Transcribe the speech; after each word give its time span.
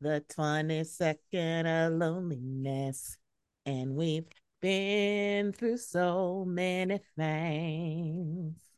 The 0.00 0.24
22nd 0.36 1.86
of 1.86 1.92
loneliness, 1.92 3.18
and 3.66 3.94
we've 3.94 4.24
been 4.60 5.52
through 5.52 5.76
so 5.76 6.44
many 6.46 7.00
things. 7.16 8.69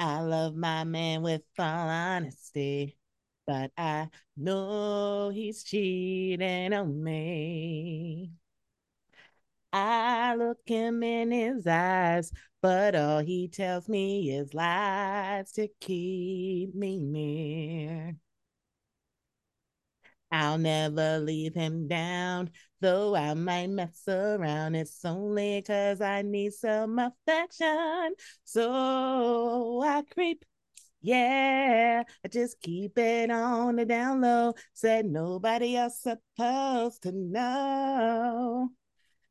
I 0.00 0.20
love 0.22 0.56
my 0.56 0.84
man 0.84 1.20
with 1.22 1.42
all 1.58 1.66
honesty, 1.88 2.96
but 3.46 3.70
I 3.76 4.08
know 4.34 5.28
he's 5.28 5.62
cheating 5.62 6.72
on 6.72 7.04
me. 7.04 8.32
I 9.74 10.36
look 10.36 10.60
him 10.64 11.02
in 11.02 11.30
his 11.30 11.66
eyes, 11.66 12.32
but 12.62 12.94
all 12.94 13.18
he 13.20 13.48
tells 13.48 13.88
me 13.90 14.30
is 14.30 14.54
lies 14.54 15.52
to 15.52 15.68
keep 15.80 16.74
me 16.74 16.98
near. 16.98 18.16
I'll 20.30 20.58
never 20.58 21.18
leave 21.18 21.54
him 21.54 21.88
down, 21.88 22.52
though 22.80 23.14
I 23.16 23.34
might 23.34 23.68
mess 23.68 24.02
around. 24.08 24.74
It's 24.74 25.04
only 25.04 25.62
cause 25.62 26.00
I 26.00 26.22
need 26.22 26.52
some 26.54 26.98
affection. 26.98 28.14
So 28.44 29.82
I 29.82 30.02
creep. 30.12 30.44
Yeah, 31.02 32.04
I 32.24 32.28
just 32.28 32.60
keep 32.60 32.98
it 32.98 33.30
on 33.30 33.76
the 33.76 33.84
down 33.86 34.20
low. 34.22 34.54
Said 34.74 35.06
nobody 35.06 35.76
else 35.76 36.00
supposed 36.02 37.02
to 37.04 37.12
know. 37.12 38.70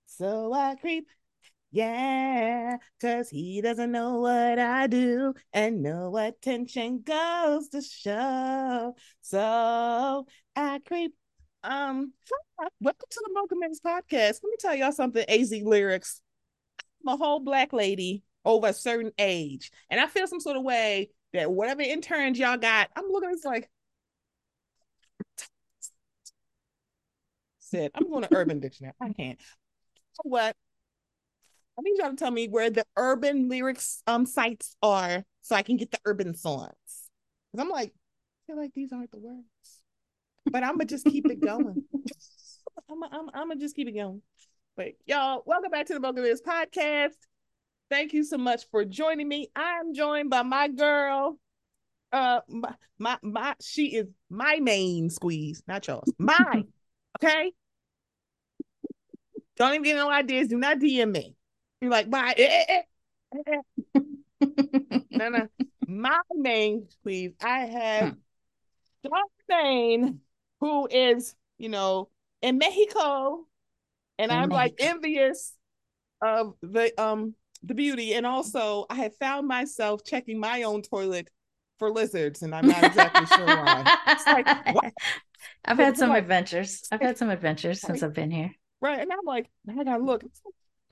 So 0.08 0.54
I 0.54 0.76
creep, 0.76 1.08
yeah, 1.72 2.78
cause 3.02 3.30
he 3.30 3.62
doesn't 3.62 3.92
know 3.92 4.20
what 4.22 4.60
I 4.60 4.88
do, 4.88 5.34
and 5.54 5.84
no 5.84 6.18
attention 6.18 7.02
goes 7.04 7.70
to 7.70 7.82
show. 7.82 8.96
So 9.22 10.28
I 10.56 10.80
creep. 10.86 11.16
Um, 11.64 12.14
welcome 12.80 13.08
to 13.10 13.22
the 13.26 13.34
Mocha 13.34 13.56
Minutes 13.56 13.82
podcast. 13.86 14.40
Let 14.42 14.50
me 14.50 14.56
tell 14.60 14.76
y'all 14.76 14.92
something. 14.92 15.26
AZLyrics. 15.28 16.22
I'm 17.06 17.14
a 17.14 17.18
whole 17.18 17.40
black 17.40 17.74
lady 17.74 18.24
over 18.46 18.68
a 18.68 18.74
certain 18.74 19.12
age, 19.18 19.72
and 19.90 20.00
I 20.00 20.08
feel 20.08 20.28
some 20.28 20.40
sort 20.40 20.58
of 20.58 20.64
way 20.64 21.10
that 21.34 21.52
whatever 21.52 21.82
interns 21.82 22.40
y'all 22.40 22.58
got, 22.58 22.90
I'm 22.96 23.06
looking. 23.10 23.30
at 23.30 23.36
It's 23.36 23.46
like 23.46 23.70
said. 27.60 27.92
I'm 27.94 28.10
going 28.10 28.24
to 28.24 28.36
Urban 28.36 28.60
Dictionary. 28.60 28.94
I 29.02 29.14
can't 29.14 29.40
what? 30.24 30.56
I 31.78 31.82
need 31.82 31.98
y'all 31.98 32.10
to 32.10 32.16
tell 32.16 32.32
me 32.32 32.48
where 32.48 32.70
the 32.70 32.86
urban 32.98 33.48
lyrics 33.48 34.04
um 34.06 34.26
sites 34.26 34.76
are 34.82 35.24
so 35.42 35.56
I 35.56 35.62
can 35.62 35.78
get 35.78 35.92
the 35.92 36.00
urban 36.06 36.36
songs. 36.36 36.74
Cause 37.52 37.60
I'm 37.60 37.70
like, 37.70 37.90
I 37.90 38.52
feel 38.52 38.58
like 38.58 38.74
these 38.74 38.92
aren't 38.92 39.12
the 39.12 39.20
words. 39.20 39.79
But 40.46 40.64
I'm 40.64 40.74
gonna 40.74 40.86
just 40.86 41.06
keep 41.06 41.26
it 41.30 41.42
going. 41.42 41.84
I'm 42.90 43.00
gonna 43.00 43.16
I'm, 43.16 43.30
I'm 43.34 43.48
gonna 43.50 43.60
just 43.60 43.76
keep 43.76 43.88
it 43.88 43.94
going. 43.94 44.22
But 44.76 44.94
y'all, 45.06 45.44
welcome 45.46 45.72
back 45.72 45.88
to 45.88 45.94
the 45.94 46.00
Mocha 46.00 46.22
Minutes 46.22 46.42
podcast. 46.42 47.16
Thank 47.90 48.14
you 48.14 48.24
so 48.24 48.38
much 48.38 48.66
for 48.72 48.86
joining 48.86 49.28
me. 49.28 49.50
I'm 49.56 49.94
joined 49.94 50.30
by 50.30 50.44
my 50.44 50.68
girl. 50.68 51.40
Uh 52.12 52.42
my 52.48 52.74
my, 52.98 53.18
my 53.22 53.56
she 53.62 53.96
is 53.96 54.08
my 54.30 54.60
main 54.62 55.10
squeeze, 55.10 55.62
not 55.68 55.88
yours. 55.88 56.10
Mine. 56.18 56.68
okay. 57.24 57.52
Don't 59.58 59.74
even 59.74 59.84
get 59.84 59.96
no 59.98 60.10
ideas. 60.10 60.48
Do 60.48 60.58
not 60.58 60.80
DM 60.80 61.12
me. 61.12 61.36
You're 61.82 61.92
like, 61.92 62.10
bye. 62.10 62.34
Eh, 62.38 62.64
eh, 62.70 62.82
eh. 63.48 63.62
no, 65.12 65.30
no. 65.30 65.48
My 65.86 66.20
main 66.34 66.88
squeeze. 66.90 67.34
I 67.42 67.60
have 67.66 68.16
hmm. 69.12 70.10
Who 70.60 70.88
is, 70.88 71.36
you 71.58 71.70
know, 71.70 72.10
in 72.42 72.58
Mexico, 72.58 73.46
and 74.18 74.32
in 74.32 74.38
I'm 74.38 74.50
Mexico. 74.50 74.56
like 74.56 74.76
envious 74.80 75.54
of 76.22 76.56
the 76.62 76.92
um 77.02 77.36
the 77.64 77.74
beauty. 77.74 78.14
And 78.14 78.26
also 78.26 78.86
I 78.90 78.96
have 78.96 79.16
found 79.18 79.48
myself 79.48 80.04
checking 80.06 80.40
my 80.40 80.64
own 80.64 80.82
toilet 80.82 81.30
for 81.78 81.90
lizards, 81.90 82.42
and 82.42 82.54
I'm 82.54 82.68
not 82.68 82.84
exactly 82.84 83.26
sure 83.26 83.46
why. 83.46 83.98
It's 84.08 84.26
like, 84.26 84.48
what? 84.76 84.94
I've 85.66 85.78
had 85.78 85.98
some 85.98 86.10
like, 86.10 86.24
adventures. 86.24 86.84
I've 86.92 87.02
had 87.02 87.18
some 87.18 87.30
adventures 87.30 87.82
since 87.82 88.04
I've 88.04 88.14
been 88.14 88.32
here. 88.32 88.52
Right. 88.82 89.00
And 89.00 89.12
I'm 89.12 89.26
like, 89.26 89.50
I 89.68 89.84
gotta 89.84 90.04
look. 90.04 90.24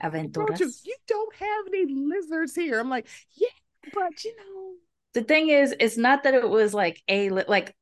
Aventuras. 0.02 0.60
You, 0.60 0.72
you 0.84 0.96
don't 1.06 1.34
have 1.36 1.66
any 1.68 1.86
lizards 1.86 2.54
here. 2.54 2.78
I'm 2.78 2.90
like, 2.90 3.06
yeah, 3.34 3.48
but 3.92 4.24
you 4.24 4.34
know. 4.36 4.72
The 5.14 5.22
thing 5.24 5.48
is, 5.48 5.74
it's 5.80 5.96
not 5.96 6.22
that 6.22 6.34
it 6.34 6.48
was 6.48 6.72
like 6.72 7.02
a 7.08 7.30
like 7.30 7.74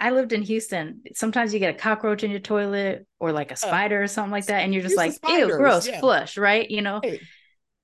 I 0.00 0.10
lived 0.10 0.32
in 0.32 0.42
Houston. 0.42 1.02
Sometimes 1.14 1.52
you 1.52 1.60
get 1.60 1.74
a 1.74 1.78
cockroach 1.78 2.24
in 2.24 2.30
your 2.30 2.40
toilet 2.40 3.06
or 3.20 3.32
like 3.32 3.50
a 3.50 3.54
uh, 3.54 3.56
spider 3.56 4.00
uh, 4.00 4.04
or 4.04 4.06
something 4.06 4.32
like 4.32 4.46
that, 4.46 4.62
and 4.62 4.72
you're 4.72 4.82
just 4.82 4.96
like, 4.96 5.14
ew, 5.28 5.48
gross, 5.56 5.86
yeah. 5.86 6.00
flush, 6.00 6.36
right? 6.36 6.70
You 6.70 6.82
know, 6.82 7.00
hey. 7.02 7.20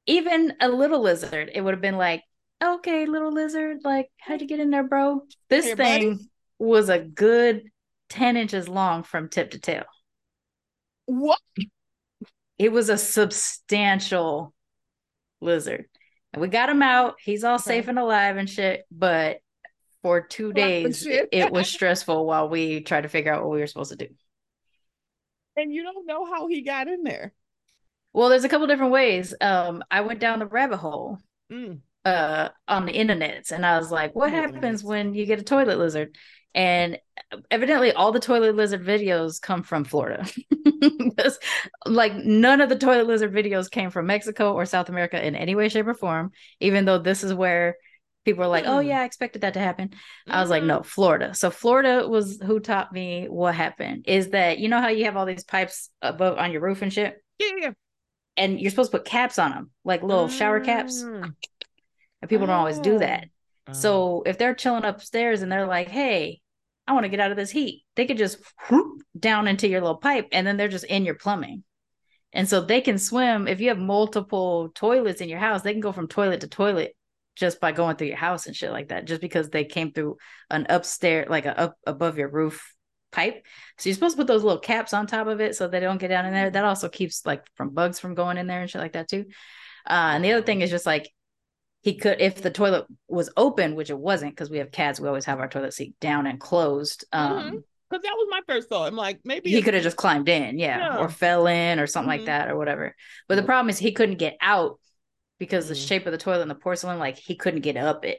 even 0.07 0.55
a 0.61 0.69
little 0.69 1.01
lizard, 1.01 1.51
it 1.55 1.61
would 1.61 1.75
have 1.75 1.81
been 1.81 1.97
like, 1.97 2.23
okay, 2.63 3.07
little 3.07 3.33
lizard, 3.33 3.79
like, 3.85 4.09
how'd 4.19 4.41
you 4.41 4.47
get 4.47 4.61
in 4.61 4.71
there, 4.71 4.85
bro? 4.85 5.23
This 5.49 5.67
hey, 5.67 5.75
thing 5.75 6.13
buddy. 6.13 6.31
was 6.59 6.89
a 6.89 6.99
good 6.99 7.71
10 8.11 8.37
inches 8.37 8.69
long 8.69 9.03
from 9.03 9.29
tip 9.29 9.53
to 9.53 9.59
tail. 9.59 9.85
What? 11.07 11.41
It 12.59 12.73
was 12.73 12.89
a 12.89 12.99
substantial 12.99 14.53
lizard. 15.41 15.87
And 16.33 16.43
we 16.43 16.49
got 16.49 16.69
him 16.69 16.83
out. 16.83 17.15
He's 17.23 17.43
all 17.43 17.55
okay. 17.55 17.63
safe 17.63 17.89
and 17.89 17.99
alive 17.99 18.37
and 18.37 18.49
shit. 18.49 18.85
But 18.91 19.39
for 20.03 20.21
two 20.21 20.53
days, 20.55 21.07
it 21.07 21.53
was 21.53 21.69
stressful 21.69 22.27
while 22.27 22.49
we 22.49 22.81
tried 22.81 23.03
to 23.03 23.09
figure 23.09 23.33
out 23.33 23.43
what 23.43 23.53
we 23.53 23.61
were 23.61 23.67
supposed 23.67 23.91
to 23.91 23.97
do. 23.97 24.09
And 25.57 25.73
you 25.73 25.83
don't 25.83 26.07
know 26.07 26.25
how 26.25 26.47
he 26.47 26.63
got 26.63 26.89
in 26.89 27.03
there. 27.03 27.33
Well, 28.13 28.29
there's 28.29 28.45
a 28.45 28.49
couple 28.49 28.67
different 28.67 28.93
ways. 28.93 29.35
Um, 29.41 29.85
I 29.91 30.01
went 30.01 30.21
down 30.21 30.39
the 30.39 30.47
rabbit 30.47 30.79
hole 30.79 31.19
mm. 31.53 31.81
uh 32.05 32.49
on 32.67 32.87
the 32.87 32.93
internet 32.93 33.51
and 33.51 33.65
I 33.65 33.79
was 33.79 33.91
like, 33.91 34.15
what 34.15 34.33
happens 34.33 34.83
when 34.83 35.15
you 35.15 35.27
get 35.27 35.41
a 35.41 35.45
toilet 35.45 35.79
lizard? 35.79 36.17
and 36.55 36.99
evidently 37.51 37.93
all 37.93 38.13
the 38.13 38.21
toilet 38.21 38.57
lizard 38.57 38.85
videos 38.85 39.41
come 39.41 39.63
from 39.63 39.85
Florida. 39.85 40.27
because 40.99 41.39
like 41.87 42.15
none 42.15 42.61
of 42.61 42.69
the 42.69 42.79
toilet 42.79 43.07
lizard 43.07 43.33
videos 43.33 43.71
came 43.71 43.91
from 43.91 44.07
Mexico 44.07 44.55
or 44.55 44.67
South 44.67 44.89
America 44.89 45.25
in 45.25 45.37
any 45.37 45.55
way, 45.55 45.69
shape, 45.69 45.87
or 45.87 45.95
form, 45.95 46.33
even 46.59 46.85
though 46.85 46.99
this 46.99 47.23
is 47.23 47.33
where 47.33 47.77
people 48.25 48.45
are 48.45 48.49
like, 48.49 48.67
oh 48.67 48.81
yeah, 48.81 49.01
I 49.01 49.05
expected 49.05 49.43
that 49.43 49.55
to 49.55 49.61
happen. 49.61 49.89
Mm-hmm. 49.89 50.33
I 50.33 50.41
was 50.41 50.51
like, 50.51 50.63
no, 50.63 50.79
mm-hmm. 50.79 50.89
Florida. 50.89 51.35
So 51.35 51.51
Florida 51.51 52.07
was 52.09 52.41
who 52.41 52.61
taught 52.61 52.93
me 52.93 53.27
what 53.29 53.55
happened 53.55 54.05
is 54.07 54.31
that 54.31 54.59
you 54.59 54.69
know 54.69 54.81
how 54.81 54.89
you 54.89 55.05
have 55.05 55.17
all 55.17 55.27
these 55.27 55.45
pipes 55.45 55.91
above 56.03 56.39
on 56.39 56.53
your 56.53 56.61
roof 56.61 56.83
and 56.83 56.93
shit? 56.93 57.23
Yeah. 57.39 57.71
And 58.37 58.61
you're 58.61 58.71
supposed 58.71 58.93
to 58.93 58.99
put 58.99 59.07
caps 59.07 59.39
on 59.39 59.51
them, 59.51 59.71
like 59.85 60.03
little 60.03 60.29
shower 60.29 60.61
caps. 60.61 61.03
Mm. 61.03 61.35
And 62.23 62.29
people 62.29 62.45
oh. 62.45 62.47
don't 62.49 62.57
always 62.57 62.79
do 62.79 62.99
that. 62.99 63.27
So 63.73 63.93
oh. 63.93 64.23
if 64.27 64.39
they're 64.39 64.55
chilling 64.55 64.85
upstairs 64.85 65.43
and 65.43 65.51
they're 65.51 65.67
like, 65.67 65.89
hey, 65.89 66.41
I 66.87 66.93
want 66.93 67.05
to 67.05 67.09
get 67.09 67.21
out 67.21 67.31
of 67.31 67.37
this 67.37 67.51
heat, 67.51 67.85
they 67.97 68.07
could 68.07 68.19
just 68.19 68.39
whoop 68.69 69.03
down 69.19 69.47
into 69.47 69.69
your 69.69 69.81
little 69.81 69.97
pipe 69.97 70.29
and 70.33 70.47
then 70.47 70.57
they're 70.57 70.69
just 70.69 70.85
in 70.85 71.05
your 71.05 71.15
plumbing. 71.15 71.65
And 72.33 72.49
so 72.49 72.61
they 72.61 72.81
can 72.81 72.99
swim. 72.99 73.49
If 73.49 73.61
you 73.61 73.69
have 73.69 73.79
multiple 73.79 74.71
toilets 74.75 75.21
in 75.21 75.29
your 75.29 75.39
house, 75.39 75.63
they 75.63 75.73
can 75.73 75.81
go 75.81 75.93
from 75.93 76.09
toilet 76.09 76.41
to 76.41 76.49
toilet 76.49 76.97
just 77.41 77.59
by 77.59 77.73
going 77.73 77.97
through 77.97 78.09
your 78.09 78.17
house 78.17 78.47
and 78.47 78.55
shit 78.55 78.71
like 78.71 78.89
that, 78.89 79.07
just 79.07 79.23
because 79.23 79.49
they 79.49 79.65
came 79.65 79.93
through 79.93 80.19
an 80.51 80.67
upstairs, 80.69 81.27
like 81.31 81.47
a 81.47 81.59
up 81.59 81.77
above 81.87 82.19
your 82.19 82.29
roof 82.29 82.75
pipe. 83.11 83.45
So 83.79 83.89
you're 83.89 83.95
supposed 83.95 84.17
to 84.17 84.21
put 84.21 84.27
those 84.27 84.45
little 84.45 84.61
caps 84.61 84.93
on 84.93 85.07
top 85.07 85.27
of 85.27 85.41
it 85.41 85.57
so 85.57 85.67
they 85.67 85.81
don't 85.81 85.99
get 85.99 86.09
down 86.09 86.27
in 86.27 86.35
there. 86.35 86.51
That 86.51 86.67
also 86.67 86.91
keeps 86.91 87.25
like 87.25 87.43
from 87.57 87.71
bugs 87.71 87.99
from 87.99 88.15
going 88.15 88.37
in 88.37 88.47
there 88.47 88.61
and 88.61 88.71
shit 88.71 88.83
like 88.83 88.93
that 88.93 89.09
too. 89.09 89.25
Uh, 89.89 90.13
and 90.15 90.25
the 90.25 90.33
other 90.33 90.45
thing 90.45 90.61
is 90.61 90.71
just 90.71 90.85
like 90.85 91.11
he 91.81 91.97
could 91.97 92.21
if 92.21 92.43
the 92.43 92.51
toilet 92.51 92.85
was 93.09 93.31
open, 93.39 93.75
which 93.75 93.89
it 93.89 93.99
wasn't 93.99 94.33
because 94.33 94.51
we 94.51 94.59
have 94.59 94.71
cats, 94.71 95.01
we 95.01 95.09
always 95.09 95.25
have 95.25 95.41
our 95.41 95.49
toilet 95.49 95.73
seat 95.73 95.95
down 95.99 96.27
and 96.27 96.39
closed. 96.39 97.07
Um 97.11 97.33
mm-hmm. 97.33 97.57
Because 97.89 98.05
that 98.05 98.15
was 98.15 98.29
my 98.31 98.41
first 98.47 98.69
thought. 98.69 98.87
I'm 98.87 98.95
like, 98.95 99.19
maybe 99.25 99.51
he 99.51 99.63
could 99.63 99.75
have 99.75 99.83
just 99.83 99.97
climbed 99.97 100.29
in, 100.29 100.61
yeah, 100.61 100.79
yeah, 100.79 100.99
or 100.99 101.09
fell 101.09 101.49
in 101.49 101.81
or 101.81 101.89
something 101.89 102.09
mm-hmm. 102.09 102.21
like 102.21 102.27
that 102.27 102.49
or 102.49 102.57
whatever. 102.57 102.95
But 103.27 103.35
the 103.35 103.43
problem 103.43 103.69
is 103.69 103.79
he 103.79 103.91
couldn't 103.91 104.19
get 104.19 104.37
out 104.41 104.79
because 105.41 105.65
mm-hmm. 105.65 105.75
the 105.75 105.81
shape 105.81 106.07
of 106.07 106.13
the 106.13 106.19
toilet 106.19 106.43
and 106.43 106.51
the 106.51 106.55
porcelain, 106.55 107.01
like 107.01 107.17
he 107.17 107.35
couldn't 107.35 107.63
get 107.63 107.77
up 107.77 108.05
it. 108.05 108.19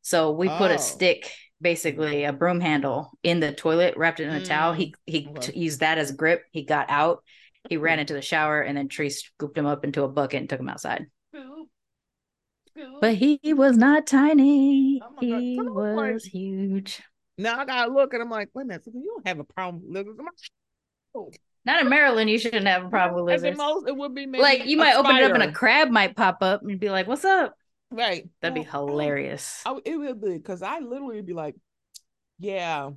So 0.00 0.30
we 0.30 0.48
oh. 0.48 0.56
put 0.56 0.70
a 0.70 0.74
oh. 0.74 0.78
stick, 0.78 1.30
basically 1.60 2.24
a 2.24 2.32
broom 2.32 2.60
handle, 2.60 3.10
in 3.22 3.40
the 3.40 3.52
toilet, 3.52 3.98
wrapped 3.98 4.20
it 4.20 4.28
in 4.28 4.34
a 4.34 4.40
mm. 4.40 4.46
towel. 4.46 4.72
He 4.72 4.94
he 5.04 5.28
okay. 5.28 5.52
t- 5.52 5.60
used 5.60 5.80
that 5.80 5.98
as 5.98 6.10
a 6.10 6.14
grip. 6.14 6.44
He 6.52 6.64
got 6.64 6.88
out. 6.88 7.22
He 7.68 7.76
ran 7.76 7.98
into 7.98 8.14
the 8.14 8.22
shower, 8.22 8.62
and 8.62 8.78
then 8.78 8.88
Tree 8.88 9.10
scooped 9.10 9.58
him 9.58 9.66
up 9.66 9.84
into 9.84 10.04
a 10.04 10.08
bucket 10.08 10.40
and 10.40 10.48
took 10.48 10.60
him 10.60 10.70
outside. 10.70 11.06
But 13.00 13.16
he 13.16 13.38
was 13.44 13.76
not 13.76 14.06
tiny. 14.06 15.02
Oh 15.04 15.14
he 15.20 15.58
was 15.60 16.24
huge. 16.24 17.02
Now 17.36 17.58
I 17.58 17.64
gotta 17.66 17.92
look, 17.92 18.14
and 18.14 18.22
I'm 18.22 18.30
like, 18.30 18.48
wait 18.54 18.62
a 18.62 18.66
minute, 18.66 18.82
you 18.86 19.12
don't 19.14 19.28
have 19.28 19.38
a 19.38 19.44
problem. 19.44 19.82
Oh. 21.14 21.30
Not 21.64 21.82
in 21.82 21.88
Maryland, 21.88 22.30
you 22.30 22.38
shouldn't 22.38 22.66
have 22.66 22.86
a 22.86 22.88
problem 22.88 23.24
with 23.24 23.32
lizards. 23.32 23.58
Most, 23.58 23.86
it 23.86 23.96
would 23.96 24.14
be 24.14 24.26
like 24.26 24.64
you 24.64 24.78
might 24.78 24.94
spider. 24.94 25.08
open 25.08 25.16
it 25.16 25.24
up 25.24 25.34
and 25.34 25.42
a 25.42 25.52
crab 25.52 25.90
might 25.90 26.16
pop 26.16 26.38
up 26.40 26.62
and 26.62 26.80
be 26.80 26.90
like, 26.90 27.06
"What's 27.06 27.24
up?" 27.24 27.54
Right. 27.90 28.28
That'd 28.40 28.56
well, 28.56 28.64
be 28.64 28.70
hilarious. 28.70 29.62
I, 29.66 29.78
it 29.84 29.96
would 29.96 30.20
be 30.20 30.36
because 30.36 30.62
I 30.62 30.78
literally 30.78 31.22
be 31.22 31.32
like, 31.32 31.56
yeah, 32.38 32.90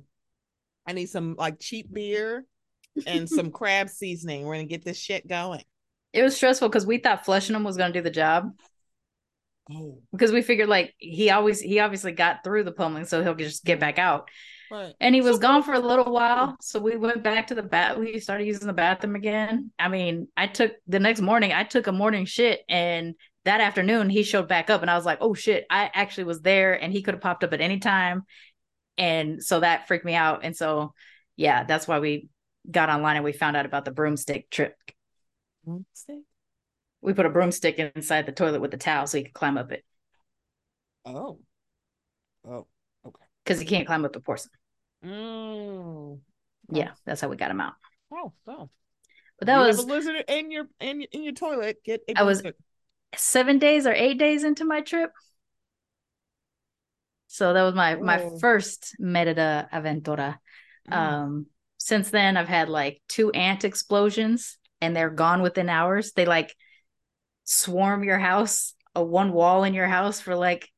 I 0.86 0.92
need 0.92 1.06
some 1.06 1.34
like 1.36 1.60
cheap 1.60 1.92
beer 1.92 2.46
and 3.06 3.28
some 3.28 3.50
crab 3.52 3.88
seasoning. 3.88 4.44
We're 4.44 4.54
gonna 4.54 4.66
get 4.66 4.84
this 4.84 4.98
shit 4.98 5.26
going. 5.26 5.62
It 6.12 6.22
was 6.22 6.36
stressful 6.36 6.68
because 6.68 6.86
we 6.86 6.98
thought 6.98 7.24
flushing 7.24 7.54
them 7.54 7.64
was 7.64 7.76
gonna 7.76 7.92
do 7.92 8.02
the 8.02 8.10
job. 8.10 8.52
Oh. 9.70 10.00
Because 10.12 10.30
we 10.30 10.42
figured 10.42 10.68
like 10.68 10.94
he 10.98 11.30
always 11.30 11.60
he 11.60 11.80
obviously 11.80 12.12
got 12.12 12.44
through 12.44 12.64
the 12.64 12.72
pummeling, 12.72 13.06
so 13.06 13.22
he'll 13.22 13.34
just 13.34 13.64
get 13.64 13.80
back 13.80 13.98
out. 13.98 14.28
Right. 14.70 14.94
And 15.00 15.14
he 15.14 15.20
was 15.20 15.38
gone 15.38 15.62
for 15.62 15.74
a 15.74 15.78
little 15.78 16.12
while, 16.12 16.56
so 16.60 16.80
we 16.80 16.96
went 16.96 17.22
back 17.22 17.48
to 17.48 17.54
the 17.54 17.62
bath. 17.62 17.98
We 17.98 18.18
started 18.20 18.46
using 18.46 18.66
the 18.66 18.72
bathroom 18.72 19.14
again. 19.14 19.70
I 19.78 19.88
mean, 19.88 20.28
I 20.36 20.46
took 20.46 20.72
the 20.86 20.98
next 20.98 21.20
morning. 21.20 21.52
I 21.52 21.64
took 21.64 21.86
a 21.86 21.92
morning 21.92 22.24
shit, 22.24 22.62
and 22.68 23.14
that 23.44 23.60
afternoon 23.60 24.10
he 24.10 24.22
showed 24.22 24.48
back 24.48 24.70
up 24.70 24.82
and 24.82 24.90
I 24.90 24.96
was 24.96 25.04
like, 25.04 25.18
oh 25.20 25.34
shit, 25.34 25.66
I 25.70 25.90
actually 25.92 26.24
was 26.24 26.40
there 26.40 26.72
and 26.74 26.92
he 26.92 27.02
could 27.02 27.14
have 27.14 27.20
popped 27.20 27.44
up 27.44 27.52
at 27.52 27.60
any 27.60 27.78
time. 27.78 28.22
And 28.96 29.42
so 29.42 29.60
that 29.60 29.86
freaked 29.86 30.04
me 30.04 30.14
out. 30.14 30.40
And 30.44 30.56
so 30.56 30.94
yeah, 31.36 31.64
that's 31.64 31.86
why 31.86 31.98
we 31.98 32.28
got 32.70 32.88
online 32.88 33.16
and 33.16 33.24
we 33.24 33.32
found 33.32 33.56
out 33.56 33.66
about 33.66 33.84
the 33.84 33.90
broomstick 33.90 34.50
trick. 34.50 34.74
Broomstick? 35.64 36.22
We 37.02 37.12
put 37.12 37.26
a 37.26 37.30
broomstick 37.30 37.78
inside 37.78 38.24
the 38.24 38.32
toilet 38.32 38.62
with 38.62 38.70
the 38.70 38.78
towel 38.78 39.06
so 39.06 39.18
he 39.18 39.24
could 39.24 39.34
climb 39.34 39.58
up 39.58 39.72
it. 39.72 39.84
Oh. 41.04 41.38
Oh. 42.48 42.66
Because 43.44 43.60
he 43.60 43.66
can't 43.66 43.86
climb 43.86 44.04
up 44.04 44.12
the 44.12 44.20
porcelain. 44.20 44.52
Mm. 45.04 46.20
Yeah, 46.70 46.92
that's 47.04 47.20
how 47.20 47.28
we 47.28 47.36
got 47.36 47.50
him 47.50 47.60
out. 47.60 47.74
Oh, 48.12 48.32
oh. 48.46 48.70
But 49.38 49.46
that 49.46 49.60
you 49.60 49.66
was 49.66 49.78
a 49.78 49.86
lizard 49.86 50.24
in 50.28 50.50
your 50.50 50.68
in 50.80 51.00
your, 51.00 51.08
in 51.12 51.22
your 51.24 51.32
toilet. 51.32 51.78
Get 51.84 52.00
I 52.16 52.22
was 52.22 52.42
seven 53.16 53.58
days 53.58 53.86
or 53.86 53.92
eight 53.92 54.18
days 54.18 54.44
into 54.44 54.64
my 54.64 54.80
trip. 54.80 55.10
So 57.26 57.52
that 57.52 57.62
was 57.62 57.74
my 57.74 57.96
my 57.96 58.30
first 58.40 58.94
Merida 58.98 59.68
Aventura. 59.72 60.38
Mm. 60.88 60.96
Um, 60.96 61.46
since 61.78 62.10
then, 62.10 62.36
I've 62.36 62.48
had 62.48 62.68
like 62.68 63.02
two 63.08 63.30
ant 63.32 63.64
explosions, 63.64 64.56
and 64.80 64.94
they're 64.94 65.10
gone 65.10 65.42
within 65.42 65.68
hours. 65.68 66.12
They 66.12 66.26
like 66.26 66.54
swarm 67.44 68.04
your 68.04 68.18
house, 68.18 68.74
a 68.94 69.02
one 69.02 69.32
wall 69.32 69.64
in 69.64 69.74
your 69.74 69.88
house 69.88 70.20
for 70.20 70.34
like 70.36 70.70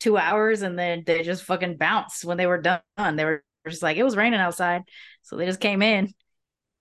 two 0.00 0.16
hours, 0.16 0.62
and 0.62 0.78
then 0.78 1.02
they 1.06 1.22
just 1.22 1.44
fucking 1.44 1.76
bounce 1.76 2.24
when 2.24 2.36
they 2.36 2.46
were 2.46 2.60
done. 2.60 2.80
They 2.96 3.24
were 3.24 3.42
just 3.68 3.82
like 3.82 3.96
it 3.96 4.04
was 4.04 4.16
raining 4.16 4.40
outside, 4.40 4.82
so 5.22 5.36
they 5.36 5.46
just 5.46 5.60
came 5.60 5.82
in, 5.82 6.12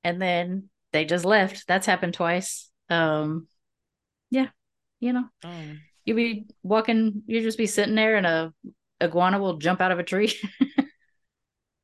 and 0.03 0.21
then 0.21 0.69
they 0.93 1.05
just 1.05 1.25
left. 1.25 1.67
That's 1.67 1.85
happened 1.85 2.13
twice. 2.13 2.69
Um, 2.89 3.47
yeah, 4.29 4.47
you 4.99 5.13
know, 5.13 5.25
um, 5.43 5.81
you'll 6.05 6.17
be 6.17 6.47
walking, 6.63 7.23
you 7.25 7.41
just 7.41 7.57
be 7.57 7.67
sitting 7.67 7.95
there, 7.95 8.15
and 8.15 8.25
a 8.25 8.53
iguana 9.01 9.39
will 9.39 9.57
jump 9.57 9.81
out 9.81 9.91
of 9.91 9.99
a 9.99 10.03
tree. 10.03 10.33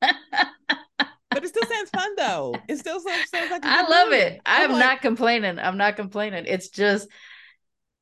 but 0.00 1.44
it 1.44 1.48
still 1.48 1.68
sounds 1.68 1.90
fun 1.90 2.14
though. 2.16 2.54
It 2.68 2.78
still 2.78 3.00
sounds, 3.00 3.30
sounds 3.30 3.50
like 3.50 3.64
I 3.64 3.88
love 3.88 4.08
movie. 4.08 4.22
it. 4.22 4.40
I'm, 4.46 4.70
I'm 4.70 4.72
like... 4.72 4.80
not 4.80 5.02
complaining. 5.02 5.58
I'm 5.58 5.76
not 5.76 5.96
complaining. 5.96 6.44
It's 6.46 6.68
just, 6.68 7.08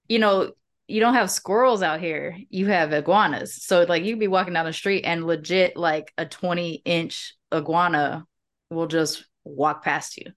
you 0.09 0.19
know, 0.19 0.53
you 0.89 1.01
don't 1.01 1.15
have 1.15 1.31
squirrels 1.31 1.83
out 1.83 2.01
here. 2.01 2.37
You 2.51 2.67
have 2.67 2.93
iguanas. 2.93 3.63
So 3.65 3.85
like 3.89 4.05
you 4.05 4.15
would 4.15 4.21
be 4.21 4.29
walking 4.29 4.55
down 4.55 4.67
the 4.67 4.73
street 4.73 5.05
and 5.05 5.27
legit 5.27 5.77
like 5.77 6.13
a 6.19 6.27
20 6.27 6.83
inch 6.85 7.35
iguana 7.53 8.27
will 8.71 8.87
just 8.87 9.25
walk 9.45 9.85
past 9.85 10.17
you. 10.17 10.33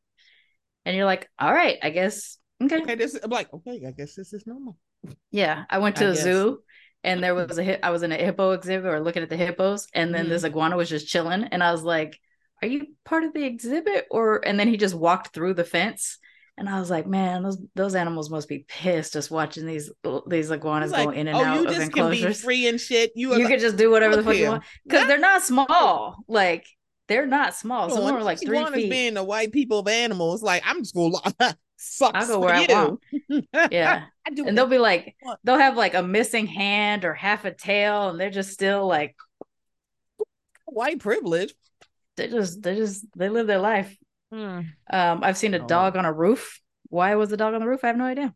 And 0.85 0.95
you're 0.95 1.05
like, 1.05 1.29
all 1.39 1.51
right, 1.51 1.77
I 1.81 1.89
guess 1.89 2.37
Okay. 2.63 2.81
Okay. 2.81 2.95
This 2.95 3.19
I'm 3.21 3.29
like, 3.29 3.53
okay, 3.53 3.83
I 3.85 3.91
guess 3.91 4.15
this 4.15 4.31
is 4.33 4.47
normal. 4.47 4.77
Yeah. 5.31 5.65
I 5.69 5.79
went 5.79 5.97
to 5.97 6.05
I 6.05 6.09
a 6.09 6.13
guess. 6.13 6.23
zoo 6.23 6.59
and 7.03 7.23
there 7.23 7.35
was 7.35 7.57
a 7.57 7.63
hip 7.63 7.79
I 7.83 7.91
was 7.91 8.03
in 8.03 8.11
a 8.11 8.17
hippo 8.17 8.51
exhibit 8.51 8.91
or 8.91 8.99
looking 8.99 9.23
at 9.23 9.29
the 9.29 9.37
hippos, 9.37 9.87
and 9.93 10.13
then 10.13 10.25
mm 10.25 10.29
this 10.29 10.43
iguana 10.43 10.75
was 10.75 10.89
just 10.89 11.07
chilling. 11.07 11.43
And 11.45 11.63
I 11.63 11.71
was 11.71 11.83
like, 11.83 12.19
Are 12.61 12.67
you 12.67 12.87
part 13.05 13.23
of 13.23 13.33
the 13.33 13.43
exhibit? 13.43 14.07
Or 14.09 14.45
and 14.45 14.59
then 14.59 14.67
he 14.67 14.77
just 14.77 14.95
walked 14.95 15.33
through 15.33 15.53
the 15.53 15.63
fence. 15.63 16.17
And 16.57 16.69
I 16.69 16.79
was 16.79 16.89
like, 16.89 17.05
man, 17.05 17.43
those 17.43 17.57
those 17.75 17.95
animals 17.95 18.29
must 18.29 18.47
be 18.47 18.65
pissed 18.67 19.13
just 19.13 19.29
watching 19.29 19.65
these 19.65 19.91
these 20.27 20.51
iguanas 20.51 20.91
like, 20.91 21.05
go 21.05 21.11
in 21.11 21.27
and 21.27 21.37
oh, 21.37 21.43
out 21.43 21.57
you 21.57 21.63
just 21.65 21.77
of 21.77 21.83
enclosures. 21.83 22.21
Can 22.21 22.29
be 22.29 22.33
free 22.33 22.67
and 22.67 22.79
shit. 22.79 23.11
You, 23.13 23.33
you 23.33 23.39
like, 23.39 23.47
could 23.49 23.59
just 23.59 23.75
do 23.75 23.91
whatever 23.91 24.15
the 24.15 24.23
fuck 24.23 24.35
you 24.35 24.47
want 24.47 24.63
because 24.85 25.07
they're 25.07 25.19
not 25.19 25.41
small. 25.43 26.23
Like 26.29 26.65
they're 27.07 27.27
not 27.27 27.55
small. 27.55 27.89
Some 27.89 28.03
are 28.03 28.23
like 28.23 28.39
three 28.39 28.63
feet. 28.71 28.89
being 28.89 29.13
the 29.15 29.23
white 29.23 29.51
people 29.51 29.79
of 29.79 29.87
animals. 29.87 30.41
Like 30.41 30.63
I'm 30.65 30.79
just 30.79 30.95
gonna 30.95 31.17
sucks 31.77 32.15
I'll 32.15 32.27
go 32.27 32.39
where 32.39 32.53
I 32.55 32.65
want. 32.67 32.99
Yeah. 33.71 34.05
I 34.25 34.31
do 34.31 34.47
and 34.47 34.57
they'll 34.57 34.65
be 34.65 34.77
like, 34.77 35.15
they'll 35.43 35.57
have 35.57 35.77
like 35.77 35.93
a 35.93 36.01
missing 36.01 36.47
hand 36.47 37.05
or 37.05 37.13
half 37.13 37.45
a 37.45 37.51
tail, 37.51 38.09
and 38.09 38.19
they're 38.19 38.29
just 38.31 38.51
still 38.51 38.87
like 38.87 39.15
white 40.65 40.99
privilege. 40.99 41.53
They 42.17 42.27
just, 42.29 42.61
they 42.61 42.75
just, 42.75 43.05
they 43.15 43.29
live 43.29 43.45
their 43.45 43.59
life. 43.59 43.95
Hmm. 44.31 44.61
Um, 44.91 45.23
I've 45.23 45.37
seen 45.37 45.53
a 45.53 45.63
oh. 45.63 45.67
dog 45.67 45.95
on 45.95 46.05
a 46.05 46.13
roof. 46.13 46.59
Why 46.89 47.15
was 47.15 47.29
the 47.29 47.37
dog 47.37 47.53
on 47.53 47.61
the 47.61 47.67
roof? 47.67 47.83
I 47.83 47.87
have 47.87 47.97
no 47.97 48.05
idea. 48.05 48.33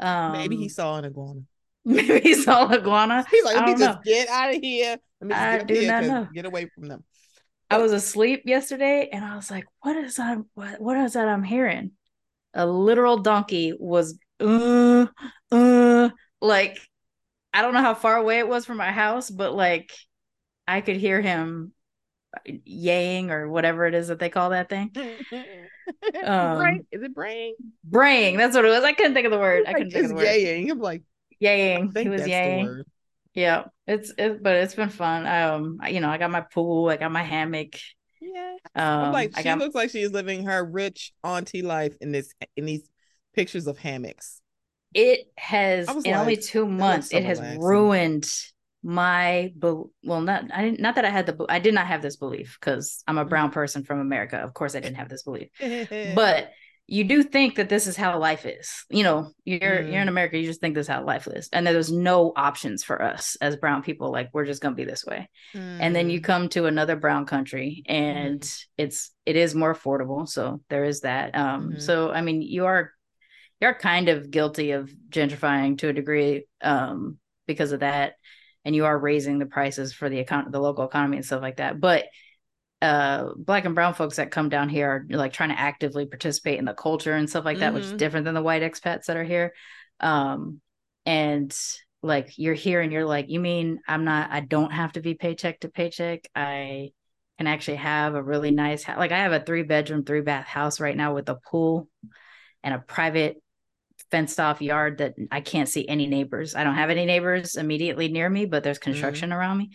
Um, 0.00 0.32
maybe 0.38 0.56
he 0.56 0.68
saw 0.68 0.96
an 0.96 1.04
iguana. 1.04 1.40
Maybe 1.84 2.20
he 2.20 2.34
saw 2.34 2.66
an 2.66 2.80
iguana. 2.80 3.24
He's 3.30 3.44
like, 3.44 3.56
let 3.56 3.66
me 3.66 3.72
just 3.72 3.80
know. 3.80 4.00
get 4.04 4.28
out 4.28 4.54
of 4.54 4.60
here. 4.60 4.96
Let 5.20 5.28
me 5.28 5.34
I 5.34 5.62
do 5.62 5.86
not 5.86 6.04
know. 6.04 6.28
Get 6.34 6.46
away 6.46 6.68
from 6.74 6.88
them. 6.88 7.04
I 7.70 7.78
was 7.78 7.92
asleep 7.92 8.42
yesterday, 8.44 9.08
and 9.10 9.24
I 9.24 9.36
was 9.36 9.50
like, 9.50 9.64
"What 9.80 9.96
is 9.96 10.16
that? 10.16 10.38
What, 10.54 10.80
what 10.80 10.96
is 10.98 11.14
that 11.14 11.28
I'm 11.28 11.42
hearing?" 11.42 11.92
a 12.54 12.66
literal 12.66 13.18
donkey 13.18 13.74
was 13.78 14.18
uh, 14.40 15.06
uh, 15.50 16.08
like 16.40 16.78
I 17.52 17.62
don't 17.62 17.74
know 17.74 17.80
how 17.80 17.94
far 17.94 18.16
away 18.16 18.38
it 18.38 18.48
was 18.48 18.64
from 18.64 18.78
my 18.78 18.92
house, 18.92 19.30
but 19.30 19.54
like 19.54 19.92
I 20.66 20.80
could 20.80 20.96
hear 20.96 21.20
him 21.20 21.72
yaying 22.46 23.30
or 23.30 23.48
whatever 23.48 23.86
it 23.86 23.94
is 23.94 24.08
that 24.08 24.18
they 24.18 24.28
call 24.28 24.50
that 24.50 24.68
thing. 24.68 24.90
um, 26.24 26.80
Is 26.90 27.02
it 27.02 27.14
braying? 27.14 27.54
Braying. 27.84 28.36
That's 28.36 28.54
what 28.54 28.64
it 28.64 28.68
was. 28.68 28.84
I 28.84 28.92
couldn't 28.92 29.14
think 29.14 29.26
of 29.26 29.32
the 29.32 29.38
word. 29.38 29.64
I 29.66 29.72
couldn't 29.72 29.90
think 29.90 30.04
of 30.04 30.10
the 30.10 30.16
word. 30.16 30.26
Yaying. 30.26 30.70
I'm 30.70 30.80
like 30.80 31.02
yaying. 31.42 31.96
He 31.96 32.08
was 32.08 32.22
yaying. 32.22 32.84
Yeah, 33.34 33.64
it's 33.86 34.12
it, 34.16 34.42
but 34.42 34.56
it's 34.56 34.74
been 34.74 34.90
fun. 34.90 35.26
Um, 35.26 35.80
you 35.88 36.00
know, 36.00 36.08
I 36.08 36.18
got 36.18 36.30
my 36.30 36.42
pool, 36.42 36.88
I 36.88 36.96
got 36.96 37.10
my 37.10 37.22
hammock. 37.22 37.76
Yeah. 38.20 38.56
Um, 38.76 39.12
like 39.12 39.36
she 39.36 39.42
got... 39.42 39.58
looks 39.58 39.74
like 39.74 39.90
she's 39.90 40.12
living 40.12 40.46
her 40.46 40.64
rich 40.64 41.12
auntie 41.24 41.62
life 41.62 41.96
in 42.00 42.12
this 42.12 42.32
in 42.56 42.64
these 42.64 42.88
pictures 43.34 43.66
of 43.66 43.76
hammocks. 43.76 44.40
It 44.94 45.26
has 45.36 45.88
in 45.88 45.96
like, 45.96 46.14
only 46.14 46.36
two 46.36 46.66
months. 46.66 47.12
It, 47.12 47.24
has 47.24 47.40
relaxing. 47.40 47.60
ruined 47.60 48.32
my 48.84 49.50
well 49.58 49.90
not 50.20 50.44
I 50.52 50.62
didn't 50.62 50.80
not 50.80 50.96
that 50.96 51.06
I 51.06 51.10
had 51.10 51.24
the 51.24 51.46
I 51.48 51.58
did 51.58 51.72
not 51.72 51.86
have 51.86 52.02
this 52.02 52.16
belief 52.16 52.58
because 52.60 53.02
I'm 53.06 53.16
a 53.16 53.22
mm-hmm. 53.22 53.30
brown 53.30 53.50
person 53.50 53.82
from 53.82 53.98
America. 53.98 54.36
Of 54.36 54.52
course 54.52 54.74
I 54.74 54.80
didn't 54.80 54.96
have 54.96 55.08
this 55.08 55.22
belief. 55.22 55.48
but 56.14 56.50
you 56.86 57.04
do 57.04 57.22
think 57.22 57.54
that 57.54 57.70
this 57.70 57.86
is 57.86 57.96
how 57.96 58.18
life 58.18 58.44
is. 58.44 58.84
You 58.90 59.04
know, 59.04 59.30
you're 59.46 59.58
mm. 59.58 59.90
you're 59.90 60.02
in 60.02 60.06
mm. 60.06 60.08
America, 60.08 60.38
you 60.38 60.46
just 60.46 60.60
think 60.60 60.74
this 60.74 60.84
is 60.84 60.88
how 60.88 61.02
life 61.02 61.26
is. 61.26 61.48
And 61.50 61.66
there's 61.66 61.90
no 61.90 62.34
options 62.36 62.84
for 62.84 63.00
us 63.00 63.38
as 63.40 63.56
brown 63.56 63.82
people. 63.82 64.12
Like 64.12 64.28
we're 64.34 64.44
just 64.44 64.60
gonna 64.60 64.74
be 64.74 64.84
this 64.84 65.06
way. 65.06 65.30
Mm. 65.54 65.78
And 65.80 65.96
then 65.96 66.10
you 66.10 66.20
mm. 66.20 66.24
come 66.24 66.50
to 66.50 66.66
another 66.66 66.96
brown 66.96 67.24
country 67.24 67.84
and 67.86 68.40
mm. 68.40 68.64
it's 68.76 69.12
it 69.24 69.36
is 69.36 69.54
more 69.54 69.74
affordable. 69.74 70.28
So 70.28 70.60
there 70.68 70.84
is 70.84 71.00
that. 71.00 71.34
Um 71.34 71.70
mm-hmm. 71.70 71.78
so 71.78 72.10
I 72.10 72.20
mean 72.20 72.42
you 72.42 72.66
are 72.66 72.92
you're 73.62 73.74
kind 73.74 74.10
of 74.10 74.30
guilty 74.30 74.72
of 74.72 74.92
gentrifying 75.08 75.78
to 75.78 75.88
a 75.88 75.94
degree. 75.94 76.44
Um 76.60 77.16
because 77.46 77.72
of 77.72 77.80
that 77.80 78.14
and 78.64 78.74
you 78.74 78.84
are 78.84 78.98
raising 78.98 79.38
the 79.38 79.46
prices 79.46 79.92
for 79.92 80.08
the 80.08 80.20
account 80.20 80.50
the 80.52 80.60
local 80.60 80.84
economy 80.84 81.16
and 81.16 81.26
stuff 81.26 81.42
like 81.42 81.56
that 81.56 81.80
but 81.80 82.04
uh 82.82 83.28
black 83.36 83.64
and 83.64 83.74
brown 83.74 83.94
folks 83.94 84.16
that 84.16 84.30
come 84.30 84.48
down 84.48 84.68
here 84.68 84.88
are 84.88 85.16
like 85.16 85.32
trying 85.32 85.50
to 85.50 85.58
actively 85.58 86.06
participate 86.06 86.58
in 86.58 86.64
the 86.64 86.74
culture 86.74 87.14
and 87.14 87.28
stuff 87.28 87.44
like 87.44 87.58
that 87.58 87.66
mm-hmm. 87.66 87.76
which 87.76 87.84
is 87.84 87.90
mm-hmm. 87.90 87.98
different 87.98 88.24
than 88.24 88.34
the 88.34 88.42
white 88.42 88.62
expats 88.62 89.06
that 89.06 89.16
are 89.16 89.24
here 89.24 89.52
um 90.00 90.60
and 91.06 91.56
like 92.02 92.36
you're 92.36 92.54
here 92.54 92.80
and 92.80 92.92
you're 92.92 93.06
like 93.06 93.28
you 93.28 93.40
mean 93.40 93.80
i'm 93.88 94.04
not 94.04 94.30
i 94.30 94.40
don't 94.40 94.72
have 94.72 94.92
to 94.92 95.00
be 95.00 95.14
paycheck 95.14 95.60
to 95.60 95.68
paycheck 95.68 96.28
i 96.34 96.90
can 97.38 97.46
actually 97.46 97.76
have 97.76 98.14
a 98.14 98.22
really 98.22 98.50
nice 98.50 98.86
like 98.86 99.12
i 99.12 99.18
have 99.18 99.32
a 99.32 99.40
three 99.40 99.62
bedroom 99.62 100.04
three 100.04 100.20
bath 100.20 100.46
house 100.46 100.80
right 100.80 100.96
now 100.96 101.14
with 101.14 101.28
a 101.28 101.34
pool 101.34 101.88
and 102.62 102.74
a 102.74 102.78
private 102.78 103.36
fenced 104.14 104.38
off 104.38 104.62
yard 104.62 104.98
that 104.98 105.16
I 105.32 105.40
can't 105.40 105.68
see 105.68 105.88
any 105.88 106.06
neighbors. 106.06 106.54
I 106.54 106.62
don't 106.62 106.76
have 106.76 106.88
any 106.88 107.04
neighbors 107.04 107.56
immediately 107.56 108.06
near 108.06 108.30
me, 108.30 108.46
but 108.46 108.62
there's 108.62 108.78
construction 108.78 109.30
mm-hmm. 109.30 109.38
around 109.40 109.58
me. 109.58 109.70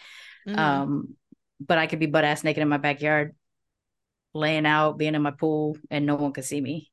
Mm-hmm. 0.48 0.58
Um, 0.58 1.15
but 1.60 1.77
I 1.77 1.88
could 1.88 2.00
be 2.00 2.05
butt 2.05 2.24
ass 2.24 2.46
naked 2.46 2.62
in 2.62 2.69
my 2.69 2.77
backyard, 2.77 3.36
laying 4.34 4.65
out, 4.65 4.98
being 4.98 5.13
in 5.13 5.22
my 5.22 5.31
pool, 5.31 5.75
and 5.91 6.05
no 6.05 6.15
one 6.15 6.31
could 6.31 6.46
see 6.46 6.62
me. 6.62 6.89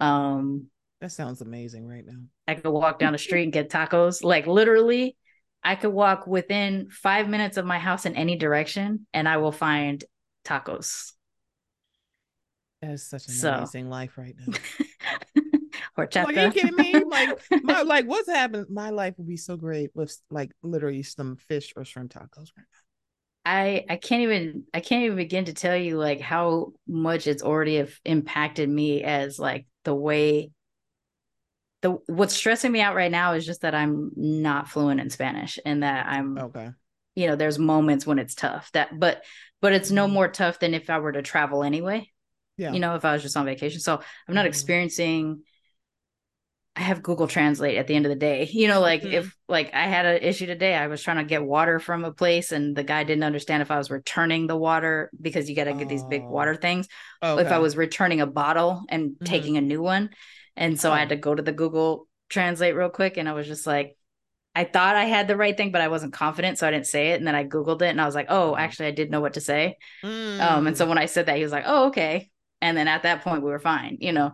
Um, 0.00 0.66
that 1.00 1.12
sounds 1.12 1.40
amazing 1.40 1.88
right 1.88 2.04
now. 2.06 2.20
I 2.46 2.56
could 2.56 2.70
walk 2.70 2.98
down 2.98 3.12
the 3.12 3.18
street 3.26 3.44
and 3.44 3.52
get 3.54 3.70
tacos. 3.70 4.22
Like 4.22 4.46
literally, 4.46 5.16
I 5.64 5.76
could 5.76 5.94
walk 5.94 6.26
within 6.26 6.90
five 6.90 7.26
minutes 7.26 7.56
of 7.56 7.64
my 7.64 7.78
house 7.78 8.04
in 8.04 8.16
any 8.16 8.36
direction, 8.36 9.06
and 9.14 9.26
I 9.26 9.38
will 9.38 9.50
find 9.50 10.04
tacos. 10.44 11.12
That 12.82 12.90
is 12.90 13.08
such 13.08 13.28
an 13.28 13.32
so. 13.32 13.52
amazing 13.54 13.88
life 13.88 14.18
right 14.18 14.34
now. 14.46 14.52
horchata. 15.96 16.26
Are 16.26 16.46
you 16.46 16.50
kidding 16.52 16.76
me? 16.76 17.04
Like, 17.04 17.40
my, 17.62 17.82
like 17.82 18.06
what's 18.06 18.28
happened? 18.28 18.66
My 18.70 18.90
life 18.90 19.14
would 19.18 19.28
be 19.28 19.36
so 19.36 19.56
great 19.56 19.90
with 19.94 20.16
like 20.30 20.52
literally 20.62 21.02
some 21.02 21.36
fish 21.36 21.72
or 21.76 21.84
shrimp 21.84 22.12
tacos 22.12 22.50
right 22.56 22.66
now. 22.72 22.86
I 23.46 23.84
I 23.88 23.96
can't 23.96 24.22
even 24.22 24.64
I 24.74 24.80
can't 24.80 25.04
even 25.04 25.16
begin 25.16 25.44
to 25.44 25.54
tell 25.54 25.76
you 25.76 25.96
like 25.96 26.20
how 26.20 26.72
much 26.88 27.28
it's 27.28 27.44
already 27.44 27.76
have 27.76 27.94
impacted 28.04 28.68
me 28.68 29.04
as 29.04 29.38
like 29.38 29.66
the 29.84 29.94
way 29.94 30.50
the 31.82 31.98
what's 32.06 32.34
stressing 32.34 32.72
me 32.72 32.80
out 32.80 32.96
right 32.96 33.10
now 33.10 33.34
is 33.34 33.46
just 33.46 33.60
that 33.60 33.74
I'm 33.74 34.10
not 34.16 34.68
fluent 34.68 35.00
in 35.00 35.10
Spanish 35.10 35.60
and 35.64 35.84
that 35.84 36.06
I'm 36.06 36.36
okay. 36.36 36.70
You 37.14 37.28
know, 37.28 37.36
there's 37.36 37.58
moments 37.58 38.04
when 38.04 38.18
it's 38.18 38.34
tough. 38.34 38.70
That 38.72 38.98
but 38.98 39.22
but 39.60 39.72
it's 39.72 39.92
no 39.92 40.04
mm-hmm. 40.04 40.14
more 40.14 40.28
tough 40.28 40.58
than 40.58 40.74
if 40.74 40.90
I 40.90 40.98
were 40.98 41.12
to 41.12 41.22
travel 41.22 41.62
anyway. 41.62 42.10
Yeah. 42.56 42.72
You 42.72 42.80
know, 42.80 42.96
if 42.96 43.04
I 43.04 43.12
was 43.12 43.22
just 43.22 43.36
on 43.36 43.46
vacation. 43.46 43.80
So 43.80 44.00
I'm 44.26 44.34
not 44.34 44.40
mm-hmm. 44.40 44.48
experiencing 44.48 45.42
I 46.76 46.82
have 46.82 47.02
Google 47.02 47.26
Translate 47.26 47.78
at 47.78 47.86
the 47.86 47.94
end 47.94 48.04
of 48.04 48.10
the 48.10 48.16
day. 48.16 48.48
You 48.56 48.68
know, 48.68 48.80
like 48.80 49.02
mm-hmm. 49.02 49.14
if 49.14 49.36
like 49.48 49.72
I 49.74 49.86
had 49.86 50.06
an 50.06 50.22
issue 50.22 50.46
today, 50.46 50.74
I 50.74 50.88
was 50.88 51.02
trying 51.02 51.18
to 51.18 51.24
get 51.24 51.44
water 51.44 51.78
from 51.78 52.04
a 52.04 52.12
place 52.12 52.52
and 52.52 52.76
the 52.76 52.84
guy 52.84 53.04
didn't 53.04 53.24
understand 53.24 53.62
if 53.62 53.70
I 53.70 53.78
was 53.78 53.90
returning 53.90 54.46
the 54.46 54.56
water 54.56 55.10
because 55.20 55.48
you 55.48 55.56
got 55.56 55.64
to 55.64 55.72
get 55.72 55.86
oh. 55.86 55.88
these 55.88 56.04
big 56.04 56.24
water 56.24 56.54
oh. 56.56 56.60
things. 56.60 56.88
Okay. 57.22 57.42
If 57.42 57.52
I 57.52 57.58
was 57.58 57.76
returning 57.76 58.20
a 58.20 58.26
bottle 58.26 58.84
and 58.88 59.10
mm-hmm. 59.10 59.24
taking 59.24 59.56
a 59.56 59.60
new 59.60 59.82
one. 59.82 60.10
And 60.56 60.80
so 60.80 60.90
oh. 60.90 60.92
I 60.92 60.98
had 60.98 61.08
oh. 61.08 61.16
to 61.16 61.16
go 61.16 61.34
to 61.34 61.42
the 61.42 61.52
Google 61.52 62.08
Translate 62.28 62.74
real 62.74 62.88
quick 62.88 63.16
and 63.16 63.28
I 63.28 63.32
was 63.32 63.46
just 63.46 63.66
like 63.66 63.96
I 64.54 64.64
thought 64.64 64.96
I 64.96 65.04
had 65.04 65.28
the 65.28 65.36
right 65.36 65.54
thing, 65.54 65.70
but 65.70 65.82
I 65.82 65.88
wasn't 65.88 66.14
confident, 66.14 66.58
so 66.58 66.66
I 66.66 66.70
didn't 66.70 66.86
say 66.86 67.10
it. 67.10 67.18
And 67.18 67.26
then 67.26 67.34
I 67.34 67.44
Googled 67.44 67.82
it 67.82 67.90
and 67.90 68.00
I 68.00 68.06
was 68.06 68.14
like, 68.14 68.28
oh, 68.30 68.52
mm-hmm. 68.52 68.60
actually 68.60 68.86
I 68.86 68.92
did 68.92 69.10
know 69.10 69.20
what 69.20 69.34
to 69.34 69.40
say. 69.42 69.76
Mm. 70.02 70.40
Um, 70.40 70.66
and 70.66 70.76
so 70.76 70.86
mm. 70.86 70.88
when 70.88 70.98
I 70.98 71.06
said 71.06 71.26
that, 71.26 71.36
he 71.36 71.42
was 71.42 71.52
like, 71.52 71.64
oh, 71.66 71.88
okay. 71.88 72.30
And 72.62 72.74
then 72.74 72.88
at 72.88 73.02
that 73.02 73.22
point 73.22 73.42
we 73.42 73.50
were 73.50 73.58
fine, 73.58 73.98
you 74.00 74.12
know. 74.12 74.32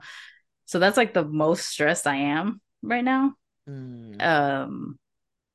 So 0.67 0.79
that's 0.79 0.97
like 0.97 1.15
the 1.15 1.25
most 1.25 1.69
stressed 1.69 2.07
I 2.07 2.17
am 2.17 2.61
right 2.83 3.05
now. 3.05 3.35
Mm. 3.69 4.23
Um, 4.23 4.99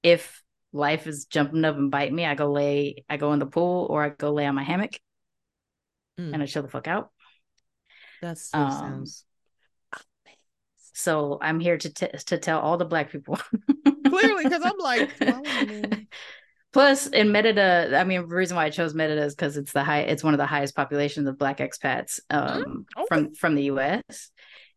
if 0.03 0.43
life 0.73 1.07
is 1.07 1.25
jumping 1.25 1.65
up 1.65 1.75
and 1.75 1.91
biting 1.91 2.15
me, 2.15 2.25
I 2.25 2.35
go 2.35 2.51
lay, 2.51 3.03
I 3.09 3.17
go 3.17 3.33
in 3.33 3.39
the 3.39 3.45
pool 3.45 3.87
or 3.89 4.03
I 4.03 4.09
go 4.09 4.31
lay 4.31 4.45
on 4.45 4.55
my 4.55 4.63
hammock 4.63 4.99
mm. 6.19 6.33
and 6.33 6.41
I 6.41 6.45
chill 6.45 6.63
the 6.63 6.69
fuck 6.69 6.87
out. 6.87 7.11
That's 8.21 8.53
um, 8.53 8.71
sounds. 8.71 9.23
So 10.93 11.37
I'm 11.41 11.59
here 11.59 11.77
to 11.77 11.93
t- 11.93 12.17
to 12.25 12.37
tell 12.39 12.59
all 12.59 12.77
the 12.77 12.85
black 12.85 13.11
people. 13.11 13.39
Clearly, 14.07 14.43
because 14.45 14.63
I'm 14.63 14.79
like, 14.79 16.07
plus 16.73 17.05
in 17.05 17.31
Merida, 17.31 17.95
I 17.95 18.03
mean, 18.03 18.27
the 18.27 18.35
reason 18.35 18.57
why 18.57 18.65
I 18.65 18.69
chose 18.71 18.95
Merida 18.95 19.23
is 19.23 19.35
because 19.35 19.57
it's 19.57 19.73
the 19.73 19.83
high, 19.83 19.99
it's 19.99 20.23
one 20.23 20.33
of 20.33 20.39
the 20.39 20.47
highest 20.47 20.75
populations 20.75 21.27
of 21.27 21.37
black 21.37 21.59
expats 21.59 22.19
um, 22.31 22.87
okay. 22.97 23.05
from 23.07 23.35
from 23.35 23.53
the 23.53 23.65
U.S 23.65 24.31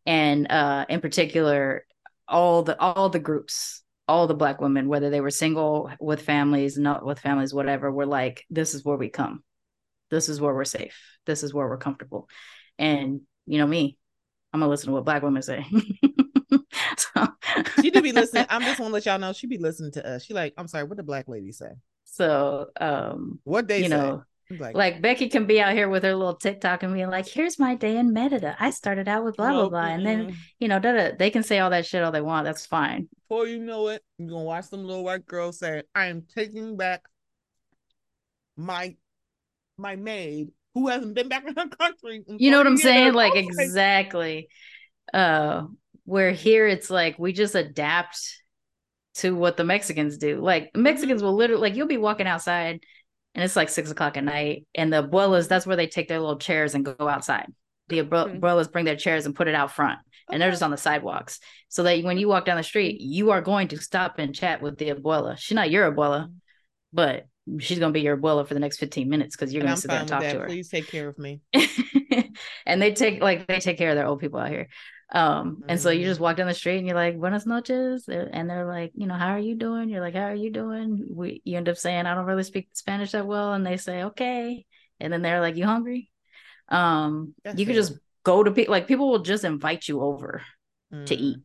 and 0.06 0.50
uh, 0.50 0.86
in 0.88 1.00
particular, 1.00 1.86
all 2.28 2.62
the 2.62 2.78
all 2.80 3.08
the 3.08 3.18
groups, 3.18 3.82
all 4.08 4.26
the 4.26 4.34
black 4.34 4.60
women, 4.60 4.88
whether 4.88 5.10
they 5.10 5.20
were 5.20 5.30
single 5.30 5.90
with 6.00 6.22
families, 6.22 6.76
not 6.76 7.04
with 7.04 7.18
families, 7.18 7.54
whatever, 7.54 7.90
were 7.90 8.06
like, 8.06 8.44
this 8.50 8.74
is 8.74 8.84
where 8.84 8.96
we 8.96 9.08
come. 9.08 9.42
This 10.10 10.28
is 10.28 10.40
where 10.40 10.54
we're 10.54 10.64
safe. 10.64 10.98
This 11.26 11.42
is 11.42 11.54
where 11.54 11.68
we're 11.68 11.78
comfortable. 11.78 12.28
And 12.78 13.20
you 13.46 13.58
know 13.58 13.66
me, 13.66 13.98
I'm 14.52 14.60
gonna 14.60 14.70
listen 14.70 14.88
to 14.88 14.92
what 14.92 15.04
black 15.04 15.22
women 15.22 15.42
say. 15.42 15.64
so. 16.96 17.28
she 17.80 17.90
do 17.90 18.02
be 18.02 18.12
listening. 18.12 18.46
I'm 18.50 18.62
just 18.62 18.78
gonna 18.78 18.90
let 18.92 19.06
y'all 19.06 19.18
know 19.18 19.32
she 19.32 19.46
be 19.46 19.58
listening 19.58 19.92
to 19.92 20.06
us. 20.06 20.24
She 20.24 20.34
like, 20.34 20.54
I'm 20.56 20.68
sorry, 20.68 20.84
what 20.84 20.96
the 20.96 21.02
black 21.02 21.28
lady 21.28 21.52
say? 21.52 21.72
So 22.04 22.70
um 22.80 23.38
what 23.44 23.68
they 23.68 23.82
you 23.82 23.88
say? 23.88 23.88
know 23.96 24.24
like, 24.58 24.74
like, 24.74 25.02
Becky 25.02 25.28
can 25.28 25.46
be 25.46 25.60
out 25.60 25.72
here 25.74 25.88
with 25.88 26.02
her 26.02 26.14
little 26.14 26.34
TikTok 26.34 26.82
and 26.82 26.92
be 26.92 27.06
like, 27.06 27.28
"Here's 27.28 27.58
my 27.58 27.74
day 27.74 27.96
in 27.96 28.12
Merida. 28.12 28.56
I 28.58 28.70
started 28.70 29.08
out 29.08 29.24
with 29.24 29.36
blah 29.36 29.52
blah 29.52 29.68
blah," 29.68 29.86
and 29.86 30.04
then 30.04 30.36
you 30.58 30.68
know, 30.68 30.78
da-da, 30.78 31.16
they 31.16 31.30
can 31.30 31.42
say 31.42 31.60
all 31.60 31.70
that 31.70 31.86
shit 31.86 32.02
all 32.02 32.12
they 32.12 32.20
want. 32.20 32.44
That's 32.44 32.66
fine. 32.66 33.08
Before 33.28 33.46
you 33.46 33.58
know 33.58 33.88
it, 33.88 34.02
you're 34.18 34.28
gonna 34.28 34.44
watch 34.44 34.66
some 34.66 34.84
little 34.84 35.04
white 35.04 35.26
girl 35.26 35.52
say, 35.52 35.82
"I 35.94 36.06
am 36.06 36.24
taking 36.34 36.76
back 36.76 37.02
my 38.56 38.96
my 39.76 39.96
maid 39.96 40.50
who 40.74 40.88
hasn't 40.88 41.14
been 41.14 41.28
back 41.28 41.44
in 41.46 41.54
her 41.54 41.68
country." 41.68 42.24
You 42.26 42.50
know 42.50 42.58
what 42.58 42.66
I'm 42.66 42.76
saying? 42.76 43.14
Like 43.14 43.34
exactly. 43.36 44.48
Uh, 45.12 45.64
where 46.04 46.32
here 46.32 46.66
it's 46.66 46.90
like 46.90 47.18
we 47.18 47.32
just 47.32 47.54
adapt 47.54 48.18
to 49.14 49.34
what 49.34 49.56
the 49.56 49.64
Mexicans 49.64 50.18
do. 50.18 50.40
Like 50.40 50.70
Mexicans 50.74 51.20
mm-hmm. 51.20 51.26
will 51.26 51.36
literally 51.36 51.62
like 51.62 51.76
you'll 51.76 51.86
be 51.86 51.96
walking 51.96 52.26
outside 52.26 52.80
and 53.34 53.44
it's 53.44 53.56
like 53.56 53.68
six 53.68 53.90
o'clock 53.90 54.16
at 54.16 54.24
night. 54.24 54.66
And 54.74 54.92
the 54.92 55.02
abuelas, 55.02 55.48
that's 55.48 55.66
where 55.66 55.76
they 55.76 55.86
take 55.86 56.08
their 56.08 56.20
little 56.20 56.38
chairs 56.38 56.74
and 56.74 56.84
go 56.84 56.96
outside. 57.00 57.46
The 57.88 58.00
abuelas 58.00 58.40
mm-hmm. 58.40 58.72
bring 58.72 58.84
their 58.84 58.96
chairs 58.96 59.26
and 59.26 59.34
put 59.34 59.48
it 59.48 59.54
out 59.54 59.72
front, 59.72 59.98
and 60.28 60.34
okay. 60.34 60.38
they're 60.38 60.50
just 60.50 60.62
on 60.62 60.70
the 60.70 60.76
sidewalks. 60.76 61.40
So 61.68 61.82
that 61.82 62.04
when 62.04 62.18
you 62.18 62.28
walk 62.28 62.44
down 62.44 62.56
the 62.56 62.62
street, 62.62 63.00
you 63.00 63.30
are 63.30 63.40
going 63.40 63.68
to 63.68 63.78
stop 63.78 64.18
and 64.18 64.34
chat 64.34 64.62
with 64.62 64.78
the 64.78 64.90
abuela. 64.90 65.36
She's 65.38 65.56
not 65.56 65.70
your 65.70 65.90
abuela, 65.90 66.24
mm-hmm. 66.24 66.34
but 66.92 67.26
she's 67.58 67.78
going 67.78 67.92
to 67.92 67.96
be 67.96 68.02
your 68.02 68.16
abuela 68.16 68.46
for 68.46 68.54
the 68.54 68.60
next 68.60 68.78
15 68.78 69.08
minutes 69.08 69.36
because 69.36 69.52
you're 69.52 69.62
going 69.62 69.74
to 69.74 69.80
sit 69.80 69.90
there 69.90 70.00
and 70.00 70.08
talk 70.08 70.22
to 70.22 70.40
her. 70.40 70.46
Please 70.46 70.68
take 70.68 70.86
care 70.86 71.08
of 71.08 71.18
me. 71.18 71.40
and 72.66 72.80
they 72.80 72.92
take 72.92 73.20
like 73.20 73.46
they 73.46 73.58
take 73.58 73.78
care 73.78 73.90
of 73.90 73.96
their 73.96 74.06
old 74.06 74.20
people 74.20 74.38
out 74.38 74.50
here. 74.50 74.68
Um, 75.12 75.56
mm-hmm. 75.56 75.70
and 75.70 75.80
so 75.80 75.90
you 75.90 76.04
just 76.04 76.16
mm-hmm. 76.16 76.24
walk 76.24 76.36
down 76.36 76.46
the 76.46 76.54
street 76.54 76.78
and 76.78 76.86
you're 76.86 76.96
like, 76.96 77.18
Buenas 77.18 77.46
noches. 77.46 78.08
And 78.08 78.48
they're 78.48 78.66
like, 78.66 78.92
you 78.94 79.06
know, 79.06 79.14
how 79.14 79.30
are 79.30 79.40
you 79.40 79.56
doing? 79.56 79.88
You're 79.88 80.00
like, 80.00 80.14
how 80.14 80.26
are 80.26 80.34
you 80.34 80.50
doing? 80.50 81.06
We 81.10 81.42
you 81.44 81.56
end 81.56 81.68
up 81.68 81.76
saying, 81.76 82.06
I 82.06 82.14
don't 82.14 82.26
really 82.26 82.44
speak 82.44 82.68
Spanish 82.72 83.12
that 83.12 83.26
well. 83.26 83.52
And 83.52 83.66
they 83.66 83.76
say, 83.76 84.04
okay. 84.04 84.66
And 85.00 85.12
then 85.12 85.22
they're 85.22 85.40
like, 85.40 85.56
You 85.56 85.64
hungry? 85.64 86.10
Um, 86.68 87.34
That's 87.42 87.58
you 87.58 87.66
could 87.66 87.74
just 87.74 87.94
go 88.22 88.44
to 88.44 88.50
people 88.50 88.72
like 88.72 88.86
people 88.86 89.10
will 89.10 89.20
just 89.20 89.44
invite 89.44 89.88
you 89.88 90.02
over 90.02 90.42
mm-hmm. 90.92 91.04
to 91.06 91.14
eat. 91.14 91.38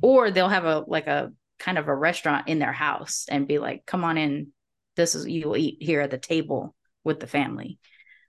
Or 0.00 0.30
they'll 0.30 0.48
have 0.48 0.64
a 0.64 0.84
like 0.86 1.06
a 1.06 1.32
kind 1.58 1.78
of 1.78 1.88
a 1.88 1.94
restaurant 1.94 2.46
in 2.48 2.60
their 2.60 2.72
house 2.72 3.26
and 3.28 3.48
be 3.48 3.58
like, 3.58 3.84
come 3.86 4.04
on 4.04 4.18
in. 4.18 4.52
This 4.96 5.14
is 5.14 5.26
you 5.26 5.48
will 5.48 5.56
eat 5.56 5.78
here 5.80 6.00
at 6.00 6.10
the 6.10 6.18
table 6.18 6.74
with 7.04 7.20
the 7.20 7.26
family. 7.26 7.78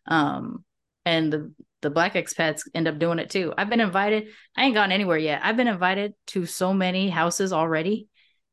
Um, 0.05 0.63
and 1.05 1.33
the 1.33 1.53
the 1.81 1.89
black 1.89 2.13
expats 2.13 2.61
end 2.73 2.87
up 2.87 2.99
doing 2.99 3.19
it 3.19 3.29
too. 3.29 3.53
I've 3.57 3.69
been 3.69 3.79
invited. 3.79 4.29
I 4.55 4.65
ain't 4.65 4.75
gone 4.75 4.91
anywhere 4.91 5.17
yet. 5.17 5.41
I've 5.43 5.57
been 5.57 5.67
invited 5.67 6.13
to 6.27 6.45
so 6.45 6.73
many 6.73 7.09
houses 7.09 7.53
already. 7.53 8.07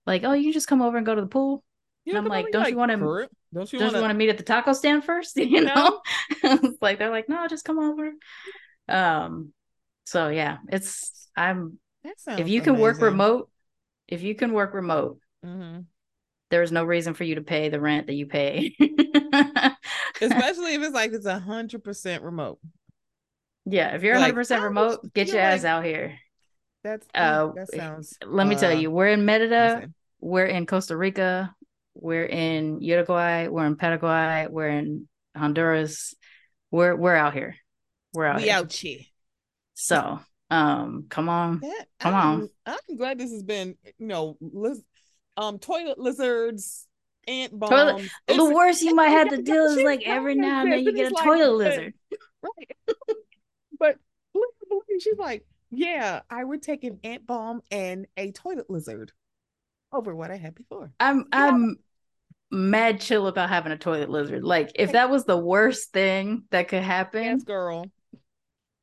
Like, 0.07 0.23
oh, 0.25 0.33
you 0.33 0.53
just 0.53 0.69
come 0.69 0.83
over 0.83 0.97
and 0.97 1.07
go 1.07 1.15
to 1.15 1.21
the 1.21 1.27
pool. 1.27 1.65
and 2.07 2.17
I'm 2.17 2.27
like, 2.27 2.53
don't 2.53 2.63
like, 2.63 2.71
you 2.71 2.77
want 2.77 2.93
to? 2.93 3.29
Don't 3.53 3.73
you, 3.73 3.79
don't 3.79 3.89
wanna... 3.89 3.99
you 3.99 4.03
want 4.03 4.11
to 4.13 4.19
meet 4.19 4.29
at 4.29 4.39
the 4.39 4.45
taco 4.45 4.73
stand 4.73 5.05
first? 5.05 5.37
You 5.37 5.63
know, 5.63 6.01
it's 6.43 6.81
like 6.81 6.99
they're 6.99 7.11
like, 7.11 7.29
no, 7.29 7.47
just 7.49 7.65
come 7.65 7.79
over. 7.79 8.13
Um, 8.89 9.53
so 10.05 10.29
yeah, 10.29 10.59
it's 10.69 11.29
I'm. 11.37 11.79
If 12.29 12.49
you 12.49 12.61
can 12.61 12.75
amazing. 12.75 12.83
work 12.83 13.01
remote, 13.01 13.51
if 14.07 14.23
you 14.23 14.37
can 14.37 14.53
work 14.53 14.75
remote, 14.75 15.19
mm-hmm. 15.45 15.81
there's 16.51 16.71
no 16.71 16.85
reason 16.85 17.15
for 17.15 17.25
you 17.25 17.35
to 17.35 17.41
pay 17.41 17.69
the 17.69 17.81
rent 17.81 18.07
that 18.07 18.15
you 18.15 18.27
pay. 18.27 18.77
Especially 20.21 20.75
if 20.75 20.83
it's 20.83 20.95
like 20.95 21.13
it's 21.13 21.27
a 21.27 21.41
hundred 21.41 21.83
percent 21.83 22.23
remote. 22.23 22.61
Yeah, 23.67 23.95
if 23.95 24.03
you're 24.03 24.15
100 24.15 24.35
percent 24.35 24.63
remote, 24.63 25.13
get 25.13 25.29
your 25.29 25.41
ass 25.41 25.65
out 25.65 25.85
here. 25.85 26.19
That's 26.85 27.07
uh, 27.15 27.51
that 27.57 27.73
sounds. 27.73 28.17
Let 28.25 28.47
uh, 28.47 28.49
me 28.49 28.55
tell 28.55 28.73
you, 28.73 28.93
we're 28.93 29.09
in 29.09 29.25
Merida, 29.25 29.91
we're 30.21 30.47
in 30.47 30.67
Costa 30.67 30.97
Rica, 30.97 31.53
we're 31.95 32.27
in 32.27 32.81
Uruguay, 32.81 33.49
we're 33.49 33.67
in 33.67 33.77
Paraguay, 33.77 34.47
we're 34.49 34.69
in 34.69 35.09
Honduras. 35.37 36.15
We're 36.71 36.95
we're 36.95 37.17
out 37.17 37.35
here. 37.35 37.57
We're 38.15 38.27
out. 38.27 38.37
We 38.37 38.45
here. 38.45 38.55
out 38.55 38.73
here. 38.73 39.01
So, 39.75 40.21
um, 40.51 41.07
come 41.09 41.29
on, 41.29 41.61
that, 41.61 41.87
come 41.99 42.15
I'm, 42.15 42.25
on. 42.25 42.49
I'm 42.67 42.97
glad 42.97 43.19
this 43.19 43.33
has 43.33 43.43
been, 43.43 43.77
you 43.99 44.07
know, 44.07 44.37
let's 44.41 44.81
um 45.37 45.59
toilet 45.59 45.99
lizards, 45.99 46.87
ant 47.27 47.59
bombs. 47.59 47.71
Toilet, 47.71 48.11
the 48.29 48.55
worst 48.55 48.83
you 48.83 48.95
might 48.95 49.09
have 49.09 49.31
to 49.31 49.43
deal 49.43 49.65
is 49.65 49.83
like 49.83 50.03
every 50.07 50.37
now 50.37 50.63
and 50.63 50.73
then 50.73 50.85
you 50.85 50.93
get 50.93 51.13
a 51.13 51.15
toilet 51.15 51.53
lizard. 51.53 51.95
Right. 52.43 52.71
But 53.79 53.99
she's 55.01 55.19
like, 55.19 55.45
yeah, 55.71 56.21
I 56.31 56.45
would 56.45 56.63
take 56.63 56.85
an 56.85 57.01
ant 57.05 57.27
bomb 57.27 57.63
and 57.71 58.07
a 58.17 58.33
toilet 58.33 58.71
lizard 58.71 59.13
over 59.93 60.15
what 60.15 60.31
I 60.31 60.37
had 60.37 60.55
before. 60.55 60.93
I'm. 61.01 61.27
I'm 61.33 61.77
mad 62.51 63.01
chill 63.01 63.27
about 63.27 63.49
having 63.49 63.73
a 63.73 63.77
toilet 63.77 64.09
lizard. 64.09 64.45
Like 64.45 64.71
if 64.77 64.93
that 64.93 65.11
was 65.11 65.25
the 65.25 65.37
worst 65.37 65.93
thing 65.93 66.45
that 66.51 66.69
could 66.69 66.83
happen, 66.83 67.25
yes, 67.25 67.43
girl. 67.43 67.91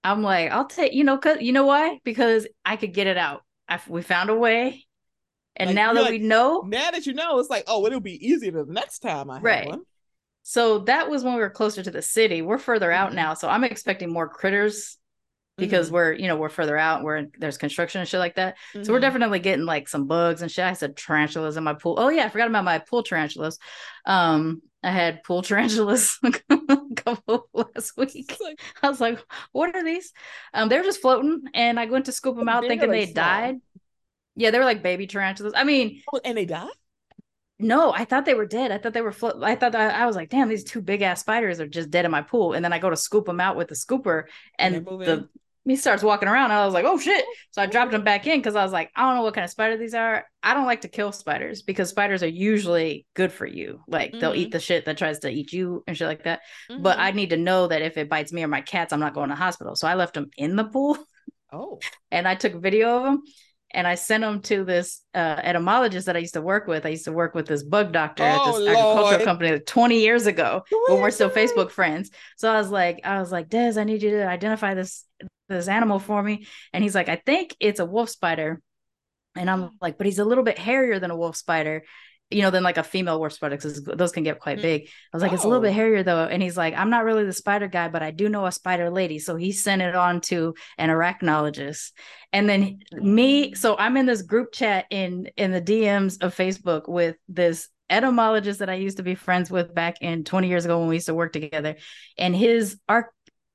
I'm 0.03 0.21
like, 0.21 0.51
I'll 0.51 0.67
take, 0.67 0.93
you 0.93 1.05
know, 1.05 1.17
cause 1.17 1.37
you 1.39 1.53
know 1.53 1.65
why? 1.65 1.99
Because 2.03 2.45
I 2.65 2.75
could 2.75 2.93
get 2.93 3.07
it 3.07 3.17
out. 3.17 3.43
I, 3.69 3.79
we 3.87 4.01
found 4.01 4.29
a 4.29 4.35
way, 4.35 4.85
and 5.55 5.69
like, 5.69 5.75
now 5.75 5.93
that 5.93 6.01
like, 6.01 6.11
we 6.11 6.17
know, 6.19 6.65
now 6.67 6.91
that 6.91 7.05
you 7.05 7.13
know, 7.13 7.39
it's 7.39 7.49
like, 7.49 7.63
oh, 7.67 7.85
it'll 7.85 8.01
be 8.01 8.27
easier 8.27 8.51
the 8.51 8.65
next 8.71 8.99
time 8.99 9.31
I 9.31 9.39
right. 9.39 9.67
one. 9.67 9.83
So 10.43 10.79
that 10.79 11.09
was 11.09 11.23
when 11.23 11.35
we 11.35 11.39
were 11.39 11.49
closer 11.49 11.81
to 11.81 11.91
the 11.91 12.01
city. 12.01 12.41
We're 12.41 12.57
further 12.57 12.91
out 12.91 13.07
mm-hmm. 13.07 13.17
now, 13.17 13.33
so 13.33 13.49
I'm 13.49 13.63
expecting 13.63 14.11
more 14.11 14.27
critters 14.27 14.97
because 15.57 15.87
mm-hmm. 15.87 15.95
we're 15.95 16.13
you 16.13 16.27
know 16.27 16.35
we're 16.35 16.49
further 16.49 16.77
out 16.77 17.03
where 17.03 17.27
there's 17.37 17.57
construction 17.57 17.99
and 18.01 18.09
shit 18.09 18.19
like 18.19 18.35
that 18.35 18.55
mm-hmm. 18.73 18.83
so 18.83 18.91
we're 18.91 18.97
mm-hmm. 18.97 19.03
definitely 19.03 19.39
getting 19.39 19.65
like 19.65 19.87
some 19.87 20.07
bugs 20.07 20.41
and 20.41 20.51
shit 20.51 20.65
i 20.65 20.73
said 20.73 20.97
tarantulas 20.97 21.57
in 21.57 21.63
my 21.63 21.73
pool 21.73 21.95
oh 21.99 22.09
yeah 22.09 22.25
i 22.25 22.29
forgot 22.29 22.47
about 22.47 22.63
my 22.63 22.79
pool 22.79 23.03
tarantulas 23.03 23.59
um 24.05 24.61
i 24.81 24.89
had 24.89 25.23
pool 25.23 25.41
tarantulas 25.43 26.17
a 26.23 26.31
couple 26.95 27.47
last 27.53 27.95
week 27.97 28.35
like, 28.41 28.59
i 28.81 28.89
was 28.89 28.99
like 28.99 29.23
what 29.51 29.75
are 29.75 29.83
these 29.83 30.11
um 30.53 30.69
they're 30.69 30.83
just 30.83 31.01
floating 31.01 31.41
and 31.53 31.79
i 31.79 31.85
went 31.85 32.05
to 32.05 32.11
scoop 32.11 32.35
them 32.35 32.49
out 32.49 32.65
thinking 32.65 32.89
they 32.89 33.05
died 33.05 33.57
yeah 34.35 34.49
they 34.49 34.57
were 34.57 34.65
like 34.65 34.81
baby 34.81 35.05
tarantulas 35.05 35.53
i 35.55 35.63
mean 35.63 36.01
oh, 36.13 36.19
and 36.25 36.35
they 36.37 36.45
died 36.45 36.69
no, 37.59 37.93
I 37.93 38.05
thought 38.05 38.25
they 38.25 38.33
were 38.33 38.45
dead. 38.45 38.71
I 38.71 38.77
thought 38.77 38.93
they 38.93 39.01
were. 39.01 39.11
Flo- 39.11 39.41
I 39.41 39.55
thought 39.55 39.73
that, 39.73 39.95
I 39.95 40.05
was 40.05 40.15
like, 40.15 40.29
damn, 40.29 40.49
these 40.49 40.63
two 40.63 40.81
big 40.81 41.01
ass 41.01 41.21
spiders 41.21 41.59
are 41.59 41.67
just 41.67 41.91
dead 41.91 42.05
in 42.05 42.11
my 42.11 42.21
pool. 42.21 42.53
And 42.53 42.65
then 42.65 42.73
I 42.73 42.79
go 42.79 42.89
to 42.89 42.97
scoop 42.97 43.25
them 43.25 43.39
out 43.39 43.55
with 43.55 43.67
the 43.67 43.75
scooper, 43.75 44.23
and, 44.57 44.85
the 44.85 45.29
he 45.65 45.75
starts 45.77 46.03
walking 46.03 46.27
around. 46.27 46.51
I 46.51 46.65
was 46.65 46.73
like, 46.73 46.85
oh 46.85 46.97
shit. 46.97 47.23
So 47.51 47.61
I 47.61 47.67
dropped 47.67 47.93
him 47.93 48.03
back 48.05 48.27
in 48.27 48.39
because 48.39 48.55
I 48.55 48.63
was 48.63 48.73
like, 48.73 48.91
I 48.95 49.03
don't 49.03 49.15
know 49.15 49.23
what 49.23 49.33
kind 49.33 49.45
of 49.45 49.51
spider 49.51 49.77
these 49.77 49.93
are. 49.93 50.25
I 50.41 50.53
don't 50.53 50.65
like 50.65 50.81
to 50.81 50.89
kill 50.89 51.11
spiders 51.11 51.61
because 51.61 51.89
spiders 51.89 52.21
are 52.21 52.27
usually 52.27 53.05
good 53.13 53.31
for 53.31 53.45
you. 53.45 53.81
Like 53.87 54.11
mm-hmm. 54.11 54.19
they'll 54.19 54.35
eat 54.35 54.47
mm-hmm. 54.47 54.51
the 54.51 54.59
shit 54.59 54.85
that 54.85 54.97
tries 54.97 55.19
to 55.19 55.29
eat 55.29 55.53
you 55.53 55.83
and 55.87 55.95
shit 55.95 56.07
like 56.07 56.25
that. 56.25 56.41
Mm-hmm. 56.69 56.81
But 56.81 56.99
I 56.99 57.11
need 57.11 57.29
to 57.29 57.37
know 57.37 57.67
that 57.67 57.81
if 57.81 57.97
it 57.97 58.09
bites 58.09 58.33
me 58.33 58.43
or 58.43 58.47
my 58.47 58.61
cats, 58.61 58.91
I'm 58.91 58.99
not 58.99 59.13
going 59.13 59.29
to 59.29 59.35
hospital. 59.35 59.75
So 59.75 59.87
I 59.87 59.95
left 59.95 60.15
them 60.15 60.29
in 60.37 60.55
the 60.55 60.65
pool. 60.65 60.97
Oh. 61.51 61.79
and 62.11 62.27
I 62.27 62.35
took 62.35 62.53
a 62.53 62.59
video 62.59 62.97
of 62.97 63.03
them 63.03 63.23
and 63.73 63.87
I 63.87 63.95
sent 63.95 64.21
them 64.21 64.41
to 64.43 64.63
this 64.63 65.01
uh, 65.15 65.39
entomologist 65.43 66.05
that 66.05 66.15
I 66.15 66.19
used 66.19 66.35
to 66.35 66.41
work 66.41 66.67
with. 66.67 66.85
I 66.85 66.89
used 66.89 67.05
to 67.05 67.11
work 67.11 67.33
with 67.33 67.47
this 67.47 67.63
bug 67.63 67.91
doctor 67.91 68.23
oh, 68.23 68.27
at 68.27 68.45
this 68.45 68.55
Lord. 68.55 68.69
agricultural 68.69 69.25
company 69.25 69.51
like 69.53 69.65
20 69.65 69.99
years 69.99 70.27
ago 70.27 70.63
when 70.87 71.01
we're 71.01 71.11
still 71.11 71.29
Facebook 71.29 71.71
friends. 71.71 72.11
So 72.37 72.51
I 72.51 72.57
was 72.57 72.69
like, 72.69 73.01
I 73.03 73.19
was 73.19 73.31
like, 73.31 73.49
Des, 73.49 73.79
I 73.79 73.83
need 73.83 74.03
you 74.03 74.11
to 74.11 74.27
identify 74.27 74.73
this 74.73 75.05
this 75.49 75.67
animal 75.67 75.99
for 75.99 76.21
me. 76.21 76.47
And 76.71 76.83
he's 76.83 76.95
like, 76.95 77.09
I 77.09 77.15
think 77.15 77.55
it's 77.59 77.79
a 77.79 77.85
wolf 77.85 78.09
spider. 78.09 78.61
And 79.35 79.49
I'm 79.49 79.71
like, 79.81 79.97
but 79.97 80.05
he's 80.05 80.19
a 80.19 80.25
little 80.25 80.43
bit 80.43 80.59
hairier 80.59 80.99
than 80.99 81.11
a 81.11 81.17
wolf 81.17 81.35
spider 81.35 81.83
you 82.33 82.41
know, 82.41 82.49
than 82.49 82.63
like 82.63 82.77
a 82.77 82.83
female 82.83 83.19
wolf 83.19 83.33
spider 83.33 83.55
because 83.55 83.83
those 83.83 84.11
can 84.11 84.23
get 84.23 84.39
quite 84.39 84.59
mm. 84.59 84.63
big. 84.63 84.81
I 84.83 84.87
was 85.15 85.21
like, 85.21 85.31
oh. 85.31 85.35
it's 85.35 85.43
a 85.43 85.47
little 85.47 85.61
bit 85.61 85.71
oh. 85.71 85.73
hairier 85.73 86.03
though. 86.03 86.25
And 86.25 86.41
he's 86.41 86.57
like, 86.57 86.73
I'm 86.75 86.89
not 86.89 87.05
really 87.05 87.25
the 87.25 87.33
spider 87.33 87.67
guy, 87.67 87.87
but 87.87 88.03
I 88.03 88.11
do 88.11 88.29
know 88.29 88.45
a 88.45 88.51
spider 88.51 88.89
lady. 88.89 89.19
So 89.19 89.35
he 89.35 89.51
sent 89.51 89.81
it 89.81 89.95
on 89.95 90.21
to 90.21 90.55
an 90.77 90.89
arachnologist. 90.89 91.91
And 92.31 92.49
then 92.49 92.79
me, 92.93 93.53
so 93.53 93.77
I'm 93.77 93.97
in 93.97 94.05
this 94.05 94.23
group 94.23 94.51
chat 94.51 94.85
in 94.89 95.29
in 95.37 95.51
the 95.51 95.61
DMs 95.61 96.21
of 96.23 96.35
Facebook 96.35 96.89
with 96.89 97.15
this 97.27 97.69
entomologist 97.89 98.59
that 98.59 98.69
I 98.69 98.75
used 98.75 98.97
to 98.97 99.03
be 99.03 99.15
friends 99.15 99.51
with 99.51 99.75
back 99.75 99.97
in 100.01 100.23
20 100.23 100.47
years 100.47 100.65
ago 100.65 100.79
when 100.79 100.89
we 100.89 100.95
used 100.95 101.05
to 101.05 101.13
work 101.13 101.31
together, 101.33 101.75
and 102.17 102.35
his 102.35 102.79
oh 102.89 103.03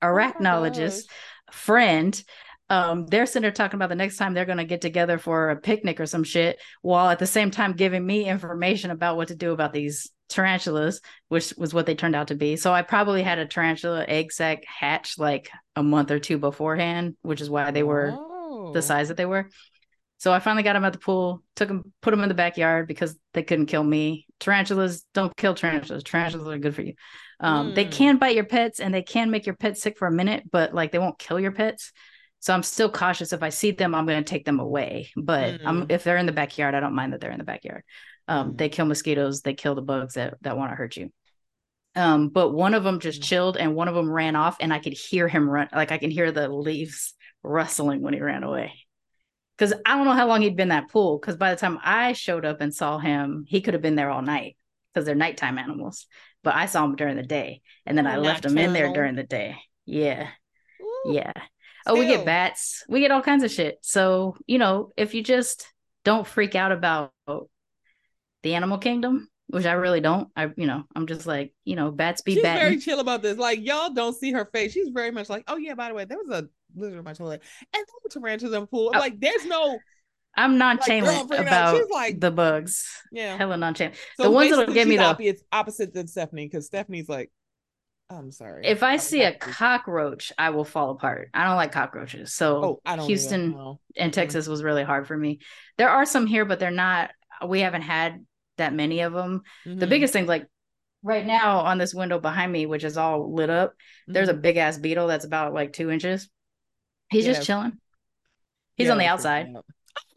arachnologist 0.03 1.05
oh 1.09 1.53
friend 1.53 2.23
um, 2.71 3.07
they're 3.07 3.27
sitting 3.27 3.43
there 3.43 3.51
talking 3.51 3.77
about 3.77 3.89
the 3.89 3.95
next 3.95 4.17
time 4.17 4.35
they're 4.35 4.45
going 4.45 4.59
to 4.59 4.65
get 4.65 4.81
together 4.81 5.19
for 5.19 5.51
a 5.51 5.57
picnic 5.57 6.01
or 6.01 6.07
some 6.07 6.25
shit, 6.25 6.61
while 6.83 7.09
at 7.09 7.19
the 7.19 7.27
same 7.27 7.51
time 7.51 7.73
giving 7.73 8.05
me 8.05 8.29
information 8.29 8.91
about 8.91 9.17
what 9.17 9.29
to 9.29 9.35
do 9.35 9.53
about 9.53 9.73
these 9.73 10.11
tarantulas, 10.29 11.01
which 11.29 11.55
was 11.57 11.73
what 11.73 11.87
they 11.87 11.95
turned 11.95 12.15
out 12.15 12.29
to 12.29 12.35
be. 12.35 12.57
So 12.57 12.73
I 12.73 12.83
probably 12.83 13.23
had 13.23 13.39
a 13.39 13.47
tarantula 13.47 14.05
egg 14.07 14.33
sac 14.33 14.65
hatch 14.67 15.19
like 15.19 15.51
a 15.75 15.83
month 15.83 16.11
or 16.11 16.19
two 16.19 16.39
beforehand, 16.39 17.17
which 17.23 17.41
is 17.41 17.49
why 17.49 17.71
they 17.71 17.83
were 17.83 18.15
oh. 18.15 18.73
the 18.73 18.83
size 18.83 19.09
that 19.09 19.17
they 19.17 19.27
were. 19.27 19.49
So 20.19 20.33
I 20.33 20.41
finally 20.41 20.65
got 20.65 20.73
them 20.73 20.85
at 20.85 20.93
the 20.93 20.99
pool, 20.99 21.43
took 21.55 21.69
them, 21.69 21.93
put 22.03 22.11
them 22.11 22.23
in 22.23 22.29
the 22.29 22.35
backyard 22.35 22.89
because 22.89 23.17
they 23.35 23.45
couldn't 23.45 23.67
kill 23.67 23.85
me. 23.85 24.27
Tarantulas 24.41 25.05
don't 25.15 25.35
kill 25.37 25.55
tarantulas. 25.55 26.03
Tarantulas 26.03 26.49
are 26.49 26.59
good 26.59 26.75
for 26.75 26.83
you. 26.83 26.95
Um, 27.41 27.71
mm. 27.71 27.75
They 27.77 27.85
hmm. 27.85 27.91
can 27.91 28.17
bite 28.19 28.35
your 28.35 28.45
pets 28.45 28.81
and 28.81 28.93
they 28.93 29.03
can 29.03 29.31
make 29.31 29.47
your 29.47 29.55
pets 29.55 29.81
sick 29.81 29.97
for 29.97 30.09
a 30.09 30.13
minute, 30.13 30.51
but 30.51 30.75
like 30.75 30.91
they 30.91 30.99
won't 30.99 31.21
kill 31.21 31.39
your 31.39 31.53
pets. 31.53 31.93
So 32.41 32.55
I'm 32.55 32.63
still 32.63 32.91
cautious. 32.91 33.33
If 33.33 33.43
I 33.43 33.49
see 33.49 33.73
them, 33.73 33.95
I'm 33.95 34.07
going 34.07 34.23
to 34.23 34.31
take 34.31 34.45
them 34.45 34.61
away. 34.61 35.11
But 35.17 35.61
mm. 35.61 35.91
if 35.91 36.05
they're 36.05 36.17
in 36.17 36.27
the 36.27 36.33
backyard, 36.33 36.75
I 36.75 36.81
don't 36.81 36.95
mind 36.95 37.13
that 37.13 37.21
they're 37.21 37.33
in 37.33 37.39
the 37.39 37.45
backyard. 37.45 37.83
Um, 38.29 38.53
mm. 38.53 38.59
They 38.59 38.69
kill 38.69 38.87
mosquitoes. 38.87 39.43
They 39.43 39.55
kill 39.55 39.75
the 39.75 39.83
bugs 39.83 40.15
that 40.15 40.35
that 40.43 40.57
want 40.57 40.71
to 40.71 40.77
hurt 40.77 40.97
you. 40.97 41.11
Um, 41.97 42.29
but 42.29 42.51
one 42.51 42.75
of 42.75 42.85
them 42.85 43.01
just 43.01 43.23
mm. 43.23 43.25
chilled, 43.25 43.57
and 43.57 43.75
one 43.75 43.89
of 43.89 43.95
them 43.95 44.11
ran 44.11 44.37
off, 44.37 44.57
and 44.61 44.73
I 44.73 44.79
could 44.79 44.93
hear 44.93 45.27
him 45.27 45.49
run. 45.49 45.69
Like 45.75 45.91
I 45.91 45.99
can 45.99 46.11
hear 46.11 46.31
the 46.31 46.49
leaves 46.49 47.15
rustling 47.43 48.03
when 48.03 48.15
he 48.15 48.21
ran 48.21 48.45
away. 48.45 48.73
Because 49.57 49.75
I 49.85 49.97
don't 49.97 50.05
know 50.05 50.13
how 50.13 50.29
long 50.29 50.43
he'd 50.43 50.57
been 50.57 50.69
that 50.69 50.91
pool. 50.91 51.19
Because 51.19 51.37
by 51.37 51.53
the 51.53 51.61
time 51.61 51.79
I 51.83 52.13
showed 52.13 52.45
up 52.45 52.61
and 52.61 52.73
saw 52.73 52.99
him, 52.99 53.45
he 53.49 53.61
could 53.61 53.75
have 53.75 53.83
been 53.83 53.97
there 53.97 54.11
all 54.11 54.23
night 54.23 54.57
because 54.95 55.05
they're 55.05 55.17
nighttime 55.17 55.59
animals. 55.59 56.07
But 56.45 56.55
I 56.55 56.67
saw 56.67 56.85
him 56.85 56.95
during 56.95 57.17
the 57.17 57.25
day, 57.25 57.63
and 57.85 57.99
then 57.99 58.07
I 58.07 58.19
left 58.19 58.45
him 58.45 58.57
in 58.57 58.73
there 58.73 58.93
during 58.93 59.17
the 59.17 59.25
day. 59.25 59.57
Yeah, 59.85 60.29
Ooh. 60.81 61.13
yeah. 61.13 61.33
Oh, 61.89 61.99
we 61.99 62.07
get 62.07 62.25
bats. 62.25 62.85
We 62.89 63.01
get 63.01 63.11
all 63.11 63.23
kinds 63.23 63.43
of 63.43 63.51
shit. 63.51 63.79
So, 63.83 64.37
you 64.47 64.59
know, 64.59 64.91
if 64.97 65.15
you 65.15 65.23
just 65.23 65.67
don't 66.05 66.27
freak 66.27 66.55
out 66.55 66.73
about 66.73 67.13
the 68.43 68.55
animal 68.55 68.79
kingdom, 68.79 69.29
which 69.49 69.65
I 69.65 69.73
really 69.73 70.01
don't. 70.01 70.29
I, 70.37 70.51
you 70.57 70.67
know, 70.67 70.85
I'm 70.95 71.07
just 71.07 71.27
like, 71.27 71.55
you 71.65 71.75
know, 71.75 71.91
bats 71.91 72.21
be 72.21 72.35
She's 72.35 72.43
batting. 72.43 72.63
very 72.63 72.79
chill 72.79 73.01
about 73.01 73.23
this. 73.23 73.39
Like, 73.39 73.65
y'all 73.65 73.91
don't 73.91 74.15
see 74.15 74.33
her 74.33 74.45
face. 74.45 74.73
She's 74.73 74.91
very 74.91 75.11
much 75.11 75.31
like, 75.31 75.45
oh 75.49 75.57
yeah, 75.57 75.75
by 75.75 75.89
the 75.89 75.95
way, 75.95 76.05
there 76.05 76.19
was 76.19 76.29
a 76.29 76.49
lizard 76.77 76.99
in 76.99 77.05
my 77.05 77.15
toilet 77.15 77.43
and 77.75 77.85
there 77.87 77.95
were 78.05 78.11
tarantulas 78.11 78.55
in 78.55 78.61
the 78.61 78.67
pool. 78.67 78.93
Oh. 78.95 78.99
Like, 78.99 79.19
there's 79.19 79.47
no. 79.47 79.79
I'm 80.37 80.59
nonchalant 80.59 81.31
like, 81.31 81.41
about 81.41 81.91
like, 81.91 82.21
the 82.21 82.31
bugs. 82.31 82.87
Yeah, 83.11 83.37
hella 83.37 83.57
nonchalant. 83.57 83.97
So 84.19 84.25
the 84.25 84.31
ones 84.31 84.51
that'll 84.51 84.73
give 84.73 84.87
me 84.87 84.97
the 84.97 85.37
opposite 85.51 85.95
than 85.95 86.07
Stephanie 86.07 86.47
because 86.47 86.67
Stephanie's 86.67 87.09
like, 87.09 87.33
I'm 88.11 88.33
sorry. 88.33 88.67
If 88.67 88.83
I 88.83 88.97
see 88.97 89.23
a 89.23 89.37
cockroach, 89.37 90.33
I 90.39 90.51
will 90.51 90.65
fall 90.65 90.91
apart. 90.91 91.29
I 91.35 91.45
don't 91.45 91.57
like 91.57 91.73
cockroaches. 91.73 92.33
So 92.33 92.65
oh, 92.65 92.81
I 92.87 92.97
Houston 93.05 93.79
and 93.97 94.13
Texas 94.13 94.47
was 94.47 94.63
really 94.63 94.83
hard 94.83 95.07
for 95.07 95.17
me. 95.17 95.41
There 95.77 95.91
are 95.91 96.07
some 96.07 96.27
here, 96.27 96.47
but 96.47 96.59
they're 96.59 96.71
not. 96.71 97.11
We 97.47 97.61
haven't 97.61 97.83
had 97.83 98.25
that 98.57 98.73
many 98.73 99.01
of 99.01 99.13
them. 99.13 99.43
Mm-hmm. 99.67 99.79
The 99.79 99.87
biggest 99.87 100.13
thing, 100.13 100.27
like 100.27 100.47
right 101.03 101.27
now 101.27 101.61
on 101.61 101.77
this 101.77 101.95
window 101.95 102.19
behind 102.19 102.51
me, 102.51 102.65
which 102.65 102.83
is 102.83 102.97
all 102.97 103.35
lit 103.35 103.51
up, 103.51 103.73
mm-hmm. 103.73 104.15
there's 104.15 104.29
a 104.31 104.33
mm-hmm. 104.33 104.41
big 104.41 104.57
ass 104.57 104.79
beetle 104.79 105.07
that's 105.07 105.27
about 105.27 105.53
like 105.53 105.75
two 105.75 105.91
inches. 105.91 106.31
He's 107.11 107.27
yeah. 107.27 107.35
just 107.35 107.47
chilling. 107.47 107.79
He's 108.77 108.87
yeah, 108.87 108.93
on 108.93 108.99
the 108.99 109.07
outside. 109.07 109.49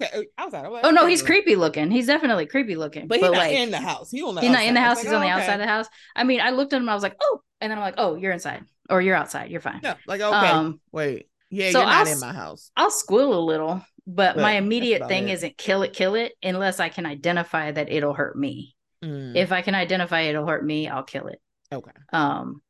Okay, 0.01 0.27
outside. 0.37 0.67
Like, 0.67 0.85
oh 0.85 0.91
no, 0.91 1.05
he's 1.05 1.21
creepy 1.21 1.55
looking. 1.55 1.91
He's 1.91 2.07
definitely 2.07 2.45
creepy 2.45 2.75
looking. 2.75 3.07
But 3.07 3.19
he's 3.19 3.27
but 3.27 3.33
not 3.33 3.39
like, 3.39 3.53
in 3.53 3.71
the 3.71 3.77
house. 3.77 4.11
He 4.11 4.21
on 4.23 4.35
the 4.35 4.41
he's 4.41 4.49
outside. 4.49 4.59
not 4.59 4.67
in 4.67 4.73
the 4.73 4.81
house. 4.81 4.97
Like, 4.97 5.05
he's 5.05 5.13
oh, 5.13 5.15
on 5.15 5.21
the 5.21 5.27
okay. 5.27 5.35
outside 5.35 5.53
of 5.53 5.59
the 5.59 5.67
house. 5.67 5.87
I 6.15 6.23
mean, 6.23 6.41
I 6.41 6.49
looked 6.51 6.73
at 6.73 6.81
him. 6.81 6.89
I 6.89 6.93
was 6.93 7.03
like, 7.03 7.15
oh, 7.21 7.41
and 7.59 7.71
then 7.71 7.77
I'm 7.77 7.83
like, 7.83 7.95
oh, 7.97 8.15
you're 8.15 8.31
inside 8.31 8.63
or 8.89 9.01
you're 9.01 9.15
outside. 9.15 9.51
You're 9.51 9.61
fine. 9.61 9.79
Yeah, 9.83 9.95
like 10.07 10.21
okay. 10.21 10.47
Um, 10.47 10.79
Wait, 10.91 11.27
yeah, 11.49 11.71
so 11.71 11.79
you're 11.79 11.87
not 11.87 12.07
I'll, 12.07 12.13
in 12.13 12.19
my 12.19 12.33
house. 12.33 12.71
I'll 12.75 12.91
squeal 12.91 13.33
a 13.33 13.39
little, 13.39 13.85
but, 14.07 14.35
but 14.35 14.41
my 14.41 14.53
immediate 14.53 15.07
thing 15.07 15.29
is 15.29 15.39
isn't 15.39 15.57
kill 15.57 15.83
it, 15.83 15.93
kill 15.93 16.15
it, 16.15 16.33
unless 16.43 16.79
I 16.79 16.89
can 16.89 17.05
identify 17.05 17.71
that 17.71 17.91
it'll 17.91 18.13
hurt 18.13 18.35
me. 18.35 18.75
Mm. 19.03 19.35
If 19.35 19.51
I 19.51 19.61
can 19.61 19.75
identify 19.75 20.21
it'll 20.21 20.47
hurt 20.47 20.65
me, 20.65 20.87
I'll 20.87 21.03
kill 21.03 21.27
it. 21.27 21.39
Okay. 21.71 21.91
Um, 22.11 22.61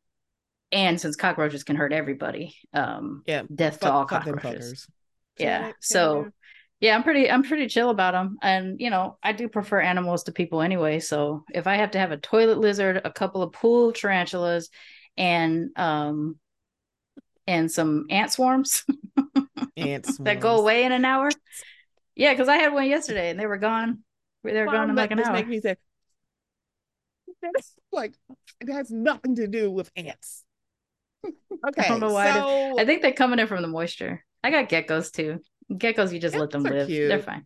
and 0.71 0.99
since 1.01 1.15
cockroaches 1.15 1.63
can 1.63 1.75
hurt 1.75 1.91
everybody, 1.91 2.55
um, 2.73 3.23
yeah, 3.25 3.43
death 3.53 3.79
fuck, 3.79 3.81
to 3.81 3.91
all 3.91 4.05
cockroaches. 4.05 4.87
Yeah. 5.37 5.71
So 5.79 6.29
yeah 6.81 6.95
i'm 6.95 7.03
pretty 7.03 7.31
i'm 7.31 7.43
pretty 7.43 7.67
chill 7.67 7.89
about 7.89 8.13
them 8.13 8.37
and 8.41 8.81
you 8.81 8.89
know 8.89 9.17
i 9.23 9.31
do 9.31 9.47
prefer 9.47 9.79
animals 9.79 10.23
to 10.23 10.31
people 10.33 10.61
anyway. 10.61 10.99
So 10.99 11.45
if 11.53 11.67
i 11.67 11.75
have 11.75 11.91
to 11.91 11.99
have 11.99 12.11
a 12.11 12.17
toilet 12.17 12.57
lizard 12.57 13.01
a 13.05 13.11
couple 13.11 13.41
of 13.41 13.53
pool 13.53 13.93
tarantulas 13.93 14.69
and 15.15 15.69
um 15.77 16.37
and 17.47 17.71
some 17.71 18.07
ant 18.09 18.31
swarms 18.31 18.83
ant 19.77 20.05
swarms. 20.05 20.17
that 20.19 20.41
go 20.41 20.57
away 20.59 20.83
in 20.83 20.91
an 20.91 21.05
hour. 21.05 21.29
Yeah 22.15 22.33
because 22.33 22.49
i 22.49 22.57
had 22.57 22.73
one 22.73 22.89
yesterday 22.89 23.29
and 23.29 23.39
they 23.39 23.45
were 23.45 23.57
gone. 23.57 23.99
They 24.43 24.59
were 24.59 24.65
gone 24.65 24.89
in 24.89 24.95
like 24.95 25.11
an 25.11 25.19
hour 25.19 25.33
make 25.33 25.47
me 25.47 25.61
say 25.61 25.75
that's 27.41 27.75
like 27.91 28.13
it 28.59 28.71
has 28.71 28.89
nothing 28.89 29.35
to 29.35 29.47
do 29.47 29.71
with 29.71 29.91
ants. 29.95 30.43
Okay 31.23 31.33
i 31.77 31.87
don't 31.87 31.99
know 31.99 32.13
why 32.13 32.33
so... 32.33 32.79
I 32.79 32.85
think 32.85 33.03
they're 33.03 33.13
coming 33.13 33.37
in 33.37 33.45
from 33.45 33.61
the 33.61 33.67
moisture. 33.67 34.25
I 34.43 34.49
got 34.49 34.69
geckos 34.69 35.11
too 35.11 35.41
Geckos, 35.71 36.11
you 36.11 36.19
just 36.19 36.35
let 36.35 36.51
them 36.51 36.63
live. 36.63 36.87
Cute. 36.87 37.09
They're 37.09 37.21
fine. 37.21 37.45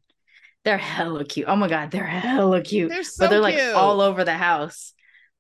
They're 0.64 0.78
hella 0.78 1.26
cute. 1.26 1.48
Oh 1.48 1.56
my 1.56 1.68
god, 1.68 1.92
they're 1.92 2.06
hella 2.06 2.62
cute. 2.62 2.90
They're 2.90 3.04
so 3.04 3.26
but 3.26 3.30
they're 3.30 3.52
cute. 3.52 3.60
like 3.60 3.76
all 3.76 4.02
over 4.02 4.24
the 4.24 4.34
house. 4.34 4.94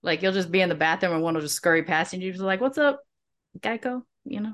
Like 0.03 0.21
you'll 0.21 0.33
just 0.33 0.51
be 0.51 0.61
in 0.61 0.69
the 0.69 0.75
bathroom 0.75 1.13
and 1.13 1.23
one 1.23 1.33
will 1.33 1.41
just 1.41 1.55
scurry 1.55 1.83
past 1.83 2.13
you 2.13 2.17
and 2.17 2.23
you're 2.23 2.33
just 2.33 2.43
like, 2.43 2.61
"What's 2.61 2.77
up, 2.77 3.01
Geico?" 3.59 4.03
You 4.23 4.41
know, 4.41 4.53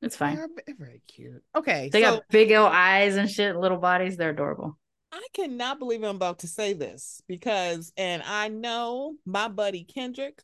it's 0.00 0.16
fine. 0.16 0.36
They're 0.36 0.74
very 0.78 1.02
cute. 1.06 1.42
Okay, 1.54 1.90
They 1.92 2.02
so 2.02 2.16
got 2.16 2.28
big 2.30 2.52
old 2.52 2.72
eyes 2.72 3.16
and 3.16 3.30
shit, 3.30 3.56
little 3.56 3.78
bodies. 3.78 4.16
They're 4.16 4.30
adorable. 4.30 4.78
I 5.12 5.26
cannot 5.34 5.78
believe 5.78 6.02
I'm 6.02 6.16
about 6.16 6.40
to 6.40 6.48
say 6.48 6.72
this 6.72 7.22
because, 7.28 7.92
and 7.96 8.22
I 8.22 8.48
know 8.48 9.14
my 9.26 9.48
buddy 9.48 9.84
Kendrick 9.84 10.42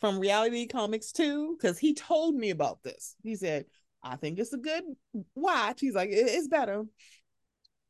from 0.00 0.18
Reality 0.18 0.66
Comics 0.66 1.12
too, 1.12 1.56
because 1.56 1.78
he 1.78 1.94
told 1.94 2.34
me 2.34 2.50
about 2.50 2.82
this. 2.82 3.16
He 3.22 3.36
said, 3.36 3.64
I 4.04 4.16
think 4.16 4.38
it's 4.38 4.52
a 4.52 4.58
good 4.58 4.84
watch. 5.34 5.80
He's 5.80 5.94
like, 5.94 6.10
"It- 6.10 6.28
it's 6.28 6.48
better. 6.48 6.84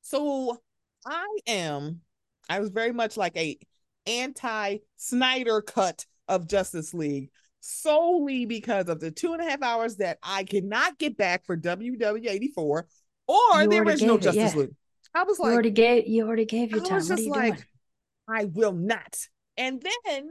So 0.02 0.62
I 1.06 1.26
am, 1.46 2.02
I 2.48 2.60
was 2.60 2.70
very 2.70 2.92
much 2.92 3.16
like 3.16 3.36
a 3.36 3.58
anti 4.06 4.78
Snyder 4.96 5.62
cut 5.62 6.06
of 6.28 6.46
Justice 6.48 6.94
League 6.94 7.30
solely 7.60 8.44
because 8.44 8.88
of 8.88 9.00
the 9.00 9.10
two 9.10 9.32
and 9.32 9.40
a 9.42 9.48
half 9.50 9.62
hours 9.62 9.96
that 9.96 10.18
I 10.22 10.44
cannot 10.44 10.98
get 10.98 11.16
back 11.16 11.44
for 11.46 11.56
WW84 11.56 12.86
or 13.26 13.62
You 13.62 13.68
the 13.68 13.78
original 13.78 14.18
gave 14.18 14.28
it, 14.28 14.34
Justice 14.34 14.54
yeah. 14.54 14.60
League. 14.60 14.74
I 15.14 15.22
was 15.24 15.38
You 15.38 15.44
like, 15.44 15.52
already 15.54 15.70
gave 15.70 16.06
you 16.06 16.26
already 16.26 16.44
gave 16.44 16.70
your 16.70 16.82
I 16.82 16.84
time. 16.84 16.94
was 16.96 17.08
What 17.08 17.12
are 17.14 17.16
just 17.16 17.26
you 17.26 17.30
like, 17.32 17.54
doing? 17.54 17.66
I 18.28 18.44
will 18.46 18.72
not. 18.72 19.16
And 19.56 19.82
then 20.04 20.30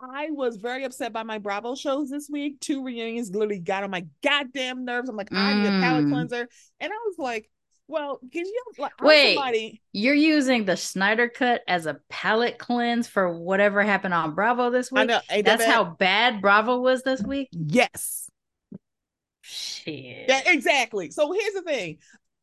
I 0.00 0.30
was 0.30 0.56
very 0.56 0.84
upset 0.84 1.12
by 1.12 1.22
my 1.24 1.38
Bravo 1.38 1.74
shows 1.74 2.08
this 2.10 2.28
week. 2.30 2.60
Two 2.60 2.84
reunions 2.84 3.30
literally 3.30 3.58
got 3.58 3.82
on 3.84 3.90
my 3.90 4.06
goddamn 4.22 4.84
nerves. 4.84 5.08
I'm 5.08 5.16
like, 5.16 5.32
I 5.32 5.54
need 5.54 5.66
a 5.66 5.80
palate 5.80 6.04
Mm. 6.06 6.10
cleanser. 6.12 6.48
And 6.80 6.92
I 6.92 6.96
was 7.06 7.16
like, 7.18 7.50
well, 7.88 8.20
because 8.22 8.46
you 8.46 8.62
like, 8.78 9.00
wait, 9.02 9.34
somebody- 9.34 9.82
you're 9.92 10.14
using 10.14 10.64
the 10.66 10.76
Snyder 10.76 11.28
cut 11.28 11.62
as 11.66 11.86
a 11.86 12.00
palate 12.10 12.58
cleanse 12.58 13.08
for 13.08 13.32
whatever 13.38 13.82
happened 13.82 14.14
on 14.14 14.34
Bravo 14.34 14.70
this 14.70 14.92
I 14.92 15.00
week. 15.00 15.08
know 15.08 15.20
ain't 15.30 15.46
that 15.46 15.58
That's 15.58 15.64
bad? 15.64 15.74
how 15.74 15.84
bad 15.84 16.40
Bravo 16.42 16.80
was 16.80 17.02
this 17.02 17.22
week. 17.22 17.48
yes. 17.52 18.30
Shit. 19.42 20.26
Yeah, 20.28 20.42
exactly. 20.46 21.10
So 21.10 21.32
here's 21.32 21.54
the 21.54 21.62
thing. 21.62 21.98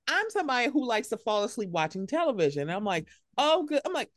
I'm 0.08 0.30
somebody 0.30 0.70
who 0.72 0.86
likes 0.88 1.10
to 1.10 1.18
fall 1.18 1.44
asleep 1.44 1.70
watching 1.70 2.08
television. 2.08 2.70
I'm 2.70 2.84
like, 2.84 3.08
oh 3.38 3.64
good. 3.64 3.82
I'm 3.86 3.94
like, 3.94 4.10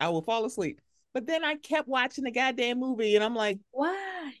I 0.00 0.08
will 0.08 0.22
fall 0.22 0.44
asleep. 0.44 0.80
But 1.14 1.26
then 1.26 1.44
I 1.44 1.56
kept 1.56 1.88
watching 1.88 2.24
the 2.24 2.30
goddamn 2.30 2.80
movie 2.80 3.14
and 3.14 3.24
I'm 3.24 3.34
like, 3.34 3.58
Why? 3.70 4.32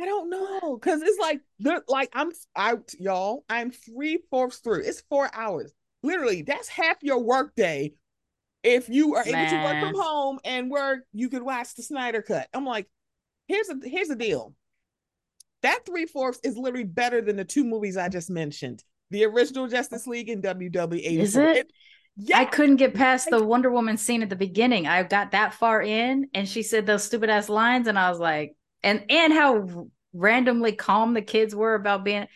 I 0.00 0.04
don't 0.04 0.28
know, 0.28 0.78
cause 0.78 1.00
it's 1.02 1.18
like 1.18 1.40
they're 1.58 1.82
like 1.88 2.10
I'm 2.12 2.30
out, 2.54 2.92
y'all. 2.98 3.44
I'm 3.48 3.70
three 3.70 4.18
fourths 4.30 4.58
through. 4.58 4.82
It's 4.84 5.02
four 5.08 5.30
hours. 5.32 5.72
Literally, 6.02 6.42
that's 6.42 6.68
half 6.68 6.98
your 7.02 7.22
work 7.22 7.54
day. 7.56 7.94
If 8.62 8.88
you 8.88 9.14
are 9.14 9.22
able 9.26 9.50
to 9.50 9.64
work 9.64 9.80
from 9.80 9.94
home 9.94 10.38
and 10.44 10.70
work, 10.70 11.00
you 11.12 11.30
could 11.30 11.42
watch 11.42 11.74
the 11.74 11.82
Snyder 11.82 12.22
cut. 12.22 12.48
I'm 12.52 12.66
like, 12.66 12.86
here's 13.46 13.68
a 13.68 13.76
here's 13.82 14.08
the 14.08 14.16
deal. 14.16 14.54
That 15.62 15.80
three 15.86 16.06
fourths 16.06 16.40
is 16.44 16.56
literally 16.56 16.84
better 16.84 17.20
than 17.20 17.36
the 17.36 17.44
two 17.44 17.64
movies 17.64 17.96
I 17.96 18.08
just 18.08 18.30
mentioned: 18.30 18.84
the 19.10 19.24
original 19.24 19.68
Justice 19.68 20.06
League 20.06 20.28
and 20.28 20.42
WWE. 20.42 21.18
Is 21.18 21.34
it? 21.36 21.72
Yeah, 22.18 22.38
I 22.38 22.44
couldn't 22.44 22.76
get 22.76 22.94
past 22.94 23.28
the 23.30 23.42
Wonder 23.42 23.70
Woman 23.70 23.96
scene 23.96 24.22
at 24.22 24.28
the 24.28 24.36
beginning. 24.36 24.86
I 24.86 25.02
got 25.04 25.30
that 25.30 25.54
far 25.54 25.80
in 25.80 26.28
and 26.34 26.48
she 26.48 26.62
said 26.62 26.84
those 26.84 27.04
stupid 27.04 27.30
ass 27.30 27.48
lines 27.48 27.86
and 27.86 27.98
I 27.98 28.10
was 28.10 28.18
like 28.18 28.56
and 28.82 29.04
and 29.08 29.32
how 29.32 29.88
randomly 30.12 30.72
calm 30.72 31.14
the 31.14 31.22
kids 31.22 31.54
were 31.54 31.74
about 31.74 32.04
being 32.04 32.26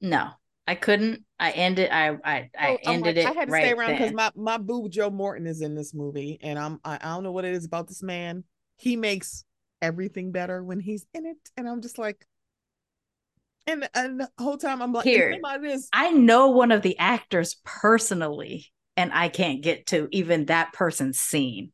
no. 0.00 0.28
I 0.66 0.76
couldn't. 0.76 1.24
I 1.40 1.50
ended 1.50 1.90
I 1.90 2.10
I 2.24 2.50
I 2.56 2.68
oh, 2.70 2.78
I'm 2.86 2.94
ended 2.94 3.16
like, 3.16 3.26
it 3.26 3.28
I 3.28 3.32
had 3.32 3.48
to 3.48 3.52
right 3.52 3.64
stay 3.64 3.72
around 3.72 3.92
because 3.92 4.12
my 4.12 4.30
my 4.36 4.58
boo 4.58 4.88
Joe 4.88 5.10
Morton 5.10 5.46
is 5.46 5.60
in 5.60 5.74
this 5.74 5.92
movie, 5.92 6.38
and 6.40 6.56
I'm 6.56 6.78
I, 6.84 6.98
I 7.00 7.08
don't 7.08 7.24
know 7.24 7.32
what 7.32 7.44
it 7.44 7.52
is 7.52 7.64
about 7.64 7.88
this 7.88 8.02
man. 8.02 8.44
He 8.76 8.96
makes 8.96 9.44
everything 9.80 10.30
better 10.30 10.62
when 10.62 10.78
he's 10.78 11.04
in 11.14 11.26
it, 11.26 11.36
and 11.56 11.68
I'm 11.68 11.82
just 11.82 11.98
like, 11.98 12.24
and 13.66 13.88
and 13.92 14.20
the 14.20 14.28
whole 14.38 14.56
time 14.56 14.80
I'm 14.80 14.92
like, 14.92 15.04
Here. 15.04 15.36
I 15.92 16.12
know 16.12 16.50
one 16.50 16.70
of 16.70 16.82
the 16.82 16.96
actors 16.96 17.56
personally 17.64 18.72
and 18.96 19.12
I 19.12 19.28
can't 19.28 19.62
get 19.62 19.86
to 19.88 20.08
even 20.12 20.46
that 20.46 20.72
person's 20.72 21.18
scene. 21.18 21.72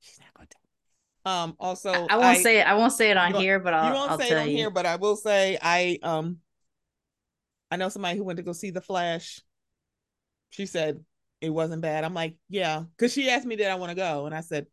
She's 0.00 0.18
not 0.18 0.34
going 0.36 0.48
to. 0.48 1.30
Um. 1.30 1.56
Also, 1.58 1.90
I, 1.90 2.14
I 2.14 2.16
won't 2.16 2.38
say 2.38 2.60
it. 2.60 2.66
I 2.66 2.74
won't 2.74 2.92
say 2.92 3.10
it 3.10 3.16
on 3.16 3.34
here, 3.34 3.58
but 3.58 3.70
you 3.70 3.78
I'll, 3.78 3.94
won't 3.94 4.10
I'll 4.12 4.18
say 4.18 4.30
it 4.30 4.36
on 4.36 4.50
you. 4.50 4.56
here, 4.56 4.70
but 4.70 4.86
I 4.86 4.96
will 4.96 5.16
say 5.16 5.58
I 5.60 5.98
um. 6.02 6.38
I 7.70 7.76
know 7.76 7.88
somebody 7.88 8.16
who 8.16 8.24
went 8.24 8.36
to 8.36 8.42
go 8.42 8.52
see 8.52 8.70
The 8.70 8.80
Flash. 8.80 9.40
She 10.50 10.66
said 10.66 11.02
it 11.40 11.50
wasn't 11.50 11.82
bad. 11.82 12.04
I'm 12.04 12.14
like, 12.14 12.36
yeah, 12.48 12.84
because 12.96 13.12
she 13.12 13.28
asked 13.30 13.46
me 13.46 13.56
did 13.56 13.66
I 13.66 13.74
want 13.74 13.90
to 13.90 13.96
go, 13.96 14.26
and 14.26 14.34
I 14.34 14.40
said, 14.40 14.66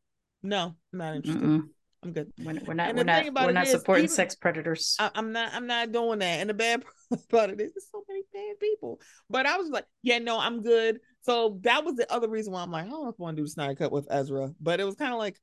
no, 0.44 0.76
I'm 0.94 1.00
not 1.00 1.15
interested. 1.15 1.44
Mm-mm. 1.44 1.67
I'm 2.04 2.13
good. 2.13 2.32
We're, 2.39 2.60
we're 2.65 2.74
not. 2.74 2.96
We're 2.96 3.04
not. 3.04 3.26
We're 3.34 3.52
not 3.52 3.65
is, 3.65 3.72
supporting 3.72 4.06
even- 4.06 4.15
sex 4.15 4.36
predators. 4.36 4.96
I, 5.00 5.12
I'm 5.13 5.32
not 5.32 5.54
I'm 5.54 5.67
not 5.67 5.91
doing 5.91 6.20
that. 6.20 6.39
And 6.39 6.50
the 6.50 6.54
bad 6.54 6.84
part 7.10 7.22
about 7.30 7.50
it 7.52 7.62
is 7.62 7.74
there's 7.74 7.88
so 7.91 8.04
many 8.08 8.21
bad 8.34 8.60
people. 8.60 9.00
But 9.30 9.46
I 9.46 9.58
was 9.58 9.70
like, 9.70 9.86
yeah, 10.04 10.20
no, 10.20 10.39
I'm 10.39 10.62
good. 10.62 11.00
So 11.22 11.60
that 11.62 11.86
was 11.86 11.96
the 11.96 12.12
other 12.12 12.30
reason 12.30 12.54
why 12.54 12.62
I'm 12.62 12.72
like, 12.72 12.86
I 12.86 12.89
don't 12.89 13.08
I 13.08 13.12
want 13.17 13.36
to 13.36 13.41
do 13.41 13.46
the 13.46 13.52
Snyder 13.52 13.76
cut 13.76 13.91
with 13.91 14.08
Ezra. 14.10 14.54
But 14.60 14.80
it 14.80 14.86
was 14.86 14.96
kind 14.96 15.13
of 15.13 15.20
like, 15.20 15.39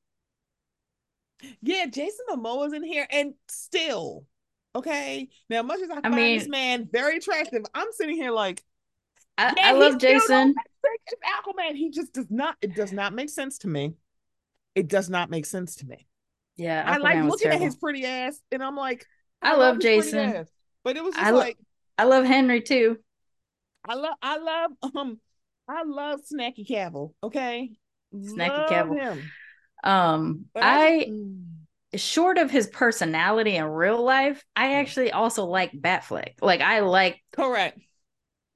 yeah, 1.62 1.86
Jason 1.86 2.26
Momoa's 2.30 2.72
in 2.72 2.82
here, 2.82 3.06
and 3.10 3.34
still, 3.48 4.24
okay. 4.74 5.28
Now, 5.48 5.62
much 5.62 5.80
as 5.80 5.90
I, 5.90 6.00
find 6.00 6.40
this 6.40 6.48
man 6.48 6.88
very 6.90 7.18
attractive, 7.18 7.62
I'm 7.74 7.92
sitting 7.92 8.16
here 8.16 8.32
like, 8.32 8.62
I, 9.36 9.54
I 9.56 9.72
love 9.72 9.98
Jason. 9.98 10.54
Aquaman. 11.24 11.76
He 11.76 11.90
just 11.90 12.12
does 12.12 12.26
not. 12.28 12.56
It 12.60 12.74
does 12.74 12.92
not 12.92 13.12
make 13.12 13.30
sense 13.30 13.58
to 13.58 13.68
me. 13.68 13.94
It 14.74 14.88
does 14.88 15.08
not 15.08 15.30
make 15.30 15.46
sense 15.46 15.76
to 15.76 15.86
me. 15.86 16.08
Yeah, 16.56 16.82
I 16.84 16.96
like 16.96 17.16
Aquaman 17.16 17.30
looking 17.30 17.50
at 17.52 17.60
his 17.60 17.76
pretty 17.76 18.04
ass, 18.04 18.40
and 18.50 18.62
I'm 18.62 18.76
like, 18.76 19.06
I 19.40 19.54
love 19.54 19.76
his 19.76 19.84
pretty 19.84 20.00
Jason. 20.00 20.18
ass. 20.18 20.48
But 20.82 20.96
it 20.96 21.04
was 21.04 21.14
just 21.14 21.24
I 21.24 21.30
lo- 21.30 21.38
like. 21.38 21.56
I 21.98 22.04
love 22.04 22.24
Henry 22.24 22.62
too. 22.62 22.98
I 23.84 23.94
love 23.94 24.14
I 24.22 24.38
love 24.38 24.70
um 24.94 25.20
I 25.68 25.82
love 25.84 26.20
Snacky 26.32 26.66
Cavill. 26.68 27.12
Okay, 27.22 27.72
Snacky 28.14 28.48
love 28.48 28.70
Cavill. 28.70 28.98
Him. 29.00 29.30
Um, 29.84 30.46
But 30.54 30.62
I, 30.64 30.98
just- 31.00 31.10
mm. 31.10 31.44
short 31.96 32.38
of 32.38 32.50
his 32.50 32.66
personality 32.66 33.56
in 33.56 33.64
real 33.64 34.02
life, 34.02 34.44
I 34.56 34.74
actually 34.74 35.12
also 35.12 35.44
like 35.44 35.72
Batfleck. 35.72 36.34
Like 36.40 36.60
I 36.60 36.80
like, 36.80 37.22
correct. 37.32 37.78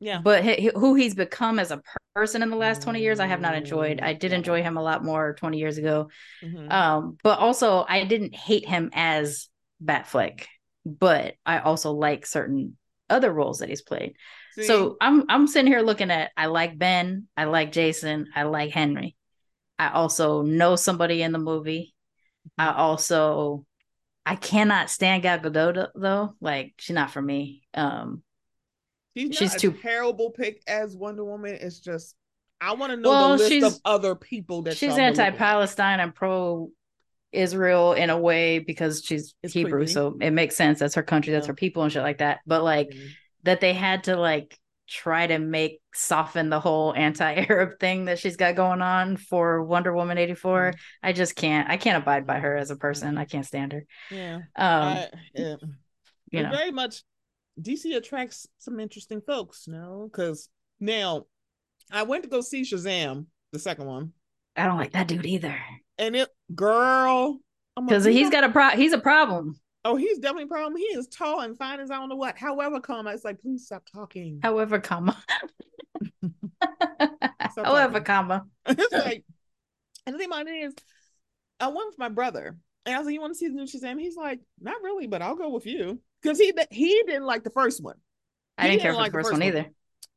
Yeah. 0.00 0.20
but 0.20 0.42
he, 0.44 0.70
who 0.74 0.94
he's 0.96 1.14
become 1.14 1.60
as 1.60 1.70
a 1.70 1.80
person 2.14 2.42
in 2.42 2.50
the 2.50 2.56
last 2.56 2.82
twenty 2.82 3.02
years, 3.02 3.20
I 3.20 3.26
have 3.26 3.40
not 3.40 3.54
enjoyed. 3.54 4.00
I 4.00 4.14
did 4.14 4.32
enjoy 4.32 4.62
him 4.62 4.76
a 4.76 4.82
lot 4.82 5.04
more 5.04 5.34
twenty 5.34 5.58
years 5.58 5.78
ago. 5.78 6.08
Mhm. 6.42 6.72
Um, 6.72 7.18
but 7.22 7.38
also 7.38 7.84
I 7.88 8.04
didn't 8.04 8.34
hate 8.34 8.66
him 8.66 8.90
as 8.94 9.48
Batfleck, 9.84 10.46
but 10.84 11.34
I 11.46 11.60
also 11.60 11.92
like 11.92 12.26
certain 12.26 12.76
other 13.12 13.32
roles 13.32 13.58
that 13.58 13.68
he's 13.68 13.82
played. 13.82 14.14
See? 14.54 14.64
So 14.64 14.96
I'm 15.00 15.24
I'm 15.28 15.46
sitting 15.46 15.70
here 15.70 15.80
looking 15.82 16.10
at 16.10 16.30
I 16.36 16.46
like 16.46 16.78
Ben, 16.78 17.26
I 17.36 17.44
like 17.44 17.72
Jason, 17.72 18.26
I 18.34 18.42
like 18.44 18.70
Henry. 18.72 19.16
I 19.78 19.90
also 19.90 20.42
know 20.42 20.76
somebody 20.76 21.22
in 21.22 21.32
the 21.32 21.38
movie. 21.38 21.94
I 22.58 22.66
Mm-hmm. 22.66 22.80
also 22.80 23.66
I 24.26 24.36
cannot 24.36 24.90
stand 24.90 25.22
Gal 25.22 25.38
Gadot 25.38 25.88
though. 25.94 26.34
Like 26.40 26.74
she's 26.78 26.94
not 26.94 27.10
for 27.10 27.22
me. 27.22 27.62
Um 27.74 28.22
she's, 29.16 29.36
she's 29.36 29.54
a 29.54 29.58
too- 29.58 29.72
terrible 29.72 30.30
pick 30.30 30.62
as 30.66 30.96
Wonder 30.96 31.24
Woman. 31.24 31.54
It's 31.60 31.80
just 31.80 32.14
I 32.60 32.74
want 32.74 32.90
to 32.92 32.96
know 32.96 33.10
Well, 33.10 33.30
the 33.32 33.36
list 33.38 33.50
she's- 33.50 33.64
of 33.64 33.80
other 33.84 34.14
people 34.14 34.62
that 34.62 34.76
she's 34.76 34.90
y'all 34.90 34.98
were 34.98 35.02
looking 35.08 35.20
at. 35.20 35.26
anti-Palestine 35.26 36.00
and 36.00 36.14
pro 36.14 36.70
Israel 37.32 37.92
in 37.94 38.10
a 38.10 38.18
way 38.18 38.58
because 38.58 39.02
she's 39.04 39.34
It's 39.42 39.54
Hebrew, 39.54 39.80
creepy. 39.80 39.92
so 39.92 40.16
it 40.20 40.30
makes 40.32 40.56
sense. 40.56 40.78
That's 40.78 40.94
her 40.94 41.02
country, 41.02 41.32
that's 41.32 41.46
Yeah. 41.46 41.52
her 41.52 41.56
people 41.56 41.82
and 41.82 41.92
shit 41.92 42.02
like 42.02 42.18
that. 42.18 42.40
But 42.46 42.62
like 42.62 42.90
Mhm. 42.90 43.08
that 43.44 43.60
they 43.60 43.72
had 43.74 44.04
to 44.04 44.16
like 44.16 44.58
try 44.88 45.26
to 45.26 45.38
make 45.38 45.80
soften 45.94 46.50
the 46.50 46.60
whole 46.60 46.92
anti-Arab 46.94 47.78
thing 47.80 48.06
that 48.06 48.18
she's 48.18 48.36
got 48.36 48.56
going 48.56 48.82
on 48.82 49.16
for 49.16 49.62
Wonder 49.62 49.94
Woman 49.94 50.18
84. 50.18 50.74
I 51.02 51.12
just 51.12 51.34
can't 51.36 51.70
I 51.70 51.76
can't 51.78 52.02
abide 52.02 52.26
by 52.26 52.38
her 52.40 52.56
as 52.56 52.70
a 52.70 52.76
person. 52.76 53.16
I 53.16 53.24
can't 53.24 53.46
stand 53.46 53.72
her. 53.72 53.84
Yeah. 54.10 54.36
Um 54.36 54.42
I, 54.56 55.08
yeah. 55.34 55.56
you 56.30 56.40
It 56.40 56.42
know. 56.42 56.50
very 56.50 56.70
much 56.72 57.02
DC 57.60 57.94
attracts 57.96 58.46
some 58.58 58.80
interesting 58.80 59.20
folks, 59.20 59.66
no? 59.68 60.08
Because 60.10 60.48
now 60.80 61.26
I 61.90 62.02
went 62.02 62.24
to 62.24 62.28
go 62.30 62.40
see 62.40 62.62
Shazam, 62.62 63.26
the 63.52 63.58
second 63.58 63.86
one, 63.86 64.12
I 64.56 64.66
don't 64.66 64.78
like 64.78 64.92
that 64.92 65.08
dude 65.08 65.26
either. 65.26 65.58
And 66.02 66.16
it 66.16 66.28
girl. 66.54 67.38
Because 67.80 68.04
he's 68.04 68.28
got 68.28 68.44
a 68.44 68.50
pro 68.50 68.70
he's 68.70 68.92
a 68.92 68.98
problem. 68.98 69.58
Oh, 69.84 69.96
he's 69.96 70.18
definitely 70.18 70.44
a 70.44 70.48
problem. 70.48 70.76
He 70.76 70.84
is 70.84 71.08
tall 71.08 71.40
and 71.40 71.56
fine 71.56 71.80
as 71.80 71.90
I 71.90 71.96
don't 71.96 72.08
know 72.08 72.16
what. 72.16 72.36
However, 72.36 72.80
comma, 72.80 73.10
it's 73.10 73.24
like, 73.24 73.40
please 73.40 73.64
stop 73.66 73.84
talking. 73.92 74.40
However, 74.42 74.78
comma. 74.78 75.16
Stop 77.50 77.66
However, 77.66 77.94
talking. 77.94 78.04
comma. 78.04 78.46
it's 78.66 78.94
like, 78.94 79.24
and 80.06 80.14
the 80.14 80.18
thing 80.18 80.28
about 80.28 80.46
it 80.46 80.52
is, 80.52 80.74
I 81.58 81.68
went 81.68 81.88
with 81.88 81.98
my 81.98 82.08
brother, 82.08 82.56
and 82.86 82.94
I 82.94 82.98
was 82.98 83.06
like, 83.06 83.14
"You 83.14 83.20
want 83.20 83.32
to 83.32 83.38
see 83.38 83.48
the 83.48 83.54
new 83.54 83.64
Shazam?" 83.64 84.00
He's 84.00 84.16
like, 84.16 84.40
"Not 84.60 84.82
really, 84.82 85.06
but 85.06 85.22
I'll 85.22 85.34
go 85.36 85.50
with 85.50 85.66
you," 85.66 86.00
because 86.22 86.38
he 86.38 86.52
he 86.70 87.02
didn't 87.06 87.26
like 87.26 87.42
the 87.44 87.50
first 87.50 87.82
one. 87.82 87.96
I 88.56 88.68
didn't 88.68 88.82
care 88.82 88.92
didn't 88.92 88.98
for 88.98 89.02
like 89.02 89.12
the 89.12 89.18
the 89.18 89.18
first 89.18 89.30
first 89.30 89.40
one 89.40 89.40
one. 89.40 89.48
either. 89.48 89.70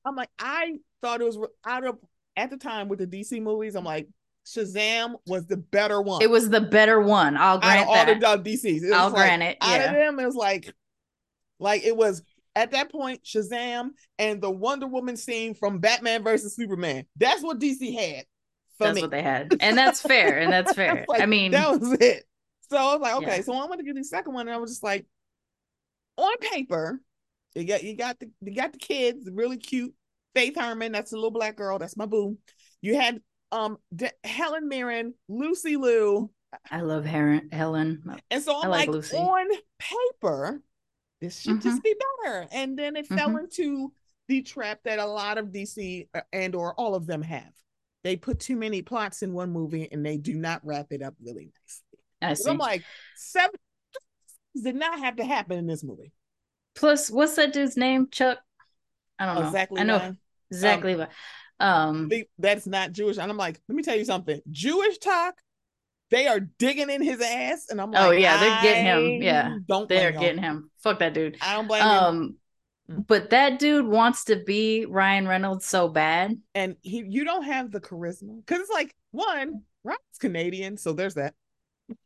I'm 0.06 0.16
like, 0.16 0.30
I 0.40 0.76
thought 1.02 1.22
it 1.22 1.26
was 1.26 1.40
out 1.66 1.86
of 1.86 1.98
at 2.38 2.50
the 2.50 2.58
time 2.58 2.88
with 2.88 3.00
the 3.00 3.08
DC 3.08 3.42
movies, 3.42 3.76
I'm 3.76 3.86
like, 3.86 4.08
Shazam 4.46 5.16
was 5.26 5.48
the 5.48 5.58
better 5.58 6.02
one. 6.02 6.22
It 6.22 6.30
was 6.30 6.50
the 6.50 6.62
better 6.62 7.00
one. 7.00 7.36
I'll 7.36 7.60
grant 7.60 7.82
out 7.82 7.88
all 7.88 7.96
that. 7.96 8.44
the 8.44 8.52
DCs. 8.52 8.92
I'll 8.92 9.10
like, 9.10 9.16
grant 9.16 9.44
it. 9.44 9.58
Out 9.62 9.82
of 9.82 9.94
them, 9.94 10.20
it 10.20 10.26
was 10.26 10.36
like, 10.36 10.72
like 11.60 11.84
it 11.84 11.98
was 11.98 12.22
at 12.56 12.72
that 12.72 12.92
point 12.92 13.24
Shazam 13.24 13.90
and 14.20 14.42
the 14.42 14.52
Wonder 14.52 14.88
Woman 14.88 15.18
scene 15.18 15.56
from 15.56 15.80
Batman 15.80 16.24
versus 16.24 16.56
Superman. 16.56 17.06
That's 17.18 17.44
what 17.44 17.60
DC 17.60 17.94
had. 17.96 18.26
That's 18.80 18.96
me. 18.96 19.02
what 19.02 19.12
they 19.12 19.22
had, 19.24 19.56
and 19.62 19.78
that's 19.78 20.02
fair. 20.02 20.40
And 20.40 20.52
that's 20.52 20.74
fair. 20.74 21.06
like, 21.08 21.22
I 21.22 21.26
mean, 21.26 21.52
that 21.52 21.80
was 21.80 21.94
it. 21.94 22.24
So 22.70 22.78
I 22.78 22.94
was 22.94 23.02
like, 23.02 23.16
okay, 23.16 23.38
Yeah. 23.38 23.42
so 23.42 23.54
I'm 23.54 23.70
gonna 23.70 23.84
get 23.84 23.96
the 23.96 24.04
second 24.04 24.34
one, 24.34 24.48
and 24.48 24.56
I 24.56 24.60
was 24.60 24.72
just 24.72 24.84
like, 24.84 25.06
on 26.18 26.38
paper, 26.38 27.02
you 27.56 27.64
got 27.64 27.84
you 27.84 27.96
got 27.96 28.20
the 28.20 28.30
you 28.42 28.54
got 28.54 28.74
the 28.74 28.80
kids, 28.80 29.30
really 29.32 29.58
cute. 29.58 29.94
Faithe 30.36 30.58
Herman, 30.58 30.92
that's 30.92 31.14
a 31.14 31.16
little 31.16 31.32
black 31.32 31.56
girl, 31.56 31.80
that's 31.80 31.96
my 31.98 32.06
boo. 32.06 32.38
You 32.82 32.96
had 32.96 33.22
um 33.52 33.78
De- 33.96 34.12
Helen 34.24 34.68
Mirren, 34.68 35.14
Lucy 35.30 35.78
Liu, 35.78 36.30
I 36.72 36.82
love 36.82 37.06
Helen. 37.06 37.50
Helen. 37.52 38.04
and 38.32 38.44
so 38.44 38.58
I'm 38.58 38.66
I 38.66 38.68
like 38.68 38.80
like, 38.88 38.90
Lucy. 38.90 39.18
on 39.18 39.48
paper, 39.80 40.62
this 41.22 41.40
should 41.40 41.60
Mm-hmm. 41.60 41.70
just 41.70 41.84
be 41.84 41.96
better. 42.24 42.48
And 42.52 42.78
then 42.78 42.96
it 42.96 43.08
fell 43.08 43.36
into 43.38 43.92
the 44.28 44.42
trap 44.42 44.80
that 44.86 45.00
a 45.00 45.06
lot 45.06 45.38
of 45.38 45.48
DC 45.48 46.08
uh, 46.14 46.22
and 46.34 46.56
or 46.56 46.74
all 46.76 46.96
of 46.96 47.06
them 47.06 47.22
have. 47.22 47.52
They 48.04 48.16
put 48.16 48.40
too 48.40 48.56
many 48.56 48.82
plots 48.82 49.22
in 49.24 49.34
one 49.34 49.52
movie 49.52 49.88
and 49.92 50.06
they 50.06 50.18
do 50.18 50.36
not 50.36 50.62
wrap 50.64 50.88
it 50.92 51.02
up 51.02 51.16
really 51.24 51.52
nicely. 51.62 52.00
I 52.22 52.34
see. 52.36 52.50
I'm 52.50 52.58
like, 52.58 52.84
seven 53.16 53.56
did 54.62 54.76
not 54.76 55.00
have 55.00 55.18
to 55.18 55.26
happen 55.26 55.58
in 55.58 55.68
this 55.68 55.84
movie. 55.84 56.12
Plus, 56.76 57.10
what's 57.10 57.36
that 57.36 57.52
dude's 57.54 57.78
name? 57.78 58.08
Chuck. 58.12 58.40
I 59.20 59.26
don't 59.26 59.36
know. 59.42 59.48
Exactly. 59.48 59.82
I 59.82 59.84
know 59.84 59.98
why. 59.98 60.14
exactly. 60.52 60.96
what. 60.96 61.10
Um. 61.60 62.12
That's 62.38 62.68
not 62.68 62.92
Jewish. 62.92 63.18
And 63.18 63.32
I'm 63.32 63.38
like, 63.38 63.62
let 63.68 63.76
me 63.76 63.84
tell 63.84 63.96
you 63.96 64.06
something. 64.06 64.40
Jewish 64.52 64.98
talk, 64.98 65.36
they 66.12 66.28
are 66.28 66.40
digging 66.40 66.90
in 66.90 67.02
his 67.02 67.22
ass, 67.22 67.68
and 67.70 67.82
I'm 67.82 67.92
like, 67.92 68.04
Oh, 68.04 68.12
yeah, 68.12 68.38
they're 68.40 68.62
getting 68.62 68.86
him. 68.86 69.22
Yeah, 69.22 69.58
don't. 69.68 69.90
They're 69.90 70.12
getting 70.12 70.42
him. 70.42 70.70
Fuck 70.80 71.00
that 71.00 71.14
dude. 71.14 71.38
I 71.42 71.56
don't 71.56 71.68
blame 71.68 71.82
him. 71.82 71.90
Um. 71.90 72.36
Mm. 72.90 73.08
But 73.08 73.32
that 73.32 73.58
dude 73.58 73.88
wants 73.88 74.26
to 74.26 74.36
be 74.36 74.86
Ryan 74.86 75.28
Reynolds 75.28 75.66
so 75.66 75.88
bad. 75.88 76.38
and 76.54 76.76
he 76.82 77.04
you 77.08 77.26
don't 77.26 77.44
have 77.44 77.72
the 77.72 77.82
charisma 77.82 78.38
because 78.46 78.62
it's 78.62 78.70
like 78.70 78.96
one 79.12 79.64
Ryan's 79.84 80.20
Canadian, 80.20 80.78
so 80.78 80.94
there's 80.94 81.16
that. 81.16 81.34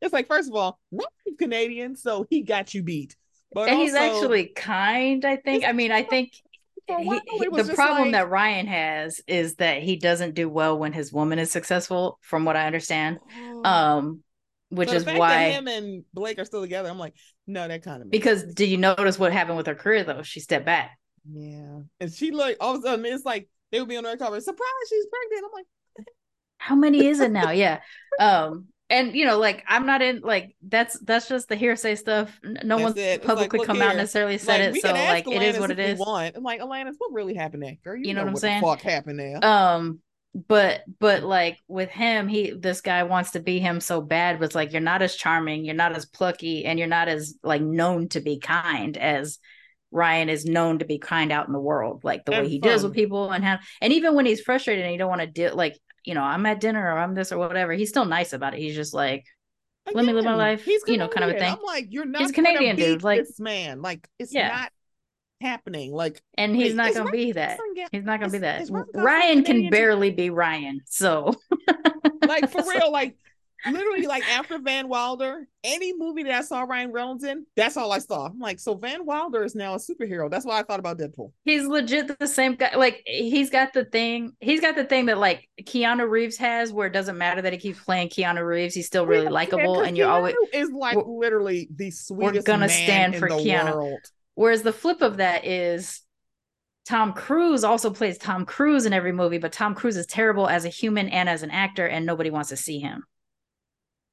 it's 0.00 0.12
like 0.12 0.28
first 0.28 0.48
of 0.48 0.54
all, 0.54 0.78
Ryan's 0.90 1.38
Canadian, 1.38 1.96
so 1.96 2.26
he 2.30 2.42
got 2.42 2.74
you 2.74 2.82
beat. 2.82 3.16
But 3.52 3.70
and 3.70 3.78
he's 3.78 3.94
actually 3.94 4.46
kind, 4.46 5.24
I 5.24 5.36
think. 5.36 5.64
I 5.64 5.72
mean, 5.72 5.90
I 5.90 6.02
think 6.02 6.32
he- 6.88 7.04
he- 7.04 7.48
the 7.62 7.72
problem 7.74 8.04
like- 8.04 8.12
that 8.12 8.30
Ryan 8.30 8.66
has 8.66 9.20
is 9.26 9.56
that 9.56 9.82
he 9.82 9.96
doesn't 9.96 10.34
do 10.34 10.48
well 10.48 10.78
when 10.78 10.92
his 10.92 11.12
woman 11.12 11.38
is 11.38 11.50
successful, 11.50 12.18
from 12.22 12.44
what 12.44 12.56
I 12.56 12.66
understand. 12.66 13.18
Um, 13.64 14.22
which 14.70 14.88
So 14.90 14.96
is 14.96 15.04
fact 15.04 15.14
that 15.14 15.20
why 15.20 15.50
him 15.50 15.66
and 15.68 16.04
Blake 16.12 16.38
are 16.38 16.44
still 16.44 16.60
together. 16.62 16.88
I'm 16.90 16.98
like, 16.98 17.14
no, 17.46 17.66
that 17.68 17.82
kind 17.82 18.02
of 18.02 18.10
because 18.10 18.44
do 18.44 18.66
you 18.66 18.76
notice 18.76 19.18
what 19.18 19.32
happened 19.32 19.56
with 19.56 19.66
her 19.66 19.74
career 19.74 20.04
though? 20.04 20.22
She 20.22 20.40
stepped 20.40 20.66
back. 20.66 20.98
yeah, 21.30 21.80
and 22.00 22.12
she 22.12 22.30
like 22.30 22.56
all 22.60 22.74
of 22.74 22.80
a 22.80 22.86
sudden 22.86 23.04
it's 23.06 23.24
like 23.24 23.48
they 23.70 23.80
would 23.80 23.88
be 23.88 23.96
on 23.96 24.04
the 24.04 24.16
cover, 24.16 24.40
surprise, 24.40 24.68
she's 24.88 25.06
pregnant. 25.06 25.44
I'm 25.46 25.52
like, 25.58 26.06
How 26.58 26.74
many 26.74 27.06
is 27.06 27.20
it 27.20 27.30
now? 27.30 27.50
yeah. 27.50 27.80
Um, 28.20 28.66
and 28.90 29.14
you 29.14 29.24
know, 29.24 29.38
like 29.38 29.64
I'm 29.68 29.86
not 29.86 30.02
in 30.02 30.20
like 30.20 30.56
that's 30.62 30.98
that's 31.00 31.28
just 31.28 31.48
the 31.48 31.56
hearsay 31.56 31.94
stuff. 31.96 32.38
No 32.42 32.78
That's 32.78 32.82
one's 32.82 32.96
it. 32.96 33.22
Like, 33.22 33.22
publicly 33.22 33.58
look 33.58 33.66
come 33.66 33.82
out 33.82 33.90
here. 33.90 33.96
necessarily 33.96 34.38
said 34.38 34.60
like, 34.60 34.76
it, 34.76 34.76
so 34.76 35.04
like 35.06 35.30
it 35.30 35.42
is 35.42 35.58
what 35.58 35.70
it 35.70 35.78
is. 35.78 35.98
Want. 35.98 36.36
I'm 36.36 36.42
like, 36.42 36.60
Alanis, 36.60 36.94
what 36.98 37.12
really 37.12 37.34
happened 37.34 37.62
there, 37.62 37.76
girl? 37.84 37.96
You, 37.96 38.06
You 38.08 38.14
know 38.14 38.22
what 38.22 38.28
I'm 38.28 38.32
what 38.34 38.40
saying? 38.40 38.60
The 38.62 38.66
fuck 38.66 38.80
happened 38.82 39.18
there? 39.18 39.44
um 39.44 40.00
but 40.34 40.82
but 41.00 41.22
like 41.22 41.58
with 41.68 41.90
him 41.90 42.28
he 42.28 42.50
this 42.50 42.80
guy 42.82 43.02
wants 43.04 43.32
to 43.32 43.40
be 43.40 43.58
him 43.58 43.80
so 43.80 44.00
bad 44.00 44.38
but 44.38 44.44
it's 44.44 44.54
like 44.54 44.72
you're 44.72 44.80
not 44.80 45.02
as 45.02 45.16
charming 45.16 45.64
you're 45.64 45.74
not 45.74 45.96
as 45.96 46.04
plucky 46.04 46.64
and 46.66 46.78
you're 46.78 46.86
not 46.86 47.08
as 47.08 47.34
like 47.42 47.62
known 47.62 48.08
to 48.08 48.20
be 48.20 48.38
kind 48.38 48.96
as 48.98 49.38
ryan 49.90 50.28
is 50.28 50.44
known 50.44 50.78
to 50.78 50.84
be 50.84 50.98
kind 50.98 51.32
out 51.32 51.46
in 51.46 51.52
the 51.54 51.58
world 51.60 52.04
like 52.04 52.24
the 52.26 52.32
way 52.32 52.38
And 52.38 52.46
he 52.46 52.58
deals 52.58 52.84
with 52.84 52.92
people 52.92 53.30
and 53.30 53.42
how 53.42 53.58
and 53.80 53.92
even 53.94 54.14
when 54.14 54.26
he's 54.26 54.42
frustrated 54.42 54.84
and 54.84 54.92
you 54.92 54.98
don't 54.98 55.08
want 55.08 55.22
to 55.22 55.26
deal 55.26 55.56
like 55.56 55.78
you 56.08 56.14
know 56.14 56.22
i'm 56.22 56.44
at 56.46 56.60
dinner 56.60 56.82
or 56.92 56.98
i'm 56.98 57.14
this 57.14 57.30
or 57.30 57.38
whatever 57.38 57.72
he's 57.72 57.90
still 57.90 58.04
nice 58.06 58.32
about 58.32 58.54
it 58.54 58.60
he's 58.60 58.74
just 58.74 58.94
like 58.94 59.24
let 59.94 60.04
me 60.04 60.12
live 60.12 60.24
my 60.26 60.34
life, 60.34 60.66
He's 60.66 60.82
you 60.86 60.98
know, 60.98 61.08
kind 61.08 61.24
of 61.30 61.34
a 61.34 61.38
thing. 61.38 61.50
I'm 61.50 61.62
like, 61.62 61.86
you're 61.88 62.04
not. 62.04 62.20
He's 62.20 62.30
Canadian, 62.30 62.76
dude, 62.76 63.02
like- 63.02 63.20
this 63.20 63.40
man, 63.40 63.80
like 63.80 64.06
it's 64.18 64.34
Yeah. 64.34 64.48
not 64.48 64.72
happening. 65.40 65.94
Like 65.94 66.20
and 66.36 66.54
he's 66.54 66.72
Wait, 66.72 66.76
not 66.76 66.92
gonna 66.92 67.04
Ryan 67.06 67.12
be 67.12 67.32
that 67.32 67.58
get- 67.74 67.88
he's 67.90 68.04
not 68.04 68.20
gonna 68.20 68.30
be 68.30 68.36
is- 68.36 68.42
that 68.42 68.60
is 68.60 68.70
Ryan 68.70 68.86
ryan 68.94 69.44
can 69.44 69.70
barely 69.70 70.10
be 70.10 70.28
ryan 70.28 70.82
so 70.84 71.34
like 72.26 72.50
for 72.50 72.62
real, 72.68 72.92
like 72.92 73.16
literally, 73.72 74.06
like 74.06 74.22
after 74.28 74.58
Van 74.58 74.88
Wilder, 74.88 75.46
any 75.64 75.92
movie 75.96 76.22
that 76.24 76.32
I 76.32 76.40
saw 76.42 76.62
Ryan 76.62 76.92
Reynolds 76.92 77.24
in, 77.24 77.46
that's 77.56 77.76
all 77.76 77.92
I 77.92 77.98
saw. 77.98 78.26
I'm 78.26 78.38
like, 78.38 78.58
so 78.60 78.74
Van 78.74 79.04
Wilder 79.06 79.42
is 79.44 79.54
now 79.54 79.74
a 79.74 79.78
superhero. 79.78 80.30
That's 80.30 80.44
why 80.46 80.58
I 80.58 80.62
thought 80.62 80.80
about 80.80 80.98
Deadpool. 80.98 81.32
he's 81.44 81.66
legit 81.66 82.18
the 82.18 82.26
same 82.26 82.54
guy. 82.54 82.74
Like 82.76 83.02
he's 83.06 83.50
got 83.50 83.72
the 83.72 83.84
thing. 83.84 84.32
He's 84.40 84.60
got 84.60 84.74
the 84.76 84.84
thing 84.84 85.06
that 85.06 85.18
like 85.18 85.48
Keanu 85.62 86.08
Reeves 86.08 86.36
has, 86.38 86.72
where 86.72 86.86
it 86.86 86.92
doesn't 86.92 87.18
matter 87.18 87.42
that 87.42 87.52
he 87.52 87.58
keeps 87.58 87.82
playing 87.82 88.08
Keanu 88.08 88.46
Reeves. 88.46 88.74
He's 88.74 88.86
still 88.86 89.06
really 89.06 89.24
Yeah, 89.24 89.30
likable, 89.30 89.76
'cause 89.76 89.88
and 89.88 89.96
you're 89.96 90.10
always. 90.10 90.34
Keanu 90.34 90.54
is 90.60 90.70
like 90.70 90.98
literally 91.06 91.68
the 91.74 91.90
sweetest. 91.90 92.34
We're 92.36 92.42
gonna 92.42 92.66
man 92.66 92.84
stand 92.84 93.16
for 93.16 93.28
the 93.28 93.34
Keanu. 93.36 93.74
world. 93.74 94.00
Whereas 94.34 94.62
the 94.62 94.72
flip 94.72 95.02
of 95.02 95.16
that 95.16 95.44
is 95.44 96.02
Tom 96.86 97.12
Cruise 97.12 97.64
also 97.64 97.90
plays 97.90 98.16
Tom 98.16 98.46
Cruise 98.46 98.86
in 98.86 98.94
every 98.94 99.12
movie, 99.12 99.36
but 99.36 99.52
Tom 99.52 99.74
Cruise 99.74 99.96
is 99.98 100.06
terrible 100.06 100.48
as 100.48 100.64
a 100.64 100.70
human 100.70 101.08
and 101.10 101.28
as 101.28 101.42
an 101.42 101.50
actor, 101.50 101.86
and 101.86 102.06
nobody 102.06 102.30
wants 102.30 102.48
to 102.48 102.56
see 102.56 102.78
him. 102.78 103.04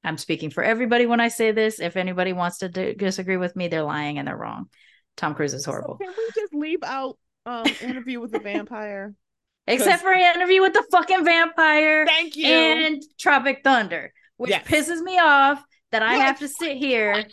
I'm 0.06 0.16
speaking 0.18 0.50
for 0.50 0.62
everybody 0.62 1.04
when 1.06 1.20
I 1.20 1.28
say 1.28 1.50
this. 1.52 1.80
If 1.80 1.96
anybody 1.96 2.32
wants 2.32 2.58
to 2.58 2.68
d- 2.68 2.94
disagree 2.94 3.36
with 3.36 3.56
me, 3.56 3.68
they're 3.68 3.82
lying 3.82 4.18
and 4.18 4.28
they're 4.28 4.36
wrong. 4.36 4.70
Tom 5.16 5.34
Cruise 5.34 5.52
is 5.52 5.64
So 5.64 5.72
horrible. 5.72 5.96
can 5.98 6.14
we 6.16 6.24
just 6.34 6.54
leave 6.54 6.82
out 6.84 7.18
um 7.44 7.66
interview 7.82 8.20
with 8.20 8.30
the 8.32 8.38
vampire? 8.38 9.14
Except 9.66 10.02
for 10.02 10.12
an 10.12 10.36
interview 10.36 10.60
with 10.62 10.72
the 10.74 10.84
fucking 10.92 11.24
vampire. 11.24 12.06
Thank 12.06 12.36
you. 12.36 12.46
and 12.46 13.02
Tropic 13.18 13.62
Thunder, 13.64 14.12
which 14.36 14.50
Yes. 14.50 14.66
pisses 14.66 15.02
me 15.02 15.18
off 15.18 15.62
that 15.90 16.02
I 16.02 16.16
Yes. 16.16 16.22
have 16.26 16.38
to 16.38 16.48
sit 16.48 16.76
here 16.76 17.24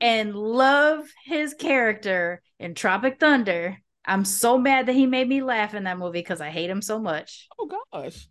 and 0.00 0.34
love 0.34 1.06
his 1.24 1.54
character 1.54 2.42
in 2.58 2.74
Tropic 2.74 3.20
Thunder. 3.20 3.78
I'm 4.04 4.24
so 4.24 4.58
mad 4.58 4.86
that 4.86 4.94
he 4.94 5.06
made 5.06 5.28
me 5.28 5.42
laugh 5.42 5.74
in 5.74 5.84
that 5.84 5.98
movie 5.98 6.20
because 6.20 6.40
I 6.40 6.50
hate 6.50 6.70
him 6.70 6.82
so 6.82 6.98
much 6.98 7.46
oh 7.60 7.70
gosh. 7.92 8.26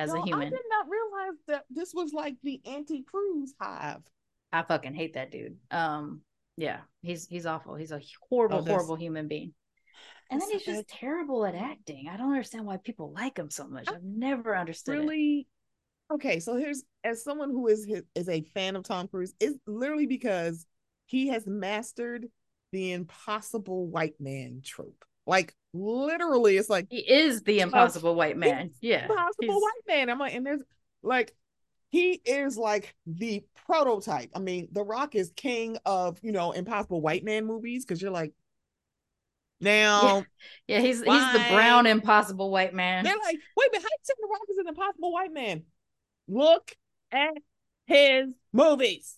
As 0.00 0.12
No, 0.12 0.22
a 0.22 0.24
human. 0.24 0.46
I 0.48 0.50
did 0.50 0.60
not 0.68 0.86
realize 0.88 1.38
that 1.48 1.64
this 1.70 1.92
was 1.94 2.12
like 2.12 2.36
the 2.42 2.60
anti-cruise 2.66 3.54
hive. 3.60 4.02
I 4.52 4.62
fucking 4.62 4.94
hate 4.94 5.14
that 5.14 5.30
dude. 5.30 5.58
Um, 5.70 6.22
yeah, 6.56 6.80
he's 7.02 7.26
he's 7.26 7.46
awful. 7.46 7.74
He's 7.74 7.92
a 7.92 8.00
horrible, 8.28 8.58
Oh, 8.58 8.62
horrible 8.64 8.96
human 8.96 9.28
being. 9.28 9.52
And 10.30 10.40
then 10.40 10.50
he's 10.50 10.64
so 10.64 10.72
just 10.72 10.88
terrible 10.88 11.44
at 11.44 11.54
acting. 11.54 12.08
I 12.08 12.16
don't 12.16 12.30
understand 12.30 12.64
why 12.66 12.76
people 12.78 13.12
like 13.12 13.38
him 13.38 13.50
so 13.50 13.66
much. 13.66 13.88
I've 13.88 14.02
never 14.02 14.56
understood 14.56 14.96
it. 14.96 14.98
really 15.00 15.46
okay 16.12 16.40
so 16.40 16.56
here's 16.56 16.82
as 17.04 17.22
someone 17.22 17.50
who 17.50 17.68
is 17.68 17.86
is 18.14 18.28
a 18.28 18.42
fan 18.54 18.74
of 18.76 18.82
tom 18.82 19.06
cruise 19.06 19.32
it's 19.40 19.56
literally 19.66 20.06
because 20.06 20.66
he 21.06 21.28
has 21.28 21.46
mastered 21.46 22.26
the 22.72 22.92
impossible 22.92 23.86
white 23.86 24.14
man 24.20 24.60
trope 24.64 25.04
like 25.30 25.54
literally 25.72 26.56
it's 26.56 26.68
like 26.68 26.86
He 26.90 26.98
is 26.98 27.42
the 27.42 27.60
impossible 27.60 28.14
white 28.14 28.36
man. 28.36 28.72
Yeah, 28.80 29.04
impossible 29.04 29.34
he's- 29.40 29.62
white 29.62 29.96
man 29.96 30.10
i'm 30.10 30.18
like 30.18 30.34
and 30.34 30.44
there's 30.44 30.62
like 31.02 31.34
he 31.90 32.20
is 32.24 32.56
like 32.56 32.94
the 33.06 33.44
prototype 33.66 34.30
i 34.34 34.38
mean 34.40 34.68
the 34.72 34.82
rock 34.82 35.14
is 35.14 35.32
king 35.36 35.78
of 35.86 36.18
you 36.22 36.32
know 36.32 36.52
impossible 36.52 37.00
white 37.00 37.24
man 37.24 37.46
movies 37.46 37.84
because 37.84 38.02
you're 38.02 38.10
like 38.10 38.32
now 39.60 40.24
Yeah, 40.66 40.80
he's 40.80 40.98
he's 41.02 41.32
the 41.32 41.44
brown 41.52 41.86
impossible 41.86 42.50
white 42.50 42.72
man. 42.72 43.04
They're 43.04 43.14
like, 43.14 43.36
wait, 43.56 43.68
but 43.72 43.82
how 43.82 43.88
you 43.88 43.98
saying 44.02 44.16
the 44.20 44.28
Rock 44.28 44.40
is 44.48 44.56
an 44.58 44.68
impossible 44.68 45.12
white 45.12 45.32
man? 45.32 45.64
Look 46.28 46.74
at 47.12 47.34
his 47.86 48.32
movies. 48.54 49.16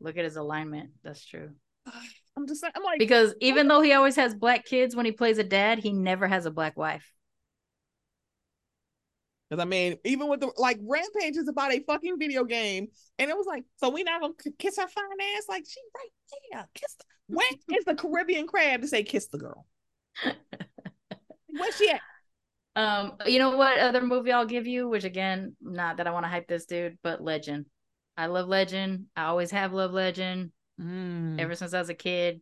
Look 0.00 0.16
at 0.16 0.24
his 0.24 0.36
alignment. 0.36 0.90
That's 1.02 1.24
true. 1.24 1.50
I'm 2.36 2.46
just 2.46 2.60
saying, 2.60 2.72
I'm 2.74 2.82
like, 2.82 2.98
Because 2.98 3.34
even 3.40 3.68
though 3.68 3.80
he 3.80 3.92
always 3.92 4.16
has 4.16 4.34
black 4.34 4.64
kids 4.64 4.96
when 4.96 5.06
he 5.06 5.12
plays 5.12 5.38
a 5.38 5.44
dad, 5.44 5.78
he 5.78 5.92
never 5.92 6.26
has 6.26 6.46
a 6.46 6.50
black 6.50 6.76
wife. 6.76 7.08
because 9.48 9.62
I 9.62 9.66
mean, 9.66 9.96
even 10.04 10.28
with 10.28 10.40
the 10.40 10.50
like, 10.56 10.78
Rampage 10.82 11.36
is 11.36 11.48
about 11.48 11.72
a 11.72 11.80
fucking 11.80 12.18
video 12.18 12.44
game, 12.44 12.88
and 13.18 13.30
it 13.30 13.36
was 13.36 13.46
like, 13.46 13.64
so 13.76 13.90
we 13.90 14.02
not 14.02 14.20
gonna 14.20 14.34
kiss 14.58 14.76
her 14.78 14.88
fine 14.88 15.04
ass? 15.36 15.44
Like, 15.48 15.64
she 15.68 15.80
right 15.96 16.10
there, 16.52 16.68
kiss. 16.74 16.94
The- 16.94 17.04
Where 17.36 17.78
is 17.78 17.84
the 17.84 17.94
Caribbean 17.94 18.46
crab 18.46 18.80
to 18.82 18.88
say 18.88 19.02
kiss 19.02 19.28
the 19.28 19.38
girl? 19.38 19.66
Where's 21.48 21.76
she 21.76 21.90
at? 21.90 22.00
Um, 22.76 23.12
you 23.26 23.38
know 23.38 23.56
what 23.56 23.78
other 23.78 24.00
movie 24.02 24.32
I'll 24.32 24.46
give 24.46 24.66
you, 24.66 24.88
which 24.88 25.04
again, 25.04 25.56
not 25.60 25.98
that 25.98 26.08
I 26.08 26.10
want 26.10 26.24
to 26.24 26.28
hype 26.28 26.48
this 26.48 26.66
dude, 26.66 26.98
but 27.02 27.22
Legend. 27.22 27.66
I 28.16 28.26
love 28.26 28.48
Legend. 28.48 29.06
I 29.16 29.24
always 29.24 29.52
have 29.52 29.72
loved 29.72 29.94
Legend 29.94 30.50
Mm. 30.80 31.40
ever 31.40 31.54
since 31.54 31.72
I 31.72 31.78
was 31.78 31.88
a 31.88 31.94
kid. 31.94 32.40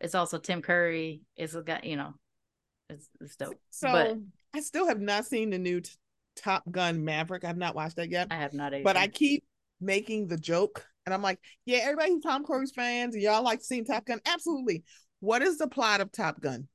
It's 0.00 0.14
also 0.14 0.38
Tim 0.38 0.62
Curry. 0.62 1.22
It's 1.36 1.54
got 1.54 1.84
you 1.84 1.96
know, 1.96 2.14
it's, 2.90 3.08
it's 3.20 3.36
dope. 3.36 3.54
So 3.70 3.90
but, 3.90 4.16
I 4.54 4.60
still 4.60 4.88
have 4.88 5.00
not 5.00 5.26
seen 5.26 5.50
the 5.50 5.58
new 5.58 5.80
t- 5.80 5.90
Top 6.36 6.64
Gun 6.70 7.04
Maverick. 7.04 7.44
I've 7.44 7.56
not 7.56 7.74
watched 7.74 7.96
that 7.96 8.10
yet. 8.10 8.28
I 8.30 8.36
have 8.36 8.52
not 8.52 8.74
either. 8.74 8.84
But 8.84 8.96
I 8.96 9.08
keep 9.08 9.44
making 9.80 10.28
the 10.28 10.36
joke, 10.36 10.84
and 11.04 11.14
I'm 11.14 11.22
like, 11.22 11.38
yeah, 11.64 11.78
everybody 11.82 12.12
who's 12.12 12.22
Tom 12.22 12.44
Cruise 12.44 12.72
fans, 12.72 13.14
and 13.14 13.22
y'all 13.22 13.42
like 13.42 13.62
seeing 13.62 13.84
Top 13.84 14.04
Gun. 14.04 14.20
Absolutely. 14.26 14.84
What 15.20 15.42
is 15.42 15.58
the 15.58 15.68
plot 15.68 16.00
of 16.00 16.12
Top 16.12 16.40
Gun? 16.40 16.68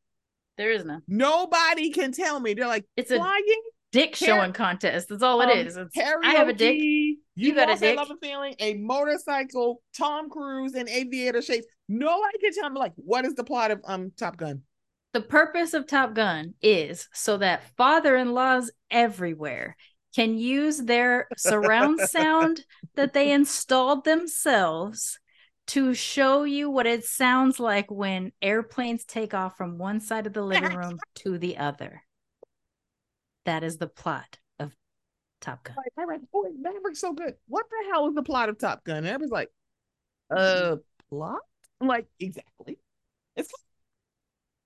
There 0.57 0.71
is 0.71 0.83
none. 0.83 1.01
Nobody 1.07 1.91
can 1.91 2.11
tell 2.11 2.39
me. 2.39 2.53
They're 2.53 2.67
like, 2.67 2.85
it's 2.95 3.11
flying. 3.13 3.61
Dick 3.91 4.15
showing 4.15 4.53
contest. 4.53 5.09
That's 5.09 5.23
all 5.23 5.41
um, 5.41 5.49
it 5.49 5.67
is. 5.67 5.77
It's, 5.77 5.97
I 5.97 6.31
have 6.31 6.47
a 6.47 6.53
dick. 6.53 6.77
You, 6.77 7.17
you 7.35 7.55
got 7.55 7.69
a 7.69 7.79
dick. 7.79 7.97
Love 7.97 8.11
a 8.11 8.17
feeling. 8.25 8.55
A 8.59 8.75
motorcycle. 8.75 9.81
Tom 9.97 10.29
Cruise 10.29 10.75
in 10.75 10.89
aviator 10.89 11.41
shapes. 11.41 11.67
Nobody 11.87 12.37
can 12.39 12.53
tell 12.53 12.69
me 12.69 12.79
like 12.79 12.93
what 12.95 13.25
is 13.25 13.35
the 13.35 13.43
plot 13.43 13.71
of 13.71 13.81
um 13.85 14.11
Top 14.17 14.37
Gun. 14.37 14.61
The 15.13 15.21
purpose 15.21 15.73
of 15.73 15.87
Top 15.87 16.13
Gun 16.13 16.53
is 16.61 17.09
so 17.13 17.37
that 17.37 17.75
father-in-laws 17.75 18.71
everywhere 18.89 19.75
can 20.15 20.37
use 20.37 20.77
their 20.77 21.27
surround 21.37 21.99
sound 22.09 22.63
that 22.95 23.13
they 23.13 23.31
installed 23.31 24.05
themselves 24.05 25.19
to 25.67 25.93
show 25.93 26.43
you 26.43 26.69
what 26.69 26.87
it 26.87 27.05
sounds 27.05 27.59
like 27.59 27.89
when 27.91 28.31
airplanes 28.41 29.05
take 29.05 29.33
off 29.33 29.57
from 29.57 29.77
one 29.77 29.99
side 29.99 30.27
of 30.27 30.33
the 30.33 30.41
living 30.41 30.75
room 30.75 30.97
to 31.15 31.37
the 31.37 31.57
other. 31.57 32.03
That 33.45 33.63
is 33.63 33.77
the 33.77 33.87
plot 33.87 34.37
of 34.59 34.75
Top 35.39 35.63
Gun. 35.63 35.75
Like, 35.77 35.93
I 35.97 36.03
read, 36.03 36.21
boy, 36.31 36.49
Maverick's 36.59 36.99
so 36.99 37.13
good. 37.13 37.35
What 37.47 37.65
the 37.69 37.89
hell 37.91 38.07
is 38.07 38.15
the 38.15 38.23
plot 38.23 38.49
of 38.49 38.57
Top 38.59 38.83
Gun? 38.83 38.97
And 38.97 39.07
everybody's 39.07 39.31
like, 39.31 39.49
uh, 40.29 40.77
plot? 41.09 41.39
I'm 41.79 41.87
like, 41.87 42.05
exactly. 42.19 42.77
It's 43.35 43.51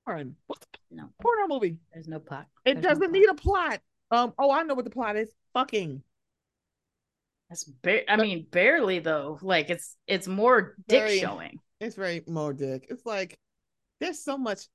porn. 0.06 0.36
What 0.48 0.60
the 0.60 0.68
no. 0.92 1.10
porno 1.22 1.48
movie? 1.48 1.78
There's 1.94 2.08
no 2.08 2.20
plot. 2.20 2.48
It 2.66 2.76
There's 2.76 2.86
doesn't 2.86 3.12
no 3.12 3.20
need 3.20 3.30
a 3.30 3.34
plot. 3.34 3.80
Um, 4.12 4.34
oh, 4.38 4.52
I 4.52 4.64
know 4.64 4.76
what 4.76 4.86
the 4.86 4.92
plot 4.92 5.16
is. 5.16 5.30
Fucking. 5.54 6.02
That's 7.50 7.64
ba- 7.64 8.10
I 8.12 8.18
mean, 8.18 8.48
barely 8.50 9.00
though. 9.00 9.40
Like 9.42 9.70
it's 9.70 9.96
it's 10.08 10.28
more 10.28 10.76
dick 10.88 11.02
very, 11.02 11.20
showing. 11.20 11.60
It's 11.80 11.96
very 11.96 12.24
more 12.28 12.54
dick. 12.54 12.88
It's 12.90 13.06
like 13.06 13.40
there's 14.00 14.24
so 14.24 14.38
much. 14.38 14.68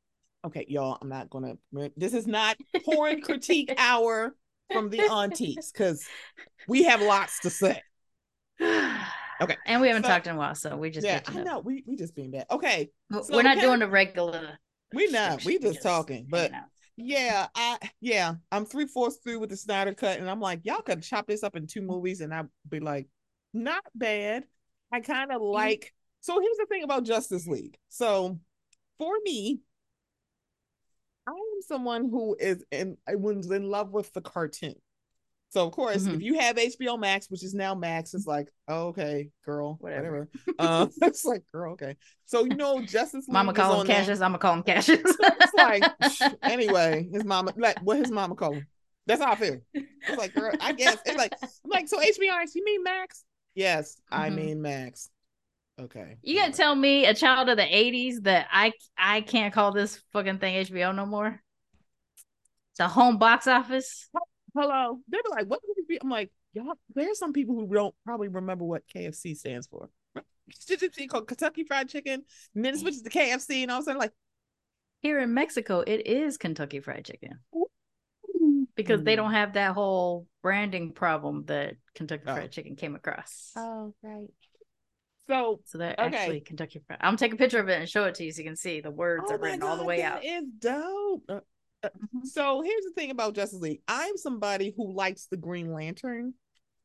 Okay, 0.44 0.64
y'all. 0.68 0.98
I'm 1.00 1.08
not 1.08 1.30
gonna. 1.30 1.56
This 1.96 2.14
is 2.14 2.26
not 2.26 2.56
porn 2.84 3.20
critique 3.20 3.74
hour 3.76 4.34
from 4.72 4.90
the 4.90 5.00
aunties 5.00 5.70
because 5.72 6.06
we 6.68 6.84
have 6.84 7.02
lots 7.02 7.40
to 7.40 7.50
say. 7.50 7.82
Okay. 9.42 9.56
And 9.64 9.80
we 9.80 9.88
haven't 9.88 10.02
so, 10.02 10.10
talked 10.10 10.26
in 10.26 10.34
a 10.34 10.38
while, 10.38 10.54
so 10.54 10.76
we 10.76 10.90
just 10.90 11.06
yeah. 11.06 11.22
I 11.26 11.42
know 11.42 11.60
we 11.60 11.82
we 11.86 11.96
just 11.96 12.14
being 12.14 12.30
bad. 12.30 12.44
Okay. 12.50 12.90
So 13.10 13.24
we're 13.30 13.42
not 13.42 13.58
doing 13.58 13.80
a 13.80 13.88
regular. 13.88 14.58
We 14.92 15.06
not. 15.06 15.44
We 15.46 15.58
just, 15.58 15.82
talking, 15.82 16.26
but 16.28 16.52
yeah, 16.96 17.46
I 17.54 17.78
yeah, 18.02 18.34
I'm 18.52 18.66
three 18.66 18.86
fourths 18.86 19.16
through 19.24 19.38
with 19.38 19.48
the 19.48 19.56
Snyder 19.56 19.94
cut, 19.94 20.18
and 20.18 20.28
I'm 20.28 20.40
like, 20.40 20.60
y'all 20.64 20.82
could 20.82 21.02
chop 21.02 21.26
this 21.26 21.42
up 21.42 21.56
in 21.56 21.66
two 21.66 21.80
movies, 21.80 22.20
and 22.20 22.34
I'd 22.34 22.48
be 22.68 22.80
like, 22.80 23.08
not 23.54 23.82
bad. 23.94 24.44
I 24.92 25.00
kind 25.00 25.32
of 25.32 25.40
like. 25.40 25.94
So 26.20 26.38
here's 26.38 26.58
the 26.58 26.66
thing 26.66 26.82
about 26.82 27.04
Justice 27.04 27.46
League. 27.46 27.78
So 27.88 28.38
for 28.98 29.14
me, 29.24 29.60
I 31.26 31.32
am 31.32 31.62
someone 31.62 32.08
who 32.08 32.36
is 32.38 32.64
in 32.70 32.96
was 33.08 33.50
in 33.50 33.70
love 33.70 33.90
with 33.92 34.12
the 34.12 34.20
cartoon. 34.20 34.74
So 35.50 35.66
of 35.66 35.72
course, 35.72 36.04
mm-hmm. 36.04 36.14
if 36.14 36.22
you 36.22 36.38
have 36.38 36.56
HBO 36.56 36.98
Max, 36.98 37.28
which 37.28 37.42
is 37.42 37.54
now 37.54 37.74
Max, 37.74 38.14
it's 38.14 38.26
like, 38.26 38.48
oh, 38.68 38.88
okay, 38.88 39.30
girl, 39.44 39.78
whatever. 39.80 40.28
uh, 40.60 40.86
it's 41.02 41.24
like, 41.24 41.42
girl, 41.52 41.72
okay. 41.72 41.96
So 42.24 42.44
you 42.44 42.54
know, 42.54 42.80
Justice 42.80 43.26
League. 43.26 43.32
Mama 43.32 43.52
call 43.52 43.80
him 43.80 43.86
Cassius. 43.86 44.20
I'm 44.20 44.30
gonna 44.30 44.38
call 44.38 44.54
him 44.54 44.62
Cassius. 44.62 45.00
it's 45.04 45.54
like, 45.54 46.38
anyway, 46.42 47.08
his 47.12 47.24
mama, 47.24 47.52
like, 47.56 47.80
what 47.80 47.98
his 47.98 48.12
mama 48.12 48.36
call 48.36 48.54
him. 48.54 48.66
That's 49.06 49.20
how 49.20 49.32
I 49.32 49.34
feel. 49.34 49.58
It's 49.74 50.18
like, 50.18 50.34
girl, 50.34 50.52
I 50.60 50.72
guess 50.72 50.98
it's 51.04 51.16
like, 51.16 51.32
I'm 51.42 51.48
like, 51.70 51.88
so 51.88 51.98
HBO 51.98 52.28
Max, 52.28 52.54
you 52.54 52.64
mean 52.64 52.84
Max? 52.84 53.24
Yes, 53.56 53.96
mm-hmm. 54.12 54.22
I 54.22 54.30
mean 54.30 54.62
Max. 54.62 55.10
Okay. 55.80 56.16
You 56.22 56.36
gotta 56.36 56.52
tell 56.52 56.74
me, 56.74 57.06
a 57.06 57.14
child 57.14 57.48
of 57.48 57.56
the 57.56 57.62
'80s, 57.62 58.22
that 58.24 58.48
I 58.52 58.72
I 58.98 59.22
can't 59.22 59.54
call 59.54 59.72
this 59.72 60.02
fucking 60.12 60.38
thing 60.38 60.66
HBO 60.66 60.94
no 60.94 61.06
more. 61.06 61.40
The 62.78 62.88
home 62.88 63.18
box 63.18 63.46
office 63.46 64.08
hello. 64.54 65.00
They 65.08 65.18
were 65.18 65.36
like, 65.36 65.46
what 65.46 65.60
would 65.66 65.78
it 65.78 65.88
be? 65.88 65.98
I'm 66.00 66.10
like, 66.10 66.30
y'all, 66.52 66.74
there's 66.94 67.18
some 67.18 67.32
people 67.32 67.54
who 67.54 67.72
don't 67.72 67.94
probably 68.04 68.28
remember 68.28 68.64
what 68.64 68.82
KFC 68.94 69.36
stands 69.36 69.66
for. 69.66 69.88
called 71.08 71.28
Kentucky 71.28 71.64
Fried 71.64 71.88
Chicken, 71.88 72.22
and 72.54 72.64
then 72.64 72.74
it 72.74 72.80
switches 72.80 73.02
to 73.02 73.10
KFC, 73.10 73.62
and 73.62 73.70
all 73.70 73.78
of 73.78 73.82
a 73.82 73.84
sudden, 73.86 74.00
like, 74.00 74.12
here 75.02 75.18
in 75.18 75.32
Mexico, 75.32 75.80
it 75.80 76.06
is 76.06 76.36
Kentucky 76.36 76.80
Fried 76.80 77.04
Chicken 77.04 77.38
because 78.74 79.02
they 79.02 79.14
hmm. 79.14 79.22
don't 79.22 79.32
have 79.32 79.54
that 79.54 79.72
whole 79.72 80.26
branding 80.42 80.92
problem 80.92 81.44
that 81.46 81.76
Kentucky 81.94 82.24
oh. 82.26 82.34
Fried 82.34 82.52
Chicken 82.52 82.76
came 82.76 82.94
across. 82.94 83.52
Oh, 83.56 83.94
right. 84.02 84.28
So, 85.30 85.60
so 85.64 85.78
they're 85.78 85.94
okay. 85.98 86.16
actually 86.16 86.40
Kentucky 86.40 86.80
Fried. 86.86 86.98
I'm 87.02 87.16
take 87.16 87.32
a 87.32 87.36
picture 87.36 87.58
of 87.58 87.68
it 87.68 87.80
and 87.80 87.88
show 87.88 88.04
it 88.04 88.14
to 88.16 88.24
you 88.24 88.32
so 88.32 88.38
you 88.38 88.44
can 88.44 88.56
see 88.56 88.80
the 88.80 88.90
words 88.90 89.24
oh 89.28 89.34
are 89.34 89.38
written 89.38 89.60
God, 89.60 89.70
all 89.70 89.76
the 89.76 89.84
way 89.84 90.02
out. 90.02 90.20
It's 90.22 90.46
dope. 90.58 91.22
Uh, 91.28 91.40
Mm-hmm. 91.84 92.26
So 92.26 92.62
here's 92.62 92.84
the 92.84 92.92
thing 92.94 93.10
about 93.10 93.34
Justice 93.34 93.60
League. 93.60 93.82
I'm 93.88 94.16
somebody 94.16 94.74
who 94.76 94.92
likes 94.92 95.26
the 95.26 95.36
Green 95.36 95.72
Lantern 95.72 96.34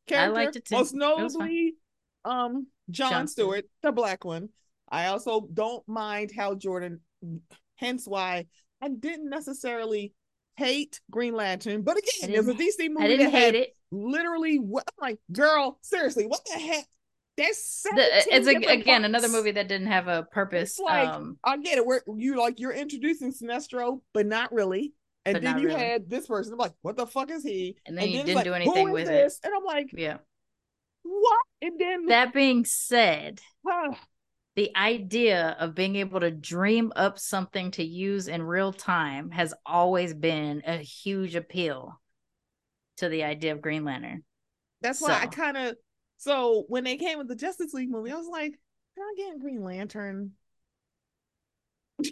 character. 0.07 0.39
I 0.39 0.43
liked 0.43 0.55
it 0.55 0.65
too. 0.65 0.75
Most 0.75 0.93
notably, 0.93 1.75
um, 2.23 2.67
John, 2.89 3.11
John 3.11 3.27
Stewart, 3.27 3.59
Stewart, 3.59 3.65
the 3.83 3.91
black 3.91 4.23
one. 4.23 4.49
I 4.89 5.07
also 5.07 5.47
don't 5.53 5.85
mind 5.87 6.31
Hal 6.35 6.55
Jordan, 6.55 7.01
hence 7.75 8.07
why 8.07 8.45
I 8.81 8.89
didn't 8.89 9.29
necessarily 9.29 10.13
hate 10.57 11.01
Green 11.11 11.33
Lantern. 11.33 11.81
But 11.81 11.97
again, 11.97 12.31
there's 12.31 12.47
a 12.47 12.53
DC 12.53 12.89
movie. 12.89 13.03
I 13.03 13.07
didn't 13.07 13.31
hate 13.31 13.55
it. 13.55 13.75
Literally, 13.91 14.57
what 14.57 14.85
I'm 14.87 15.09
like, 15.09 15.19
girl, 15.31 15.79
seriously, 15.81 16.25
what 16.25 16.41
the 16.45 16.59
heck? 16.59 16.85
There's 17.37 17.81
the, 17.83 18.07
it's 18.31 18.47
a, 18.47 18.55
again 18.55 18.83
parts. 18.85 19.05
another 19.05 19.27
movie 19.27 19.51
that 19.51 19.67
didn't 19.67 19.87
have 19.87 20.07
a 20.07 20.23
purpose. 20.23 20.71
It's 20.71 20.79
like 20.79 21.09
um, 21.09 21.37
I 21.43 21.57
get 21.57 21.77
it. 21.77 21.85
Where 21.85 22.01
you 22.15 22.37
like 22.39 22.59
you're 22.59 22.71
introducing 22.71 23.33
Sinestro, 23.33 23.99
but 24.13 24.25
not 24.25 24.53
really. 24.53 24.93
And 25.25 25.43
then 25.43 25.59
you 25.59 25.67
really. 25.67 25.79
had 25.79 26.09
this 26.09 26.27
person. 26.27 26.53
I'm 26.53 26.59
like, 26.59 26.73
what 26.81 26.95
the 26.95 27.07
fuck 27.07 27.31
is 27.31 27.43
he? 27.43 27.77
And 27.85 27.97
then 27.97 28.03
and 28.03 28.11
you 28.11 28.17
then 28.19 28.25
didn't 28.27 28.35
like, 28.37 28.45
do 28.45 28.53
anything 28.53 28.91
with 28.91 29.07
this? 29.07 29.39
it. 29.43 29.47
And 29.47 29.53
I'm 29.55 29.65
like, 29.65 29.89
yeah, 29.91 30.17
what? 31.03 31.39
And 31.61 31.79
then 31.79 32.05
that 32.05 32.33
being 32.33 32.63
said, 32.63 33.41
the 34.55 34.71
idea 34.77 35.57
of 35.59 35.75
being 35.75 35.97
able 35.97 36.21
to 36.21 36.31
dream 36.31 36.93
up 36.95 37.19
something 37.19 37.71
to 37.71 37.83
use 37.83 38.27
in 38.27 38.43
real 38.43 38.71
time 38.71 39.31
has 39.31 39.53
always 39.65 40.13
been 40.13 40.61
a 40.65 40.77
huge 40.77 41.35
appeal 41.35 41.99
to 42.97 43.09
the 43.09 43.23
idea 43.23 43.51
of 43.51 43.61
Green 43.61 43.83
Lantern. 43.83 44.23
That's 44.81 44.99
so. 44.99 45.07
why 45.07 45.21
I 45.21 45.27
kind 45.27 45.57
of 45.57 45.75
so 46.25 46.65
when 46.69 46.83
they 46.83 46.97
came 46.97 47.19
with 47.19 47.27
the 47.27 47.35
Justice 47.35 47.71
League 47.71 47.91
movie, 47.91 48.11
I 48.11 48.15
was 48.15 48.27
like, 48.27 48.59
"Can 48.95 49.03
I 49.03 49.13
get 49.15 49.39
Green 49.39 49.63
Lantern?" 49.63 50.31
so 52.03 52.09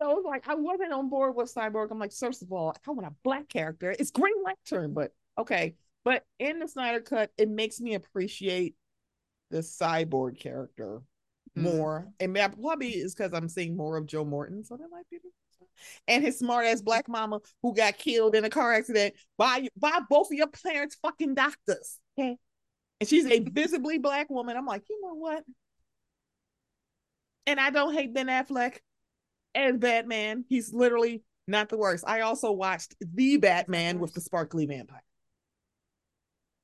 I 0.00 0.06
was 0.06 0.24
like, 0.24 0.48
I 0.48 0.54
wasn't 0.54 0.92
on 0.92 1.08
board 1.08 1.34
with 1.34 1.52
Cyborg. 1.52 1.88
I'm 1.90 1.98
like, 1.98 2.12
first 2.12 2.42
of 2.42 2.52
all, 2.52 2.76
I 2.86 2.90
want 2.92 3.08
a 3.08 3.14
black 3.24 3.48
character. 3.48 3.90
It's 3.98 4.12
Green 4.12 4.36
Lantern, 4.44 4.94
but 4.94 5.10
okay. 5.36 5.74
But 6.04 6.22
in 6.38 6.60
the 6.60 6.68
Snyder 6.68 7.00
Cut, 7.00 7.32
it 7.36 7.48
makes 7.48 7.80
me 7.80 7.94
appreciate 7.94 8.76
the 9.50 9.58
Cyborg 9.58 10.38
character 10.38 11.02
mm-hmm. 11.58 11.76
more, 11.76 12.06
and 12.20 12.34
probably 12.34 12.90
is 12.90 13.16
because 13.16 13.32
I'm 13.34 13.48
seeing 13.48 13.76
more 13.76 13.96
of 13.96 14.06
Joe 14.06 14.24
Morton, 14.24 14.62
so 14.62 14.76
that 14.76 14.88
might 14.92 15.10
be 15.10 15.18
and 16.08 16.24
his 16.24 16.38
smart 16.38 16.66
ass 16.66 16.82
black 16.82 17.08
mama 17.08 17.40
who 17.62 17.74
got 17.74 17.98
killed 17.98 18.34
in 18.34 18.44
a 18.44 18.50
car 18.50 18.74
accident 18.74 19.14
by 19.38 19.68
by 19.76 20.00
both 20.08 20.28
of 20.28 20.36
your 20.36 20.48
parents' 20.48 20.96
fucking 21.02 21.34
doctors. 21.34 21.98
Okay. 22.18 22.36
And 23.00 23.08
she's 23.08 23.26
a 23.26 23.40
visibly 23.40 23.98
black 23.98 24.30
woman. 24.30 24.56
I'm 24.56 24.66
like, 24.66 24.84
you 24.88 25.00
know 25.02 25.14
what? 25.14 25.42
And 27.46 27.60
I 27.60 27.70
don't 27.70 27.92
hate 27.92 28.14
Ben 28.14 28.28
Affleck 28.28 28.78
as 29.54 29.76
Batman. 29.76 30.44
He's 30.48 30.72
literally 30.72 31.22
not 31.46 31.68
the 31.68 31.76
worst. 31.76 32.04
I 32.06 32.20
also 32.20 32.52
watched 32.52 32.94
The 33.00 33.36
Batman 33.36 33.98
with 33.98 34.14
the 34.14 34.20
sparkly 34.20 34.66
vampire. 34.66 35.02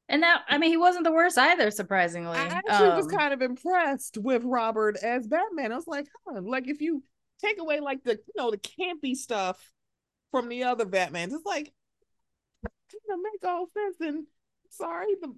And 0.08 0.24
that, 0.24 0.42
I 0.48 0.58
mean, 0.58 0.70
he 0.70 0.76
wasn't 0.76 1.04
the 1.04 1.12
worst 1.12 1.38
either, 1.38 1.70
surprisingly. 1.70 2.36
I 2.36 2.46
actually 2.46 2.88
um, 2.88 2.96
was 2.96 3.06
kind 3.06 3.32
of 3.32 3.42
impressed 3.42 4.18
with 4.18 4.42
Robert 4.44 4.96
as 4.96 5.28
Batman. 5.28 5.70
I 5.70 5.76
was 5.76 5.86
like, 5.86 6.08
huh, 6.26 6.40
like 6.42 6.66
if 6.66 6.80
you 6.80 7.04
take 7.40 7.60
away 7.60 7.80
like 7.80 8.02
the 8.04 8.12
you 8.12 8.34
know 8.36 8.50
the 8.50 8.58
campy 8.58 9.14
stuff 9.14 9.72
from 10.30 10.48
the 10.48 10.64
other 10.64 10.86
Batmans. 10.86 11.32
It's 11.32 11.46
like 11.46 11.72
you 12.92 13.00
know, 13.08 13.16
make 13.16 13.44
all 13.44 13.66
sense. 13.72 13.96
And 14.00 14.26
sorry, 14.70 15.14
the 15.20 15.34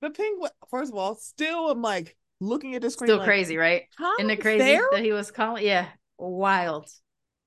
the 0.00 0.10
penguin. 0.10 0.50
First 0.70 0.92
of 0.92 0.98
all, 0.98 1.14
still 1.14 1.70
I'm 1.70 1.82
like 1.82 2.16
looking 2.40 2.74
at 2.74 2.82
the 2.82 2.90
screen. 2.90 3.08
Still 3.08 3.18
like, 3.18 3.26
crazy, 3.26 3.56
right? 3.56 3.82
Isn't 4.18 4.30
it 4.30 4.40
crazy 4.40 4.58
there? 4.58 4.82
that 4.92 5.02
he 5.02 5.12
was 5.12 5.30
calling? 5.30 5.64
Yeah, 5.64 5.88
wild. 6.18 6.88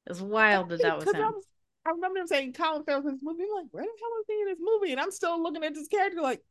It's 0.06 0.22
wild 0.22 0.70
that 0.70 0.82
that 0.82 0.98
was 0.98 1.06
him. 1.06 1.34
I 1.86 1.92
remember 1.92 2.20
him 2.20 2.28
saying 2.28 2.54
Colin 2.54 2.84
Farrell's 2.84 3.06
in 3.06 3.14
this 3.14 3.22
movie. 3.24 3.44
I'm 3.44 3.64
like, 3.64 3.68
where 3.72 3.84
the 3.84 3.90
hell 3.90 4.10
is 4.20 4.26
he 4.28 4.42
in 4.42 4.48
this 4.48 4.60
movie? 4.60 4.92
And 4.92 5.00
I'm 5.00 5.12
still 5.12 5.42
looking 5.42 5.64
at 5.64 5.74
this 5.74 5.88
character 5.88 6.22
like, 6.22 6.42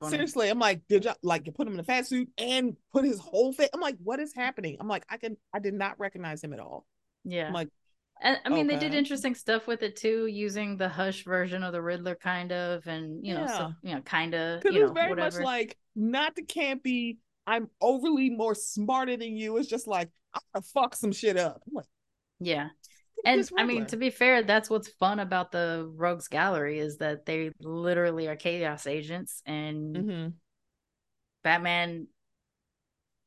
Funny. 0.00 0.10
seriously. 0.10 0.50
I'm 0.50 0.58
like, 0.58 0.82
did 0.88 1.06
you 1.06 1.12
like 1.22 1.46
you 1.46 1.52
put 1.52 1.66
him 1.66 1.74
in 1.74 1.80
a 1.80 1.84
fat 1.84 2.06
suit 2.06 2.28
and 2.36 2.76
put 2.92 3.04
his 3.04 3.18
whole 3.18 3.52
face? 3.52 3.70
I'm 3.72 3.80
like, 3.80 3.96
what 4.02 4.20
is 4.20 4.34
happening? 4.34 4.76
I'm 4.80 4.88
like, 4.88 5.04
I 5.08 5.16
can 5.16 5.36
I 5.54 5.60
did 5.60 5.74
not 5.74 5.98
recognize 5.98 6.44
him 6.44 6.52
at 6.52 6.60
all. 6.60 6.86
Yeah. 7.24 7.48
I'm 7.48 7.52
like, 7.52 7.68
And 8.20 8.38
I 8.44 8.48
mean, 8.48 8.66
okay. 8.66 8.76
they 8.76 8.88
did 8.88 8.94
interesting 8.94 9.34
stuff 9.34 9.66
with 9.66 9.82
it 9.82 9.96
too, 9.96 10.26
using 10.26 10.76
the 10.76 10.88
hush 10.88 11.24
version 11.24 11.62
of 11.62 11.72
the 11.72 11.82
Riddler, 11.82 12.14
kind 12.14 12.52
of, 12.52 12.86
and 12.86 13.24
you 13.26 13.34
know, 13.34 13.42
yeah. 13.42 13.58
so 13.58 13.72
you 13.82 13.94
know, 13.94 14.00
kind 14.02 14.34
of. 14.34 14.60
Because 14.60 14.76
it's 14.76 14.92
very 14.92 15.10
whatever. 15.10 15.38
much 15.38 15.44
like 15.44 15.76
not 15.96 16.34
the 16.36 16.42
campy. 16.42 17.18
I'm 17.46 17.68
overly 17.80 18.30
more 18.30 18.54
smarter 18.54 19.16
than 19.16 19.36
you. 19.36 19.56
It's 19.56 19.68
just 19.68 19.88
like 19.88 20.08
I'm 20.34 20.40
gonna 20.54 20.64
fuck 20.72 20.94
some 20.94 21.12
shit 21.12 21.36
up. 21.36 21.62
Like, 21.72 21.86
yeah, 22.38 22.68
and 23.24 23.48
I 23.56 23.64
mean, 23.64 23.86
to 23.86 23.96
be 23.96 24.10
fair, 24.10 24.42
that's 24.42 24.68
what's 24.68 24.88
fun 24.88 25.20
about 25.20 25.52
the 25.52 25.90
Rogues 25.94 26.28
Gallery 26.28 26.78
is 26.78 26.98
that 26.98 27.26
they 27.26 27.52
literally 27.60 28.28
are 28.28 28.36
chaos 28.36 28.86
agents, 28.86 29.42
and 29.46 29.96
mm-hmm. 29.96 30.28
Batman 31.44 32.08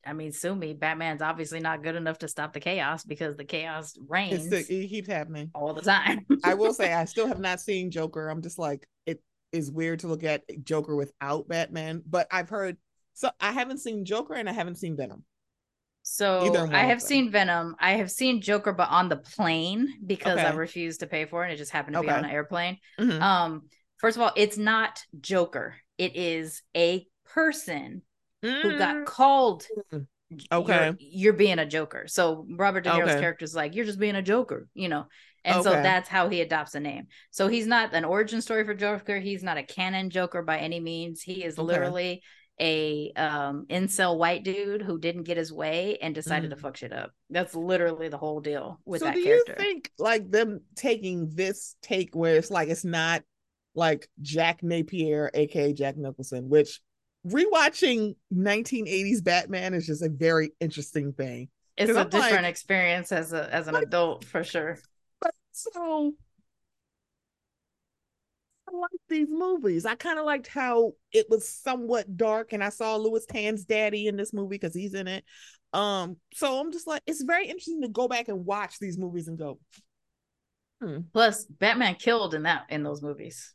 I 0.06 0.12
mean, 0.12 0.32
sue 0.32 0.54
me. 0.54 0.72
Batman's 0.72 1.22
obviously 1.22 1.60
not 1.60 1.82
good 1.82 1.96
enough 1.96 2.18
to 2.18 2.28
stop 2.28 2.52
the 2.52 2.60
chaos 2.60 3.04
because 3.04 3.36
the 3.36 3.44
chaos 3.44 3.98
reigns. 4.08 4.50
it 4.52 4.68
keeps 4.68 5.08
happening 5.08 5.50
all 5.54 5.74
the 5.74 5.82
time. 5.82 6.24
I 6.44 6.54
will 6.54 6.72
say, 6.72 6.92
I 6.92 7.04
still 7.06 7.26
have 7.26 7.40
not 7.40 7.60
seen 7.60 7.90
Joker. 7.90 8.28
I'm 8.28 8.42
just 8.42 8.58
like, 8.58 8.86
it 9.04 9.22
is 9.52 9.70
weird 9.70 10.00
to 10.00 10.08
look 10.08 10.24
at 10.24 10.42
Joker 10.62 10.94
without 10.94 11.48
Batman, 11.48 12.02
but 12.08 12.28
I've 12.30 12.48
heard. 12.48 12.76
So 13.14 13.30
I 13.40 13.52
haven't 13.52 13.78
seen 13.78 14.04
Joker 14.04 14.34
and 14.34 14.48
I 14.48 14.52
haven't 14.52 14.76
seen 14.76 14.96
Venom. 14.96 15.24
So 16.02 16.54
I 16.70 16.84
have 16.84 17.02
seen 17.02 17.32
Venom. 17.32 17.74
I 17.80 17.94
have 17.94 18.12
seen 18.12 18.40
Joker, 18.40 18.72
but 18.72 18.88
on 18.90 19.08
the 19.08 19.16
plane 19.16 19.92
because 20.06 20.38
okay. 20.38 20.46
I 20.46 20.52
refused 20.52 21.00
to 21.00 21.08
pay 21.08 21.24
for 21.24 21.42
it. 21.42 21.46
And 21.46 21.54
it 21.54 21.56
just 21.56 21.72
happened 21.72 21.94
to 21.94 22.00
okay. 22.00 22.08
be 22.08 22.12
on 22.12 22.24
an 22.24 22.30
airplane. 22.30 22.78
Mm-hmm. 23.00 23.20
Um, 23.20 23.62
first 23.96 24.16
of 24.16 24.22
all, 24.22 24.30
it's 24.36 24.56
not 24.56 25.02
Joker. 25.20 25.74
It 25.98 26.14
is 26.14 26.62
a 26.76 27.06
person 27.24 28.02
mm. 28.44 28.62
who 28.62 28.78
got 28.78 28.96
mm. 28.96 29.04
called 29.06 29.64
okay 30.50 30.86
you're, 30.86 30.96
you're, 30.98 31.32
being 31.32 31.58
a 31.58 31.66
joker 31.66 32.06
so 32.08 32.46
robert 32.50 32.82
de 32.82 32.90
niro's 32.90 33.10
okay. 33.10 33.20
character 33.20 33.44
is 33.44 33.54
like 33.54 33.74
you're 33.74 33.84
just 33.84 33.98
being 33.98 34.16
a 34.16 34.22
joker 34.22 34.66
you 34.74 34.88
know 34.88 35.06
and 35.44 35.58
okay. 35.58 35.62
so 35.62 35.70
that's 35.70 36.08
how 36.08 36.28
he 36.28 36.40
adopts 36.40 36.74
a 36.74 36.80
name 36.80 37.06
so 37.30 37.46
he's 37.46 37.66
not 37.66 37.94
an 37.94 38.04
origin 38.04 38.40
story 38.40 38.64
for 38.64 38.74
joker 38.74 39.20
he's 39.20 39.42
not 39.42 39.56
a 39.56 39.62
canon 39.62 40.10
joker 40.10 40.42
by 40.42 40.58
any 40.58 40.80
means 40.80 41.22
he 41.22 41.44
is 41.44 41.58
okay. 41.58 41.66
literally 41.66 42.22
a 42.58 43.12
um 43.16 43.66
incel 43.68 44.16
white 44.16 44.42
dude 44.42 44.80
who 44.80 44.98
didn't 44.98 45.24
get 45.24 45.36
his 45.36 45.52
way 45.52 45.98
and 46.00 46.14
decided 46.14 46.50
mm. 46.50 46.54
to 46.54 46.60
fuck 46.60 46.76
shit 46.76 46.92
up 46.92 47.12
that's 47.28 47.54
literally 47.54 48.08
the 48.08 48.16
whole 48.16 48.40
deal 48.40 48.80
with 48.84 49.00
so 49.00 49.06
that 49.06 49.14
do 49.14 49.22
character 49.22 49.54
you 49.58 49.64
think 49.64 49.90
like 49.98 50.30
them 50.30 50.60
taking 50.74 51.30
this 51.34 51.76
take 51.82 52.16
where 52.16 52.36
it's 52.36 52.50
like 52.50 52.68
it's 52.68 52.84
not 52.84 53.22
like 53.74 54.08
jack 54.22 54.62
napier 54.62 55.30
aka 55.34 55.72
jack 55.74 55.98
nicholson 55.98 56.48
which 56.48 56.80
rewatching 57.26 58.16
1980s 58.34 59.22
Batman 59.22 59.74
is 59.74 59.86
just 59.86 60.02
a 60.02 60.08
very 60.08 60.52
interesting 60.60 61.12
thing. 61.12 61.48
It's 61.76 61.90
a 61.90 62.00
I'm 62.00 62.08
different 62.08 62.42
like, 62.42 62.50
experience 62.50 63.12
as 63.12 63.32
a 63.32 63.52
as 63.52 63.68
an 63.68 63.74
like, 63.74 63.84
adult 63.84 64.24
for 64.24 64.42
sure. 64.42 64.78
But 65.20 65.34
so 65.52 66.14
I 68.68 68.76
like 68.76 68.90
these 69.08 69.28
movies. 69.30 69.86
I 69.86 69.94
kind 69.94 70.18
of 70.18 70.24
liked 70.24 70.46
how 70.46 70.92
it 71.12 71.26
was 71.28 71.48
somewhat 71.48 72.16
dark, 72.16 72.52
and 72.52 72.64
I 72.64 72.70
saw 72.70 72.96
Lewis 72.96 73.26
Tan's 73.26 73.64
daddy 73.64 74.06
in 74.06 74.16
this 74.16 74.32
movie 74.32 74.56
because 74.56 74.74
he's 74.74 74.94
in 74.94 75.06
it. 75.06 75.24
Um, 75.72 76.16
so 76.32 76.60
I'm 76.60 76.72
just 76.72 76.86
like, 76.86 77.02
it's 77.06 77.22
very 77.22 77.46
interesting 77.46 77.82
to 77.82 77.88
go 77.88 78.08
back 78.08 78.28
and 78.28 78.46
watch 78.46 78.78
these 78.78 78.98
movies 78.98 79.28
and 79.28 79.38
go. 79.38 79.58
Hmm. 80.82 81.00
Plus, 81.12 81.44
Batman 81.44 81.96
killed 81.96 82.34
in 82.34 82.44
that 82.44 82.64
in 82.70 82.82
those 82.82 83.02
movies. 83.02 83.54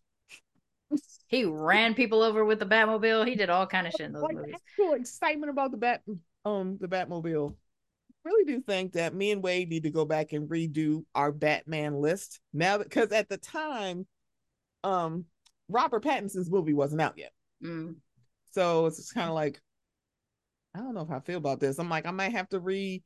He 1.27 1.45
ran 1.45 1.93
people 1.93 2.21
over 2.21 2.43
with 2.43 2.59
the 2.59 2.65
Batmobile. 2.65 3.27
He 3.27 3.35
did 3.35 3.49
all 3.49 3.65
kind 3.65 3.87
of 3.87 3.93
shit 3.93 4.07
in 4.07 4.13
those 4.13 4.23
like, 4.23 4.35
movies. 4.35 4.55
Cool 4.75 4.93
excitement 4.93 5.49
about 5.49 5.71
the 5.71 5.77
Bat 5.77 6.03
um 6.43 6.77
the 6.79 6.87
Batmobile. 6.87 7.55
I 8.09 8.29
really 8.29 8.45
do 8.45 8.61
think 8.61 8.93
that 8.93 9.15
me 9.15 9.31
and 9.31 9.41
Wade 9.41 9.69
need 9.69 9.83
to 9.83 9.89
go 9.89 10.05
back 10.05 10.33
and 10.33 10.49
redo 10.49 11.05
our 11.15 11.31
Batman 11.31 11.95
list 11.95 12.39
now 12.53 12.77
because 12.77 13.11
at 13.11 13.29
the 13.29 13.37
time, 13.37 14.05
um, 14.83 15.25
Robert 15.69 16.03
Pattinson's 16.03 16.51
movie 16.51 16.73
wasn't 16.73 17.01
out 17.01 17.17
yet. 17.17 17.31
Mm. 17.63 17.95
So 18.51 18.85
it's 18.85 18.97
just 18.97 19.13
kind 19.13 19.29
of 19.29 19.33
like, 19.33 19.59
I 20.75 20.79
don't 20.79 20.93
know 20.93 21.01
if 21.01 21.11
I 21.11 21.19
feel 21.19 21.37
about 21.37 21.59
this. 21.59 21.79
I'm 21.79 21.89
like, 21.89 22.05
I 22.05 22.11
might 22.11 22.33
have 22.33 22.49
to 22.49 22.59
re, 22.59 23.01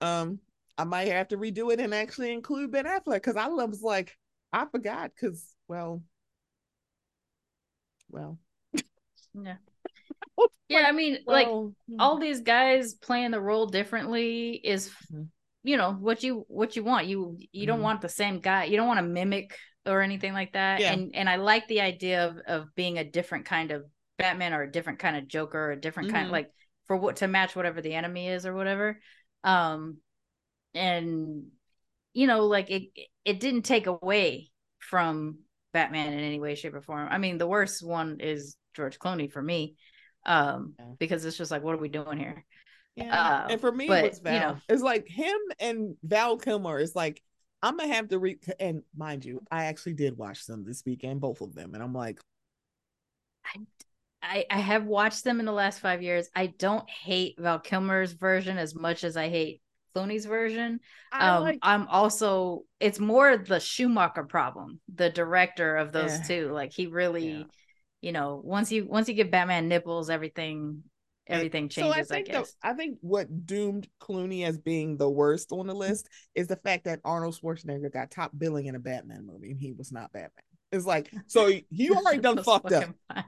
um, 0.00 0.40
I 0.76 0.84
might 0.84 1.08
have 1.08 1.28
to 1.28 1.36
redo 1.36 1.72
it 1.72 1.78
and 1.78 1.94
actually 1.94 2.32
include 2.32 2.72
Ben 2.72 2.86
Affleck 2.86 3.14
because 3.14 3.36
I 3.36 3.46
was 3.46 3.82
like, 3.82 4.16
I 4.52 4.64
forgot 4.64 5.12
because 5.14 5.54
well, 5.68 6.02
well. 8.10 8.38
Yeah. 9.34 9.56
yeah, 10.68 10.84
I 10.86 10.92
mean, 10.92 11.18
like 11.26 11.48
hmm. 11.48 11.70
all 11.98 12.18
these 12.18 12.40
guys 12.40 12.94
playing 12.94 13.30
the 13.30 13.40
role 13.40 13.66
differently 13.66 14.52
is 14.52 14.88
mm-hmm. 15.12 15.24
you 15.62 15.76
know 15.76 15.92
what 15.92 16.22
you 16.22 16.44
what 16.48 16.76
you 16.76 16.84
want. 16.84 17.06
You 17.06 17.38
you 17.52 17.62
mm-hmm. 17.62 17.66
don't 17.66 17.82
want 17.82 18.00
the 18.00 18.08
same 18.08 18.40
guy. 18.40 18.64
You 18.64 18.76
don't 18.76 18.88
want 18.88 19.00
to 19.00 19.06
mimic 19.06 19.56
or 19.86 20.02
anything 20.02 20.32
like 20.32 20.52
that. 20.52 20.80
Yeah. 20.80 20.92
And 20.92 21.14
and 21.14 21.28
I 21.28 21.36
like 21.36 21.66
the 21.68 21.80
idea 21.80 22.26
of 22.26 22.38
of 22.46 22.74
being 22.74 22.98
a 22.98 23.04
different 23.04 23.46
kind 23.46 23.70
of 23.70 23.84
Batman 24.18 24.52
or 24.52 24.62
a 24.62 24.70
different 24.70 24.98
kind 24.98 25.16
of 25.16 25.28
Joker 25.28 25.58
or 25.58 25.72
a 25.72 25.80
different 25.80 26.08
mm-hmm. 26.08 26.16
kind 26.16 26.30
like 26.30 26.50
for 26.86 26.96
what 26.96 27.16
to 27.16 27.28
match 27.28 27.54
whatever 27.54 27.80
the 27.80 27.94
enemy 27.94 28.28
is 28.28 28.46
or 28.46 28.54
whatever. 28.54 29.00
Um 29.44 29.98
and 30.74 31.46
you 32.12 32.26
know 32.26 32.46
like 32.46 32.70
it 32.70 32.84
it 33.24 33.40
didn't 33.40 33.62
take 33.62 33.86
away 33.86 34.50
from 34.78 35.38
Batman 35.72 36.12
in 36.12 36.20
any 36.20 36.40
way, 36.40 36.54
shape, 36.54 36.74
or 36.74 36.80
form. 36.80 37.08
I 37.10 37.18
mean, 37.18 37.38
the 37.38 37.46
worst 37.46 37.84
one 37.84 38.18
is 38.20 38.56
George 38.74 38.98
Clooney 38.98 39.30
for 39.30 39.42
me, 39.42 39.76
um, 40.26 40.74
yeah. 40.78 40.86
because 40.98 41.24
it's 41.24 41.36
just 41.36 41.50
like, 41.50 41.62
what 41.62 41.74
are 41.74 41.78
we 41.78 41.88
doing 41.88 42.18
here? 42.18 42.44
Yeah. 42.96 43.44
Uh, 43.44 43.46
and 43.50 43.60
for 43.60 43.72
me, 43.72 43.86
but, 43.86 44.04
it's 44.04 44.18
Val. 44.18 44.34
You 44.34 44.40
know, 44.40 44.56
it's 44.68 44.82
like 44.82 45.06
him 45.06 45.36
and 45.58 45.96
Val 46.02 46.36
Kilmer 46.36 46.80
It's 46.80 46.96
like, 46.96 47.22
I'm 47.62 47.76
gonna 47.76 47.94
have 47.94 48.08
to 48.08 48.18
read. 48.18 48.38
And 48.58 48.82
mind 48.96 49.24
you, 49.24 49.42
I 49.50 49.66
actually 49.66 49.94
did 49.94 50.16
watch 50.16 50.46
them 50.46 50.64
this 50.64 50.82
weekend, 50.84 51.20
both 51.20 51.40
of 51.40 51.54
them, 51.54 51.74
and 51.74 51.82
I'm 51.82 51.94
like, 51.94 52.20
I, 53.44 53.60
I, 54.22 54.46
I 54.50 54.58
have 54.58 54.86
watched 54.86 55.24
them 55.24 55.40
in 55.40 55.46
the 55.46 55.52
last 55.52 55.80
five 55.80 56.02
years. 56.02 56.28
I 56.34 56.46
don't 56.46 56.88
hate 56.88 57.36
Val 57.38 57.58
Kilmer's 57.58 58.12
version 58.12 58.58
as 58.58 58.74
much 58.74 59.04
as 59.04 59.16
I 59.16 59.28
hate 59.28 59.62
Clooney's 59.94 60.26
version. 60.26 60.80
Um, 61.12 61.42
like- 61.42 61.58
I'm 61.62 61.86
also 61.88 62.64
it's 62.78 62.98
more 62.98 63.36
the 63.36 63.60
Schumacher 63.60 64.24
problem, 64.24 64.80
the 64.92 65.10
director 65.10 65.76
of 65.76 65.92
those 65.92 66.12
yeah. 66.12 66.22
two. 66.22 66.52
Like 66.52 66.72
he 66.72 66.86
really, 66.86 67.30
yeah. 67.30 67.44
you 68.00 68.12
know, 68.12 68.40
once 68.42 68.72
you 68.72 68.86
once 68.86 69.08
you 69.08 69.14
get 69.14 69.30
Batman 69.30 69.68
nipples, 69.68 70.10
everything 70.10 70.82
everything 71.30 71.68
changes. 71.68 72.08
So 72.08 72.14
I, 72.14 72.18
think 72.18 72.30
I 72.30 72.32
guess. 72.32 72.56
The, 72.62 72.68
I 72.68 72.72
think 72.74 72.98
what 73.00 73.46
doomed 73.46 73.88
Clooney 74.00 74.44
as 74.44 74.58
being 74.58 74.96
the 74.96 75.08
worst 75.08 75.52
on 75.52 75.66
the 75.66 75.74
list 75.74 76.08
is 76.34 76.48
the 76.48 76.56
fact 76.56 76.84
that 76.84 77.00
Arnold 77.04 77.38
Schwarzenegger 77.40 77.92
got 77.92 78.10
top 78.10 78.32
billing 78.36 78.66
in 78.66 78.74
a 78.74 78.80
Batman 78.80 79.26
movie 79.26 79.50
and 79.50 79.60
he 79.60 79.72
was 79.72 79.92
not 79.92 80.12
Batman. 80.12 80.44
It's 80.72 80.86
like 80.86 81.12
so 81.26 81.50
you 81.70 81.94
already 81.94 82.20
done 82.20 82.42
fucked 82.42 82.72
up. 82.72 82.90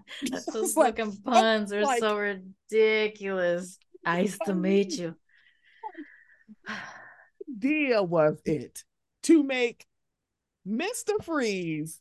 Those 0.53 0.75
fucking 0.75 1.07
like, 1.07 1.25
puns 1.25 1.73
are 1.73 1.83
like, 1.83 2.01
so 2.01 2.17
ridiculous. 2.17 3.79
Nice 4.05 4.37
to 4.47 4.55
meet 4.55 4.99
you 4.99 5.15
idea 7.49 8.03
was 8.03 8.41
it 8.45 8.83
to 9.25 9.43
make 9.43 9.87
Mr. 10.67 11.23
Freeze 11.23 12.01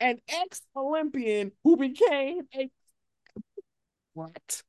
an 0.00 0.18
ex 0.28 0.60
Olympian 0.76 1.52
who 1.64 1.76
became 1.76 2.42
a 2.54 2.70
what? 4.14 4.62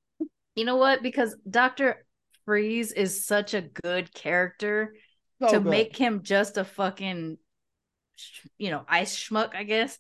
You 0.56 0.66
know 0.66 0.78
what? 0.78 1.02
Because 1.04 1.36
Dr. 1.50 2.06
Freeze 2.46 2.92
is 2.92 3.26
such 3.26 3.54
a 3.54 3.62
good 3.62 4.14
character 4.14 4.94
so 5.42 5.50
to 5.50 5.60
good. 5.60 5.70
make 5.70 5.96
him 5.96 6.24
just 6.24 6.58
a 6.58 6.64
fucking 6.64 7.38
you 8.58 8.70
know, 8.70 8.84
ice 8.88 9.16
schmuck, 9.16 9.56
I 9.56 9.64
guess. 9.64 9.98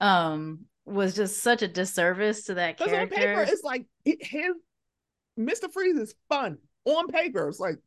Um 0.00 0.60
was 0.84 1.14
just 1.14 1.42
such 1.42 1.60
a 1.60 1.68
disservice 1.68 2.44
to 2.44 2.54
that 2.54 2.78
character. 2.78 3.00
On 3.00 3.08
paper, 3.08 3.42
it's 3.42 3.62
like 3.62 3.84
his 4.04 4.54
Mr. 5.38 5.70
Freeze 5.70 5.98
is 5.98 6.14
fun 6.28 6.58
on 6.84 7.08
paper. 7.08 7.48
It's 7.48 7.60
like, 7.60 7.78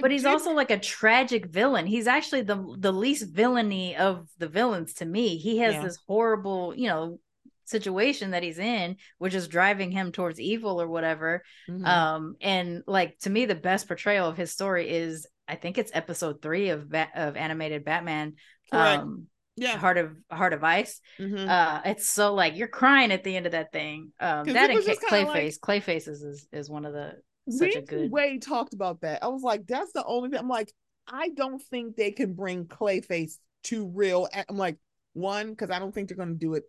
but 0.00 0.10
he's 0.10 0.24
also 0.24 0.52
like 0.52 0.70
a 0.70 0.78
tragic 0.78 1.46
villain. 1.46 1.86
He's 1.86 2.06
actually 2.06 2.42
the 2.42 2.76
the 2.78 2.92
least 2.92 3.28
villainy 3.28 3.96
of 3.96 4.28
the 4.38 4.48
villains 4.48 4.94
to 4.94 5.04
me. 5.04 5.36
He 5.36 5.58
has 5.58 5.74
yeah. 5.74 5.82
this 5.82 5.98
horrible, 6.06 6.74
you 6.74 6.88
know, 6.88 7.18
situation 7.64 8.30
that 8.30 8.42
he's 8.42 8.58
in, 8.58 8.96
which 9.18 9.34
is 9.34 9.48
driving 9.48 9.90
him 9.90 10.12
towards 10.12 10.40
evil 10.40 10.80
or 10.80 10.88
whatever. 10.88 11.42
Mm-hmm. 11.68 11.84
Um, 11.84 12.36
and 12.40 12.82
like 12.86 13.18
to 13.20 13.30
me, 13.30 13.46
the 13.46 13.54
best 13.54 13.88
portrayal 13.88 14.28
of 14.28 14.36
his 14.36 14.52
story 14.52 14.88
is 14.88 15.26
I 15.48 15.56
think 15.56 15.78
it's 15.78 15.90
episode 15.94 16.40
three 16.40 16.70
of 16.70 16.88
ba- 16.88 17.10
of 17.14 17.36
animated 17.36 17.84
Batman. 17.84 18.34
Correct. 18.70 19.02
Um, 19.02 19.26
yeah, 19.56 19.76
Heart 19.76 19.98
of 19.98 20.16
Heart 20.30 20.54
of 20.54 20.64
Ice. 20.64 21.00
Mm-hmm. 21.18 21.48
Uh, 21.48 21.80
it's 21.84 22.08
so 22.08 22.34
like 22.34 22.56
you're 22.56 22.68
crying 22.68 23.12
at 23.12 23.22
the 23.22 23.36
end 23.36 23.46
of 23.46 23.52
that 23.52 23.72
thing. 23.72 24.12
Um, 24.18 24.46
that 24.46 24.70
and 24.70 24.80
Clayface, 24.80 25.26
like... 25.26 25.54
Clayface 25.84 26.08
is 26.08 26.46
is 26.52 26.70
one 26.70 26.86
of 26.86 26.94
the 26.94 27.16
such 27.50 27.74
a 27.76 27.82
good 27.82 28.10
way 28.10 28.38
talked 28.38 28.74
about 28.74 29.00
that. 29.00 29.22
I 29.22 29.28
was 29.28 29.42
like, 29.42 29.66
that's 29.66 29.92
the 29.92 30.04
only 30.04 30.30
thing. 30.30 30.38
I'm 30.38 30.48
like, 30.48 30.72
I 31.06 31.30
don't 31.30 31.60
think 31.60 31.96
they 31.96 32.12
can 32.12 32.34
bring 32.34 32.66
Clayface 32.66 33.34
to 33.64 33.88
real. 33.88 34.28
I'm 34.48 34.56
like, 34.56 34.76
one, 35.14 35.50
because 35.50 35.70
I 35.70 35.78
don't 35.78 35.94
think 35.94 36.08
they're 36.08 36.16
gonna 36.16 36.34
do 36.34 36.54
it. 36.54 36.64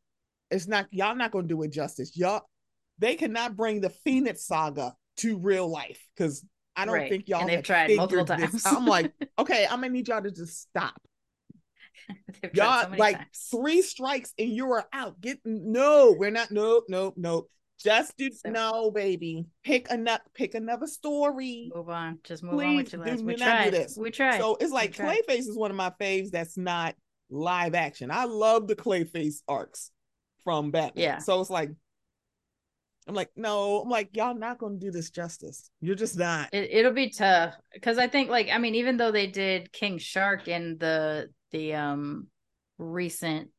It's 0.51 0.67
not 0.67 0.87
y'all 0.91 1.15
not 1.15 1.31
gonna 1.31 1.47
do 1.47 1.61
it 1.63 1.71
justice. 1.71 2.15
Y'all 2.15 2.43
they 2.99 3.15
cannot 3.15 3.55
bring 3.55 3.81
the 3.81 3.89
Phoenix 3.89 4.45
saga 4.45 4.95
to 5.17 5.37
real 5.37 5.67
life 5.67 5.99
because 6.15 6.45
I 6.75 6.85
don't 6.85 6.95
right. 6.95 7.09
think 7.09 7.27
y'all 7.27 7.41
and 7.41 7.49
they've 7.49 7.63
tried 7.63 7.95
multiple 7.95 8.25
times. 8.25 8.65
I'm 8.65 8.85
like, 8.85 9.11
okay, 9.39 9.65
I'm 9.65 9.81
gonna 9.81 9.89
need 9.89 10.07
y'all 10.07 10.21
to 10.21 10.31
just 10.31 10.61
stop. 10.61 10.99
y'all 12.53 12.83
so 12.83 12.95
like 12.97 13.17
times. 13.17 13.47
three 13.51 13.81
strikes 13.81 14.33
and 14.37 14.49
you 14.49 14.71
are 14.71 14.85
out. 14.91 15.19
Get 15.21 15.39
no, 15.45 16.15
we're 16.17 16.31
not. 16.31 16.51
Nope, 16.51 16.85
nope, 16.89 17.15
nope. 17.17 17.49
Just 17.79 18.17
do 18.17 18.31
so, 18.31 18.49
no, 18.49 18.91
baby. 18.91 19.45
Pick 19.63 19.89
another. 19.89 20.23
Pick 20.33 20.55
another 20.55 20.87
story. 20.87 21.71
Move 21.73 21.89
on. 21.89 22.19
Just 22.23 22.43
move 22.43 22.53
Please, 22.53 22.65
on 22.65 22.75
with 22.77 22.93
your 22.93 23.05
life. 23.05 23.21
We 23.21 23.35
tried. 23.35 23.73
This. 23.73 23.97
We 23.97 24.11
tried. 24.11 24.39
So 24.39 24.57
it's 24.59 24.71
like 24.71 24.95
Clayface 24.95 25.39
is 25.39 25.57
one 25.57 25.71
of 25.71 25.77
my 25.77 25.91
faves. 25.99 26.29
That's 26.29 26.57
not 26.57 26.95
live 27.29 27.75
action. 27.75 28.11
I 28.11 28.25
love 28.25 28.67
the 28.67 28.75
Clayface 28.75 29.41
arcs 29.47 29.91
from 30.43 30.71
Batman. 30.71 31.03
Yeah. 31.03 31.17
So 31.17 31.41
it's 31.41 31.49
like 31.49 31.71
I'm 33.07 33.15
like, 33.15 33.31
no, 33.35 33.81
I'm 33.81 33.89
like, 33.89 34.15
y'all 34.15 34.35
not 34.35 34.59
gonna 34.59 34.77
do 34.77 34.91
this 34.91 35.09
justice. 35.09 35.69
You're 35.81 35.95
just 35.95 36.17
not. 36.17 36.49
It, 36.53 36.85
will 36.85 36.93
be 36.93 37.09
tough 37.09 37.55
because 37.73 37.97
I 37.97 38.07
think, 38.07 38.29
like, 38.29 38.49
I 38.51 38.57
mean, 38.57 38.75
even 38.75 38.97
though 38.97 39.11
they 39.11 39.27
did 39.27 39.71
King 39.71 39.97
Shark 39.97 40.47
in 40.47 40.77
the 40.77 41.29
the 41.51 41.73
um 41.75 42.27
recent 42.77 43.49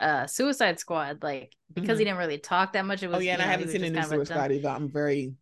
uh 0.00 0.26
Suicide 0.26 0.78
Squad, 0.78 1.22
like 1.22 1.54
because 1.72 1.90
mm-hmm. 1.90 1.98
he 1.98 2.04
didn't 2.04 2.18
really 2.18 2.38
talk 2.38 2.72
that 2.72 2.84
much. 2.84 3.02
It 3.02 3.08
was. 3.08 3.18
Oh 3.18 3.20
yeah, 3.20 3.32
and 3.32 3.40
know, 3.40 3.46
I 3.46 3.50
haven't 3.50 3.68
seen 3.68 3.82
new 3.82 4.02
Suicide 4.02 4.26
Squad 4.26 4.52
either. 4.52 4.68
I'm 4.68 4.90
very 4.90 5.34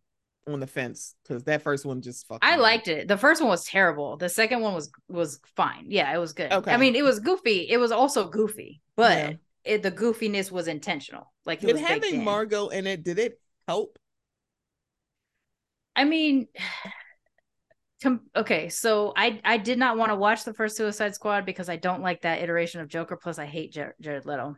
on 0.47 0.59
the 0.59 0.67
fence 0.67 1.15
because 1.23 1.43
that 1.43 1.61
first 1.61 1.85
one 1.85 2.01
just 2.01 2.27
fucked. 2.27 2.43
I 2.43 2.55
liked 2.55 2.87
it. 2.87 3.07
The 3.07 3.17
first 3.17 3.41
one 3.41 3.49
was 3.49 3.65
terrible. 3.65 4.17
The 4.17 4.29
second 4.29 4.61
one 4.61 4.73
was 4.73 4.91
was 5.07 5.39
fine. 5.55 5.85
Yeah, 5.89 6.13
it 6.13 6.17
was 6.17 6.33
good. 6.33 6.51
Okay. 6.51 6.71
I 6.71 6.77
mean, 6.77 6.95
it 6.95 7.03
was 7.03 7.19
goofy. 7.19 7.67
It 7.69 7.77
was 7.77 7.91
also 7.91 8.29
goofy, 8.29 8.81
but. 8.95 9.17
Yeah 9.17 9.33
it, 9.63 9.83
the 9.83 9.91
goofiness 9.91 10.51
was 10.51 10.67
intentional. 10.67 11.31
Like 11.45 11.63
it 11.63 11.67
did 11.67 11.77
having 11.77 12.15
in. 12.15 12.23
Margot 12.23 12.69
in 12.69 12.87
it, 12.87 13.03
did 13.03 13.19
it 13.19 13.39
help? 13.67 13.99
I 15.95 16.05
mean, 16.05 16.47
okay, 18.35 18.69
so 18.69 19.13
I 19.15 19.39
I 19.43 19.57
did 19.57 19.77
not 19.77 19.97
want 19.97 20.11
to 20.11 20.15
watch 20.15 20.43
the 20.43 20.53
first 20.53 20.77
Suicide 20.77 21.15
Squad 21.15 21.45
because 21.45 21.69
I 21.69 21.75
don't 21.75 22.01
like 22.01 22.21
that 22.21 22.41
iteration 22.41 22.81
of 22.81 22.87
Joker. 22.87 23.17
Plus, 23.17 23.39
I 23.39 23.45
hate 23.45 23.73
Jared, 23.73 23.95
Jared 23.99 24.25
Leto. 24.25 24.55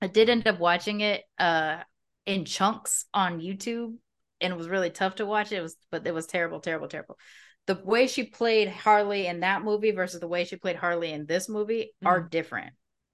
I 0.00 0.06
did 0.06 0.28
end 0.28 0.46
up 0.46 0.58
watching 0.58 1.00
it 1.00 1.22
uh 1.38 1.78
in 2.26 2.44
chunks 2.44 3.06
on 3.12 3.40
YouTube, 3.40 3.94
and 4.40 4.52
it 4.52 4.56
was 4.56 4.68
really 4.68 4.90
tough 4.90 5.16
to 5.16 5.26
watch. 5.26 5.52
It 5.52 5.60
was, 5.60 5.76
but 5.90 6.06
it 6.06 6.14
was 6.14 6.26
terrible, 6.26 6.60
terrible, 6.60 6.88
terrible. 6.88 7.18
The 7.66 7.80
way 7.84 8.06
she 8.06 8.24
played 8.24 8.68
Harley 8.68 9.26
in 9.26 9.40
that 9.40 9.62
movie 9.62 9.90
versus 9.90 10.20
the 10.20 10.28
way 10.28 10.44
she 10.44 10.56
played 10.56 10.76
Harley 10.76 11.12
in 11.12 11.26
this 11.26 11.48
movie 11.48 11.92
mm-hmm. 12.02 12.06
are 12.06 12.20
different. 12.20 12.72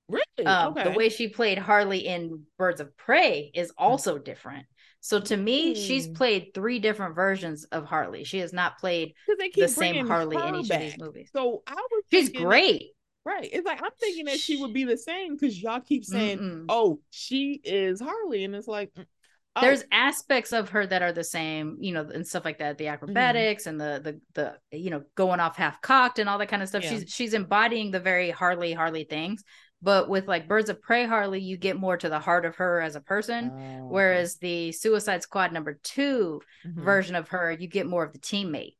Really? 0.08 0.46
Um, 0.46 0.72
okay. 0.72 0.84
The 0.84 0.96
way 0.96 1.08
she 1.08 1.28
played 1.28 1.58
Harley 1.58 2.06
in 2.06 2.44
Birds 2.58 2.80
of 2.80 2.96
Prey 2.96 3.50
is 3.54 3.72
also 3.76 4.18
different. 4.18 4.66
So 5.06 5.20
to 5.20 5.36
me, 5.36 5.72
mm. 5.72 5.76
she's 5.76 6.08
played 6.08 6.50
three 6.52 6.80
different 6.80 7.14
versions 7.14 7.62
of 7.66 7.84
Harley. 7.84 8.24
She 8.24 8.38
has 8.38 8.52
not 8.52 8.78
played 8.78 9.14
the 9.54 9.68
same 9.68 10.08
Harley 10.08 10.36
in 10.36 10.56
each 10.56 10.68
back. 10.68 10.78
of 10.78 10.84
these 10.84 10.98
movies. 10.98 11.30
So 11.32 11.62
I 11.64 11.74
was 11.74 12.02
she's 12.10 12.30
great. 12.30 12.86
That, 13.24 13.30
right. 13.30 13.48
It's 13.52 13.64
like 13.64 13.80
I'm 13.80 13.92
thinking 14.00 14.24
that 14.24 14.40
she 14.40 14.60
would 14.60 14.72
be 14.72 14.82
the 14.82 14.96
same 14.96 15.36
because 15.36 15.62
y'all 15.62 15.78
keep 15.78 16.04
saying, 16.04 16.38
Mm-mm. 16.38 16.64
"Oh, 16.68 16.98
she 17.10 17.60
is 17.62 18.00
Harley," 18.00 18.42
and 18.42 18.56
it's 18.56 18.66
like. 18.66 18.92
Mm, 18.94 19.06
oh. 19.54 19.60
There's 19.60 19.84
aspects 19.92 20.52
of 20.52 20.70
her 20.70 20.84
that 20.84 21.02
are 21.02 21.12
the 21.12 21.24
same, 21.24 21.76
you 21.80 21.92
know, 21.92 22.02
and 22.12 22.26
stuff 22.26 22.44
like 22.44 22.58
that. 22.58 22.76
The 22.76 22.86
mm-hmm. 22.86 22.94
acrobatics 22.94 23.66
mm-hmm. 23.66 23.80
and 23.80 24.04
the 24.04 24.20
the 24.34 24.58
the 24.70 24.76
you 24.76 24.90
know 24.90 25.04
going 25.14 25.38
off 25.38 25.56
half 25.56 25.80
cocked 25.80 26.18
and 26.18 26.28
all 26.28 26.38
that 26.38 26.48
kind 26.48 26.64
of 26.64 26.68
stuff. 26.68 26.82
Yeah. 26.82 26.90
She's 26.90 27.14
she's 27.14 27.32
embodying 27.32 27.92
the 27.92 28.00
very 28.00 28.30
Harley 28.30 28.72
Harley 28.72 29.04
things 29.04 29.44
but 29.82 30.08
with 30.08 30.26
like 30.26 30.48
Birds 30.48 30.70
of 30.70 30.80
Prey 30.80 31.06
Harley, 31.06 31.40
you 31.40 31.56
get 31.56 31.78
more 31.78 31.96
to 31.96 32.08
the 32.08 32.18
heart 32.18 32.44
of 32.44 32.56
her 32.56 32.80
as 32.80 32.96
a 32.96 33.00
person. 33.00 33.50
Oh, 33.50 33.88
whereas 33.88 34.36
the 34.36 34.72
Suicide 34.72 35.22
Squad 35.22 35.52
number 35.52 35.78
2 35.82 36.40
mm-hmm. 36.66 36.82
version 36.82 37.14
of 37.14 37.28
her, 37.28 37.52
you 37.52 37.68
get 37.68 37.86
more 37.86 38.04
of 38.04 38.12
the 38.12 38.18
teammate. 38.18 38.76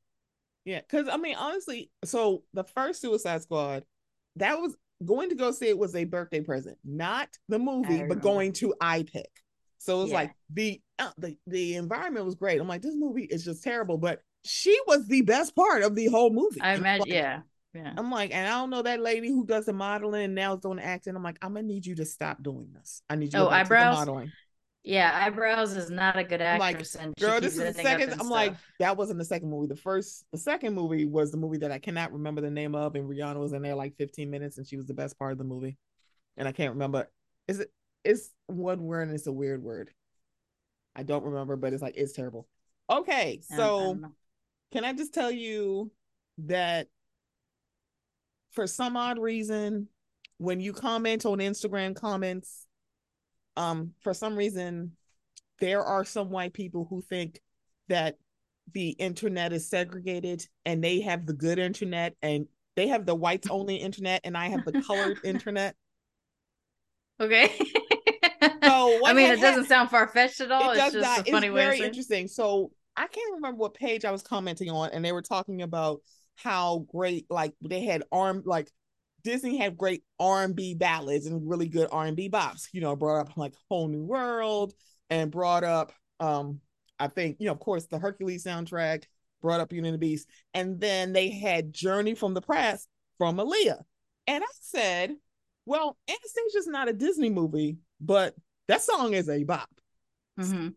Yeah, 0.64 0.80
because 0.80 1.08
I 1.08 1.16
mean, 1.16 1.36
honestly, 1.36 1.90
so 2.04 2.42
the 2.54 2.64
first 2.64 3.00
Suicide 3.00 3.42
Squad, 3.42 3.84
that 4.36 4.58
was 4.58 4.76
going 5.04 5.28
to 5.28 5.34
go 5.34 5.52
see 5.52 5.68
it 5.68 5.78
was 5.78 5.94
a 5.94 6.04
birthday 6.04 6.40
present, 6.40 6.78
not 6.84 7.28
the 7.48 7.58
movie, 7.58 8.04
but 8.08 8.20
going 8.20 8.52
to 8.54 8.74
iPic. 8.82 9.24
So 9.78 10.00
it 10.00 10.02
was 10.02 10.10
yeah. 10.10 10.16
like 10.16 10.32
the, 10.52 10.80
uh, 10.98 11.10
the 11.18 11.36
the 11.46 11.76
environment 11.76 12.24
was 12.24 12.34
great. 12.34 12.60
I'm 12.60 12.66
like, 12.66 12.82
this 12.82 12.96
movie 12.96 13.24
is 13.24 13.44
just 13.44 13.62
terrible, 13.62 13.98
but 13.98 14.20
she 14.44 14.76
was 14.86 15.06
the 15.06 15.22
best 15.22 15.54
part 15.54 15.82
of 15.82 15.94
the 15.94 16.06
whole 16.06 16.30
movie. 16.30 16.60
I 16.60 16.74
imagine, 16.74 17.02
like, 17.02 17.12
yeah. 17.12 17.40
Yeah. 17.76 17.92
I'm 17.96 18.10
like, 18.10 18.34
and 18.34 18.46
I 18.48 18.52
don't 18.52 18.70
know 18.70 18.82
that 18.82 19.00
lady 19.00 19.28
who 19.28 19.44
does 19.44 19.66
the 19.66 19.72
modeling 19.72 20.24
and 20.24 20.34
now 20.34 20.54
is 20.54 20.60
doing 20.60 20.78
acting. 20.78 21.14
I'm 21.14 21.22
like, 21.22 21.38
I'm 21.42 21.54
gonna 21.54 21.66
need 21.66 21.84
you 21.84 21.94
to 21.96 22.06
stop 22.06 22.42
doing 22.42 22.68
this. 22.72 23.02
I 23.10 23.16
need 23.16 23.34
you. 23.34 23.40
Oh, 23.40 23.48
eyebrows. 23.48 23.96
modeling. 23.96 24.32
Yeah, 24.82 25.10
eyebrows 25.12 25.76
is 25.76 25.90
not 25.90 26.16
a 26.16 26.24
good 26.24 26.40
actress. 26.40 26.94
Like, 26.94 27.04
and 27.04 27.14
girl, 27.16 27.40
this 27.40 27.58
is 27.58 27.76
the 27.76 27.82
second. 27.82 28.12
I'm 28.12 28.18
stuff. 28.20 28.30
like, 28.30 28.54
that 28.78 28.96
wasn't 28.96 29.18
the 29.18 29.24
second 29.24 29.50
movie. 29.50 29.66
The 29.66 29.76
first, 29.76 30.24
the 30.32 30.38
second 30.38 30.74
movie 30.74 31.04
was 31.04 31.32
the 31.32 31.38
movie 31.38 31.58
that 31.58 31.72
I 31.72 31.78
cannot 31.78 32.12
remember 32.12 32.40
the 32.40 32.50
name 32.50 32.74
of, 32.74 32.94
and 32.94 33.08
Rihanna 33.08 33.38
was 33.38 33.52
in 33.52 33.62
there 33.62 33.74
like 33.74 33.96
15 33.96 34.30
minutes, 34.30 34.58
and 34.58 34.66
she 34.66 34.76
was 34.76 34.86
the 34.86 34.94
best 34.94 35.18
part 35.18 35.32
of 35.32 35.38
the 35.38 35.44
movie. 35.44 35.76
And 36.36 36.46
I 36.46 36.52
can't 36.52 36.72
remember. 36.74 37.10
Is 37.48 37.60
it? 37.60 37.72
It's 38.04 38.30
one 38.46 38.80
word, 38.82 39.08
and 39.08 39.16
it's 39.16 39.26
a 39.26 39.32
weird 39.32 39.62
word. 39.62 39.90
I 40.94 41.02
don't 41.02 41.24
remember, 41.24 41.56
but 41.56 41.72
it's 41.72 41.82
like 41.82 41.96
it's 41.96 42.12
terrible. 42.12 42.48
Okay, 42.88 43.40
so 43.42 43.98
can 44.72 44.84
I 44.84 44.92
just 44.92 45.12
tell 45.12 45.30
you 45.30 45.90
that 46.38 46.86
for 48.56 48.66
some 48.66 48.96
odd 48.96 49.18
reason, 49.18 49.88
when 50.38 50.60
you 50.60 50.72
comment 50.72 51.24
on 51.24 51.38
Instagram 51.38 51.94
comments, 51.94 52.66
um, 53.56 53.92
for 54.00 54.12
some 54.12 54.34
reason, 54.34 54.92
there 55.60 55.84
are 55.84 56.04
some 56.04 56.30
white 56.30 56.54
people 56.54 56.86
who 56.90 57.02
think 57.02 57.40
that 57.88 58.16
the 58.72 58.90
internet 58.90 59.52
is 59.52 59.68
segregated 59.68 60.42
and 60.64 60.82
they 60.82 61.00
have 61.00 61.26
the 61.26 61.32
good 61.32 61.58
internet 61.58 62.14
and 62.20 62.46
they 62.74 62.88
have 62.88 63.06
the 63.06 63.14
whites 63.14 63.48
only 63.48 63.76
internet 63.76 64.22
and 64.24 64.36
I 64.36 64.48
have 64.48 64.64
the 64.64 64.82
colored 64.82 65.18
internet. 65.24 65.76
Okay. 67.20 67.52
so 68.62 69.00
I 69.06 69.12
mean, 69.12 69.30
it 69.30 69.40
doesn't 69.40 69.66
sound 69.66 69.90
far 69.90 70.08
fetched 70.08 70.40
at 70.40 70.50
all. 70.50 70.72
It 70.72 70.78
it's 70.78 70.92
just 70.94 71.06
not. 71.06 71.28
a 71.28 71.30
funny 71.30 71.46
it's 71.46 71.54
way. 71.54 71.64
Very 71.64 71.80
interesting. 71.80 72.26
So 72.26 72.72
I 72.96 73.06
can't 73.06 73.34
remember 73.34 73.58
what 73.58 73.74
page 73.74 74.04
I 74.04 74.10
was 74.10 74.22
commenting 74.22 74.70
on, 74.70 74.90
and 74.90 75.04
they 75.04 75.12
were 75.12 75.22
talking 75.22 75.62
about 75.62 76.00
how 76.36 76.86
great 76.90 77.26
like 77.30 77.54
they 77.60 77.84
had 77.84 78.04
arm 78.12 78.42
like 78.44 78.70
Disney 79.24 79.56
had 79.56 79.76
great 79.76 80.04
R&B 80.20 80.74
ballads 80.74 81.26
and 81.26 81.48
really 81.48 81.68
good 81.68 81.88
R&B 81.90 82.30
bops. 82.30 82.68
You 82.72 82.80
know, 82.80 82.94
brought 82.94 83.20
up 83.20 83.36
like 83.36 83.54
Whole 83.68 83.88
New 83.88 84.04
World 84.04 84.72
and 85.10 85.30
brought 85.30 85.64
up 85.64 85.92
um 86.20 86.60
I 86.98 87.08
think, 87.08 87.36
you 87.40 87.46
know, 87.46 87.52
of 87.52 87.60
course 87.60 87.86
the 87.86 87.98
Hercules 87.98 88.44
soundtrack 88.44 89.04
brought 89.42 89.60
up 89.60 89.68
Beauty 89.68 89.88
and 89.88 89.94
the 89.94 89.98
Beast. 89.98 90.28
And 90.54 90.80
then 90.80 91.12
they 91.12 91.30
had 91.30 91.72
Journey 91.72 92.14
from 92.14 92.34
the 92.34 92.40
Past 92.40 92.88
from 93.18 93.36
Aaliyah. 93.36 93.82
And 94.26 94.42
I 94.42 94.52
said, 94.60 95.14
well, 95.66 95.96
Anastasia's 96.08 96.66
not 96.66 96.88
a 96.88 96.92
Disney 96.92 97.30
movie, 97.30 97.78
but 98.00 98.34
that 98.68 98.82
song 98.82 99.12
is 99.14 99.28
a 99.28 99.44
bop. 99.44 99.68
Mm-hmm. 100.38 100.68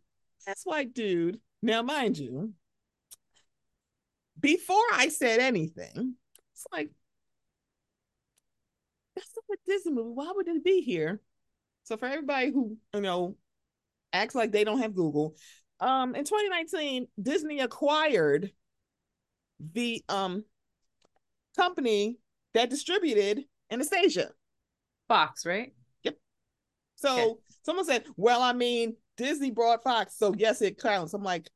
That's 0.46 0.66
like, 0.66 0.94
dude. 0.94 1.40
Now, 1.62 1.82
mind 1.82 2.18
you, 2.18 2.54
before 4.40 4.86
I 4.94 5.10
said 5.10 5.40
anything, 5.40 6.16
it's 6.54 6.66
like, 6.72 6.90
that's 9.16 9.32
not 9.36 9.58
a 9.58 9.72
Disney 9.72 9.94
movie. 9.94 10.12
Why 10.14 10.32
would 10.34 10.48
it 10.48 10.64
be 10.64 10.82
here? 10.82 11.20
So 11.84 11.98
for 11.98 12.06
everybody 12.06 12.52
who, 12.52 12.78
you 12.94 13.02
know, 13.02 13.36
acts 14.14 14.36
like 14.36 14.52
they 14.52 14.64
don't 14.64 14.82
have 14.82 14.96
Google, 14.96 15.36
um, 15.80 16.16
in 16.16 16.24
2019, 16.26 17.08
Disney 17.22 17.60
acquired 17.60 18.52
the 19.74 20.04
um 20.08 20.44
company 21.58 22.18
that 22.54 22.70
distributed 22.70 23.44
Anastasia. 23.72 24.32
Fox, 25.08 25.46
right? 25.46 25.74
Yep. 26.04 26.18
So 26.96 27.20
okay. 27.20 27.40
someone 27.64 27.86
said, 27.86 28.06
Well, 28.16 28.42
I 28.42 28.54
mean, 28.54 28.96
Disney 29.18 29.52
brought 29.52 29.84
Fox, 29.84 30.16
so 30.18 30.34
yes, 30.38 30.62
it 30.62 30.80
counts. 30.80 31.14
I'm 31.14 31.24
like, 31.24 31.48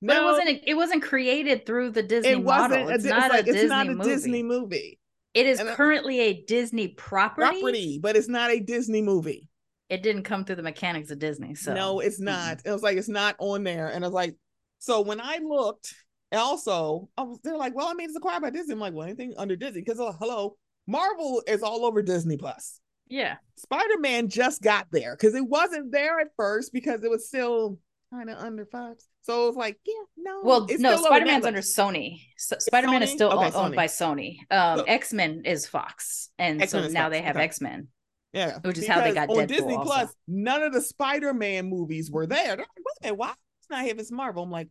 no, 0.00 0.14
but 0.14 0.16
it 0.16 0.24
wasn't. 0.24 0.62
It 0.66 0.74
wasn't 0.74 1.02
created 1.02 1.66
through 1.66 1.90
the 1.90 2.02
Disney 2.02 2.30
it 2.30 2.42
wasn't 2.42 2.70
model. 2.70 2.88
It's, 2.90 3.04
a, 3.04 3.08
not, 3.08 3.30
like, 3.30 3.46
a 3.46 3.50
it's 3.50 3.68
not 3.68 3.86
a 3.88 3.94
movie. 3.94 4.10
Disney 4.10 4.42
movie. 4.42 4.98
It 5.34 5.46
is 5.46 5.60
and 5.60 5.68
currently 5.70 6.20
a 6.20 6.42
Disney 6.42 6.88
property. 6.88 7.60
Property, 7.60 7.98
but 8.02 8.16
it's 8.16 8.28
not 8.28 8.50
a 8.50 8.60
Disney 8.60 9.02
movie. 9.02 9.46
It 9.88 10.02
didn't 10.02 10.24
come 10.24 10.44
through 10.44 10.56
the 10.56 10.62
mechanics 10.62 11.10
of 11.10 11.18
Disney. 11.18 11.54
So 11.54 11.74
no, 11.74 12.00
it's 12.00 12.20
not. 12.20 12.58
Mm-hmm. 12.58 12.68
It 12.68 12.72
was 12.72 12.82
like 12.82 12.96
it's 12.96 13.08
not 13.08 13.36
on 13.38 13.64
there, 13.64 13.88
and 13.88 14.04
I 14.04 14.08
was 14.08 14.14
like, 14.14 14.36
so 14.78 15.00
when 15.00 15.20
I 15.20 15.38
looked, 15.38 15.94
also, 16.32 17.08
I 17.16 17.22
was 17.22 17.38
they're 17.42 17.56
like, 17.56 17.74
well, 17.74 17.88
I 17.88 17.94
mean, 17.94 18.08
it's 18.08 18.16
acquired 18.16 18.42
by 18.42 18.50
Disney. 18.50 18.74
I'm 18.74 18.80
like, 18.80 18.94
well, 18.94 19.06
anything 19.06 19.34
under 19.36 19.56
Disney 19.56 19.80
because 19.80 20.00
uh, 20.00 20.12
hello, 20.18 20.56
Marvel 20.86 21.42
is 21.46 21.62
all 21.62 21.84
over 21.84 22.02
Disney 22.02 22.36
Plus. 22.36 22.80
Yeah, 23.08 23.36
Spider 23.56 23.98
Man 23.98 24.28
just 24.28 24.62
got 24.62 24.86
there 24.92 25.16
because 25.16 25.34
it 25.34 25.46
wasn't 25.46 25.90
there 25.90 26.20
at 26.20 26.28
first 26.36 26.72
because 26.72 27.02
it 27.02 27.10
was 27.10 27.26
still 27.26 27.78
kind 28.12 28.30
of 28.30 28.38
under 28.38 28.64
Fox. 28.66 29.06
So 29.22 29.44
it 29.44 29.46
was 29.48 29.56
like, 29.56 29.78
yeah, 29.86 29.94
no. 30.16 30.40
Well, 30.42 30.66
no, 30.78 30.96
Spider 30.96 31.26
Man's 31.26 31.44
under 31.44 31.60
Sony. 31.60 32.22
So 32.36 32.56
Spider 32.58 32.88
Man 32.88 33.02
is 33.02 33.10
still 33.10 33.32
okay, 33.32 33.56
owned, 33.56 33.74
by 33.74 33.86
Sony. 33.86 34.38
Um, 34.50 34.78
so, 34.78 34.84
X 34.84 35.12
Men 35.12 35.42
is 35.44 35.66
Fox, 35.66 36.30
and 36.38 36.62
X-Men 36.62 36.84
so 36.84 36.88
now 36.90 37.04
Fox. 37.04 37.12
they 37.12 37.22
have 37.22 37.36
okay. 37.36 37.44
X 37.44 37.60
Men. 37.60 37.88
Yeah, 38.32 38.58
which 38.62 38.78
is 38.78 38.84
because 38.84 38.96
how 38.96 39.04
they 39.04 39.14
got 39.14 39.30
on 39.30 39.36
Deadpool 39.36 39.48
Disney 39.48 39.74
also. 39.74 39.90
Plus. 39.90 40.14
None 40.26 40.62
of 40.62 40.72
the 40.72 40.80
Spider 40.80 41.32
Man 41.32 41.68
movies 41.68 42.10
were 42.10 42.26
there. 42.26 42.56
Like, 42.56 42.66
wait, 43.02 43.16
why 43.16 43.30
it's 43.30 43.70
not 43.70 43.84
here? 43.84 43.94
It's 43.96 44.12
Marvel. 44.12 44.42
I'm 44.42 44.50
like, 44.50 44.68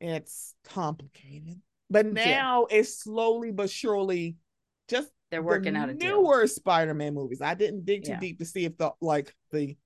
it's 0.00 0.54
complicated. 0.64 1.60
But 1.90 2.06
now 2.06 2.66
yeah. 2.70 2.78
it's 2.78 3.02
slowly 3.02 3.52
but 3.52 3.70
surely 3.70 4.36
just 4.88 5.10
they're 5.30 5.42
working 5.42 5.74
the 5.74 5.80
out 5.80 5.88
a 5.90 5.94
newer 5.94 6.40
deal. 6.40 6.48
Spider-Man 6.48 7.14
movies. 7.14 7.40
I 7.42 7.54
didn't 7.54 7.84
dig 7.84 8.04
too 8.04 8.12
yeah. 8.12 8.20
deep 8.20 8.38
to 8.38 8.44
see 8.44 8.64
if 8.64 8.76
the 8.76 8.92
like 9.00 9.34
the 9.52 9.76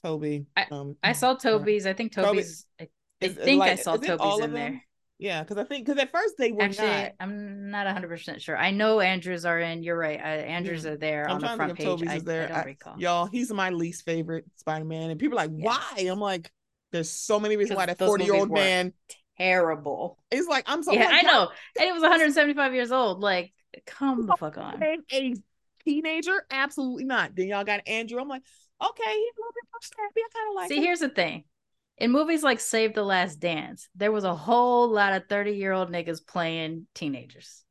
Tobey. 0.00 0.46
I, 0.56 0.66
um, 0.70 0.96
I 1.02 1.12
saw 1.12 1.34
Tobey's. 1.34 1.86
I 1.86 1.92
think 1.92 2.12
Tobey's. 2.12 2.66
Tobey, 2.78 2.90
I, 3.22 3.26
I 3.26 3.28
think 3.28 3.60
like, 3.60 3.72
I 3.72 3.76
saw 3.76 3.96
Tobey's 3.96 4.44
in 4.44 4.52
there. 4.52 4.82
Yeah, 5.18 5.42
because 5.42 5.56
I 5.56 5.64
think 5.64 5.86
because 5.86 6.00
at 6.00 6.12
first 6.12 6.34
they 6.36 6.52
were 6.52 6.62
actually 6.62 6.88
not. 6.88 7.12
I'm 7.20 7.70
not 7.70 7.86
100 7.86 8.08
percent 8.08 8.42
sure. 8.42 8.56
I 8.56 8.70
know 8.70 9.00
Andrews 9.00 9.46
are 9.46 9.58
in. 9.58 9.82
You're 9.82 9.96
right. 9.96 10.20
Uh, 10.20 10.22
Andrews 10.22 10.84
yeah. 10.84 10.90
are 10.90 10.96
there 10.96 11.24
I'm 11.24 11.36
on 11.36 11.40
the 11.40 11.56
front 11.56 11.74
page. 11.76 11.86
Tobey's 11.86 12.10
I, 12.10 12.16
is 12.16 12.24
there. 12.24 12.44
I 12.52 12.56
don't 12.56 12.66
recall. 12.66 12.94
Y'all, 12.98 13.26
he's 13.26 13.50
my 13.50 13.70
least 13.70 14.04
favorite 14.04 14.44
Spider-Man, 14.56 15.10
and 15.10 15.18
people 15.18 15.38
are 15.38 15.46
like, 15.46 15.52
yeah. 15.54 15.64
why? 15.64 16.08
I'm 16.10 16.20
like, 16.20 16.50
there's 16.92 17.08
so 17.08 17.40
many 17.40 17.56
reasons 17.56 17.78
why 17.78 17.86
that 17.86 17.98
40 17.98 18.24
year 18.24 18.34
old 18.34 18.50
man 18.50 18.92
terrible. 19.38 20.18
It's 20.30 20.48
like 20.48 20.64
I'm 20.66 20.82
so. 20.82 20.92
Yeah, 20.92 21.06
like, 21.06 21.24
I 21.24 21.32
know, 21.32 21.48
and 21.78 21.88
it 21.88 21.92
was 21.92 22.02
175 22.02 22.74
years 22.74 22.92
old. 22.92 23.20
Like, 23.20 23.52
come 23.86 24.26
the 24.26 24.36
fuck 24.36 24.58
on. 24.58 24.82
A 24.82 25.34
teenager? 25.84 26.44
Absolutely 26.50 27.04
not. 27.04 27.34
Then 27.34 27.48
y'all 27.48 27.64
got 27.64 27.80
Andrew. 27.86 28.20
I'm 28.20 28.28
like, 28.28 28.42
okay, 28.82 29.12
he's 29.12 29.34
a 29.36 29.40
little 29.40 29.54
bit 29.54 29.68
more 29.72 29.80
snappy. 29.82 30.20
I 30.20 30.28
kind 30.32 30.50
of 30.50 30.54
like. 30.56 30.68
See, 30.68 30.76
him. 30.76 30.82
here's 30.82 31.00
the 31.00 31.08
thing 31.08 31.44
in 31.98 32.10
movies 32.10 32.42
like 32.42 32.60
Save 32.60 32.94
the 32.94 33.02
Last 33.02 33.40
Dance, 33.40 33.88
there 33.94 34.12
was 34.12 34.24
a 34.24 34.34
whole 34.34 34.88
lot 34.88 35.14
of 35.14 35.28
30 35.28 35.52
year 35.52 35.72
old 35.72 35.90
niggas 35.90 36.26
playing 36.26 36.86
teenagers. 36.94 37.62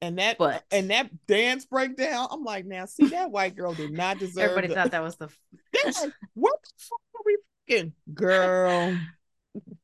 And 0.00 0.18
that 0.18 0.36
but 0.36 0.64
and 0.72 0.90
that 0.90 1.10
dance 1.26 1.64
breakdown, 1.64 2.26
I'm 2.30 2.42
like, 2.42 2.66
now 2.66 2.86
see 2.86 3.08
that 3.08 3.30
white 3.30 3.54
girl 3.54 3.72
did 3.72 3.92
not 3.92 4.18
deserve. 4.18 4.50
Everybody 4.50 4.68
the... 4.68 4.74
thought 4.74 4.90
that 4.90 5.02
was 5.02 5.16
the. 5.16 5.26
like, 5.84 6.12
what 6.34 6.56
the 6.62 6.70
fuck 6.76 7.00
are 7.14 7.22
we 7.24 7.38
fucking 7.68 7.92
girl? 8.12 8.98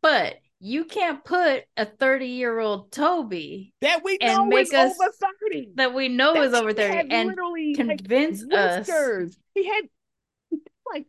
But 0.03 0.37
you 0.61 0.87
can't 0.87 1.24
put 1.24 1.64
a 1.76 1.85
30 1.85 2.26
year 2.26 2.59
old 2.59 2.91
Tobey 2.91 3.74
that 3.81 4.03
we 4.03 4.18
know 4.20 4.41
and 4.43 4.49
make 4.49 4.66
is 4.66 4.72
us, 4.72 4.99
over 5.01 5.12
30 5.51 5.70
that 5.76 5.95
we 5.95 6.09
know 6.09 6.35
that 6.35 6.45
is 6.45 6.55
over 6.55 6.72
30 6.72 7.12
and 7.12 7.76
convince 7.76 8.43
us 8.53 8.91
he 9.55 9.66
had 9.66 9.85
like 10.93 11.07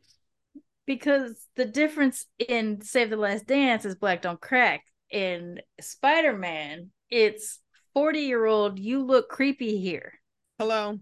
because 0.85 1.45
the 1.55 1.65
difference 1.65 2.25
in 2.39 2.81
Save 2.81 3.11
the 3.11 3.17
Last 3.17 3.45
Dance 3.45 3.85
is 3.85 3.95
Black 3.95 4.21
Don't 4.21 4.41
Crack. 4.41 4.83
In 5.11 5.59
Spider 5.81 6.37
Man, 6.37 6.91
it's 7.09 7.59
40 7.93 8.19
year 8.19 8.45
old, 8.45 8.79
you 8.79 9.03
look 9.03 9.29
creepy 9.29 9.79
here. 9.79 10.13
Hello. 10.57 10.99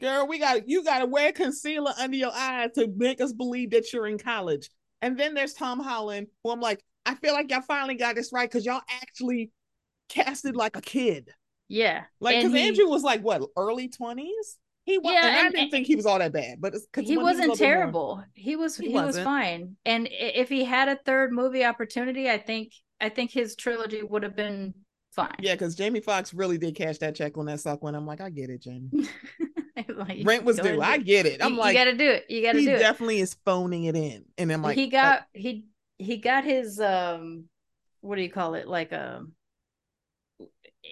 Girl, 0.00 0.26
we 0.26 0.38
got 0.38 0.68
you 0.68 0.84
gotta 0.84 1.06
wear 1.06 1.32
concealer 1.32 1.92
under 1.98 2.16
your 2.16 2.32
eyes 2.32 2.70
to 2.74 2.88
make 2.96 3.20
us 3.20 3.32
believe 3.32 3.70
that 3.70 3.92
you're 3.92 4.06
in 4.06 4.18
college. 4.18 4.68
And 5.00 5.18
then 5.18 5.34
there's 5.34 5.54
Tom 5.54 5.80
Holland, 5.80 6.28
who 6.42 6.50
I'm 6.50 6.60
like, 6.60 6.82
I 7.06 7.14
feel 7.16 7.32
like 7.32 7.50
y'all 7.50 7.62
finally 7.62 7.94
got 7.94 8.14
this 8.14 8.32
right 8.32 8.48
because 8.48 8.64
y'all 8.64 8.82
actually 8.88 9.50
casted 10.08 10.56
like 10.56 10.76
a 10.76 10.80
kid. 10.80 11.30
Yeah. 11.68 12.04
Like 12.20 12.36
because 12.36 12.54
Andrew 12.54 12.86
was 12.86 13.02
like 13.02 13.22
what, 13.22 13.42
early 13.56 13.88
20s? 13.88 14.56
He 14.84 14.98
was, 14.98 15.12
yeah, 15.12 15.28
and, 15.28 15.36
and 15.36 15.46
I 15.46 15.50
didn't 15.50 15.70
think 15.70 15.86
he 15.86 15.94
was 15.94 16.06
all 16.06 16.18
that 16.18 16.32
bad, 16.32 16.60
but 16.60 16.74
he 17.00 17.16
wasn't 17.16 17.56
terrible. 17.56 18.16
More, 18.16 18.28
he 18.34 18.56
was 18.56 18.76
he, 18.76 18.88
he 18.88 18.94
was 18.94 19.16
fine. 19.18 19.76
And 19.84 20.08
if 20.10 20.48
he 20.48 20.64
had 20.64 20.88
a 20.88 20.96
third 21.04 21.32
movie 21.32 21.64
opportunity, 21.64 22.28
I 22.28 22.38
think 22.38 22.72
I 23.00 23.08
think 23.08 23.30
his 23.30 23.54
trilogy 23.54 24.02
would 24.02 24.24
have 24.24 24.34
been 24.34 24.74
fine. 25.12 25.36
Yeah, 25.38 25.54
because 25.54 25.76
Jamie 25.76 26.00
Foxx 26.00 26.34
really 26.34 26.58
did 26.58 26.74
cash 26.74 26.98
that 26.98 27.14
check 27.14 27.38
on 27.38 27.46
that 27.46 27.60
suck 27.60 27.82
when 27.82 27.94
I'm 27.94 28.06
like, 28.06 28.20
I 28.20 28.30
get 28.30 28.50
it, 28.50 28.62
Jamie. 28.62 28.90
like, 29.88 30.22
Rent 30.24 30.44
was 30.44 30.58
due. 30.58 30.80
I 30.80 30.98
get 30.98 31.26
it. 31.26 31.44
I'm 31.44 31.52
you, 31.52 31.58
like, 31.58 31.74
you 31.74 31.80
got 31.80 31.90
to 31.90 31.96
do 31.96 32.10
it. 32.10 32.26
You 32.28 32.42
got 32.42 32.52
to 32.52 32.60
do 32.60 32.70
it. 32.70 32.72
He 32.72 32.78
definitely 32.78 33.20
is 33.20 33.36
phoning 33.44 33.84
it 33.84 33.94
in, 33.94 34.24
and 34.36 34.52
I'm 34.52 34.62
like, 34.62 34.76
he 34.76 34.88
got 34.88 35.26
he 35.32 35.66
he 35.98 36.16
got 36.16 36.42
his 36.42 36.80
um, 36.80 37.44
what 38.00 38.16
do 38.16 38.22
you 38.22 38.30
call 38.30 38.54
it? 38.54 38.66
Like 38.66 38.92
um, 38.92 39.32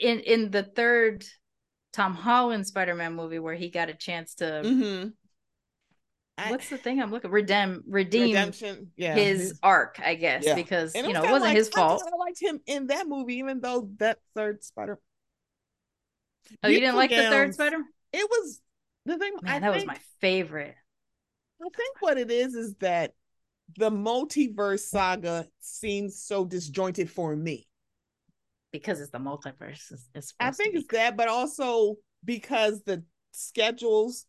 in 0.00 0.20
in 0.20 0.50
the 0.52 0.62
third 0.62 1.24
Tom 1.92 2.14
Holland 2.14 2.66
Spider 2.66 2.94
Man 2.94 3.14
movie 3.14 3.38
where 3.38 3.54
he 3.54 3.70
got 3.70 3.88
a 3.88 3.94
chance 3.94 4.34
to. 4.36 4.44
Mm-hmm. 4.44 5.08
What's 6.48 6.70
the 6.70 6.78
thing 6.78 7.02
I'm 7.02 7.10
looking 7.10 7.30
redeem 7.30 7.82
redeem 7.86 8.28
redemption 8.28 8.92
yeah 8.96 9.14
his, 9.14 9.58
arc 9.62 10.00
I 10.02 10.14
guess 10.14 10.44
yeah. 10.46 10.54
because 10.54 10.94
you 10.94 11.02
know 11.12 11.22
it 11.22 11.30
wasn't 11.30 11.42
like, 11.42 11.56
his 11.56 11.68
fault. 11.68 12.02
I 12.06 12.16
liked 12.16 12.40
him 12.40 12.60
in 12.66 12.86
that 12.86 13.06
movie 13.06 13.36
even 13.36 13.60
though 13.60 13.90
that 13.98 14.18
third 14.34 14.64
Spider. 14.64 14.98
Oh, 16.62 16.68
you 16.68 16.80
didn't 16.80 16.96
like 16.96 17.10
gowns, 17.10 17.24
the 17.24 17.30
third 17.30 17.54
Spider? 17.54 17.76
It 18.12 18.28
was 18.30 18.60
the 19.04 19.18
thing. 19.18 19.32
Man, 19.42 19.54
I 19.54 19.60
that 19.60 19.72
think, 19.74 19.90
was 19.90 19.98
my 19.98 20.02
favorite. 20.20 20.74
I 21.62 21.68
think 21.76 21.96
what 22.00 22.16
it 22.16 22.30
is 22.30 22.54
is 22.54 22.74
that 22.76 23.12
the 23.76 23.90
multiverse 23.90 24.80
saga 24.80 25.46
seems 25.60 26.22
so 26.22 26.44
disjointed 26.44 27.10
for 27.10 27.36
me 27.36 27.68
because 28.72 29.00
it's 29.00 29.10
the 29.10 29.18
multiverse. 29.18 29.90
It's, 29.90 30.08
it's 30.14 30.34
I 30.40 30.50
think 30.50 30.74
it's 30.74 30.86
that, 30.92 31.16
but 31.16 31.28
also 31.28 31.96
because 32.24 32.82
the 32.82 33.02
schedules 33.32 34.26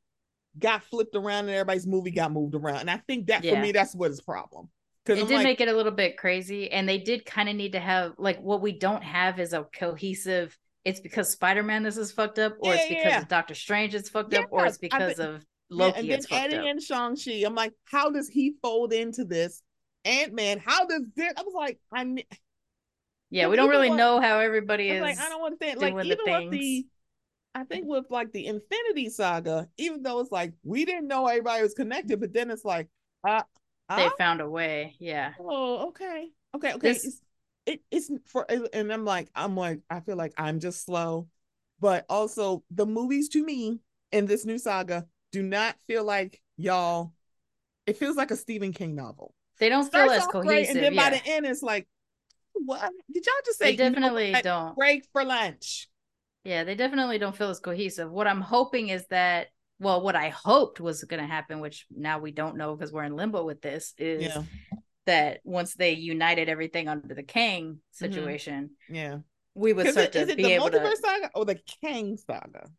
got 0.57 0.83
flipped 0.83 1.15
around 1.15 1.45
and 1.45 1.51
everybody's 1.51 1.87
movie 1.87 2.11
got 2.11 2.31
moved 2.31 2.55
around. 2.55 2.81
And 2.81 2.91
I 2.91 2.97
think 3.07 3.27
that 3.27 3.43
yeah. 3.43 3.55
for 3.55 3.61
me, 3.61 3.71
that's 3.71 3.95
what 3.95 4.11
is 4.11 4.21
problem. 4.21 4.69
It 5.07 5.13
I'm 5.13 5.27
did 5.27 5.35
like, 5.37 5.43
make 5.43 5.61
it 5.61 5.67
a 5.67 5.73
little 5.73 5.91
bit 5.91 6.17
crazy. 6.17 6.71
And 6.71 6.87
they 6.87 6.99
did 6.99 7.25
kind 7.25 7.49
of 7.49 7.55
need 7.55 7.71
to 7.73 7.79
have 7.79 8.13
like 8.17 8.39
what 8.39 8.61
we 8.61 8.77
don't 8.77 9.03
have 9.03 9.39
is 9.39 9.53
a 9.53 9.65
cohesive. 9.77 10.57
It's 10.83 10.99
because 10.99 11.29
Spider 11.29 11.63
Man 11.63 11.83
this 11.83 11.97
is 11.97 12.11
fucked 12.11 12.39
up, 12.39 12.55
or 12.59 12.73
yeah, 12.73 12.79
it's 12.79 12.89
because 12.89 13.05
yeah. 13.05 13.21
of 13.21 13.27
Doctor 13.27 13.55
Strange 13.55 13.95
it's 13.95 14.09
fucked 14.09 14.33
up, 14.33 14.45
or 14.51 14.65
it's 14.65 14.77
because 14.77 15.19
of 15.19 15.45
Loki 15.69 15.99
and 15.99 16.09
then 16.09 16.19
it's 16.19 16.31
adding 16.31 16.61
up. 16.61 16.65
in 16.65 16.79
Shang 16.79 17.15
Chi, 17.15 17.43
I'm 17.45 17.55
like, 17.55 17.73
how 17.85 18.09
does 18.09 18.27
he 18.27 18.55
fold 18.61 18.91
into 18.93 19.23
this? 19.23 19.61
Ant 20.05 20.33
Man, 20.33 20.59
how 20.59 20.85
does 20.85 21.03
this? 21.15 21.33
I 21.37 21.41
was 21.43 21.53
like, 21.55 21.79
I 21.93 22.03
yeah, 23.31 23.47
we 23.47 23.55
don't 23.55 23.69
really 23.69 23.89
know 23.89 24.21
how 24.21 24.37
everybody 24.37 24.89
is. 24.89 25.01
Like, 25.01 25.17
I 25.17 25.29
don't 25.29 25.41
want 25.41 25.59
to 25.59 25.65
think 25.65 25.81
like 25.81 25.93
even 26.05 26.17
with 26.25 26.51
the, 26.51 26.85
I 27.55 27.63
think 27.63 27.87
with 27.87 28.05
like 28.11 28.31
the 28.31 28.45
Infinity 28.45 29.09
Saga, 29.09 29.67
even 29.77 30.03
though 30.03 30.19
it's 30.19 30.31
like 30.31 30.53
we 30.63 30.85
didn't 30.85 31.07
know 31.07 31.25
everybody 31.25 31.63
was 31.63 31.73
connected, 31.73 32.19
but 32.19 32.33
then 32.33 32.51
it's 32.51 32.63
like, 32.63 32.87
uh, 33.27 33.41
they 33.89 34.05
uh, 34.05 34.11
found 34.17 34.41
a 34.41 34.47
way. 34.47 34.95
Yeah. 34.99 35.33
Oh, 35.39 35.87
okay, 35.87 36.29
okay, 36.55 36.73
okay. 36.73 36.87
This... 36.87 37.05
It's, 37.05 37.21
it, 37.65 37.81
it's 37.89 38.11
for, 38.27 38.45
and 38.73 38.93
I'm 38.93 39.05
like, 39.05 39.29
I'm 39.33 39.55
like, 39.55 39.79
I 39.89 40.01
feel 40.01 40.15
like 40.15 40.33
I'm 40.37 40.59
just 40.59 40.85
slow, 40.85 41.27
but 41.79 42.05
also 42.09 42.63
the 42.69 42.85
movies 42.85 43.29
to 43.29 43.43
me 43.43 43.79
in 44.11 44.27
this 44.27 44.45
new 44.45 44.57
saga 44.57 45.07
do 45.31 45.41
not 45.41 45.75
feel 45.87 46.03
like 46.03 46.41
y'all. 46.57 47.13
It 47.87 47.97
feels 47.97 48.15
like 48.15 48.29
a 48.29 48.35
Stephen 48.35 48.73
King 48.73 48.93
novel. 48.93 49.33
They 49.57 49.67
don't 49.67 49.91
feel 49.91 50.09
as 50.09 50.27
cohesive, 50.27 50.47
great, 50.47 50.69
and 50.69 50.77
then 50.77 50.93
yeah. 50.93 51.09
by 51.09 51.17
the 51.17 51.25
end, 51.25 51.47
it's 51.47 51.63
like, 51.63 51.87
what 52.53 52.91
did 53.11 53.25
y'all 53.25 53.33
just 53.45 53.59
say? 53.59 53.71
They 53.71 53.75
definitely 53.75 54.31
know 54.31 54.41
don't 54.41 54.75
break 54.75 55.05
for 55.11 55.23
lunch. 55.23 55.87
Yeah, 56.43 56.63
they 56.63 56.75
definitely 56.75 57.19
don't 57.19 57.35
feel 57.35 57.49
as 57.49 57.59
cohesive. 57.59 58.11
What 58.11 58.27
I'm 58.27 58.41
hoping 58.41 58.89
is 58.89 59.05
that, 59.07 59.47
well, 59.79 60.01
what 60.01 60.15
I 60.15 60.29
hoped 60.29 60.79
was 60.79 61.03
going 61.03 61.21
to 61.21 61.27
happen, 61.27 61.59
which 61.59 61.85
now 61.95 62.19
we 62.19 62.31
don't 62.31 62.57
know 62.57 62.75
because 62.75 62.91
we're 62.91 63.03
in 63.03 63.15
limbo 63.15 63.43
with 63.43 63.61
this, 63.61 63.93
is 63.97 64.23
yeah. 64.23 64.43
that 65.05 65.41
once 65.43 65.75
they 65.75 65.91
united 65.91 66.49
everything 66.49 66.87
under 66.87 67.13
the 67.13 67.23
Kang 67.23 67.65
mm-hmm. 67.65 67.77
situation, 67.93 68.71
mm-hmm. 68.89 68.95
yeah, 68.95 69.17
we 69.53 69.73
would 69.73 69.89
start 69.89 70.15
it, 70.15 70.29
to 70.29 70.35
be 70.35 70.53
able 70.53 70.71
to. 70.71 70.95
saga 70.97 71.29
or 71.35 71.45
the 71.45 71.59
Kang 71.83 72.17
saga? 72.17 72.69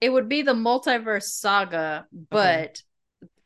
It 0.00 0.10
would 0.10 0.28
be 0.28 0.42
the 0.42 0.54
multiverse 0.54 1.24
saga, 1.24 2.06
but 2.12 2.38
okay. 2.38 2.74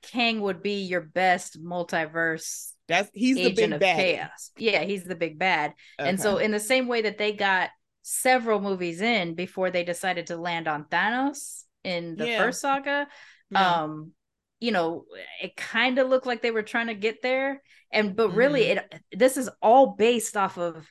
Kang 0.03 0.41
would 0.41 0.63
be 0.63 0.83
your 0.83 1.01
best 1.01 1.63
multiverse 1.63 2.73
that's 2.93 3.11
he's 3.15 3.37
the 3.37 3.53
big 3.53 3.81
bad. 3.81 3.97
Chaos. 3.97 4.51
Yeah, 4.59 4.83
he's 4.83 5.05
the 5.05 5.15
big 5.15 5.39
bad. 5.39 5.73
Okay. 5.99 6.09
And 6.09 6.21
so 6.21 6.39
in 6.39 6.51
the 6.51 6.61
same 6.61 6.89
way 6.89 7.03
that 7.03 7.17
they 7.17 7.33
got 7.33 7.71
several 8.03 8.61
movies 8.61 9.01
in 9.01 9.35
before 9.35 9.71
they 9.71 9.85
decided 9.85 10.27
to 10.27 10.37
land 10.37 10.69
on 10.69 10.85
Thanos 10.85 11.63
in 11.85 12.17
the 12.17 12.27
yeah. 12.27 12.39
first 12.39 12.61
saga, 12.61 13.07
yeah. 13.51 13.83
um 13.83 14.13
you 14.61 14.71
know, 14.71 15.07
it 15.43 15.57
kind 15.57 15.99
of 15.99 16.09
looked 16.09 16.27
like 16.27 16.41
they 16.41 16.53
were 16.53 16.63
trying 16.63 16.87
to 16.89 16.95
get 16.95 17.23
there 17.23 17.63
and 17.91 18.15
but 18.15 18.31
really 18.31 18.65
mm. 18.65 18.77
it 18.77 19.01
this 19.13 19.37
is 19.37 19.49
all 19.61 19.95
based 19.97 20.37
off 20.37 20.59
of 20.59 20.87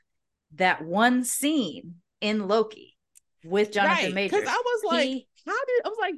that 0.55 0.83
one 0.83 1.23
scene 1.23 1.95
in 2.19 2.47
Loki 2.47 2.97
with 3.43 3.71
Jonathan 3.71 4.05
right. 4.05 4.13
Majors. 4.13 4.39
Cuz 4.39 4.49
I 4.49 4.61
was 4.65 4.83
like 4.91 5.07
he, 5.07 5.27
how 5.45 5.65
did 5.65 5.85
I 5.85 5.89
was 5.89 5.97
like 5.99 6.15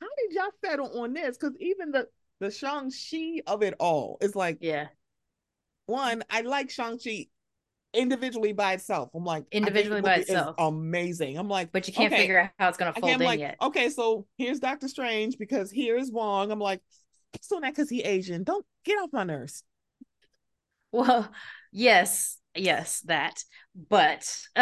how 0.00 0.08
did 0.16 0.34
y'all 0.34 0.50
settle 0.64 1.00
on 1.00 1.12
this? 1.12 1.36
Cuz 1.36 1.52
even 1.60 1.90
the 1.90 2.08
the 2.40 2.50
Shang-Chi 2.50 3.42
of 3.46 3.62
it 3.62 3.74
all 3.78 4.18
is 4.20 4.36
like 4.36 4.58
yeah 4.60 4.86
one, 5.86 6.24
I 6.28 6.40
like 6.42 6.70
Shang-Chi 6.70 7.28
individually 7.94 8.52
by 8.52 8.74
itself. 8.74 9.10
I'm 9.14 9.24
like 9.24 9.44
individually 9.52 10.02
by 10.02 10.16
itself. 10.16 10.56
Amazing. 10.58 11.38
I'm 11.38 11.48
like, 11.48 11.72
but 11.72 11.86
you 11.86 11.94
can't 11.94 12.12
okay. 12.12 12.22
figure 12.22 12.40
out 12.40 12.50
how 12.58 12.68
it's 12.68 12.76
gonna 12.76 12.92
fold 12.92 13.10
in 13.10 13.20
like, 13.20 13.40
yet. 13.40 13.56
Okay, 13.62 13.88
so 13.88 14.26
here's 14.36 14.60
Doctor 14.60 14.88
Strange 14.88 15.38
because 15.38 15.70
here's 15.70 16.10
Wong. 16.10 16.50
I'm 16.50 16.58
like, 16.58 16.82
it's 17.32 17.48
doing 17.48 17.62
that 17.62 17.74
because 17.74 17.88
he 17.88 18.02
Asian. 18.02 18.44
Don't 18.44 18.66
get 18.84 18.98
off 18.98 19.10
my 19.12 19.24
nerves. 19.24 19.62
Well, 20.92 21.30
yes, 21.72 22.38
yes, 22.58 23.00
that. 23.02 23.42
But 23.88 24.26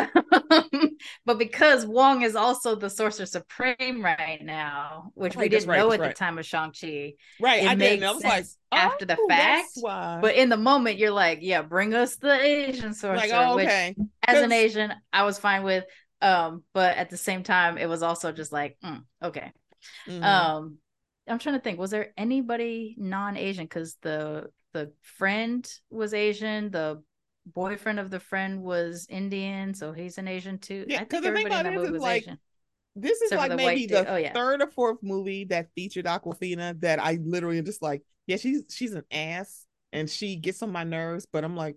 but 1.24 1.38
because 1.38 1.86
Wong 1.86 2.22
is 2.22 2.34
also 2.34 2.74
the 2.74 2.90
Sorcerer 2.90 3.26
Supreme 3.26 4.04
right 4.04 4.40
now, 4.42 5.12
which 5.14 5.36
right, 5.36 5.44
we 5.44 5.48
didn't 5.48 5.68
right, 5.68 5.78
know 5.78 5.92
at 5.92 6.00
right. 6.00 6.08
the 6.08 6.14
time 6.14 6.38
of 6.38 6.44
Shang 6.44 6.72
Chi, 6.72 7.14
right? 7.40 7.66
I 7.66 7.74
didn't. 7.74 8.04
I 8.04 8.12
was 8.12 8.24
like, 8.24 8.44
oh, 8.72 8.76
after 8.76 9.04
the 9.04 9.18
fact, 9.28 9.68
but 9.82 10.34
in 10.34 10.48
the 10.48 10.56
moment, 10.56 10.98
you're 10.98 11.12
like, 11.12 11.38
yeah, 11.42 11.62
bring 11.62 11.94
us 11.94 12.16
the 12.16 12.32
Asian 12.32 12.92
Sorcerer. 12.94 13.16
Like, 13.16 13.30
oh, 13.32 13.58
okay. 13.58 13.94
Which, 13.96 14.08
as 14.26 14.42
an 14.42 14.52
Asian, 14.52 14.92
I 15.12 15.24
was 15.24 15.38
fine 15.38 15.62
with. 15.62 15.84
Um, 16.20 16.64
but 16.72 16.96
at 16.96 17.10
the 17.10 17.16
same 17.16 17.42
time, 17.42 17.76
it 17.76 17.88
was 17.88 18.02
also 18.02 18.32
just 18.32 18.50
like, 18.50 18.78
mm, 18.82 19.02
okay. 19.22 19.52
Mm-hmm. 20.08 20.24
Um, 20.24 20.78
I'm 21.28 21.38
trying 21.38 21.56
to 21.56 21.60
think. 21.60 21.78
Was 21.78 21.90
there 21.90 22.12
anybody 22.16 22.96
non-Asian? 22.98 23.64
Because 23.64 23.96
the 24.02 24.46
the 24.72 24.92
friend 25.02 25.68
was 25.90 26.14
Asian. 26.14 26.70
The 26.70 27.02
boyfriend 27.46 28.00
of 28.00 28.10
the 28.10 28.20
friend 28.20 28.62
was 28.62 29.06
Indian, 29.10 29.74
so 29.74 29.92
he's 29.92 30.18
an 30.18 30.28
Asian 30.28 30.58
too. 30.58 30.84
Yeah, 30.88 31.00
because 31.00 31.24
everybody 31.24 31.54
in 31.54 31.64
that 31.64 31.74
movie 31.74 31.92
was 31.92 32.02
like, 32.02 32.22
Asian. 32.22 32.38
This 32.96 33.20
is 33.22 33.32
like 33.32 33.52
maybe 33.54 33.86
the 33.86 34.08
oh, 34.08 34.16
yeah. 34.16 34.32
third 34.32 34.62
or 34.62 34.68
fourth 34.68 34.98
movie 35.02 35.44
that 35.46 35.68
featured 35.74 36.04
Awkwafina 36.04 36.80
that 36.80 37.00
I 37.00 37.18
literally 37.24 37.60
just 37.62 37.82
like, 37.82 38.02
yeah, 38.26 38.36
she's 38.36 38.62
she's 38.70 38.92
an 38.92 39.02
ass 39.10 39.66
and 39.92 40.08
she 40.08 40.36
gets 40.36 40.62
on 40.62 40.70
my 40.70 40.84
nerves, 40.84 41.26
but 41.30 41.42
I'm 41.44 41.56
like, 41.56 41.76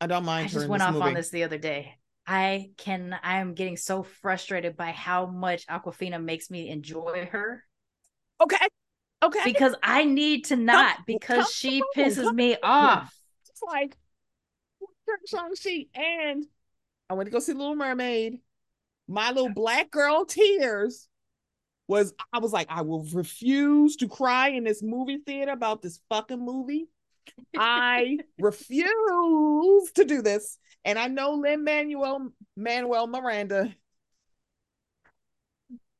I 0.00 0.06
don't 0.06 0.24
mind. 0.24 0.46
I 0.46 0.52
just 0.52 0.68
went 0.68 0.82
off 0.82 0.94
movie. 0.94 1.06
on 1.06 1.14
this 1.14 1.30
the 1.30 1.42
other 1.42 1.58
day. 1.58 1.96
I 2.26 2.70
can 2.78 3.18
I 3.22 3.40
am 3.40 3.54
getting 3.54 3.76
so 3.76 4.02
frustrated 4.02 4.76
by 4.76 4.92
how 4.92 5.26
much 5.26 5.66
Awkwafina 5.66 6.22
makes 6.22 6.48
me 6.48 6.68
enjoy 6.68 7.28
her. 7.32 7.64
Okay. 8.40 8.68
Okay. 9.22 9.40
Because 9.44 9.74
I 9.82 10.04
need 10.04 10.46
to 10.46 10.56
not 10.56 10.96
come, 10.96 11.04
because 11.06 11.44
come, 11.44 11.52
she 11.52 11.82
pisses 11.96 12.32
me 12.32 12.56
off. 12.62 13.14
It's 13.48 13.62
like 13.62 13.96
Shang-Chi 15.26 15.86
and 15.94 16.46
I 17.08 17.14
went 17.14 17.26
to 17.26 17.30
go 17.30 17.38
see 17.38 17.52
Little 17.52 17.76
Mermaid. 17.76 18.40
My 19.06 19.30
little 19.30 19.52
black 19.52 19.90
girl 19.90 20.24
tears 20.24 21.08
was 21.86 22.14
I 22.32 22.38
was 22.38 22.52
like, 22.52 22.68
I 22.70 22.82
will 22.82 23.04
refuse 23.12 23.96
to 23.96 24.08
cry 24.08 24.48
in 24.48 24.64
this 24.64 24.82
movie 24.82 25.18
theater 25.18 25.52
about 25.52 25.82
this 25.82 26.00
fucking 26.08 26.42
movie. 26.42 26.88
I 27.56 28.18
refuse 28.38 29.92
to 29.92 30.04
do 30.04 30.22
this. 30.22 30.58
And 30.84 30.98
I 30.98 31.08
know 31.08 31.34
Lin 31.34 31.64
Manuel 31.64 32.30
Manuel 32.56 33.06
Miranda. 33.06 33.74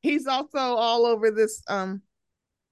He's 0.01 0.27
also 0.27 0.57
all 0.57 1.05
over 1.05 1.31
this 1.31 1.63
um 1.67 2.01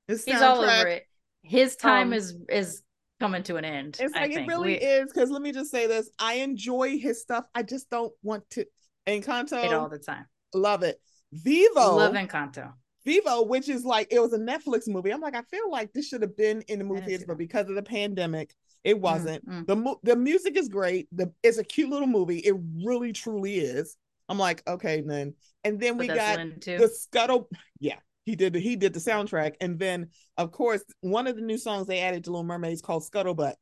his 0.07 0.25
He's 0.25 0.41
all 0.41 0.63
over 0.63 0.87
it. 0.87 1.07
His 1.43 1.75
time 1.75 2.07
um, 2.07 2.13
is 2.13 2.35
is 2.49 2.81
coming 3.19 3.43
to 3.43 3.57
an 3.57 3.65
end. 3.65 3.97
It's 3.99 4.13
like 4.13 4.31
it 4.31 4.47
really 4.47 4.73
we, 4.73 4.75
is 4.75 5.11
because 5.11 5.29
let 5.29 5.41
me 5.41 5.51
just 5.51 5.71
say 5.71 5.87
this: 5.87 6.09
I 6.19 6.35
enjoy 6.35 6.97
his 6.97 7.21
stuff. 7.21 7.45
I 7.55 7.63
just 7.63 7.89
don't 7.89 8.13
want 8.21 8.49
to. 8.51 8.65
Encanto, 9.07 9.63
it 9.63 9.73
all 9.73 9.89
the 9.89 9.99
time. 9.99 10.25
Love 10.53 10.83
it. 10.83 10.97
Vivo, 11.31 11.95
love 11.95 12.13
Encanto. 12.13 12.73
Vivo, 13.05 13.43
which 13.43 13.67
is 13.69 13.83
like 13.83 14.07
it 14.11 14.19
was 14.19 14.33
a 14.33 14.39
Netflix 14.39 14.87
movie. 14.87 15.11
I'm 15.11 15.21
like, 15.21 15.35
I 15.35 15.41
feel 15.43 15.69
like 15.69 15.91
this 15.93 16.07
should 16.07 16.21
have 16.21 16.37
been 16.37 16.61
in 16.67 16.79
the 16.79 16.85
movie 16.85 17.01
theaters, 17.01 17.25
but 17.27 17.37
because 17.37 17.69
of 17.69 17.75
the 17.75 17.83
pandemic, 17.83 18.53
it 18.83 18.97
mm, 18.97 19.01
wasn't. 19.01 19.47
Mm-hmm. 19.47 19.63
The 19.65 19.95
the 20.03 20.15
music 20.15 20.57
is 20.57 20.69
great. 20.69 21.07
The 21.11 21.31
it's 21.43 21.57
a 21.57 21.63
cute 21.63 21.89
little 21.89 22.07
movie. 22.07 22.39
It 22.39 22.55
really 22.85 23.11
truly 23.13 23.55
is. 23.55 23.97
I'm 24.29 24.39
like, 24.39 24.63
okay, 24.67 25.01
then. 25.05 25.33
And 25.65 25.79
then 25.79 25.97
we 25.97 26.07
got 26.07 26.39
the 26.61 26.89
scuttle. 26.93 27.49
Yeah, 27.79 27.99
he 28.25 28.35
did 28.35 28.55
he 28.55 28.75
did 28.75 28.93
the 28.93 28.99
soundtrack, 28.99 29.53
and 29.61 29.77
then 29.77 30.09
of 30.37 30.51
course 30.51 30.83
one 31.01 31.27
of 31.27 31.35
the 31.35 31.41
new 31.41 31.57
songs 31.57 31.87
they 31.87 31.99
added 31.99 32.23
to 32.25 32.31
Little 32.31 32.43
Mermaid 32.43 32.73
is 32.73 32.81
called 32.81 33.03
Scuttlebutt, 33.03 33.55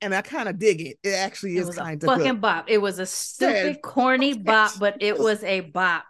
and 0.00 0.14
I 0.14 0.22
kind 0.22 0.48
of 0.48 0.58
dig 0.58 0.80
it. 0.80 0.96
It 1.02 1.14
actually 1.14 1.56
is 1.56 1.70
kind 1.70 2.02
of 2.02 2.06
fucking 2.06 2.24
good. 2.24 2.40
bop. 2.40 2.64
It 2.68 2.78
was 2.78 2.98
a 2.98 3.06
stupid, 3.06 3.82
corny 3.82 4.36
bop, 4.38 4.72
but 4.78 4.96
it 5.00 5.18
was 5.18 5.44
a 5.44 5.60
bop. 5.60 6.04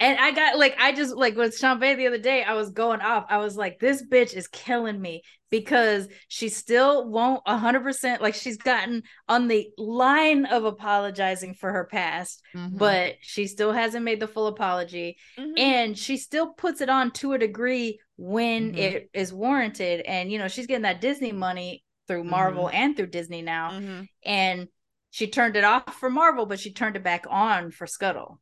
And 0.00 0.18
I 0.18 0.32
got 0.32 0.58
like 0.58 0.76
I 0.80 0.92
just 0.92 1.14
like 1.14 1.36
with 1.36 1.56
Champagne 1.56 1.98
the 1.98 2.06
other 2.06 2.18
day, 2.18 2.42
I 2.42 2.54
was 2.54 2.70
going 2.70 3.02
off. 3.02 3.26
I 3.28 3.36
was 3.36 3.56
like, 3.56 3.78
this 3.78 4.02
bitch 4.02 4.34
is 4.34 4.48
killing 4.48 5.00
me 5.00 5.22
because 5.50 6.08
she 6.28 6.48
still 6.48 7.08
won't 7.08 7.44
100% 7.44 8.20
like 8.20 8.34
she's 8.34 8.56
gotten 8.56 9.02
on 9.28 9.48
the 9.48 9.68
line 9.76 10.46
of 10.46 10.64
apologizing 10.64 11.54
for 11.54 11.70
her 11.72 11.84
past, 11.84 12.40
mm-hmm. 12.54 12.78
but 12.78 13.16
she 13.20 13.46
still 13.46 13.72
hasn't 13.72 14.04
made 14.04 14.20
the 14.20 14.28
full 14.28 14.46
apology. 14.46 15.18
Mm-hmm. 15.38 15.58
And 15.58 15.98
she 15.98 16.16
still 16.16 16.54
puts 16.54 16.80
it 16.80 16.88
on 16.88 17.10
to 17.12 17.34
a 17.34 17.38
degree 17.38 18.00
when 18.16 18.70
mm-hmm. 18.70 18.78
it 18.78 19.10
is 19.12 19.34
warranted. 19.34 20.00
And 20.00 20.32
you 20.32 20.38
know, 20.38 20.48
she's 20.48 20.66
getting 20.66 20.82
that 20.82 21.02
Disney 21.02 21.32
money 21.32 21.84
through 22.08 22.24
Marvel 22.24 22.64
mm-hmm. 22.64 22.76
and 22.76 22.96
through 22.96 23.08
Disney 23.08 23.42
now. 23.42 23.72
Mm-hmm. 23.72 24.02
And 24.24 24.68
she 25.10 25.26
turned 25.26 25.56
it 25.56 25.64
off 25.64 25.94
for 25.96 26.08
Marvel, 26.08 26.46
but 26.46 26.60
she 26.60 26.72
turned 26.72 26.96
it 26.96 27.04
back 27.04 27.26
on 27.28 27.70
for 27.70 27.86
Scuttle. 27.86 28.40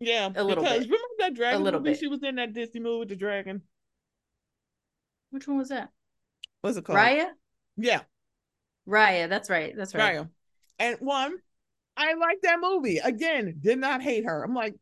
Yeah, 0.00 0.30
a 0.34 0.44
little 0.44 0.62
because 0.62 0.80
bit. 0.80 0.90
Remember 0.90 1.14
that 1.18 1.34
dragon 1.34 1.60
a 1.60 1.64
little 1.64 1.80
movie? 1.80 1.90
Bit. 1.90 2.00
She 2.00 2.06
was 2.06 2.22
in 2.22 2.36
that 2.36 2.52
Disney 2.52 2.80
movie 2.80 3.00
with 3.00 3.08
the 3.08 3.16
dragon. 3.16 3.62
Which 5.30 5.48
one 5.48 5.58
was 5.58 5.70
that? 5.70 5.90
What's 6.60 6.76
it 6.76 6.84
called? 6.84 6.98
Raya. 6.98 7.28
Yeah, 7.76 8.00
Raya. 8.88 9.28
That's 9.28 9.50
right. 9.50 9.74
That's 9.76 9.94
right. 9.94 10.16
Raya. 10.16 10.28
And 10.78 10.96
one, 11.00 11.36
I 11.96 12.14
like 12.14 12.40
that 12.42 12.60
movie. 12.60 12.98
Again, 12.98 13.56
did 13.60 13.78
not 13.78 14.00
hate 14.00 14.24
her. 14.24 14.42
I'm 14.42 14.54
like, 14.54 14.74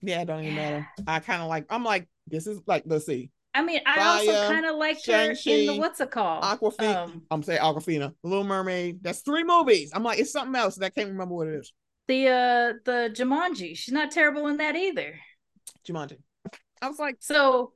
yeah, 0.00 0.24
don't 0.24 0.44
even 0.44 0.54
yeah. 0.54 0.70
matter. 0.70 0.88
I 1.06 1.18
kind 1.20 1.42
of 1.42 1.48
like. 1.48 1.66
I'm 1.70 1.84
like, 1.84 2.08
this 2.28 2.46
is 2.46 2.60
like, 2.66 2.84
let's 2.86 3.06
see. 3.06 3.30
I 3.54 3.62
mean, 3.62 3.80
I 3.86 3.98
Raya, 3.98 4.06
also 4.06 4.52
kind 4.52 4.66
of 4.66 4.76
liked 4.76 5.04
her 5.06 5.34
in 5.46 5.66
the 5.66 5.78
what's 5.78 6.00
it 6.00 6.12
called? 6.12 6.44
Awkwafina. 6.44 6.96
Um, 6.96 7.22
I'm 7.30 7.42
saying 7.42 7.60
Awkwafina, 7.60 8.14
Little 8.22 8.44
Mermaid. 8.44 9.02
That's 9.02 9.20
three 9.20 9.42
movies. 9.42 9.90
I'm 9.92 10.04
like, 10.04 10.20
it's 10.20 10.30
something 10.30 10.54
else, 10.54 10.76
and 10.76 10.84
I 10.84 10.90
can't 10.90 11.08
remember 11.08 11.34
what 11.34 11.48
it 11.48 11.54
is 11.54 11.72
the 12.08 12.28
uh 12.28 12.72
the 12.84 13.14
Jumanji. 13.14 13.76
She's 13.76 13.94
not 13.94 14.10
terrible 14.10 14.48
in 14.48 14.56
that 14.56 14.74
either. 14.74 15.18
Jumanji. 15.86 16.18
I 16.82 16.88
was 16.88 16.98
like, 16.98 17.16
so 17.20 17.72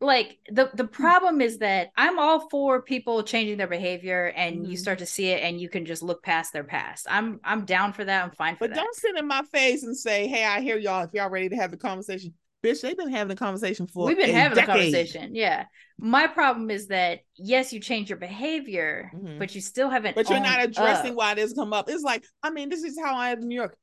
like 0.00 0.38
the 0.50 0.70
the 0.74 0.86
problem 0.86 1.40
is 1.40 1.58
that 1.58 1.90
I'm 1.96 2.18
all 2.18 2.48
for 2.48 2.82
people 2.82 3.22
changing 3.22 3.58
their 3.58 3.66
behavior 3.66 4.32
and 4.36 4.56
mm-hmm. 4.56 4.70
you 4.70 4.76
start 4.76 4.98
to 4.98 5.06
see 5.06 5.28
it 5.28 5.42
and 5.42 5.60
you 5.60 5.68
can 5.68 5.86
just 5.86 6.02
look 6.02 6.22
past 6.22 6.52
their 6.52 6.64
past. 6.64 7.06
I'm 7.08 7.40
I'm 7.44 7.64
down 7.64 7.92
for 7.92 8.04
that. 8.04 8.24
I'm 8.24 8.30
fine 8.32 8.54
for 8.54 8.60
but 8.60 8.70
that. 8.70 8.76
But 8.76 8.82
don't 8.82 8.96
sit 8.96 9.16
in 9.16 9.26
my 9.26 9.42
face 9.52 9.82
and 9.82 9.96
say, 9.96 10.26
"Hey, 10.26 10.44
I 10.44 10.60
hear 10.60 10.76
y'all. 10.76 11.04
If 11.04 11.14
y'all 11.14 11.30
ready 11.30 11.48
to 11.50 11.56
have 11.56 11.70
the 11.70 11.76
conversation, 11.76 12.34
bitch, 12.64 12.80
they've 12.80 12.96
been 12.96 13.10
having 13.10 13.32
a 13.32 13.36
conversation 13.36 13.86
for 13.86 14.06
we've 14.06 14.16
been 14.16 14.30
having 14.30 14.56
decade. 14.56 14.70
a 14.70 14.72
conversation. 14.72 15.34
Yeah. 15.34 15.66
My 15.98 16.26
problem 16.26 16.70
is 16.70 16.88
that 16.88 17.20
yes, 17.36 17.72
you 17.72 17.80
change 17.80 18.08
your 18.08 18.18
behavior, 18.18 19.10
mm-hmm. 19.14 19.38
but 19.38 19.54
you 19.54 19.60
still 19.60 19.90
haven't. 19.90 20.16
But 20.16 20.28
you're 20.30 20.40
not 20.40 20.62
addressing 20.62 21.12
up. 21.12 21.16
why 21.16 21.34
this 21.34 21.52
come 21.52 21.72
up. 21.72 21.88
It's 21.88 22.02
like, 22.02 22.24
I 22.42 22.50
mean, 22.50 22.68
this 22.68 22.82
is 22.82 22.98
how 22.98 23.16
I 23.16 23.30
am 23.30 23.42
in 23.42 23.48
New 23.48 23.54
York, 23.54 23.76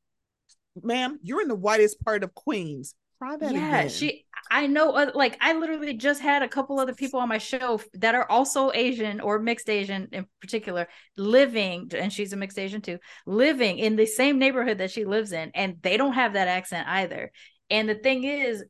ma'am. 0.82 1.20
You're 1.22 1.42
in 1.42 1.48
the 1.48 1.56
whitest 1.56 2.04
part 2.04 2.24
of 2.24 2.34
Queens. 2.34 2.96
Try 3.20 3.38
that 3.38 3.54
yeah, 3.54 3.78
again. 3.78 3.90
she. 3.90 4.26
I 4.50 4.68
know. 4.68 4.94
Uh, 4.94 5.12
like, 5.14 5.38
I 5.40 5.54
literally 5.54 5.94
just 5.94 6.22
had 6.22 6.42
a 6.42 6.48
couple 6.48 6.80
other 6.80 6.96
people 6.96 7.20
on 7.20 7.30
my 7.30 7.38
show 7.38 7.80
that 7.94 8.16
are 8.16 8.30
also 8.30 8.72
Asian 8.74 9.22
or 9.22 9.40
mixed 9.40 9.70
Asian 9.70 10.10
in 10.12 10.26
particular, 10.42 10.90
living, 11.16 11.92
and 11.96 12.12
she's 12.12 12.34
a 12.34 12.36
mixed 12.36 12.60
Asian 12.60 12.82
too, 12.82 12.98
living 13.26 13.78
in 13.78 13.96
the 13.96 14.08
same 14.08 14.40
neighborhood 14.40 14.80
that 14.80 14.92
she 14.92 15.06
lives 15.06 15.32
in, 15.32 15.52
and 15.54 15.78
they 15.82 15.96
don't 15.96 16.14
have 16.14 16.34
that 16.34 16.50
accent 16.50 16.88
either. 16.90 17.32
And 17.72 17.90
the 17.90 17.96
thing 17.96 18.24
is, 18.26 18.64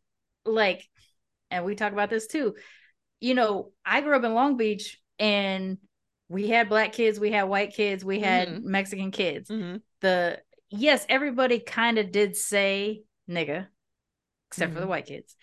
like, 0.45 0.87
and 1.49 1.65
we 1.65 1.75
talk 1.75 1.91
about 1.91 2.09
this 2.09 2.27
too, 2.27 2.55
you 3.19 3.33
know, 3.33 3.71
I 3.85 4.01
grew 4.01 4.15
up 4.15 4.23
in 4.23 4.33
Long 4.33 4.55
Beach 4.55 4.99
and 5.19 5.77
we 6.29 6.47
had 6.47 6.69
black 6.69 6.93
kids, 6.93 7.19
we 7.19 7.31
had 7.31 7.43
white 7.43 7.73
kids, 7.73 8.05
we 8.05 8.19
had 8.19 8.47
mm-hmm. 8.47 8.71
Mexican 8.71 9.11
kids. 9.11 9.49
Mm-hmm. 9.49 9.77
The 9.99 10.39
yes, 10.69 11.05
everybody 11.09 11.59
kind 11.59 11.97
of 11.97 12.11
did 12.11 12.35
say 12.37 13.01
nigga, 13.29 13.67
except 14.47 14.69
mm-hmm. 14.69 14.73
for 14.73 14.79
the 14.79 14.85
mm-hmm. 14.85 14.89
white 14.89 15.05
kids. 15.07 15.35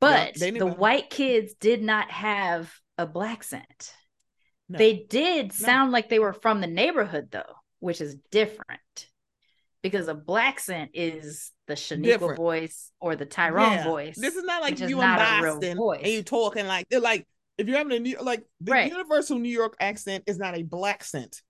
But 0.00 0.34
the 0.34 0.66
white 0.66 1.10
kids 1.10 1.54
did 1.54 1.82
not 1.82 2.10
have 2.10 2.72
a 2.98 3.06
black 3.06 3.44
scent. 3.44 3.94
No. 4.68 4.78
They 4.78 5.06
did 5.08 5.52
sound 5.52 5.90
no. 5.90 5.92
like 5.92 6.08
they 6.08 6.18
were 6.18 6.32
from 6.32 6.60
the 6.60 6.66
neighborhood 6.66 7.28
though, 7.30 7.54
which 7.78 8.00
is 8.00 8.16
different 8.32 9.06
because 9.82 10.08
a 10.08 10.14
black 10.14 10.58
scent 10.58 10.90
is 10.94 11.52
the 11.66 11.74
Shaniqua 11.74 12.36
voice 12.36 12.90
or 13.00 13.16
the 13.16 13.26
Tyrone 13.26 13.72
yeah. 13.72 13.84
voice. 13.84 14.16
This 14.18 14.36
is 14.36 14.44
not 14.44 14.62
like 14.62 14.78
you 14.78 15.00
in 15.00 15.16
Boston 15.16 15.78
and 15.78 16.06
you 16.06 16.22
talking 16.22 16.66
like 16.66 16.88
they're 16.88 17.00
like 17.00 17.26
if 17.58 17.66
you're 17.66 17.78
having 17.78 17.96
a 17.96 18.00
new 18.00 18.16
like 18.20 18.44
the 18.60 18.72
right. 18.72 18.90
universal 18.90 19.38
New 19.38 19.50
York 19.50 19.76
accent 19.80 20.24
is 20.26 20.38
not 20.38 20.56
a 20.56 20.62
black 20.62 21.04
scent. 21.04 21.42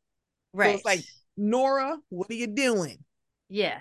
Right. 0.53 0.71
So 0.71 0.75
it's 0.77 0.85
like 0.85 1.01
Nora, 1.37 1.99
what 2.09 2.31
are 2.31 2.35
you 2.35 2.47
doing? 2.47 2.99
Yeah. 3.49 3.81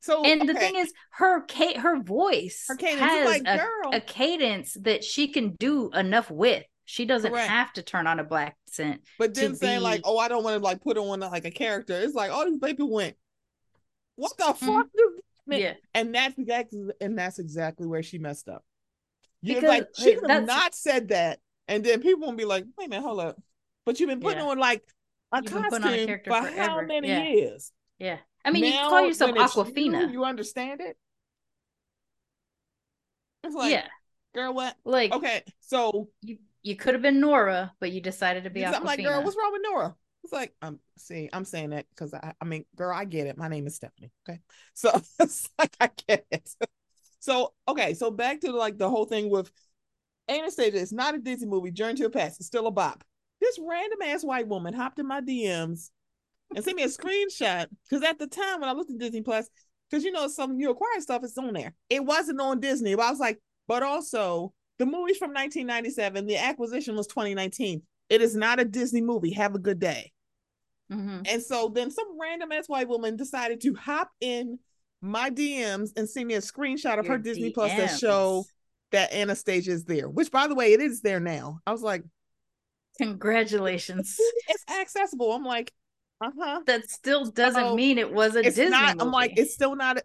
So 0.00 0.24
and 0.24 0.42
okay. 0.42 0.52
the 0.52 0.58
thing 0.58 0.76
is, 0.76 0.92
her 1.10 1.42
Kate, 1.42 1.76
her 1.76 2.00
voice 2.00 2.64
her 2.68 2.76
cadence 2.76 3.00
has 3.00 3.26
like, 3.26 3.42
a, 3.46 3.96
a, 3.96 4.00
cadence 4.00 4.76
that 4.80 5.04
she 5.04 5.28
can 5.28 5.54
do 5.58 5.90
enough 5.92 6.30
with. 6.30 6.64
She 6.86 7.04
doesn't 7.04 7.30
Correct. 7.30 7.48
have 7.48 7.72
to 7.74 7.82
turn 7.82 8.06
on 8.06 8.18
a 8.18 8.24
black 8.24 8.56
scent. 8.66 9.02
But 9.18 9.34
then 9.34 9.54
saying 9.54 9.80
be... 9.80 9.84
like, 9.84 10.00
"Oh, 10.04 10.18
I 10.18 10.28
don't 10.28 10.42
want 10.42 10.58
to 10.58 10.64
like 10.64 10.82
put 10.82 10.98
on 10.98 11.20
like 11.20 11.44
a 11.44 11.50
character," 11.50 11.98
it's 12.00 12.14
like 12.14 12.30
all 12.30 12.44
these 12.44 12.58
people 12.58 12.90
went, 12.90 13.16
"What 14.16 14.36
the 14.36 14.44
mm-hmm. 14.44 14.66
fuck?" 14.66 14.86
Yeah. 15.46 15.74
And 15.92 16.14
that's 16.14 16.38
exactly 16.38 16.80
and 17.00 17.18
that's 17.18 17.38
exactly 17.38 17.86
where 17.86 18.02
she 18.02 18.18
messed 18.18 18.48
up. 18.48 18.64
You're 19.42 19.60
like 19.62 19.88
she 19.94 20.14
could 20.14 20.30
have 20.30 20.46
not 20.46 20.74
said 20.74 21.08
that, 21.08 21.38
and 21.68 21.84
then 21.84 22.00
people 22.00 22.26
will 22.26 22.36
be 22.36 22.46
like, 22.46 22.64
wait 22.78 22.86
a 22.86 22.88
minute, 22.88 23.02
hold 23.02 23.20
up. 23.20 23.36
But 23.84 24.00
you've 24.00 24.08
been 24.08 24.20
putting 24.20 24.38
yeah. 24.38 24.50
on 24.50 24.58
like 24.58 24.82
a 25.32 25.42
you've 25.42 25.52
costume 25.52 25.84
a 25.84 26.06
for 26.06 26.18
forever. 26.24 26.62
how 26.62 26.80
many 26.80 27.08
yeah. 27.08 27.24
years? 27.24 27.72
Yeah. 27.98 28.18
I 28.44 28.50
mean, 28.50 28.64
now, 28.64 28.84
you 28.84 28.88
call 28.88 29.06
yourself 29.06 29.30
Awkwafina. 29.32 30.06
You, 30.06 30.12
you, 30.12 30.24
understand 30.24 30.80
it? 30.80 30.96
It's 33.42 33.54
like, 33.54 33.72
yeah. 33.72 33.86
girl, 34.34 34.52
what? 34.52 34.76
Like, 34.84 35.12
okay, 35.12 35.42
so 35.60 36.08
you 36.20 36.38
you 36.62 36.76
could 36.76 36.94
have 36.94 37.02
been 37.02 37.20
Nora, 37.20 37.72
but 37.80 37.92
you 37.92 38.00
decided 38.00 38.44
to 38.44 38.50
be. 38.50 38.64
I'm 38.64 38.84
like, 38.84 39.02
girl, 39.02 39.22
what's 39.22 39.36
wrong 39.36 39.52
with 39.52 39.62
Nora? 39.62 39.94
It's 40.24 40.32
like, 40.32 40.54
I'm 40.62 40.68
um, 40.68 40.80
see, 40.96 41.28
I'm 41.32 41.44
saying 41.44 41.70
that 41.70 41.86
because 41.90 42.14
I, 42.14 42.32
I 42.40 42.44
mean, 42.46 42.64
girl, 42.76 42.96
I 42.96 43.04
get 43.04 43.26
it. 43.26 43.36
My 43.36 43.48
name 43.48 43.66
is 43.66 43.76
Stephanie. 43.76 44.10
Okay, 44.26 44.40
so 44.72 44.90
it's 45.20 45.50
like 45.58 45.76
I 45.78 45.90
get 46.08 46.26
it. 46.30 46.48
So 47.20 47.52
okay, 47.68 47.94
so 47.94 48.10
back 48.10 48.40
to 48.40 48.52
like 48.52 48.78
the 48.78 48.88
whole 48.88 49.04
thing 49.04 49.30
with 49.30 49.50
Anastasia. 50.28 50.78
It's 50.80 50.92
not 50.92 51.14
a 51.14 51.18
Disney 51.18 51.46
movie. 51.46 51.70
Journey 51.70 51.94
to 51.96 52.04
the 52.04 52.10
Past. 52.10 52.40
It's 52.40 52.46
still 52.46 52.66
a 52.66 52.70
bop. 52.70 53.04
This 53.40 53.58
random 53.62 54.00
ass 54.02 54.24
white 54.24 54.48
woman 54.48 54.72
hopped 54.72 54.98
in 54.98 55.06
my 55.06 55.20
DMs 55.20 55.90
and 56.54 56.64
sent 56.64 56.76
me 56.76 56.84
a 56.84 56.86
screenshot 56.86 57.66
because 57.88 58.02
at 58.02 58.18
the 58.18 58.26
time 58.26 58.60
when 58.60 58.70
I 58.70 58.72
looked 58.72 58.90
at 58.90 58.98
Disney 58.98 59.20
Plus, 59.20 59.48
because 59.90 60.04
you 60.04 60.12
know 60.12 60.28
some 60.28 60.58
you 60.58 60.70
acquire 60.70 61.00
stuff 61.00 61.22
is 61.22 61.36
on 61.36 61.52
there. 61.52 61.74
It 61.90 62.04
wasn't 62.04 62.40
on 62.40 62.60
Disney, 62.60 62.94
but 62.94 63.04
I 63.04 63.10
was 63.10 63.20
like, 63.20 63.40
but 63.68 63.82
also 63.82 64.54
the 64.78 64.86
movie's 64.86 65.18
from 65.18 65.34
1997. 65.34 66.26
The 66.26 66.38
acquisition 66.38 66.96
was 66.96 67.08
2019. 67.08 67.82
It 68.08 68.22
is 68.22 68.34
not 68.34 68.60
a 68.60 68.64
Disney 68.64 69.02
movie. 69.02 69.32
Have 69.32 69.54
a 69.54 69.58
good 69.58 69.78
day. 69.78 70.12
Mm-hmm. 70.94 71.22
And 71.26 71.42
so 71.42 71.70
then 71.74 71.90
some 71.90 72.18
random 72.20 72.52
ass 72.52 72.68
white 72.68 72.88
woman 72.88 73.16
decided 73.16 73.60
to 73.62 73.74
hop 73.74 74.10
in 74.20 74.58
my 75.00 75.30
DMs 75.30 75.90
and 75.96 76.08
send 76.08 76.28
me 76.28 76.34
a 76.34 76.40
screenshot 76.40 76.98
of 76.98 77.06
Your 77.06 77.14
her 77.14 77.18
Disney 77.18 77.50
DMs. 77.50 77.54
Plus 77.54 77.72
that 77.72 77.98
show 77.98 78.44
that 78.92 79.12
Anastasia 79.12 79.72
is 79.72 79.84
there, 79.84 80.08
which 80.08 80.30
by 80.30 80.46
the 80.46 80.54
way, 80.54 80.72
it 80.72 80.80
is 80.80 81.00
there 81.00 81.20
now. 81.20 81.60
I 81.66 81.72
was 81.72 81.82
like, 81.82 82.04
Congratulations. 82.98 84.16
It's 84.48 84.64
accessible. 84.70 85.32
I'm 85.32 85.44
like, 85.44 85.72
uh-huh. 86.20 86.60
That 86.66 86.88
still 86.90 87.30
doesn't 87.30 87.74
mean 87.74 87.98
it 87.98 88.12
was 88.12 88.36
a 88.36 88.42
Disney 88.42 88.70
not. 88.70 88.96
I'm 89.00 89.10
like, 89.10 89.32
it's 89.36 89.52
still 89.52 89.74
not 89.74 89.98
a... 89.98 90.02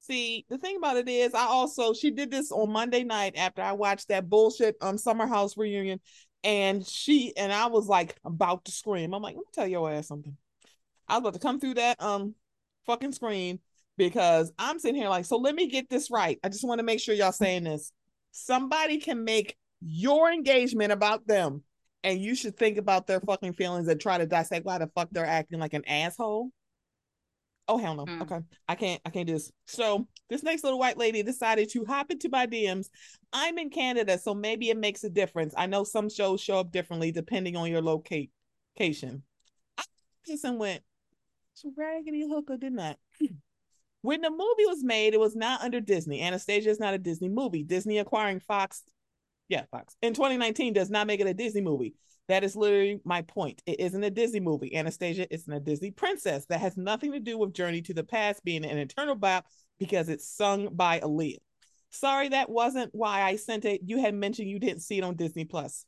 See, 0.00 0.44
the 0.48 0.58
thing 0.58 0.76
about 0.76 0.96
it 0.96 1.08
is 1.08 1.34
I 1.34 1.44
also 1.44 1.94
she 1.94 2.10
did 2.10 2.30
this 2.30 2.50
on 2.52 2.70
Monday 2.70 3.04
night 3.04 3.36
after 3.36 3.62
I 3.62 3.72
watched 3.72 4.08
that 4.08 4.28
bullshit 4.28 4.76
um 4.80 4.98
summer 4.98 5.26
house 5.26 5.56
reunion 5.56 6.00
and 6.44 6.86
she 6.86 7.36
and 7.36 7.52
I 7.52 7.66
was 7.66 7.86
like 7.86 8.16
about 8.24 8.64
to 8.66 8.72
scream. 8.72 9.14
I'm 9.14 9.22
like, 9.22 9.36
let 9.36 9.40
me 9.40 9.52
tell 9.52 9.66
your 9.66 9.90
ass 9.90 10.08
something. 10.08 10.36
I 11.08 11.14
was 11.14 11.20
about 11.20 11.34
to 11.34 11.40
come 11.40 11.60
through 11.60 11.74
that 11.74 12.02
um 12.02 12.34
fucking 12.86 13.12
screen 13.12 13.60
because 13.96 14.52
I'm 14.58 14.78
sitting 14.78 15.00
here 15.00 15.08
like, 15.08 15.24
so 15.24 15.36
let 15.36 15.54
me 15.54 15.66
get 15.66 15.90
this 15.90 16.10
right. 16.10 16.38
I 16.42 16.48
just 16.48 16.64
want 16.64 16.78
to 16.78 16.84
make 16.84 17.00
sure 17.00 17.14
y'all 17.14 17.32
saying 17.32 17.64
this. 17.64 17.92
Somebody 18.32 18.98
can 18.98 19.24
make 19.24 19.56
your 19.80 20.32
engagement 20.32 20.92
about 20.92 21.26
them, 21.26 21.62
and 22.04 22.20
you 22.20 22.34
should 22.34 22.56
think 22.56 22.78
about 22.78 23.06
their 23.06 23.20
fucking 23.20 23.54
feelings 23.54 23.88
and 23.88 24.00
try 24.00 24.18
to 24.18 24.26
dissect 24.26 24.64
why 24.64 24.78
the 24.78 24.86
fuck 24.94 25.08
they're 25.10 25.26
acting 25.26 25.58
like 25.58 25.74
an 25.74 25.84
asshole. 25.86 26.50
Oh 27.70 27.78
hell 27.78 27.94
no. 27.94 28.04
Mm. 28.04 28.22
Okay. 28.22 28.40
I 28.68 28.74
can't 28.74 29.00
I 29.06 29.10
can't 29.10 29.28
do 29.28 29.34
this. 29.34 29.52
So 29.66 30.08
this 30.28 30.42
next 30.42 30.64
little 30.64 30.80
white 30.80 30.98
lady 30.98 31.22
decided 31.22 31.70
to 31.70 31.84
hop 31.84 32.10
into 32.10 32.28
my 32.28 32.44
DMs. 32.44 32.88
I'm 33.32 33.58
in 33.58 33.70
Canada, 33.70 34.18
so 34.18 34.34
maybe 34.34 34.70
it 34.70 34.76
makes 34.76 35.04
a 35.04 35.08
difference. 35.08 35.54
I 35.56 35.66
know 35.66 35.84
some 35.84 36.10
shows 36.10 36.40
show 36.40 36.58
up 36.58 36.72
differently 36.72 37.12
depending 37.12 37.54
on 37.54 37.70
your 37.70 37.80
location. 37.80 39.22
I 39.78 39.84
just 40.26 40.44
went, 40.52 40.82
raggedy 41.76 42.26
hooker 42.28 42.56
did 42.56 42.72
not. 42.72 42.98
I? 43.22 43.28
When 44.02 44.22
the 44.22 44.30
movie 44.30 44.64
was 44.66 44.82
made, 44.82 45.12
it 45.12 45.20
was 45.20 45.36
not 45.36 45.60
under 45.60 45.78
Disney. 45.78 46.22
Anastasia 46.22 46.70
is 46.70 46.80
not 46.80 46.94
a 46.94 46.98
Disney 46.98 47.28
movie. 47.28 47.62
Disney 47.62 47.98
acquiring 47.98 48.40
Fox, 48.40 48.82
yeah, 49.50 49.64
Fox 49.70 49.94
in 50.00 50.14
2019 50.14 50.72
does 50.72 50.88
not 50.88 51.06
make 51.06 51.20
it 51.20 51.26
a 51.26 51.34
Disney 51.34 51.60
movie. 51.60 51.94
That 52.28 52.44
is 52.44 52.54
literally 52.54 53.00
my 53.04 53.22
point. 53.22 53.60
It 53.66 53.80
isn't 53.80 54.04
a 54.04 54.10
Disney 54.10 54.40
movie. 54.40 54.76
Anastasia 54.76 55.32
isn't 55.32 55.52
a 55.52 55.58
Disney 55.58 55.90
princess. 55.90 56.46
That 56.46 56.60
has 56.60 56.76
nothing 56.76 57.12
to 57.12 57.20
do 57.20 57.36
with 57.36 57.54
Journey 57.54 57.82
to 57.82 57.94
the 57.94 58.04
Past 58.04 58.44
being 58.44 58.64
an 58.64 58.78
eternal 58.78 59.16
bop 59.16 59.46
because 59.78 60.08
it's 60.08 60.28
sung 60.28 60.68
by 60.72 61.00
Aaliyah. 61.00 61.38
Sorry, 61.90 62.28
that 62.28 62.48
wasn't 62.48 62.90
why 62.94 63.22
I 63.22 63.34
sent 63.36 63.64
it. 63.64 63.80
You 63.84 63.98
had 63.98 64.14
mentioned 64.14 64.48
you 64.48 64.60
didn't 64.60 64.82
see 64.82 64.98
it 64.98 65.04
on 65.04 65.16
Disney 65.16 65.44
Plus. 65.44 65.84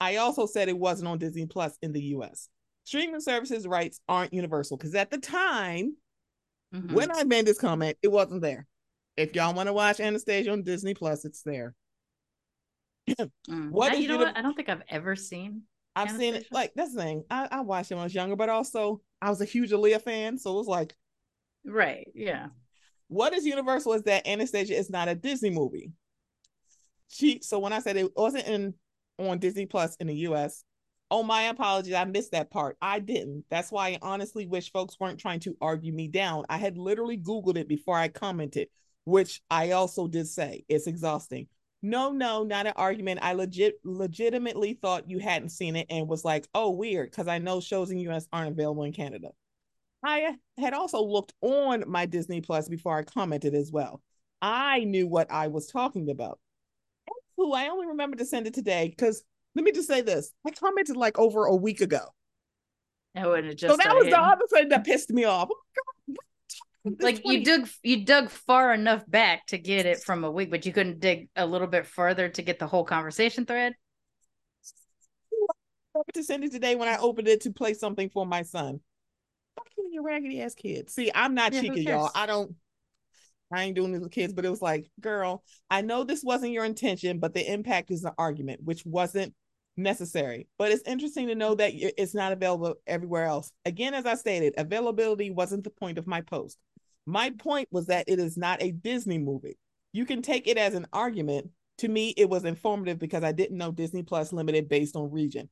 I 0.00 0.16
also 0.16 0.44
said 0.44 0.68
it 0.68 0.78
wasn't 0.78 1.08
on 1.08 1.18
Disney 1.18 1.46
Plus 1.46 1.78
in 1.80 1.92
the 1.92 2.02
US. 2.02 2.48
Streaming 2.84 3.20
services 3.20 3.66
rights 3.66 3.98
aren't 4.08 4.34
universal 4.34 4.76
because 4.76 4.94
at 4.94 5.10
the 5.10 5.18
time 5.18 5.96
mm-hmm. 6.74 6.94
when 6.94 7.10
I 7.10 7.24
made 7.24 7.46
this 7.46 7.58
comment, 7.58 7.96
it 8.02 8.12
wasn't 8.12 8.42
there. 8.42 8.66
If 9.16 9.34
y'all 9.34 9.54
want 9.54 9.68
to 9.68 9.72
watch 9.72 9.98
Anastasia 9.98 10.52
on 10.52 10.62
Disney 10.62 10.92
Plus, 10.92 11.24
it's 11.24 11.42
there. 11.42 11.74
mm. 13.08 13.70
What 13.70 13.92
I, 13.92 13.96
you 13.96 14.08
know 14.08 14.18
what? 14.18 14.36
I 14.36 14.42
don't 14.42 14.54
think 14.54 14.68
I've 14.68 14.82
ever 14.90 15.16
seen 15.16 15.62
I've 15.96 16.10
seen 16.10 16.34
it 16.34 16.46
like 16.52 16.72
that's 16.74 16.94
the 16.94 17.02
thing. 17.02 17.24
I, 17.30 17.48
I 17.50 17.60
watched 17.62 17.90
it 17.90 17.94
when 17.94 18.02
I 18.02 18.04
was 18.04 18.14
younger, 18.14 18.36
but 18.36 18.48
also 18.48 19.00
I 19.22 19.30
was 19.30 19.40
a 19.40 19.46
huge 19.46 19.70
Aaliyah 19.70 20.02
fan, 20.02 20.38
so 20.38 20.52
it 20.52 20.58
was 20.58 20.66
like, 20.66 20.94
right, 21.64 22.06
yeah. 22.14 22.48
What 23.08 23.32
is 23.32 23.46
universal 23.46 23.94
is 23.94 24.02
that 24.02 24.26
Anastasia 24.26 24.76
is 24.76 24.90
not 24.90 25.08
a 25.08 25.14
Disney 25.14 25.50
movie. 25.50 25.92
She 27.08 27.40
so 27.42 27.58
when 27.58 27.72
I 27.72 27.78
said 27.78 27.96
it 27.96 28.12
wasn't 28.14 28.46
in 28.46 28.74
on 29.18 29.38
Disney 29.38 29.66
Plus 29.66 29.96
in 29.96 30.08
the 30.08 30.14
U.S. 30.16 30.64
Oh, 31.10 31.22
my 31.22 31.42
apologies. 31.42 31.94
I 31.94 32.04
missed 32.04 32.32
that 32.32 32.50
part. 32.50 32.76
I 32.82 32.98
didn't. 32.98 33.44
That's 33.48 33.70
why 33.70 33.90
I 33.90 33.98
honestly 34.02 34.46
wish 34.46 34.72
folks 34.72 34.98
weren't 34.98 35.20
trying 35.20 35.38
to 35.40 35.56
argue 35.60 35.92
me 35.92 36.08
down. 36.08 36.44
I 36.48 36.56
had 36.58 36.76
literally 36.76 37.16
Googled 37.16 37.56
it 37.56 37.68
before 37.68 37.96
I 37.96 38.08
commented, 38.08 38.68
which 39.04 39.40
I 39.48 39.70
also 39.70 40.08
did 40.08 40.26
say 40.26 40.64
it's 40.68 40.88
exhausting 40.88 41.46
no, 41.86 42.10
no, 42.10 42.42
not 42.42 42.66
an 42.66 42.72
argument. 42.76 43.20
I 43.22 43.32
legit 43.32 43.76
legitimately 43.84 44.74
thought 44.74 45.08
you 45.08 45.18
hadn't 45.18 45.50
seen 45.50 45.76
it 45.76 45.86
and 45.88 46.08
was 46.08 46.24
like, 46.24 46.46
oh, 46.54 46.70
weird, 46.70 47.10
because 47.10 47.28
I 47.28 47.38
know 47.38 47.60
shows 47.60 47.90
in 47.90 47.98
US 47.98 48.26
aren't 48.32 48.50
available 48.50 48.82
in 48.82 48.92
Canada. 48.92 49.28
I 50.02 50.36
had 50.58 50.74
also 50.74 51.02
looked 51.02 51.32
on 51.40 51.84
my 51.86 52.06
Disney 52.06 52.40
Plus 52.40 52.68
before 52.68 52.98
I 52.98 53.02
commented 53.02 53.54
as 53.54 53.70
well. 53.70 54.02
I 54.42 54.80
knew 54.80 55.06
what 55.06 55.30
I 55.30 55.48
was 55.48 55.68
talking 55.68 56.10
about. 56.10 56.38
Who 57.36 57.52
I 57.52 57.68
only 57.68 57.86
remember 57.86 58.16
to 58.16 58.24
send 58.24 58.46
it 58.46 58.54
today 58.54 58.88
because 58.88 59.22
let 59.54 59.64
me 59.64 59.72
just 59.72 59.88
say 59.88 60.00
this: 60.00 60.32
I 60.46 60.50
commented 60.50 60.96
like 60.96 61.18
over 61.18 61.44
a 61.44 61.54
week 61.54 61.80
ago. 61.80 62.00
I 63.14 63.26
would 63.26 63.44
have 63.44 63.56
just 63.56 63.72
so 63.72 63.76
that 63.76 63.94
was 63.94 64.06
the 64.06 64.18
other 64.18 64.46
thing 64.52 64.68
that 64.70 64.84
pissed 64.84 65.10
me 65.10 65.24
off. 65.24 65.48
Oh 65.50 65.82
like 67.00 67.22
you 67.24 67.44
dug 67.44 67.68
you 67.82 68.04
dug 68.04 68.30
far 68.30 68.72
enough 68.72 69.08
back 69.08 69.46
to 69.46 69.58
get 69.58 69.86
it 69.86 70.02
from 70.02 70.24
a 70.24 70.30
week, 70.30 70.50
but 70.50 70.66
you 70.66 70.72
couldn't 70.72 71.00
dig 71.00 71.28
a 71.36 71.46
little 71.46 71.66
bit 71.66 71.86
further 71.86 72.28
to 72.28 72.42
get 72.42 72.58
the 72.58 72.66
whole 72.66 72.84
conversation 72.84 73.44
thread. 73.44 73.74
To 76.14 76.22
send 76.22 76.44
it 76.44 76.52
today 76.52 76.76
when 76.76 76.88
I 76.88 76.98
opened 76.98 77.26
it 77.26 77.40
to 77.42 77.52
play 77.52 77.72
something 77.72 78.10
for 78.10 78.26
my 78.26 78.42
son. 78.42 78.80
Fuck 79.56 79.68
you 79.78 79.84
and 79.84 79.94
your 79.94 80.02
raggedy 80.02 80.42
ass 80.42 80.54
kids. 80.54 80.92
See, 80.92 81.10
I'm 81.14 81.34
not 81.34 81.54
yeah, 81.54 81.62
cheeky, 81.62 81.82
y'all. 81.82 82.10
I 82.14 82.26
don't. 82.26 82.54
I 83.50 83.62
ain't 83.62 83.76
doing 83.76 83.92
this 83.92 84.02
with 84.02 84.12
kids, 84.12 84.32
but 84.32 84.44
it 84.44 84.50
was 84.50 84.60
like, 84.60 84.90
girl, 85.00 85.42
I 85.70 85.80
know 85.80 86.04
this 86.04 86.22
wasn't 86.22 86.52
your 86.52 86.64
intention, 86.64 87.18
but 87.18 87.32
the 87.32 87.50
impact 87.50 87.90
is 87.90 88.04
an 88.04 88.12
argument, 88.18 88.62
which 88.64 88.84
wasn't 88.84 89.34
necessary. 89.76 90.48
But 90.58 90.72
it's 90.72 90.86
interesting 90.86 91.28
to 91.28 91.34
know 91.34 91.54
that 91.54 91.72
it's 91.74 92.14
not 92.14 92.32
available 92.32 92.74
everywhere 92.86 93.24
else. 93.24 93.52
Again, 93.64 93.94
as 93.94 94.04
I 94.04 94.14
stated, 94.14 94.54
availability 94.58 95.30
wasn't 95.30 95.64
the 95.64 95.70
point 95.70 95.96
of 95.96 96.06
my 96.06 96.20
post. 96.20 96.58
My 97.06 97.30
point 97.30 97.68
was 97.70 97.86
that 97.86 98.08
it 98.08 98.18
is 98.18 98.36
not 98.36 98.62
a 98.62 98.72
Disney 98.72 99.18
movie. 99.18 99.58
You 99.92 100.04
can 100.04 100.22
take 100.22 100.48
it 100.48 100.58
as 100.58 100.74
an 100.74 100.86
argument. 100.92 101.50
To 101.78 101.88
me, 101.88 102.12
it 102.16 102.28
was 102.28 102.44
informative 102.44 102.98
because 102.98 103.22
I 103.22 103.32
didn't 103.32 103.58
know 103.58 103.70
Disney 103.70 104.02
Plus 104.02 104.32
limited 104.32 104.68
based 104.68 104.96
on 104.96 105.12
region. 105.12 105.48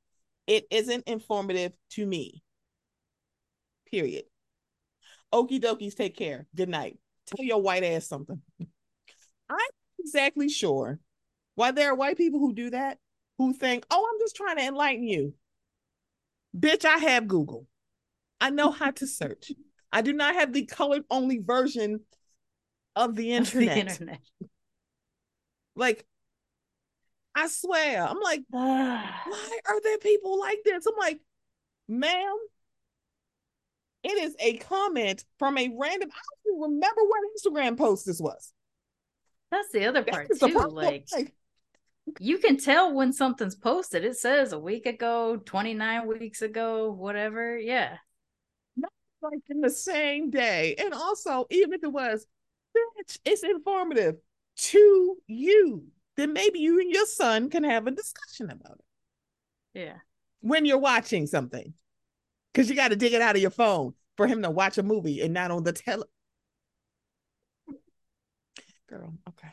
It 0.47 0.67
isn't 0.71 1.09
informative 1.09 1.73
to 1.93 2.07
me. 2.07 2.43
Period. 3.91 4.25
Okie 5.33 5.61
dokies, 5.61 5.95
take 5.95 6.17
care. 6.17 6.47
Good 6.55 6.69
night. 6.69 6.99
Tell 7.27 7.45
your 7.45 7.63
white 7.63 7.85
ass 7.85 8.07
something. 8.07 8.41
I'm 9.49 9.59
exactly 9.99 10.49
sure 10.49 10.99
why 11.55 11.71
there 11.71 11.91
are 11.91 11.95
white 11.95 12.17
people 12.17 12.41
who 12.41 12.53
do 12.53 12.71
that, 12.71 12.99
who 13.39 13.53
think, 13.53 13.87
oh, 13.91 14.09
I'm 14.11 14.21
just 14.21 14.37
trying 14.37 14.57
to 14.57 14.65
enlighten 14.65 15.07
you. 15.07 15.35
Bitch, 16.57 16.85
I 16.85 16.99
have 16.99 17.29
Google. 17.29 17.67
I 18.41 18.51
know 18.51 18.71
how 18.71 18.91
to 18.93 19.07
search. 19.07 19.53
I 19.95 20.03
do 20.03 20.13
not 20.13 20.35
have 20.35 20.53
the 20.53 20.67
colored 20.67 21.05
only 21.09 21.39
version 21.39 22.01
of 22.97 23.15
the 23.15 23.33
internet. 23.33 23.75
the 23.75 23.81
internet. 23.81 24.21
Like, 25.77 26.05
I 27.37 27.47
swear, 27.47 28.05
I'm 28.05 28.19
like, 28.21 28.43
why 28.51 29.59
are 29.69 29.81
there 29.83 29.99
people 29.99 30.41
like 30.41 30.59
this? 30.65 30.85
I'm 30.87 30.99
like, 30.99 31.21
ma'am, 31.87 32.37
it 34.03 34.19
is 34.19 34.35
a 34.41 34.57
comment 34.57 35.25
from 35.39 35.57
a 35.59 35.73
random. 35.81 36.11
I 36.11 36.21
don't 36.21 36.57
even 36.57 36.75
remember 36.75 37.03
what 37.03 37.21
Instagram 37.39 37.79
post 37.79 38.05
this 38.05 38.21
was. 38.21 38.53
That's 39.53 39.71
the 39.71 39.87
other 39.87 40.03
part 40.03 40.29
too. 40.37 40.59
Like, 40.71 41.07
like, 41.13 41.35
you 42.19 42.39
can 42.39 42.57
tell 42.57 42.93
when 42.93 43.13
something's 43.13 43.55
posted. 43.55 44.05
It 44.05 44.17
says 44.17 44.53
a 44.53 44.59
week 44.59 44.87
ago, 44.87 45.37
29 45.37 46.09
weeks 46.09 46.43
ago, 46.43 46.91
whatever. 46.91 47.57
Yeah 47.57 47.99
like 49.25 49.41
in 49.51 49.61
the 49.63 49.71
same 49.71 50.31
day. 50.31 50.77
And 50.79 50.95
also, 50.95 51.47
even 51.51 51.73
if 51.75 51.85
it 51.85 51.93
was, 51.93 52.27
bitch, 52.77 53.19
it's 53.25 53.43
informative 53.45 54.17
to 54.57 55.17
you. 55.27 55.87
Then 56.17 56.33
maybe 56.33 56.61
you 56.61 56.81
and 56.81 56.91
your 56.93 57.07
son 57.07 57.51
can 57.51 57.65
have 57.65 57.87
a 57.87 57.93
discussion 57.93 58.51
about 58.51 58.79
it. 59.75 59.81
Yeah. 59.81 59.97
When 60.41 60.65
you're 60.67 60.79
watching 60.79 61.27
something. 61.27 61.75
because 62.53 62.71
you 62.71 62.77
got 62.77 62.89
to 62.89 62.97
dig 62.97 63.15
it 63.15 63.23
out 63.23 63.37
of 63.37 63.43
your 63.43 63.51
phone 63.51 63.95
for 64.17 64.27
him 64.29 64.43
to 64.43 64.51
watch 64.51 64.79
a 64.79 64.83
movie 64.85 65.23
and 65.23 65.35
not 65.35 65.51
on 65.53 65.65
the 65.65 65.73
tele. 65.73 66.07
Girl, 68.87 69.19
okay. 69.29 69.53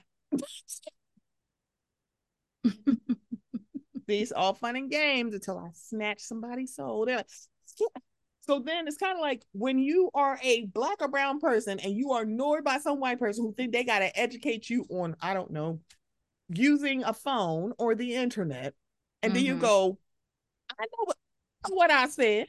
These 4.08 4.32
all 4.32 4.54
fun 4.54 4.76
and 4.76 4.90
games 4.90 5.34
until 5.34 5.58
I 5.58 5.70
snatch 5.74 6.20
somebody's 6.22 6.76
soul. 6.76 7.06
They're 7.06 7.18
like, 7.18 7.28
so 8.42 8.60
then 8.60 8.88
it's 8.88 8.98
kind 8.98 9.14
of 9.16 9.22
like 9.22 9.44
when 9.52 9.78
you 9.78 10.10
are 10.16 10.40
a 10.42 10.66
black 10.66 10.98
or 11.00 11.08
brown 11.08 11.40
person 11.40 11.80
and 11.80 11.96
you 11.96 12.12
are 12.12 12.24
ignored 12.24 12.64
by 12.64 12.80
some 12.80 13.00
white 13.00 13.20
person 13.20 13.44
who 13.44 13.54
think 13.54 13.72
they 13.72 13.84
got 13.84 14.00
to 14.00 14.20
educate 14.20 14.70
you 14.70 14.86
on, 14.90 15.16
I 15.22 15.34
don't 15.36 15.52
know, 15.52 15.80
using 16.50 17.04
a 17.04 17.14
phone 17.14 17.74
or 17.78 17.94
the 17.94 18.16
internet. 18.16 18.74
And 19.22 19.32
mm-hmm. 19.32 19.36
then 19.36 19.46
you 19.46 19.54
mm-hmm. 19.54 19.62
go, 19.62 20.00
I 20.72 20.84
know 20.84 21.06
what, 21.06 21.18
what 21.70 21.92
I 21.92 22.08
said, 22.08 22.48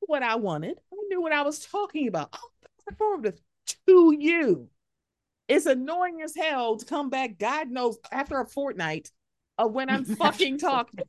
what 0.00 0.24
I 0.24 0.34
wanted. 0.34 0.76
I 0.92 0.96
knew 1.08 1.22
what 1.22 1.32
I 1.32 1.42
was 1.42 1.60
talking 1.60 2.08
about. 2.08 2.30
Oh, 2.32 2.50
informative 2.90 3.40
to 3.86 4.16
you. 4.18 4.68
It's 5.48 5.66
annoying 5.66 6.22
as 6.22 6.34
hell 6.34 6.76
to 6.76 6.84
come 6.84 7.10
back, 7.10 7.38
God 7.38 7.70
knows, 7.70 7.96
after 8.10 8.40
a 8.40 8.46
fortnight 8.46 9.12
of 9.58 9.72
when 9.72 9.90
I'm 9.90 10.04
fucking 10.16 10.58
talking. 10.58 11.00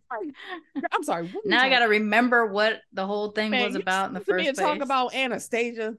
I'm 0.91 1.03
sorry. 1.03 1.33
Now 1.45 1.63
I 1.63 1.69
got 1.69 1.79
to 1.79 1.87
remember 1.87 2.45
what 2.45 2.81
the 2.93 3.05
whole 3.05 3.31
thing 3.31 3.51
Man, 3.51 3.65
was 3.65 3.75
about 3.75 4.09
in 4.09 4.13
the 4.13 4.21
first 4.21 4.43
place. 4.43 4.57
Talk 4.57 4.81
about 4.81 5.13
Anastasia. 5.13 5.95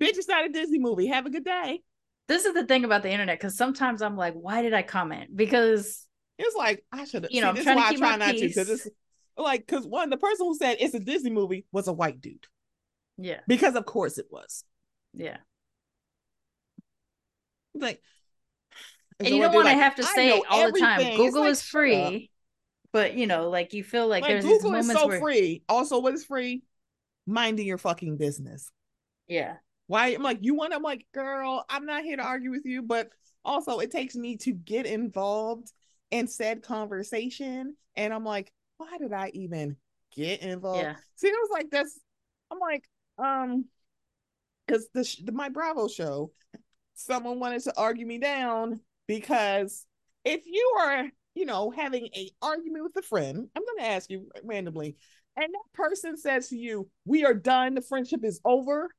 Bitch, 0.00 0.16
it's 0.16 0.28
not 0.28 0.46
a 0.46 0.48
Disney 0.48 0.78
movie. 0.78 1.06
Have 1.06 1.26
a 1.26 1.30
good 1.30 1.44
day. 1.44 1.82
This 2.28 2.44
is 2.44 2.54
the 2.54 2.66
thing 2.66 2.84
about 2.84 3.02
the 3.02 3.10
internet 3.10 3.38
because 3.38 3.56
sometimes 3.56 4.02
I'm 4.02 4.16
like, 4.16 4.34
why 4.34 4.62
did 4.62 4.74
I 4.74 4.82
comment? 4.82 5.34
Because 5.34 6.06
it's 6.38 6.56
like 6.56 6.84
I 6.92 7.04
should 7.04 7.24
have. 7.24 7.32
You 7.32 7.40
know, 7.40 7.54
See, 7.54 7.60
I'm 7.60 7.64
trying 7.64 7.76
to 7.76 7.94
keep 7.94 8.02
I 8.02 8.08
try 8.08 8.16
not 8.16 8.30
peace. 8.32 8.40
to 8.40 8.48
because 8.48 8.70
it's 8.70 8.88
like 9.36 9.66
because 9.66 9.86
one 9.86 10.10
the 10.10 10.16
person 10.16 10.46
who 10.46 10.54
said 10.56 10.76
it's 10.80 10.94
a 10.94 11.00
Disney 11.00 11.30
movie 11.30 11.66
was 11.72 11.88
a 11.88 11.92
white 11.92 12.20
dude. 12.20 12.46
Yeah. 13.16 13.40
Because 13.48 13.74
of 13.74 13.84
course 13.86 14.18
it 14.18 14.26
was. 14.30 14.64
Yeah. 15.14 15.38
Like 17.74 18.00
and 19.20 19.28
you 19.28 19.42
don't 19.42 19.54
want 19.54 19.66
to 19.68 19.74
have 19.74 19.94
to 19.96 20.02
say 20.02 20.30
it 20.30 20.42
all 20.48 20.70
the 20.70 20.78
time. 20.78 21.16
Google 21.16 21.42
like, 21.42 21.50
is 21.50 21.62
free, 21.62 22.30
but 22.92 23.14
you 23.14 23.26
know, 23.26 23.50
like 23.50 23.72
you 23.72 23.82
feel 23.82 24.06
like, 24.06 24.22
like 24.22 24.30
there's 24.30 24.44
Google 24.44 24.74
is 24.74 24.90
so 24.90 25.08
where... 25.08 25.20
free. 25.20 25.62
Also, 25.68 25.98
what 25.98 26.14
is 26.14 26.24
free? 26.24 26.62
Minding 27.26 27.66
your 27.66 27.78
fucking 27.78 28.16
business. 28.16 28.70
Yeah. 29.26 29.56
Why? 29.86 30.08
I'm 30.08 30.22
like, 30.22 30.38
you 30.42 30.54
want? 30.54 30.74
I'm 30.74 30.82
like, 30.82 31.06
girl, 31.12 31.64
I'm 31.68 31.84
not 31.86 32.04
here 32.04 32.16
to 32.16 32.22
argue 32.22 32.50
with 32.50 32.64
you, 32.64 32.82
but 32.82 33.10
also 33.44 33.78
it 33.78 33.90
takes 33.90 34.14
me 34.14 34.36
to 34.38 34.52
get 34.52 34.86
involved 34.86 35.72
in 36.10 36.26
said 36.26 36.62
conversation, 36.62 37.76
and 37.96 38.14
I'm 38.14 38.24
like, 38.24 38.52
why 38.76 38.98
did 38.98 39.12
I 39.12 39.30
even 39.34 39.76
get 40.14 40.42
involved? 40.42 40.82
Yeah. 40.82 40.96
See, 41.16 41.28
it 41.28 41.32
was 41.32 41.50
like 41.52 41.70
this. 41.70 41.98
I'm 42.50 42.58
like, 42.58 42.84
um, 43.18 43.66
because 44.66 44.88
the, 44.94 45.24
the 45.24 45.32
my 45.32 45.48
Bravo 45.48 45.88
show, 45.88 46.30
someone 46.94 47.40
wanted 47.40 47.62
to 47.64 47.76
argue 47.76 48.06
me 48.06 48.18
down 48.18 48.80
because 49.08 49.84
if 50.24 50.42
you 50.46 50.76
are, 50.80 51.08
you 51.34 51.46
know, 51.46 51.70
having 51.70 52.08
a 52.14 52.30
argument 52.40 52.84
with 52.84 52.96
a 52.96 53.06
friend, 53.06 53.48
I'm 53.56 53.62
going 53.64 53.78
to 53.78 53.86
ask 53.86 54.08
you 54.08 54.30
randomly, 54.44 54.94
and 55.36 55.52
that 55.52 55.72
person 55.74 56.16
says 56.16 56.50
to 56.50 56.56
you, 56.56 56.88
"We 57.04 57.24
are 57.24 57.34
done. 57.34 57.74
The 57.74 57.82
friendship 57.82 58.24
is 58.24 58.40
over." 58.44 58.90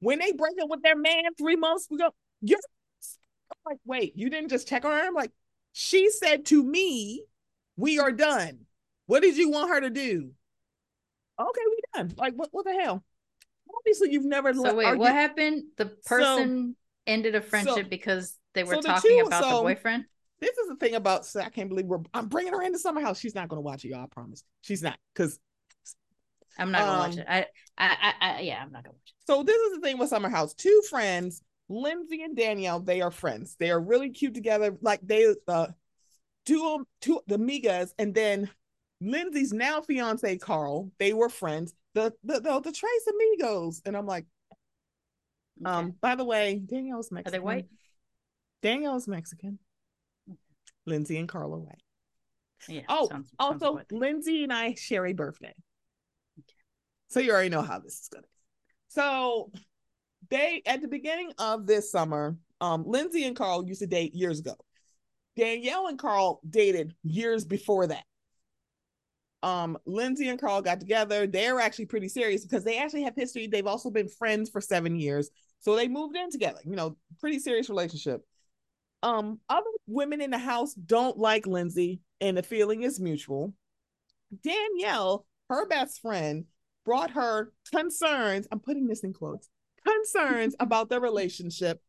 When 0.00 0.18
they 0.18 0.32
break 0.32 0.54
up 0.62 0.68
with 0.68 0.82
their 0.82 0.96
man 0.96 1.34
three 1.38 1.56
months 1.56 1.90
ago, 1.90 2.10
you're 2.42 2.60
like, 3.66 3.78
"Wait, 3.84 4.12
you 4.14 4.30
didn't 4.30 4.50
just 4.50 4.68
check 4.68 4.84
on 4.84 4.92
her?" 4.92 5.06
I'm 5.06 5.14
like, 5.14 5.32
"She 5.72 6.10
said 6.10 6.44
to 6.46 6.62
me, 6.62 7.24
we 7.76 7.98
are 7.98 8.12
done. 8.12 8.66
What 9.06 9.22
did 9.22 9.36
you 9.36 9.50
want 9.50 9.70
her 9.70 9.80
to 9.80 9.90
do?" 9.90 10.30
Okay, 11.40 11.60
we 11.66 11.80
done. 11.94 12.14
Like, 12.16 12.34
what? 12.34 12.50
What 12.52 12.66
the 12.66 12.74
hell? 12.74 13.02
Obviously, 13.76 14.12
you've 14.12 14.24
never. 14.24 14.52
So 14.52 14.74
wait, 14.74 14.86
argue. 14.86 15.00
what 15.00 15.12
happened? 15.12 15.64
The 15.78 15.86
person 15.86 16.74
so, 16.76 17.12
ended 17.12 17.34
a 17.34 17.40
friendship 17.40 17.74
so, 17.74 17.88
because 17.88 18.38
they 18.54 18.64
were 18.64 18.74
so 18.74 18.80
talking 18.80 19.20
about 19.20 19.42
so, 19.42 19.56
the 19.56 19.62
boyfriend. 19.62 20.04
This 20.40 20.56
is 20.58 20.68
the 20.68 20.76
thing 20.76 20.94
about. 20.94 21.26
So 21.26 21.40
I 21.40 21.48
can't 21.48 21.68
believe 21.68 21.86
we're. 21.86 22.00
I'm 22.12 22.28
bringing 22.28 22.52
her 22.52 22.62
into 22.62 22.78
summer 22.78 23.00
house. 23.00 23.18
She's 23.18 23.34
not 23.34 23.48
going 23.48 23.58
to 23.58 23.62
watch 23.62 23.84
it, 23.84 23.88
y'all. 23.88 24.04
I 24.04 24.06
promise. 24.06 24.42
She's 24.62 24.82
not 24.82 24.98
because. 25.14 25.38
I'm 26.58 26.70
not 26.70 26.82
gonna 26.82 26.92
um, 26.92 26.98
watch 26.98 27.18
it. 27.18 27.26
I, 27.28 27.38
I, 27.76 27.96
I, 28.00 28.12
I, 28.20 28.40
yeah, 28.42 28.62
I'm 28.62 28.70
not 28.70 28.84
gonna 28.84 28.94
watch 28.94 29.08
it. 29.08 29.26
So 29.26 29.42
this 29.42 29.56
is 29.56 29.74
the 29.74 29.80
thing 29.80 29.98
with 29.98 30.08
Summer 30.08 30.28
House. 30.28 30.54
Two 30.54 30.82
friends, 30.88 31.42
Lindsay 31.68 32.22
and 32.22 32.36
Danielle. 32.36 32.78
They 32.78 33.00
are 33.00 33.10
friends. 33.10 33.56
They 33.58 33.70
are 33.70 33.80
really 33.80 34.10
cute 34.10 34.34
together. 34.34 34.76
Like 34.80 35.00
they, 35.02 35.34
uh, 35.48 35.68
two, 36.46 36.86
two, 37.00 37.20
the 37.26 37.38
Migas, 37.38 37.90
and 37.98 38.14
then 38.14 38.48
Lindsay's 39.00 39.52
now 39.52 39.80
fiance 39.80 40.38
Carl. 40.38 40.92
They 41.00 41.12
were 41.12 41.28
friends. 41.28 41.74
The 41.94 42.12
the 42.22 42.40
the, 42.40 42.60
the 42.60 42.72
Tres 42.72 43.08
Amigos, 43.08 43.82
and 43.84 43.96
I'm 43.96 44.06
like, 44.06 44.26
okay. 45.60 45.70
um. 45.70 45.94
By 46.00 46.14
the 46.14 46.24
way, 46.24 46.62
Danielle's 46.64 47.10
Mexican. 47.10 47.34
Are 47.34 47.36
they 47.36 47.44
white? 47.44 47.66
Danielle's 48.64 49.06
Mexican. 49.06 49.58
Lindsay 50.86 51.18
and 51.18 51.28
Carla 51.28 51.58
white. 51.58 51.82
Yeah. 52.66 52.80
Oh, 52.88 53.08
sounds, 53.10 53.30
also 53.38 53.76
sounds 53.76 53.92
Lindsay 53.92 54.42
and 54.42 54.52
I 54.52 54.72
share 54.72 55.04
a 55.04 55.12
birthday. 55.12 55.52
Okay. 56.38 56.54
So 57.08 57.20
you 57.20 57.30
already 57.30 57.50
know 57.50 57.60
how 57.60 57.78
this 57.78 58.00
is 58.00 58.08
gonna. 58.10 58.22
Be. 58.22 58.28
So 58.88 59.52
they 60.30 60.62
at 60.64 60.80
the 60.80 60.88
beginning 60.88 61.32
of 61.38 61.66
this 61.66 61.92
summer, 61.92 62.38
um, 62.62 62.84
Lindsay 62.86 63.24
and 63.24 63.36
Carl 63.36 63.66
used 63.66 63.80
to 63.80 63.86
date 63.86 64.14
years 64.14 64.40
ago. 64.40 64.54
Danielle 65.36 65.88
and 65.88 65.98
Carl 65.98 66.40
dated 66.48 66.94
years 67.02 67.44
before 67.44 67.86
that. 67.88 68.04
Um, 69.42 69.76
Lindsay 69.84 70.28
and 70.28 70.40
Carl 70.40 70.62
got 70.62 70.80
together. 70.80 71.26
They're 71.26 71.60
actually 71.60 71.86
pretty 71.86 72.08
serious 72.08 72.46
because 72.46 72.64
they 72.64 72.78
actually 72.78 73.02
have 73.02 73.14
history. 73.14 73.46
They've 73.46 73.66
also 73.66 73.90
been 73.90 74.08
friends 74.08 74.48
for 74.48 74.62
seven 74.62 74.96
years. 74.96 75.28
So 75.58 75.76
they 75.76 75.86
moved 75.86 76.16
in 76.16 76.30
together, 76.30 76.60
you 76.64 76.76
know, 76.76 76.96
pretty 77.20 77.38
serious 77.40 77.68
relationship. 77.68 78.24
Um, 79.04 79.38
other 79.50 79.68
women 79.86 80.22
in 80.22 80.30
the 80.30 80.38
house 80.38 80.72
don't 80.72 81.18
like 81.18 81.46
Lindsay, 81.46 82.00
and 82.22 82.38
the 82.38 82.42
feeling 82.42 82.84
is 82.84 82.98
mutual. 82.98 83.52
Danielle, 84.42 85.26
her 85.50 85.66
best 85.68 86.00
friend, 86.00 86.46
brought 86.86 87.10
her 87.10 87.52
concerns. 87.70 88.48
I'm 88.50 88.60
putting 88.60 88.86
this 88.86 89.04
in 89.04 89.12
quotes 89.12 89.50
concerns 89.86 90.56
about 90.60 90.88
their 90.88 91.00
relationship 91.00 91.82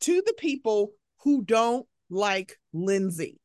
to 0.00 0.22
the 0.24 0.32
people 0.32 0.92
who 1.18 1.42
don't 1.42 1.86
like 2.08 2.58
Lindsay. 2.72 3.38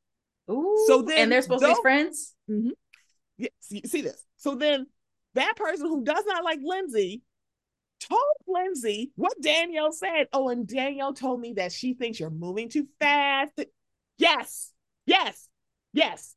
Ooh, 0.49 0.85
so 0.87 1.01
then, 1.01 1.23
and 1.23 1.31
they're 1.31 1.41
supposed 1.41 1.65
to 1.65 1.73
be 1.73 1.81
friends. 1.81 2.33
Mm-hmm, 2.49 2.69
yes, 3.37 3.51
see 3.87 4.01
this. 4.03 4.23
So 4.37 4.55
then, 4.55 4.87
that 5.33 5.57
person 5.57 5.87
who 5.87 6.05
does 6.05 6.23
not 6.25 6.45
like 6.45 6.59
Lindsay 6.63 7.23
told 7.99 8.21
Lindsay 8.47 9.11
what 9.15 9.39
Danielle 9.41 9.91
said. 9.91 10.27
Oh, 10.33 10.49
and 10.49 10.67
Danielle 10.67 11.13
told 11.13 11.39
me 11.39 11.53
that 11.53 11.71
she 11.71 11.93
thinks 11.93 12.19
you're 12.19 12.29
moving 12.29 12.69
too 12.69 12.87
fast. 12.99 13.59
Yes, 14.17 14.73
yes, 15.05 15.47
yes. 15.93 16.35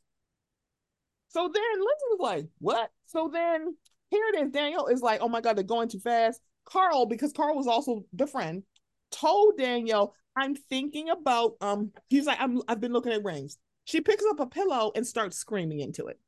So 1.28 1.42
then 1.52 1.62
Lindsay 1.72 2.04
was 2.11 2.18
like, 2.20 2.46
What? 2.58 2.90
So 3.06 3.30
then 3.32 3.76
here 4.11 4.24
it 4.34 4.42
is. 4.42 4.50
Danielle 4.50 4.86
is 4.86 5.02
like, 5.02 5.20
Oh 5.20 5.28
my 5.28 5.40
God, 5.40 5.56
they're 5.56 5.64
going 5.64 5.88
too 5.88 6.00
fast. 6.00 6.40
Carl, 6.64 7.06
because 7.06 7.32
Carl 7.32 7.56
was 7.56 7.66
also 7.66 8.04
the 8.12 8.26
friend, 8.26 8.62
told 9.11 9.56
Danielle, 9.56 10.14
I'm 10.36 10.54
thinking 10.54 11.11
about 11.11 11.54
um, 11.61 11.92
he's 12.08 12.26
like, 12.26 12.40
I'm 12.40 12.61
I've 12.68 12.80
been 12.80 12.92
looking 12.92 13.12
at 13.12 13.24
rings. 13.24 13.58
She 13.84 14.00
picks 14.00 14.24
up 14.30 14.40
a 14.40 14.46
pillow 14.46 14.92
and 14.94 15.06
starts 15.06 15.36
screaming 15.36 15.80
into 15.80 16.06
it. 16.06 16.18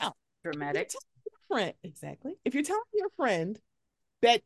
Oh, 0.00 0.12
dramatic. 0.42 0.90
Friend, 1.48 1.72
exactly. 1.84 2.34
If 2.44 2.54
you're 2.54 2.64
telling 2.64 2.82
your 2.94 3.10
friend 3.16 3.58
that 4.22 4.42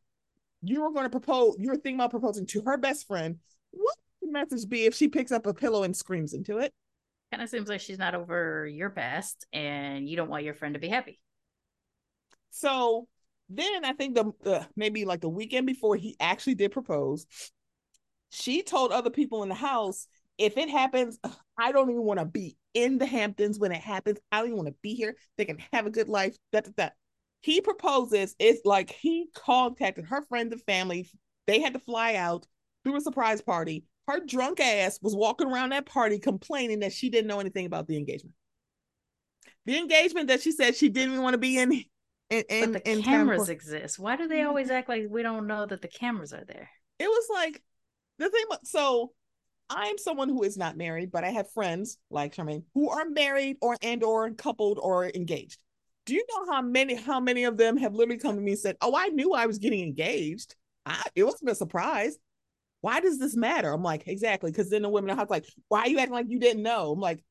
you 0.62 0.82
were 0.82 0.92
going 0.92 1.04
to 1.04 1.10
propose, 1.10 1.56
you 1.58 1.68
were 1.68 1.76
thinking 1.76 1.96
about 1.96 2.10
proposing 2.10 2.46
to 2.46 2.62
her 2.62 2.76
best 2.76 3.06
friend, 3.06 3.38
what 3.70 3.96
would 4.20 4.28
the 4.28 4.32
message 4.32 4.68
be 4.68 4.84
if 4.84 4.94
she 4.94 5.08
picks 5.08 5.32
up 5.32 5.46
a 5.46 5.54
pillow 5.54 5.84
and 5.84 5.96
screams 5.96 6.34
into 6.34 6.58
it? 6.58 6.72
Kind 7.32 7.42
of 7.42 7.48
seems 7.48 7.68
like 7.68 7.80
she's 7.80 7.98
not 7.98 8.14
over 8.14 8.66
your 8.66 8.90
past 8.90 9.46
and 9.52 10.08
you 10.08 10.16
don't 10.16 10.28
want 10.28 10.44
your 10.44 10.54
friend 10.54 10.74
to 10.74 10.80
be 10.80 10.88
happy. 10.88 11.20
So 12.50 13.06
then 13.48 13.84
I 13.84 13.92
think 13.92 14.14
the 14.14 14.32
uh, 14.44 14.64
maybe 14.76 15.04
like 15.04 15.20
the 15.20 15.28
weekend 15.28 15.66
before 15.66 15.96
he 15.96 16.16
actually 16.20 16.56
did 16.56 16.72
propose, 16.72 17.26
she 18.30 18.62
told 18.62 18.92
other 18.92 19.10
people 19.10 19.42
in 19.42 19.48
the 19.48 19.54
house, 19.54 20.08
if 20.38 20.56
it 20.56 20.68
happens, 20.68 21.18
I 21.56 21.72
don't 21.72 21.90
even 21.90 22.02
want 22.02 22.18
to 22.18 22.26
be 22.26 22.56
in 22.74 22.98
the 22.98 23.06
Hamptons 23.06 23.58
when 23.58 23.72
it 23.72 23.80
happens. 23.80 24.18
I 24.32 24.38
don't 24.38 24.46
even 24.46 24.56
want 24.56 24.68
to 24.68 24.74
be 24.82 24.94
here. 24.94 25.16
They 25.36 25.44
can 25.44 25.58
have 25.72 25.86
a 25.86 25.90
good 25.90 26.08
life. 26.08 26.36
That 26.52 26.64
that. 26.64 26.76
that 26.76 26.92
he 27.40 27.60
proposes. 27.60 28.34
It's 28.38 28.64
like 28.64 28.90
he 28.90 29.28
contacted 29.34 30.06
her 30.06 30.22
friends 30.22 30.52
and 30.52 30.62
family. 30.62 31.10
They 31.46 31.60
had 31.60 31.72
to 31.72 31.80
fly 31.80 32.14
out, 32.14 32.46
through 32.84 32.96
a 32.96 33.00
surprise 33.00 33.40
party. 33.40 33.84
Her 34.06 34.20
drunk 34.20 34.60
ass 34.60 34.98
was 35.02 35.14
walking 35.14 35.48
around 35.48 35.70
that 35.70 35.86
party 35.86 36.18
complaining 36.18 36.80
that 36.80 36.92
she 36.92 37.10
didn't 37.10 37.28
know 37.28 37.40
anything 37.40 37.66
about 37.66 37.86
the 37.86 37.96
engagement. 37.96 38.34
The 39.66 39.78
engagement 39.78 40.28
that 40.28 40.42
she 40.42 40.52
said 40.52 40.74
she 40.74 40.88
didn't 40.88 41.12
even 41.12 41.22
want 41.22 41.34
to 41.34 41.38
be 41.38 41.58
in. 41.58 41.72
in, 42.30 42.44
in 42.48 42.72
but 42.72 42.84
the 42.84 42.90
in 42.90 43.02
cameras 43.02 43.48
exist. 43.48 43.98
Why 43.98 44.16
do 44.16 44.26
they 44.26 44.42
always 44.42 44.70
act 44.70 44.88
like 44.88 45.04
we 45.08 45.22
don't 45.22 45.46
know 45.46 45.66
that 45.66 45.82
the 45.82 45.88
cameras 45.88 46.32
are 46.32 46.44
there? 46.44 46.70
It 46.98 47.08
was 47.08 47.28
like 47.32 47.62
the 48.18 48.28
thing. 48.30 48.44
So 48.64 49.12
I'm 49.68 49.98
someone 49.98 50.28
who 50.28 50.42
is 50.42 50.56
not 50.56 50.76
married, 50.76 51.12
but 51.12 51.24
I 51.24 51.30
have 51.30 51.52
friends 51.52 51.98
like 52.10 52.34
Sharmane 52.34 52.64
who 52.74 52.90
are 52.90 53.04
married 53.04 53.58
or 53.60 53.76
and 53.82 54.02
or 54.02 54.30
coupled 54.30 54.78
or 54.80 55.06
engaged 55.06 55.62
Do 56.10 56.16
you 56.16 56.26
know 56.28 56.52
how 56.52 56.60
many 56.60 56.96
how 56.96 57.20
many 57.20 57.44
of 57.44 57.56
them 57.56 57.76
have 57.76 57.94
literally 57.94 58.18
come 58.18 58.34
to 58.34 58.40
me 58.42 58.50
and 58.50 58.60
said, 58.60 58.76
"Oh, 58.80 58.96
I 58.96 59.08
knew 59.08 59.32
I 59.32 59.46
was 59.46 59.58
getting 59.58 59.80
engaged. 59.80 60.56
I, 60.84 61.02
it 61.14 61.22
wasn't 61.22 61.50
a 61.50 61.54
surprise. 61.54 62.18
Why 62.80 62.98
does 62.98 63.20
this 63.20 63.36
matter?" 63.36 63.72
I'm 63.72 63.84
like, 63.84 64.08
exactly, 64.08 64.50
because 64.50 64.70
then 64.70 64.82
the 64.82 64.88
women 64.88 65.16
are 65.16 65.26
like, 65.30 65.46
"Why 65.68 65.82
are 65.82 65.88
you 65.88 66.00
acting 66.00 66.14
like 66.14 66.26
you 66.28 66.40
didn't 66.40 66.64
know?" 66.64 66.90
I'm 66.90 66.98
like, 66.98 67.22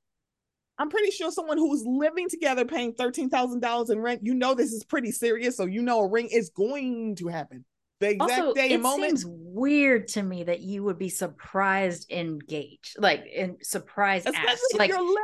I'm 0.77 0.89
pretty 0.89 1.11
sure 1.11 1.29
someone 1.29 1.57
who's 1.57 1.83
living 1.85 2.29
together 2.29 2.63
paying 2.63 2.93
thirteen 2.93 3.29
thousand 3.29 3.59
dollars 3.59 3.89
in 3.89 3.99
rent, 3.99 4.21
you 4.23 4.33
know 4.33 4.53
this 4.55 4.71
is 4.71 4.85
pretty 4.85 5.11
serious, 5.11 5.57
so 5.57 5.65
you 5.65 5.81
know 5.81 5.99
a 5.99 6.07
ring 6.07 6.29
is 6.31 6.49
going 6.49 7.17
to 7.17 7.27
happen. 7.27 7.65
The 7.99 8.11
exact 8.11 8.39
also, 8.39 8.53
day 8.53 8.69
it 8.69 8.81
moment. 8.81 9.19
seems 9.19 9.25
weird 9.27 10.07
to 10.09 10.23
me 10.23 10.43
that 10.45 10.61
you 10.61 10.83
would 10.83 10.97
be 10.97 11.09
surprised 11.09 12.09
engaged, 12.09 12.95
like 12.97 13.25
in 13.27 13.57
surprise 13.61 14.25
Especially 14.25 14.47
asked. 14.47 14.63
if 14.71 14.79
Like 14.79 14.89
you're 14.89 14.99
living 14.99 15.17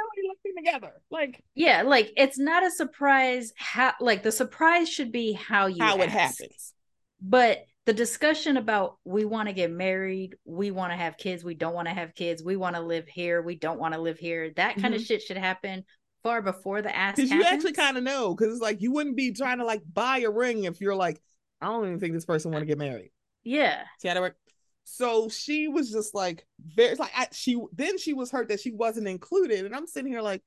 together. 0.66 0.92
Like 1.10 1.44
yeah, 1.54 1.84
like 1.84 2.12
it's 2.18 2.40
not 2.40 2.64
a 2.66 2.72
surprise 2.72 3.54
how 3.58 3.94
like 4.00 4.24
the 4.24 4.32
surprise 4.32 4.90
should 4.90 5.12
be 5.12 5.34
how 5.34 5.68
you 5.68 5.84
how 5.84 5.98
it 6.02 6.10
happens. 6.10 6.74
But 7.22 7.66
the 7.86 7.94
discussion 7.94 8.58
about 8.58 8.98
we 9.06 9.26
want 9.26 9.48
to 9.48 9.54
get 9.54 9.72
married, 9.72 10.36
we 10.44 10.72
want 10.72 10.92
to 10.92 10.98
have 10.98 11.18
kids, 11.18 11.44
we 11.44 11.54
don't 11.54 11.74
want 11.74 11.88
to 11.88 11.94
have 11.94 12.16
kids, 12.16 12.44
we 12.44 12.56
want 12.56 12.76
to 12.76 12.82
live 12.82 13.08
here, 13.08 13.42
we 13.42 13.56
don't 13.56 13.80
want 13.80 13.94
to 13.94 14.02
live 14.02 14.18
here. 14.18 14.52
That 14.56 14.78
kind 14.78 14.96
of 14.96 15.02
Mhm. 15.02 15.06
shit 15.06 15.22
should 15.22 15.38
happen 15.38 15.86
far 16.24 16.42
before 16.42 16.82
the 16.82 16.96
ask 16.96 17.18
Because 17.18 17.32
you 17.32 17.44
actually 17.44 17.74
kind 17.74 17.98
of 17.98 18.04
know, 18.04 18.34
because 18.34 18.52
it's 18.54 18.62
like 18.62 18.82
you 18.82 18.92
wouldn't 18.92 19.16
be 19.16 19.32
trying 19.32 19.60
to 19.60 19.66
like 19.66 19.82
buy 19.92 20.20
a 20.20 20.30
ring 20.30 20.64
if 20.64 20.82
you're 20.82 20.96
like, 20.96 21.22
I 21.62 21.68
don't 21.68 21.86
even 21.86 22.00
think 22.00 22.14
this 22.14 22.26
person 22.26 22.52
want 22.52 22.64
to 22.64 22.66
get 22.66 22.80
married. 22.80 23.12
yeah. 23.44 23.84
See 24.00 24.08
how 24.08 24.16
that 24.16 24.22
work? 24.22 24.36
So 24.84 25.30
she 25.30 25.68
was 25.68 25.92
just 25.92 26.14
like 26.14 26.46
very 26.60 26.96
like 26.96 27.12
I, 27.16 27.28
she 27.32 27.60
then 27.74 27.98
she 27.98 28.14
was 28.14 28.30
hurt 28.32 28.50
that 28.50 28.60
she 28.60 28.72
wasn't 28.72 29.08
included, 29.08 29.66
and 29.66 29.76
I'm 29.76 29.88
sitting 29.88 30.12
here 30.12 30.22
like, 30.22 30.44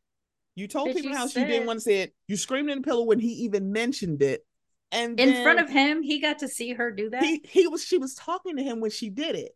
you 0.58 0.66
told 0.68 0.94
people 0.94 1.10
you 1.10 1.16
how 1.16 1.28
she 1.28 1.44
didn't 1.44 1.66
want 1.66 1.78
to 1.78 1.80
say 1.82 2.02
it. 2.02 2.14
You 2.26 2.36
screamed 2.36 2.70
in 2.70 2.78
the 2.78 2.84
pillow 2.84 3.04
when 3.04 3.20
he 3.20 3.28
even 3.28 3.70
mentioned 3.72 4.22
it, 4.22 4.44
and 4.90 5.18
In 5.18 5.42
front 5.42 5.60
of 5.60 5.68
him, 5.68 6.02
he 6.02 6.20
got 6.20 6.40
to 6.40 6.48
see 6.48 6.72
her 6.72 6.90
do 6.90 7.10
that. 7.10 7.22
he 7.22 7.42
he 7.44 7.66
was 7.68 7.84
she 7.84 7.98
was 7.98 8.14
talking 8.14 8.56
to 8.56 8.62
him 8.62 8.80
when 8.80 8.90
she 8.90 9.08
did 9.10 9.36
it. 9.36 9.52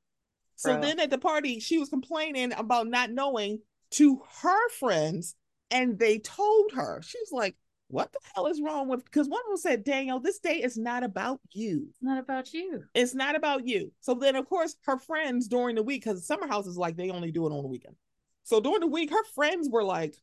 So 0.57 0.73
Bro. 0.73 0.83
then 0.83 1.01
at 1.01 1.11
the 1.11 1.19
party, 1.19 1.59
she 1.59 1.79
was 1.79 1.89
complaining 1.89 2.53
about 2.53 2.87
not 2.87 3.11
knowing 3.11 3.61
to 3.93 4.23
her 4.43 4.69
friends, 4.71 5.35
and 5.71 5.99
they 5.99 6.19
told 6.19 6.73
her. 6.75 7.01
She 7.03 7.19
was 7.19 7.33
like, 7.33 7.57
"What 7.89 8.13
the 8.13 8.21
hell 8.35 8.47
is 8.47 8.61
wrong 8.61 8.89
with?" 8.89 9.05
Because 9.05 9.29
one 9.29 9.41
of 9.41 9.47
them 9.49 9.57
said, 9.57 9.85
"Danielle, 9.85 10.21
this 10.21 10.39
day 10.39 10.63
is 10.63 10.77
not 10.77 11.03
about 11.03 11.41
you. 11.51 11.89
it's 11.89 12.03
not 12.03 12.19
about 12.19 12.53
you. 12.55 12.85
It's 12.95 13.15
not 13.15 13.35
about 13.35 13.67
you." 13.67 13.93
So 14.01 14.15
then, 14.15 14.37
of 14.37 14.49
course, 14.49 14.77
her 14.85 14.99
friends 14.99 15.49
during 15.49 15.75
the 15.75 15.83
week, 15.83 16.05
because 16.05 16.25
summer 16.27 16.47
house 16.47 16.67
is 16.67 16.79
like 16.79 16.97
they 16.97 17.11
only 17.11 17.33
do 17.33 17.47
it 17.47 17.53
on 17.53 17.63
the 17.63 17.69
weekend. 17.69 17.97
So 18.45 18.61
during 18.61 18.81
the 18.81 18.87
week, 18.87 19.11
her 19.11 19.25
friends 19.35 19.69
were 19.71 19.85
like, 19.85 20.17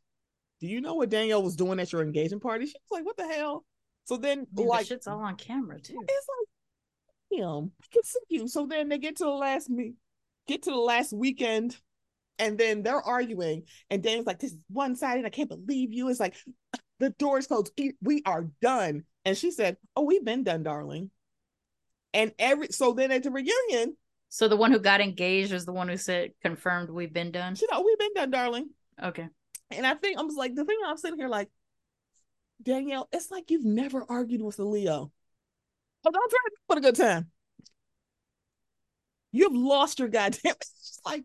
"Do 0.59 0.67
you 0.67 0.81
know 0.81 0.95
what 0.95 1.09
Danielle 1.09 1.43
was 1.43 1.55
doing 1.55 1.79
at 1.79 1.91
your 1.91 2.01
engagement 2.01 2.43
party?" 2.43 2.65
She 2.67 2.73
was 2.89 2.97
like, 2.99 3.05
"What 3.05 3.17
the 3.17 3.27
hell?" 3.27 3.65
So 4.05 4.17
then, 4.17 4.47
Man, 4.53 4.67
like, 4.67 4.81
the 4.81 4.85
shit's 4.95 5.07
all 5.07 5.19
on 5.19 5.35
camera 5.35 5.79
too. 5.79 5.99
it's 6.07 6.27
like, 6.27 7.39
damn, 7.41 7.71
I 7.81 7.85
can 7.91 8.03
see 8.03 8.19
you. 8.29 8.47
So 8.47 8.65
then 8.65 8.89
they 8.89 8.97
get 8.97 9.17
to 9.17 9.23
the 9.25 9.29
last 9.29 9.69
me, 9.69 9.93
get 10.47 10.63
to 10.63 10.71
the 10.71 10.77
last 10.77 11.13
weekend, 11.13 11.77
and 12.39 12.57
then 12.57 12.81
they're 12.83 13.01
arguing, 13.01 13.63
and 13.89 14.01
Dan's 14.01 14.25
like, 14.25 14.39
"This 14.39 14.53
is 14.53 14.63
one 14.69 14.95
sided. 14.95 15.25
I 15.25 15.29
can't 15.29 15.49
believe 15.49 15.93
you." 15.93 16.09
It's 16.09 16.19
like 16.19 16.35
the 16.99 17.11
doors 17.11 17.47
closed. 17.47 17.71
"E- 17.77 17.91
We 18.01 18.23
are 18.25 18.49
done. 18.61 19.03
And 19.25 19.37
she 19.37 19.51
said, 19.51 19.77
"Oh, 19.95 20.03
we've 20.03 20.23
been 20.25 20.43
done, 20.43 20.63
darling." 20.63 21.11
And 22.13 22.33
every 22.39 22.69
so 22.71 22.93
then 22.93 23.11
at 23.11 23.21
the 23.23 23.29
reunion, 23.31 23.95
So 24.29 24.47
the 24.47 24.55
one 24.57 24.71
who 24.71 24.79
got 24.79 25.01
engaged 25.01 25.51
was 25.53 25.65
the 25.65 25.73
one 25.73 25.87
who 25.89 25.97
said 25.97 26.31
confirmed 26.41 26.89
we've 26.89 27.13
been 27.13 27.31
done. 27.31 27.55
she 27.55 27.61
said, 27.61 27.69
"Oh, 27.73 27.83
we've 27.85 27.99
been 27.99 28.13
done, 28.15 28.31
darling." 28.31 28.69
Okay. 29.01 29.27
And 29.71 29.85
I 29.85 29.93
think 29.93 30.19
I'm 30.19 30.27
just 30.27 30.37
like, 30.37 30.55
the 30.55 30.65
thing 30.65 30.77
I'm 30.85 30.97
sitting 30.97 31.19
here 31.19 31.27
like, 31.27 31.49
Danielle, 32.61 33.07
it's 33.11 33.31
like 33.31 33.51
you've 33.51 33.65
never 33.65 34.03
argued 34.09 34.41
with 34.41 34.59
a 34.59 34.63
Leo. 34.63 35.11
Oh, 36.05 36.11
don't 36.11 36.29
try 36.29 36.39
to 36.45 36.51
put 36.67 36.77
a 36.77 36.81
good 36.81 36.95
time. 36.95 37.31
You've 39.31 39.55
lost 39.55 39.99
your 39.99 40.09
goddamn. 40.09 40.55
It's 40.61 40.99
like. 41.05 41.23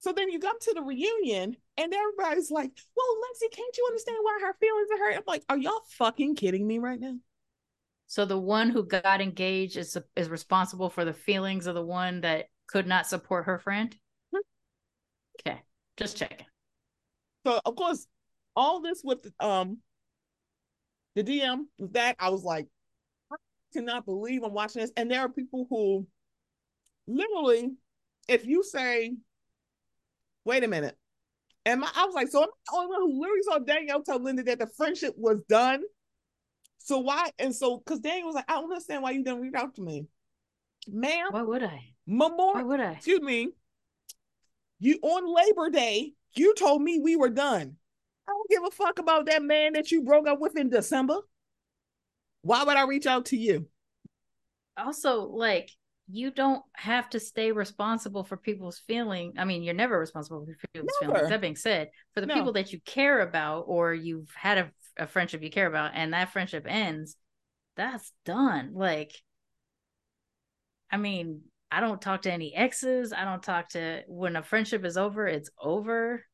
So 0.00 0.12
then 0.12 0.30
you 0.30 0.38
come 0.38 0.58
to 0.60 0.74
the 0.74 0.82
reunion 0.82 1.56
and 1.76 1.94
everybody's 1.94 2.50
like, 2.50 2.70
well, 2.96 3.16
Lexi, 3.16 3.50
can't 3.54 3.76
you 3.76 3.86
understand 3.86 4.18
why 4.22 4.38
her 4.42 4.54
feelings 4.60 4.88
are 4.92 4.98
hurt? 4.98 5.16
I'm 5.16 5.22
like, 5.26 5.44
are 5.48 5.58
y'all 5.58 5.82
fucking 5.88 6.36
kidding 6.36 6.66
me 6.66 6.78
right 6.78 7.00
now? 7.00 7.16
So 8.06 8.24
the 8.24 8.38
one 8.38 8.70
who 8.70 8.84
got 8.84 9.20
engaged 9.20 9.76
is 9.76 9.96
is 10.16 10.28
responsible 10.28 10.90
for 10.90 11.04
the 11.04 11.12
feelings 11.12 11.66
of 11.66 11.74
the 11.74 11.84
one 11.84 12.22
that 12.22 12.46
could 12.66 12.86
not 12.86 13.06
support 13.06 13.46
her 13.46 13.58
friend. 13.58 13.94
Just 16.00 16.16
checking. 16.16 16.46
So 17.46 17.60
of 17.64 17.76
course, 17.76 18.06
all 18.56 18.80
this 18.80 19.02
with 19.04 19.30
um 19.38 19.78
the 21.14 21.22
DM 21.22 21.66
with 21.78 21.92
that, 21.92 22.16
I 22.18 22.30
was 22.30 22.42
like, 22.42 22.66
I 23.30 23.36
cannot 23.74 24.06
believe 24.06 24.42
I'm 24.42 24.54
watching 24.54 24.80
this. 24.80 24.92
And 24.96 25.10
there 25.10 25.20
are 25.20 25.28
people 25.28 25.66
who 25.68 26.06
literally, 27.06 27.72
if 28.28 28.46
you 28.46 28.62
say, 28.62 29.14
wait 30.44 30.64
a 30.64 30.68
minute, 30.68 30.96
and 31.66 31.84
I 31.84 32.06
was 32.06 32.14
like, 32.14 32.28
so 32.28 32.42
I'm 32.42 32.48
the 32.48 32.76
only 32.76 32.88
one 32.88 33.00
who 33.02 33.20
literally 33.20 33.42
saw 33.42 33.58
Danielle 33.58 34.02
tell 34.02 34.22
Linda 34.22 34.42
that 34.44 34.58
the 34.58 34.68
friendship 34.68 35.14
was 35.18 35.38
done. 35.48 35.82
So 36.78 36.98
why? 37.00 37.30
And 37.38 37.54
so 37.54 37.78
because 37.78 38.00
Danielle 38.00 38.28
was 38.28 38.36
like, 38.36 38.50
I 38.50 38.54
don't 38.54 38.64
understand 38.70 39.02
why 39.02 39.10
you 39.10 39.22
didn't 39.22 39.42
reach 39.42 39.54
out 39.54 39.74
to 39.74 39.82
me. 39.82 40.06
Ma'am, 40.88 41.26
Why 41.30 41.42
would 41.42 41.62
I? 41.62 41.92
Memorial 42.06 42.54
Why 42.54 42.62
would 42.62 42.80
I? 42.80 42.92
excuse 42.92 43.20
me, 43.20 43.50
you 44.80 44.98
on 45.02 45.32
Labor 45.32 45.70
Day, 45.70 46.14
you 46.34 46.54
told 46.54 46.82
me 46.82 46.98
we 46.98 47.16
were 47.16 47.30
done. 47.30 47.76
I 48.28 48.32
don't 48.32 48.50
give 48.50 48.64
a 48.64 48.70
fuck 48.70 48.98
about 48.98 49.26
that 49.26 49.42
man 49.42 49.74
that 49.74 49.90
you 49.92 50.02
broke 50.02 50.26
up 50.26 50.40
with 50.40 50.56
in 50.56 50.68
December. 50.70 51.16
Why 52.42 52.64
would 52.64 52.76
I 52.76 52.86
reach 52.86 53.06
out 53.06 53.26
to 53.26 53.36
you? 53.36 53.66
Also, 54.76 55.22
like 55.24 55.70
you 56.10 56.30
don't 56.30 56.62
have 56.72 57.08
to 57.10 57.20
stay 57.20 57.52
responsible 57.52 58.24
for 58.24 58.36
people's 58.36 58.78
feeling. 58.78 59.34
I 59.38 59.44
mean, 59.44 59.62
you're 59.62 59.74
never 59.74 59.98
responsible 59.98 60.44
for 60.44 60.56
people's 60.72 60.92
Never. 61.00 61.12
feelings. 61.14 61.30
That 61.30 61.40
being 61.40 61.56
said, 61.56 61.90
for 62.14 62.20
the 62.20 62.26
No. 62.26 62.34
people 62.34 62.52
that 62.54 62.72
you 62.72 62.80
care 62.84 63.20
about 63.20 63.64
or 63.68 63.94
you've 63.94 64.30
had 64.34 64.58
a, 64.58 64.70
a 64.96 65.06
friendship 65.06 65.42
you 65.42 65.50
care 65.50 65.66
about 65.66 65.92
and 65.94 66.12
that 66.12 66.32
friendship 66.32 66.64
ends, 66.66 67.16
that's 67.76 68.12
done. 68.24 68.72
Like, 68.74 69.12
I 70.90 70.96
mean, 70.96 71.42
I 71.72 71.80
don't 71.80 72.00
talk 72.00 72.22
to 72.22 72.32
any 72.32 72.54
exes. 72.54 73.12
I 73.12 73.24
don't 73.24 73.42
talk 73.42 73.70
to 73.70 74.02
when 74.08 74.36
a 74.36 74.42
friendship 74.42 74.84
is 74.84 74.96
over, 74.96 75.26
it's 75.26 75.50
over. 75.60 76.24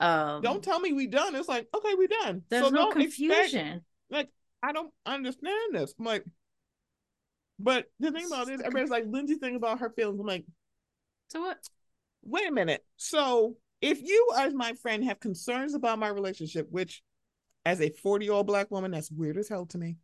Um 0.00 0.42
Don't 0.42 0.62
tell 0.62 0.80
me 0.80 0.92
we 0.92 1.06
done. 1.08 1.34
It's 1.34 1.48
like, 1.48 1.66
okay, 1.74 1.94
we 1.94 2.06
done. 2.06 2.42
there's 2.48 2.64
So 2.64 2.70
no 2.70 2.90
don't 2.92 3.00
expect- 3.02 3.28
confusion. 3.50 3.84
like, 4.10 4.28
I 4.62 4.72
don't 4.72 4.92
understand 5.06 5.72
this. 5.74 5.94
I'm 5.98 6.04
like, 6.04 6.24
but 7.58 7.86
the 7.98 8.12
thing 8.12 8.26
about 8.26 8.46
this, 8.46 8.60
everybody's 8.60 8.90
like, 8.90 9.04
Lindsay 9.08 9.34
thing 9.34 9.56
about 9.56 9.80
her 9.80 9.90
feelings. 9.90 10.20
I'm 10.20 10.26
like, 10.26 10.46
So 11.28 11.40
what? 11.40 11.58
wait 12.22 12.48
a 12.48 12.52
minute. 12.52 12.84
So 12.96 13.56
if 13.80 14.00
you, 14.02 14.28
as 14.38 14.54
my 14.54 14.72
friend, 14.74 15.04
have 15.04 15.20
concerns 15.20 15.74
about 15.74 15.98
my 15.98 16.08
relationship, 16.08 16.68
which 16.70 17.02
as 17.64 17.80
a 17.80 17.90
40 17.90 18.24
year 18.24 18.34
old 18.34 18.46
black 18.46 18.70
woman, 18.70 18.90
that's 18.92 19.10
weird 19.10 19.36
as 19.36 19.48
hell 19.48 19.66
to 19.66 19.78
me. 19.78 19.96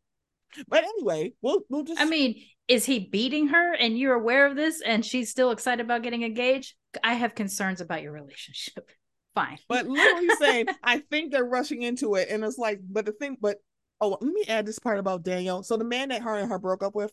But 0.68 0.84
anyway, 0.84 1.32
we'll 1.42 1.60
we'll 1.68 1.84
just 1.84 2.00
I 2.00 2.04
mean, 2.04 2.42
is 2.68 2.84
he 2.84 3.08
beating 3.10 3.48
her 3.48 3.74
and 3.74 3.98
you're 3.98 4.14
aware 4.14 4.46
of 4.46 4.56
this 4.56 4.80
and 4.80 5.04
she's 5.04 5.30
still 5.30 5.50
excited 5.50 5.84
about 5.84 6.02
getting 6.02 6.22
engaged? 6.22 6.74
I 7.02 7.14
have 7.14 7.34
concerns 7.34 7.80
about 7.80 8.02
your 8.02 8.12
relationship. 8.12 8.90
Fine. 9.34 9.58
but 9.68 9.86
literally 9.86 10.28
saying, 10.38 10.66
I 10.84 10.98
think 10.98 11.32
they're 11.32 11.44
rushing 11.44 11.82
into 11.82 12.14
it. 12.14 12.28
And 12.30 12.44
it's 12.44 12.56
like, 12.56 12.78
but 12.88 13.04
the 13.04 13.10
thing, 13.10 13.36
but 13.40 13.58
oh, 14.00 14.10
let 14.20 14.22
me 14.22 14.44
add 14.46 14.64
this 14.64 14.78
part 14.78 15.00
about 15.00 15.24
Danielle. 15.24 15.64
So 15.64 15.76
the 15.76 15.84
man 15.84 16.10
that 16.10 16.22
her 16.22 16.36
and 16.36 16.48
her 16.48 16.58
broke 16.60 16.84
up 16.84 16.94
with, 16.94 17.12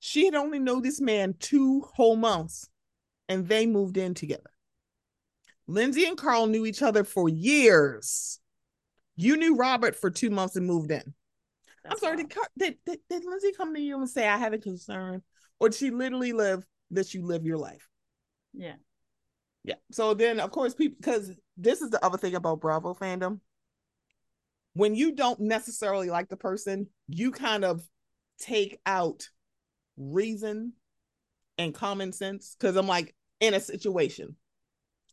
she 0.00 0.24
had 0.24 0.34
only 0.34 0.58
known 0.58 0.82
this 0.82 1.00
man 1.00 1.34
two 1.38 1.86
whole 1.94 2.16
months 2.16 2.68
and 3.28 3.46
they 3.46 3.66
moved 3.66 3.96
in 3.96 4.14
together. 4.14 4.50
Lindsay 5.68 6.04
and 6.06 6.18
Carl 6.18 6.48
knew 6.48 6.66
each 6.66 6.82
other 6.82 7.04
for 7.04 7.28
years. 7.28 8.40
You 9.14 9.36
knew 9.36 9.54
Robert 9.54 9.94
for 9.94 10.10
two 10.10 10.30
months 10.30 10.56
and 10.56 10.66
moved 10.66 10.90
in. 10.90 11.14
I'm 11.88 11.98
sorry, 11.98 12.16
did, 12.18 12.32
did, 12.58 12.76
did, 12.84 12.98
did 13.08 13.24
Lindsay 13.24 13.52
come 13.56 13.74
to 13.74 13.80
you 13.80 13.98
and 13.98 14.08
say, 14.08 14.26
I 14.26 14.36
have 14.36 14.52
a 14.52 14.58
concern? 14.58 15.22
Or 15.58 15.68
did 15.68 15.78
she 15.78 15.90
literally 15.90 16.32
live 16.32 16.64
that 16.90 17.14
you 17.14 17.24
live 17.24 17.46
your 17.46 17.58
life? 17.58 17.88
Yeah. 18.52 18.74
Yeah. 19.64 19.76
So 19.92 20.14
then, 20.14 20.40
of 20.40 20.50
course, 20.50 20.74
people, 20.74 20.96
because 21.00 21.32
this 21.56 21.80
is 21.80 21.90
the 21.90 22.04
other 22.04 22.18
thing 22.18 22.34
about 22.34 22.60
Bravo 22.60 22.94
fandom. 22.94 23.40
When 24.74 24.94
you 24.94 25.12
don't 25.12 25.40
necessarily 25.40 26.10
like 26.10 26.28
the 26.28 26.36
person, 26.36 26.88
you 27.08 27.30
kind 27.30 27.64
of 27.64 27.82
take 28.38 28.80
out 28.86 29.28
reason 29.96 30.74
and 31.58 31.74
common 31.74 32.12
sense. 32.12 32.56
Because 32.58 32.76
I'm 32.76 32.86
like, 32.86 33.14
in 33.40 33.54
a 33.54 33.60
situation. 33.60 34.36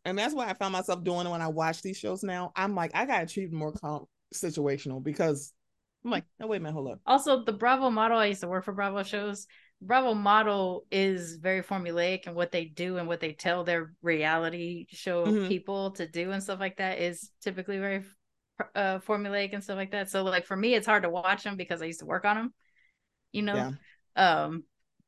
And 0.05 0.17
that's 0.17 0.33
why 0.33 0.49
I 0.49 0.53
found 0.53 0.73
myself 0.73 1.03
doing 1.03 1.29
when 1.29 1.41
I 1.41 1.47
watch 1.47 1.81
these 1.81 1.97
shows 1.97 2.23
now. 2.23 2.51
I'm 2.55 2.75
like, 2.75 2.91
I 2.93 3.05
got 3.05 3.27
to 3.27 3.33
treat 3.33 3.51
more 3.51 3.71
calm, 3.71 4.05
situational 4.33 5.03
because 5.03 5.53
I'm 6.05 6.11
like, 6.11 6.25
no, 6.39 6.47
wait 6.47 6.57
a 6.57 6.59
minute, 6.61 6.73
hold 6.73 6.91
up. 6.91 6.99
Also, 7.05 7.43
the 7.43 7.51
Bravo 7.51 7.89
model, 7.89 8.17
I 8.17 8.27
used 8.27 8.41
to 8.41 8.47
work 8.47 8.65
for 8.65 8.73
Bravo 8.73 9.03
shows. 9.03 9.47
Bravo 9.81 10.13
model 10.13 10.85
is 10.89 11.35
very 11.35 11.61
formulaic 11.61 12.25
and 12.25 12.35
what 12.35 12.51
they 12.51 12.65
do 12.65 12.97
and 12.97 13.07
what 13.07 13.19
they 13.19 13.33
tell 13.33 13.63
their 13.63 13.93
reality 14.01 14.87
show 14.89 15.25
Mhm. 15.25 15.47
people 15.47 15.91
to 15.91 16.07
do 16.07 16.31
and 16.31 16.41
stuff 16.41 16.59
like 16.59 16.77
that 16.77 16.99
is 16.99 17.29
typically 17.41 17.77
very 17.77 18.03
uh, 18.73 18.99
formulaic 18.99 19.53
and 19.53 19.63
stuff 19.63 19.77
like 19.77 19.91
that. 19.91 20.09
So 20.09 20.23
like 20.23 20.45
for 20.45 20.57
me, 20.57 20.73
it's 20.73 20.87
hard 20.87 21.03
to 21.03 21.09
watch 21.09 21.43
them 21.43 21.57
because 21.57 21.81
I 21.81 21.85
used 21.85 21.99
to 21.99 22.05
work 22.07 22.25
on 22.25 22.37
them. 22.37 22.53
You 23.31 23.43
know, 23.43 23.73
yeah. 24.15 24.43
um, 24.43 24.63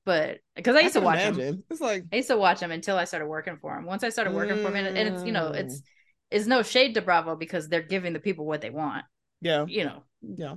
but 0.05 0.39
because 0.55 0.75
I 0.75 0.81
used 0.81 0.97
I 0.97 0.99
to 0.99 1.05
watch 1.05 1.19
imagine. 1.19 1.37
them, 1.37 1.63
it's 1.69 1.81
like 1.81 2.03
I 2.11 2.17
used 2.17 2.27
to 2.27 2.37
watch 2.37 2.59
them 2.59 2.71
until 2.71 2.97
I 2.97 3.05
started 3.05 3.27
working 3.27 3.57
for 3.57 3.75
them. 3.75 3.85
Once 3.85 4.03
I 4.03 4.09
started 4.09 4.33
working 4.33 4.57
mm. 4.57 4.63
for 4.63 4.71
them, 4.71 4.85
and 4.85 4.97
it's 4.97 5.23
you 5.23 5.31
know 5.31 5.51
it's 5.51 5.79
mm. 5.79 5.83
it's 6.29 6.45
no 6.45 6.61
shade 6.61 6.93
to 6.95 7.01
Bravo 7.01 7.35
because 7.35 7.69
they're 7.69 7.81
giving 7.81 8.13
the 8.13 8.19
people 8.19 8.45
what 8.45 8.61
they 8.61 8.69
want. 8.69 9.05
Yeah, 9.41 9.65
you 9.67 9.85
know. 9.85 10.03
Yeah. 10.21 10.55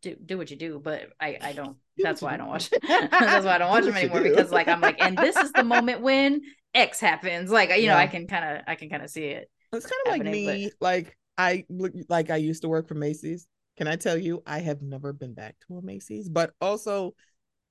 Do 0.00 0.16
do 0.16 0.38
what 0.38 0.50
you 0.50 0.56
do, 0.56 0.80
but 0.82 1.10
I 1.20 1.38
I 1.40 1.52
don't. 1.52 1.76
that's 1.98 2.22
why 2.22 2.34
I 2.34 2.36
don't 2.36 2.48
watch. 2.48 2.70
that's 2.88 3.44
why 3.44 3.54
I 3.54 3.58
don't 3.58 3.70
watch 3.70 3.84
them 3.84 3.94
anymore 3.94 4.22
because 4.22 4.50
like 4.50 4.68
I'm 4.68 4.80
like, 4.80 4.96
and 5.00 5.16
this 5.16 5.36
is 5.36 5.52
the 5.52 5.64
moment 5.64 6.00
when 6.00 6.40
X 6.74 7.00
happens. 7.00 7.50
Like 7.50 7.68
you 7.70 7.76
yeah. 7.76 7.92
know, 7.92 7.98
I 7.98 8.06
can 8.06 8.26
kind 8.26 8.56
of 8.56 8.64
I 8.66 8.74
can 8.74 8.88
kind 8.88 9.02
of 9.02 9.10
see 9.10 9.24
it. 9.24 9.50
It's 9.72 9.86
kind 9.86 10.00
of 10.06 10.12
like 10.12 10.32
me. 10.32 10.70
But... 10.80 10.84
Like 10.84 11.18
I 11.36 11.64
like 12.08 12.30
I 12.30 12.36
used 12.36 12.62
to 12.62 12.68
work 12.68 12.88
for 12.88 12.94
Macy's. 12.94 13.46
Can 13.76 13.88
I 13.88 13.96
tell 13.96 14.16
you, 14.16 14.42
I 14.46 14.60
have 14.60 14.82
never 14.82 15.12
been 15.12 15.34
back 15.34 15.56
to 15.66 15.78
a 15.78 15.82
Macy's, 15.82 16.28
but 16.28 16.52
also 16.60 17.14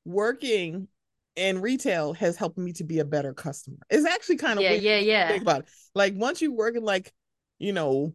working 0.06 0.88
in 1.36 1.62
retail 1.62 2.14
has 2.14 2.36
helped 2.36 2.58
me 2.58 2.74
to 2.74 2.84
be 2.84 3.00
a 3.00 3.06
better 3.06 3.34
customer. 3.34 3.78
It's 3.90 4.06
actually 4.06 4.38
kind 4.38 4.60
of 4.60 4.64
yeah, 4.64 4.74
yeah, 4.74 4.98
yeah. 4.98 5.28
Think 5.30 5.42
about 5.42 5.62
it. 5.62 5.70
Like 5.96 6.14
once 6.16 6.42
you 6.42 6.54
work 6.54 6.76
in 6.76 6.84
like, 6.84 7.12
you 7.58 7.74
know, 7.74 8.14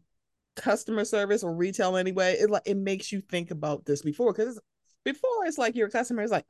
customer 0.59 1.05
service 1.05 1.43
or 1.43 1.55
retail 1.55 1.97
anyway, 1.97 2.37
it 2.41 2.51
like 2.51 2.63
it 2.67 2.77
makes 2.77 3.13
you 3.13 3.21
think 3.21 3.51
about 3.51 3.85
this 3.85 4.03
before 4.03 4.33
because 4.33 4.61
before 5.05 5.47
it's 5.47 5.59
like 5.59 5.77
your 5.77 5.89
customer 5.89 6.23
is 6.23 6.31
like, 6.31 6.45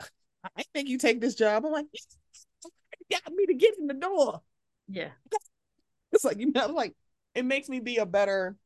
I 0.56 0.62
think 0.74 0.88
you 0.88 0.98
take 0.98 1.20
this 1.20 1.34
job. 1.34 1.64
I'm 1.64 1.72
like, 1.72 1.86
you 1.92 3.18
got 3.24 3.32
me 3.32 3.46
to 3.46 3.54
get 3.54 3.78
in 3.78 3.86
the 3.86 3.94
door. 3.94 4.42
Yeah. 4.88 5.10
It's 6.10 6.24
like 6.24 6.38
you 6.38 6.50
know, 6.52 6.68
like 6.68 6.96
it 7.34 7.44
makes 7.44 7.68
me 7.68 7.80
be 7.80 7.98
a 7.98 8.06
better 8.06 8.56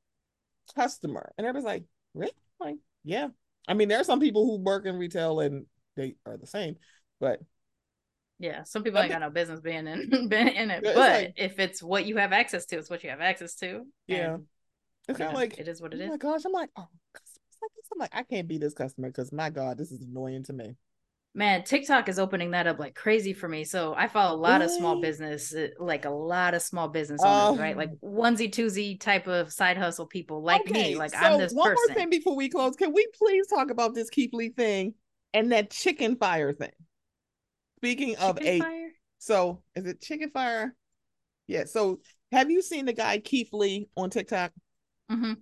customer. 0.76 1.32
And 1.36 1.44
everybody's 1.44 1.66
like, 1.66 1.84
really? 2.14 2.30
Like, 2.60 2.76
yeah. 3.02 3.28
I 3.66 3.74
mean, 3.74 3.88
there 3.88 4.00
are 4.00 4.04
some 4.04 4.20
people 4.20 4.46
who 4.46 4.62
work 4.62 4.86
in 4.86 4.96
retail 4.96 5.40
and 5.40 5.66
they 5.96 6.14
are 6.24 6.36
the 6.36 6.46
same, 6.46 6.76
but 7.18 7.40
yeah, 8.38 8.64
some 8.64 8.82
people 8.82 9.00
ain't 9.00 9.10
got 9.10 9.20
no 9.20 9.30
business 9.30 9.60
being 9.60 9.86
in 9.86 10.08
being 10.28 10.48
in 10.48 10.70
it. 10.70 10.82
but 10.82 10.96
like, 10.96 11.34
if 11.36 11.60
it's 11.60 11.82
what 11.82 12.06
you 12.06 12.16
have 12.16 12.32
access 12.32 12.66
to, 12.66 12.76
it's 12.76 12.90
what 12.90 13.04
you 13.04 13.10
have 13.10 13.20
access 13.20 13.54
to. 13.56 13.86
Yeah. 14.08 14.38
It's 15.08 15.18
kind 15.18 15.30
of 15.30 15.36
like 15.36 15.58
it 15.58 15.68
is 15.68 15.80
what 15.82 15.94
it 15.94 16.00
oh 16.00 16.04
is. 16.04 16.10
my 16.10 16.16
gosh, 16.16 16.44
I'm 16.44 16.52
like, 16.52 16.70
oh, 16.76 16.86
I'm 17.92 17.98
like, 17.98 18.14
I 18.14 18.22
can't 18.22 18.48
be 18.48 18.58
this 18.58 18.74
customer 18.74 19.08
because 19.08 19.32
my 19.32 19.50
God, 19.50 19.78
this 19.78 19.92
is 19.92 20.00
annoying 20.00 20.44
to 20.44 20.52
me 20.52 20.76
man 21.34 21.62
tiktok 21.64 22.08
is 22.08 22.18
opening 22.18 22.50
that 22.50 22.66
up 22.66 22.78
like 22.78 22.94
crazy 22.94 23.32
for 23.32 23.48
me 23.48 23.64
so 23.64 23.94
i 23.96 24.06
follow 24.06 24.36
a 24.36 24.38
lot 24.38 24.60
really? 24.60 24.66
of 24.66 24.70
small 24.70 25.00
business 25.00 25.54
uh, 25.54 25.68
like 25.78 26.04
a 26.04 26.10
lot 26.10 26.52
of 26.52 26.60
small 26.60 26.88
business 26.88 27.22
owners 27.22 27.54
um, 27.54 27.58
right 27.58 27.76
like 27.76 27.90
oh. 28.02 28.06
onesie 28.06 28.50
twosie 28.50 29.00
type 29.00 29.26
of 29.26 29.50
side 29.50 29.78
hustle 29.78 30.06
people 30.06 30.42
like 30.42 30.60
okay, 30.62 30.90
me 30.90 30.96
like 30.96 31.10
so 31.10 31.18
i'm 31.18 31.38
this 31.38 31.52
one 31.52 31.70
person. 31.70 31.84
more 31.88 31.94
thing 31.94 32.10
before 32.10 32.36
we 32.36 32.50
close 32.50 32.76
can 32.76 32.92
we 32.92 33.06
please 33.14 33.46
talk 33.46 33.70
about 33.70 33.94
this 33.94 34.10
keith 34.10 34.32
lee 34.34 34.50
thing 34.50 34.92
and 35.32 35.52
that 35.52 35.70
chicken 35.70 36.16
fire 36.16 36.52
thing 36.52 36.70
speaking 37.78 38.10
chicken 38.10 38.28
of 38.28 38.38
a 38.42 38.58
fire? 38.58 38.90
so 39.18 39.62
is 39.74 39.86
it 39.86 40.02
chicken 40.02 40.30
fire 40.30 40.74
yeah 41.46 41.64
so 41.64 41.98
have 42.30 42.50
you 42.50 42.60
seen 42.60 42.84
the 42.84 42.92
guy 42.92 43.18
keith 43.18 43.48
lee 43.54 43.88
on 43.96 44.10
tiktok 44.10 44.52
mm-hmm. 45.12 45.32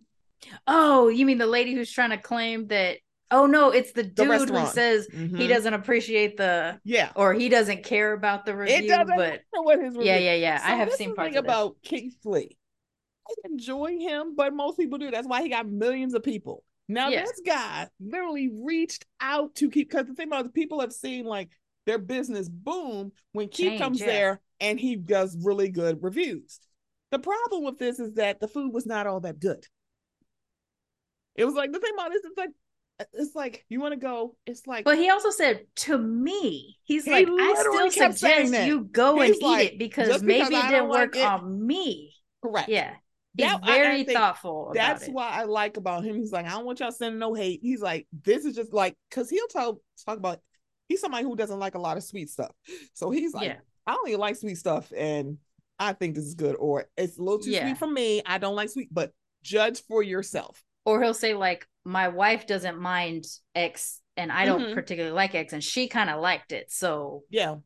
oh 0.67 1.09
you 1.09 1.25
mean 1.27 1.39
the 1.39 1.47
lady 1.47 1.75
who's 1.75 1.91
trying 1.91 2.11
to 2.11 2.19
claim 2.19 2.67
that 2.69 2.99
Oh 3.33 3.47
no, 3.47 3.71
it's 3.71 3.93
the 3.93 4.03
dude 4.03 4.29
the 4.29 4.61
who 4.61 4.67
says 4.67 5.07
mm-hmm. 5.09 5.37
he 5.37 5.47
doesn't 5.47 5.73
appreciate 5.73 6.37
the 6.37 6.81
yeah, 6.85 7.13
or 7.15 7.33
he 7.33 7.49
doesn't 7.49 7.85
care 7.85 8.13
about 8.13 8.45
the 8.45 8.57
review. 8.57 8.75
It 8.75 8.89
doesn't 8.89 9.17
but 9.17 9.43
what 9.53 9.79
his 9.79 9.95
review. 9.95 10.11
yeah, 10.11 10.19
yeah, 10.19 10.35
yeah. 10.35 10.59
So 10.59 10.73
I 10.73 10.75
have 10.75 10.93
seen 10.93 11.15
parts 11.15 11.37
of 11.37 11.45
about 11.45 11.77
Keith 11.83 12.17
Lee. 12.25 12.57
I 13.29 13.35
enjoy 13.45 13.99
him, 13.99 14.35
but 14.35 14.53
most 14.53 14.77
people 14.77 14.99
do. 14.99 15.13
That's 15.13 15.29
why 15.29 15.43
he 15.43 15.49
got 15.49 15.69
millions 15.69 16.15
of 16.15 16.25
people. 16.25 16.65
Now 16.89 17.09
yeah. 17.09 17.23
this 17.23 17.41
guy 17.47 17.87
literally 18.01 18.51
reached 18.53 19.07
out 19.21 19.55
to 19.57 19.71
Keith 19.71 19.89
because 19.89 20.07
the 20.07 20.15
thing 20.15 20.27
about 20.27 20.47
it, 20.47 20.55
people 20.55 20.81
have 20.81 20.93
seen 20.93 21.25
like 21.25 21.51
their 21.87 21.99
business 21.99 22.49
boom 22.49 23.13
when 23.31 23.49
Keith 23.49 23.69
Change, 23.69 23.81
comes 23.81 24.01
yeah. 24.01 24.07
there 24.07 24.41
and 24.59 24.81
he 24.81 24.97
does 24.97 25.37
really 25.41 25.69
good 25.69 26.03
reviews. 26.03 26.59
The 27.11 27.19
problem 27.19 27.65
with 27.65 27.79
this 27.79 27.99
is 27.99 28.15
that 28.15 28.41
the 28.41 28.49
food 28.49 28.73
was 28.73 28.87
not 28.87 29.07
all 29.07 29.21
that 29.21 29.41
good. 29.41 29.67
It 31.35 31.45
was 31.45 31.55
like 31.55 31.73
the 31.73 31.79
thing 31.79 31.93
about 31.95 32.11
this 32.11 32.25
is 32.25 32.33
like 32.37 32.51
it's 33.13 33.35
like 33.35 33.65
you 33.69 33.81
want 33.81 33.93
to 33.93 34.01
go. 34.01 34.37
It's 34.47 34.67
like, 34.67 34.85
but 34.85 34.99
he 34.99 35.11
also 35.11 35.31
said 35.31 35.67
to 35.77 35.97
me, 35.97 36.77
he's 36.85 37.05
he 37.05 37.11
like, 37.11 37.29
I 37.29 37.55
still 37.59 37.91
suggest 37.91 38.67
you 38.67 38.85
go 38.85 39.21
he's 39.21 39.37
and 39.37 39.43
like, 39.43 39.65
eat 39.65 39.73
it 39.73 39.79
because 39.79 40.23
maybe 40.23 40.49
because 40.49 40.65
it 40.65 40.71
didn't 40.71 40.89
work 40.89 41.17
it. 41.17 41.25
on 41.25 41.67
me. 41.67 42.15
Correct. 42.43 42.69
Yeah. 42.69 42.95
He's 43.37 43.47
that, 43.47 43.65
very 43.65 44.01
I, 44.01 44.11
I 44.11 44.13
thoughtful. 44.13 44.73
That's 44.75 45.05
it. 45.05 45.13
why 45.13 45.29
I 45.29 45.45
like 45.45 45.77
about 45.77 46.05
him. 46.05 46.17
He's 46.17 46.33
like, 46.33 46.47
I 46.47 46.51
don't 46.51 46.67
want 46.67 46.81
y'all 46.81 46.91
sending 46.91 47.21
no 47.21 47.33
hate. 47.33 47.61
He's 47.63 47.81
like, 47.81 48.07
this 48.25 48.45
is 48.45 48.57
just 48.57 48.73
like, 48.73 48.97
cause 49.11 49.31
he'll 49.31 49.47
tell 49.47 49.81
talk 50.05 50.19
about. 50.19 50.41
He's 50.89 51.01
somebody 51.01 51.23
who 51.23 51.37
doesn't 51.37 51.61
like 51.61 51.77
a 51.77 51.81
lot 51.81 51.97
of 51.97 52.03
sweet 52.03 52.29
stuff, 52.29 52.51
so 52.95 53.11
he's 53.11 53.33
like, 53.33 53.47
yeah. 53.47 53.57
I 53.87 53.95
only 53.95 54.17
like 54.17 54.35
sweet 54.35 54.57
stuff, 54.57 54.93
and 54.97 55.39
I 55.81 55.95
think 55.95 56.15
this 56.15 56.27
is 56.27 56.35
good, 56.35 56.55
or 56.57 56.87
it's 56.97 57.19
a 57.19 57.23
little 57.23 57.41
too 57.41 57.51
yeah. 57.51 57.63
sweet 57.63 57.79
for 57.79 57.89
me. 57.89 58.23
I 58.25 58.39
don't 58.39 58.55
like 58.55 58.69
sweet, 58.69 58.89
but 58.93 59.13
judge 59.43 59.83
for 59.89 60.03
yourself. 60.03 60.63
Or 60.85 61.03
he'll 61.03 61.15
say 61.15 61.35
like, 61.35 61.67
my 61.85 62.09
wife 62.09 62.47
doesn't 62.47 62.79
mind 62.79 63.25
X 63.55 64.01
and 64.17 64.31
I 64.31 64.45
don't 64.45 64.61
mm-hmm. 64.61 64.75
particularly 64.75 65.15
like 65.15 65.35
X 65.35 65.53
and 65.53 65.65
she 65.65 65.89
kind 65.89 66.11
of 66.11 66.21
liked 66.21 66.53
it. 66.53 66.71
So 66.71 67.25
yeah. 67.31 67.57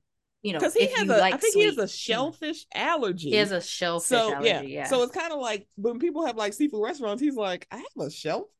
You 0.42 0.52
know, 0.52 0.58
because 0.58 0.74
he 0.74 0.86
has 0.86 1.08
a, 1.08 1.16
like 1.16 1.34
I 1.34 1.36
think 1.38 1.54
sweet, 1.54 1.62
he 1.62 1.66
has 1.68 1.78
a 1.78 1.88
shellfish 1.88 2.66
allergy. 2.74 3.30
He 3.30 3.36
has 3.36 3.50
a 3.50 3.60
shellfish 3.60 4.08
so, 4.08 4.34
allergy. 4.34 4.48
Yeah. 4.48 4.60
yeah. 4.60 4.86
So 4.86 5.02
it's 5.02 5.14
kind 5.14 5.32
of 5.32 5.40
like 5.40 5.66
when 5.76 5.98
people 5.98 6.26
have 6.26 6.36
like 6.36 6.52
seafood 6.52 6.82
restaurants, 6.82 7.22
he's 7.22 7.34
like, 7.34 7.66
I 7.70 7.78
have 7.78 8.06
a 8.06 8.10
shellfish. 8.10 8.50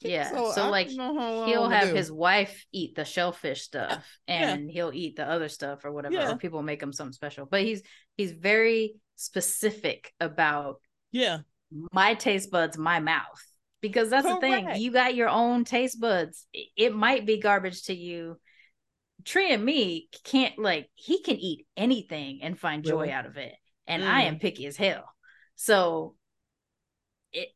Yeah. 0.00 0.30
So, 0.30 0.52
so 0.52 0.70
like 0.70 0.88
he'll 0.88 1.68
have 1.68 1.88
his 1.88 2.10
wife 2.10 2.66
eat 2.72 2.94
the 2.94 3.04
shellfish 3.04 3.62
stuff 3.62 4.04
and 4.26 4.66
yeah. 4.66 4.72
he'll 4.72 4.92
eat 4.92 5.16
the 5.16 5.28
other 5.28 5.48
stuff 5.48 5.84
or 5.84 5.92
whatever. 5.92 6.14
Yeah. 6.14 6.32
Or 6.32 6.36
people 6.36 6.62
make 6.62 6.82
him 6.82 6.92
something 6.92 7.12
special. 7.12 7.46
But 7.46 7.62
he's 7.62 7.82
he's 8.18 8.32
very 8.32 8.96
specific 9.16 10.12
about 10.20 10.80
yeah. 11.12 11.38
my 11.92 12.12
taste 12.14 12.50
buds, 12.50 12.76
my 12.76 13.00
mouth. 13.00 13.42
Because 13.80 14.10
that's 14.10 14.26
Correct. 14.26 14.40
the 14.40 14.46
thing 14.48 14.82
you 14.82 14.90
got 14.90 15.14
your 15.14 15.28
own 15.28 15.64
taste 15.64 16.00
buds. 16.00 16.44
It 16.76 16.94
might 16.94 17.24
be 17.24 17.38
garbage 17.38 17.84
to 17.84 17.94
you. 17.94 18.38
Tree 19.24 19.52
and 19.52 19.64
me 19.64 20.08
can't 20.24 20.58
like 20.58 20.90
he 20.94 21.22
can 21.22 21.36
eat 21.36 21.66
anything 21.76 22.40
and 22.42 22.58
find 22.58 22.84
joy 22.84 23.10
out 23.10 23.24
of 23.24 23.36
it. 23.36 23.54
And 23.86 24.02
mm. 24.02 24.08
i 24.08 24.22
am 24.22 24.36
mm. 24.36 24.40
picky 24.40 24.66
as 24.66 24.76
hell. 24.76 25.04
So 25.54 26.16
it 27.32 27.50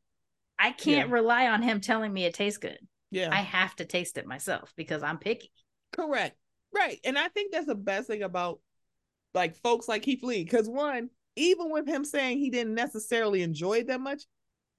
i 0.60 0.70
can't 0.70 1.08
yeah. 1.08 1.14
rely 1.14 1.48
on 1.48 1.62
him 1.62 1.80
telling 1.80 2.12
me 2.12 2.24
it 2.24 2.34
tastes 2.34 2.58
good. 2.58 2.78
Yeah. 3.10 3.30
I 3.32 3.40
have 3.40 3.74
to 3.76 3.84
taste 3.84 4.16
it 4.16 4.26
myself 4.26 4.72
because 4.76 5.02
i'm 5.02 5.18
picky. 5.18 5.50
Correct. 5.92 6.36
Right. 6.72 7.00
And 7.04 7.18
i 7.18 7.28
think 7.28 7.50
that's 7.52 7.66
the 7.66 7.74
best 7.74 8.06
thing 8.06 8.22
about 8.22 8.60
like 9.34 9.56
folks 9.56 9.88
like 9.88 10.02
keith 10.02 10.22
lee 10.22 10.44
because 10.44 10.68
one 10.68 11.08
even 11.36 11.70
with 11.70 11.88
him 11.88 12.04
saying 12.04 12.38
he 12.38 12.50
didn't 12.50 12.74
necessarily 12.74 13.42
enjoy 13.42 13.78
it 13.78 13.86
that 13.86 14.00
much 14.00 14.24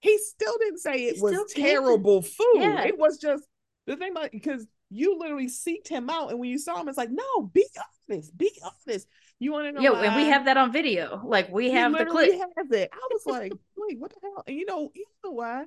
he 0.04 0.18
still 0.18 0.56
didn't 0.60 0.80
say 0.80 1.06
it 1.06 1.16
he 1.16 1.22
was 1.22 1.54
terrible 1.54 2.22
food. 2.22 2.56
Yeah. 2.56 2.84
It 2.84 3.00
was 3.00 3.18
just 3.18 3.48
the 3.88 3.96
thing 3.96 4.12
about 4.12 4.32
because 4.32 4.68
you 4.90 5.18
literally 5.18 5.48
seeked 5.48 5.88
him 5.88 6.10
out, 6.10 6.30
and 6.30 6.40
when 6.40 6.50
you 6.50 6.60
saw 6.60 6.80
him, 6.80 6.90
it's 6.90 6.98
like, 6.98 7.10
no, 7.10 7.50
be 7.54 7.66
honest, 8.10 8.38
be 8.38 8.52
honest. 8.62 9.08
You 9.40 9.54
want 9.54 9.68
to 9.68 9.72
know? 9.72 9.82
Yeah, 9.82 10.10
and 10.10 10.16
we 10.16 10.30
have 10.30 10.46
that 10.46 10.58
on 10.58 10.74
video. 10.74 11.22
Like 11.26 11.50
we 11.50 11.72
have 11.72 11.98
the 11.98 12.06
clip. 12.06 12.32
Has 12.32 12.70
it. 12.72 12.90
I 12.94 13.08
was 13.12 13.26
like, 13.26 13.54
wait, 13.78 13.98
what 13.98 14.12
the 14.12 14.20
hell? 14.22 14.44
And 14.46 14.58
you 14.58 14.66
know, 14.66 14.92
you 14.94 15.06
know 15.24 15.32
why? 15.32 15.64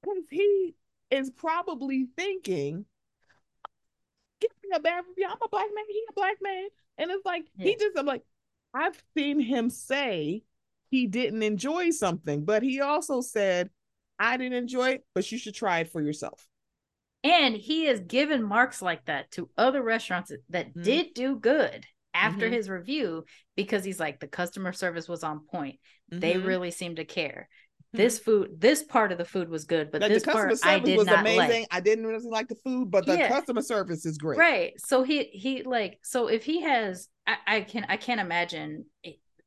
Because 0.00 0.22
he 0.30 0.76
is 1.10 1.30
probably 1.30 2.06
thinking, 2.16 2.86
give 4.40 4.50
me 4.62 4.70
a 4.72 4.80
bad 4.80 5.02
review. 5.08 5.26
I'm 5.28 5.36
a 5.44 5.48
black 5.48 5.66
man. 5.74 5.84
He 5.88 6.04
a 6.08 6.12
black 6.12 6.36
man, 6.40 6.68
and 6.98 7.10
it's 7.10 7.24
like 7.24 7.46
yeah. 7.56 7.66
he 7.66 7.76
just. 7.76 7.98
I'm 7.98 8.06
like, 8.06 8.22
I've 8.72 9.00
seen 9.16 9.40
him 9.40 9.70
say 9.70 10.42
he 10.90 11.06
didn't 11.06 11.42
enjoy 11.42 11.90
something, 11.90 12.44
but 12.44 12.62
he 12.62 12.80
also 12.80 13.20
said, 13.20 13.70
I 14.18 14.36
didn't 14.36 14.58
enjoy 14.58 14.90
it, 14.90 15.06
but 15.14 15.30
you 15.30 15.38
should 15.38 15.54
try 15.54 15.80
it 15.80 15.90
for 15.90 16.00
yourself. 16.00 16.46
And 17.22 17.56
he 17.56 17.86
has 17.86 18.00
given 18.00 18.42
marks 18.42 18.82
like 18.82 19.06
that 19.06 19.30
to 19.32 19.48
other 19.56 19.82
restaurants 19.82 20.30
that 20.50 20.68
mm-hmm. 20.68 20.82
did 20.82 21.14
do 21.14 21.36
good 21.36 21.86
after 22.12 22.46
mm-hmm. 22.46 22.54
his 22.54 22.68
review 22.68 23.24
because 23.56 23.82
he's 23.84 23.98
like, 23.98 24.20
the 24.20 24.28
customer 24.28 24.72
service 24.72 25.08
was 25.08 25.24
on 25.24 25.40
point. 25.40 25.80
Mm-hmm. 26.12 26.20
They 26.20 26.36
really 26.36 26.70
seemed 26.70 26.96
to 26.96 27.04
care. 27.04 27.48
This 27.98 28.18
food, 28.18 28.60
this 28.60 28.82
part 28.82 29.12
of 29.12 29.18
the 29.18 29.24
food 29.24 29.48
was 29.48 29.64
good, 29.64 29.92
but 29.92 30.00
like 30.00 30.10
this 30.10 30.24
part 30.24 30.52
I 30.64 30.80
did 30.80 30.98
was 30.98 31.06
not 31.06 31.20
amazing. 31.20 31.62
Like. 31.62 31.68
I 31.70 31.80
didn't 31.80 32.06
really 32.06 32.28
like 32.28 32.48
the 32.48 32.56
food, 32.56 32.90
but 32.90 33.06
the 33.06 33.16
yeah. 33.16 33.28
customer 33.28 33.62
service 33.62 34.04
is 34.04 34.18
great. 34.18 34.38
Right. 34.38 34.72
So 34.78 35.04
he 35.04 35.24
he 35.24 35.62
like 35.62 36.00
so 36.02 36.26
if 36.26 36.44
he 36.44 36.62
has, 36.62 37.08
I, 37.26 37.36
I 37.46 37.60
can 37.60 37.86
I 37.88 37.96
can't 37.96 38.20
imagine 38.20 38.86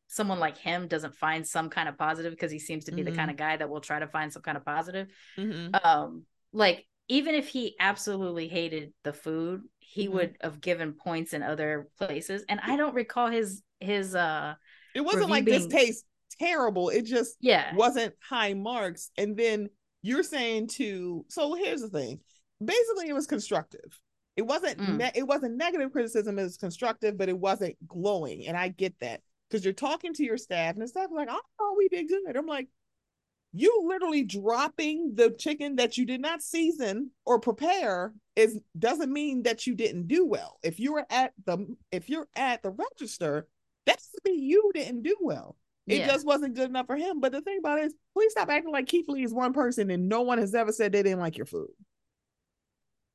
someone 0.08 0.40
like 0.40 0.58
him 0.58 0.88
doesn't 0.88 1.16
find 1.16 1.46
some 1.46 1.70
kind 1.70 1.90
of 1.90 1.98
positive 1.98 2.32
because 2.32 2.52
he 2.52 2.60
seems 2.60 2.86
to 2.86 2.92
be 2.92 3.02
mm-hmm. 3.02 3.12
the 3.12 3.18
kind 3.18 3.30
of 3.30 3.36
guy 3.36 3.58
that 3.58 3.70
will 3.70 3.82
try 3.82 4.00
to 4.00 4.08
find 4.08 4.32
some 4.32 4.42
kind 4.42 4.58
of 4.58 4.64
positive. 4.64 5.08
Mm-hmm. 5.38 5.76
Um, 5.84 6.24
like 6.54 6.86
even 7.10 7.36
if 7.36 7.48
he 7.48 7.76
absolutely 7.80 8.48
hated 8.48 8.94
the 9.04 9.14
food, 9.14 9.64
he 9.80 10.06
mm-hmm. 10.06 10.14
would 10.16 10.38
have 10.42 10.62
given 10.62 10.94
points 10.94 11.34
in 11.34 11.44
other 11.44 11.90
places. 11.98 12.46
And 12.48 12.60
I 12.64 12.78
don't 12.78 12.96
recall 12.96 13.30
his 13.30 13.62
his 13.80 14.16
uh 14.16 14.56
it 14.96 15.02
wasn't 15.02 15.30
like 15.30 15.46
being... 15.46 15.60
this 15.60 15.68
tastes 15.68 16.04
terrible. 16.40 16.90
It 16.90 17.06
just 17.06 17.38
yeah 17.40 17.76
wasn't 17.76 18.14
high 18.22 18.54
marks. 18.54 19.12
And 19.18 19.38
then 19.38 19.70
you're 20.02 20.24
saying 20.24 20.68
to 20.68 21.26
so 21.30 21.54
here's 21.56 21.82
the 21.82 21.90
thing. 21.90 22.20
Basically, 22.64 23.10
it 23.10 23.14
was 23.14 23.28
constructive. 23.28 24.00
It 24.36 24.44
wasn't 24.44 24.78
mm. 24.78 24.98
ne- 24.98 25.12
it 25.16 25.28
wasn't 25.28 25.58
negative 25.58 25.92
criticism, 25.92 26.38
it 26.38 26.44
was 26.44 26.58
constructive, 26.58 27.18
but 27.18 27.30
it 27.30 27.38
wasn't 27.38 27.76
glowing. 27.88 28.48
And 28.48 28.56
I 28.56 28.70
get 28.70 28.96
that. 29.02 29.22
Because 29.50 29.64
you're 29.64 29.74
talking 29.74 30.14
to 30.14 30.26
your 30.26 30.38
staff 30.38 30.74
and 30.74 30.82
the 30.82 30.88
staff 30.90 31.10
like, 31.12 31.30
oh, 31.32 31.76
we 31.78 31.88
did 31.88 32.10
good. 32.10 32.36
I'm 32.36 32.48
like, 32.48 32.68
you 33.54 33.86
literally 33.88 34.24
dropping 34.24 35.14
the 35.16 35.32
chicken 35.32 35.78
that 35.78 35.98
you 35.98 36.06
did 36.06 36.22
not 36.22 36.42
season 36.42 37.12
or 37.26 37.40
prepare 37.40 38.14
is 38.36 38.60
doesn't 38.78 39.12
mean 39.12 39.44
that 39.44 39.66
you 39.66 39.76
didn't 39.76 40.08
do 40.08 40.26
well. 40.26 40.60
If 40.64 40.80
you 40.80 40.94
were 40.94 41.06
at 41.10 41.34
the 41.46 41.76
if 41.92 42.10
you're 42.10 42.28
at 42.36 42.62
the 42.62 42.72
register, 42.72 43.48
that's 43.86 44.12
to 44.12 44.22
mean 44.26 44.44
you 44.44 44.72
didn't 44.74 45.04
do 45.04 45.16
well. 45.22 45.56
It 45.88 46.00
yeah. 46.00 46.08
just 46.08 46.26
wasn't 46.26 46.56
good 46.56 46.70
enough 46.70 46.86
for 46.86 46.98
him. 46.98 47.20
But 47.20 47.32
the 47.32 47.42
thing 47.42 47.58
about 47.60 47.80
it 47.80 47.86
is, 47.86 47.96
please 48.14 48.32
stop 48.32 48.50
acting 48.50 48.72
like 48.72 48.88
Keith 48.88 49.06
Lee 49.08 49.24
is 49.24 49.34
one 49.34 49.54
person 49.54 49.90
and 49.90 50.10
no 50.10 50.22
one 50.22 50.38
has 50.38 50.54
ever 50.54 50.72
said 50.72 50.92
they 50.92 51.04
didn't 51.04 51.20
like 51.20 51.38
your 51.38 51.46
food. 51.46 51.70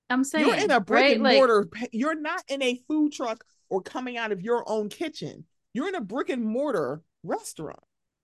I'm 0.08 0.24
saying 0.24 0.46
you're 0.46 0.56
in 0.56 0.70
a 0.70 0.80
brick 0.80 1.02
right? 1.02 1.14
and 1.14 1.22
mortar. 1.22 1.68
Like, 1.74 1.90
you're 1.92 2.18
not 2.18 2.42
in 2.48 2.62
a 2.62 2.80
food 2.88 3.12
truck 3.12 3.44
or 3.68 3.82
coming 3.82 4.16
out 4.16 4.32
of 4.32 4.40
your 4.40 4.68
own 4.68 4.88
kitchen. 4.88 5.44
You're 5.74 5.88
in 5.88 5.94
a 5.94 6.00
brick 6.00 6.28
and 6.28 6.44
mortar 6.44 7.02
restaurant. 7.22 7.80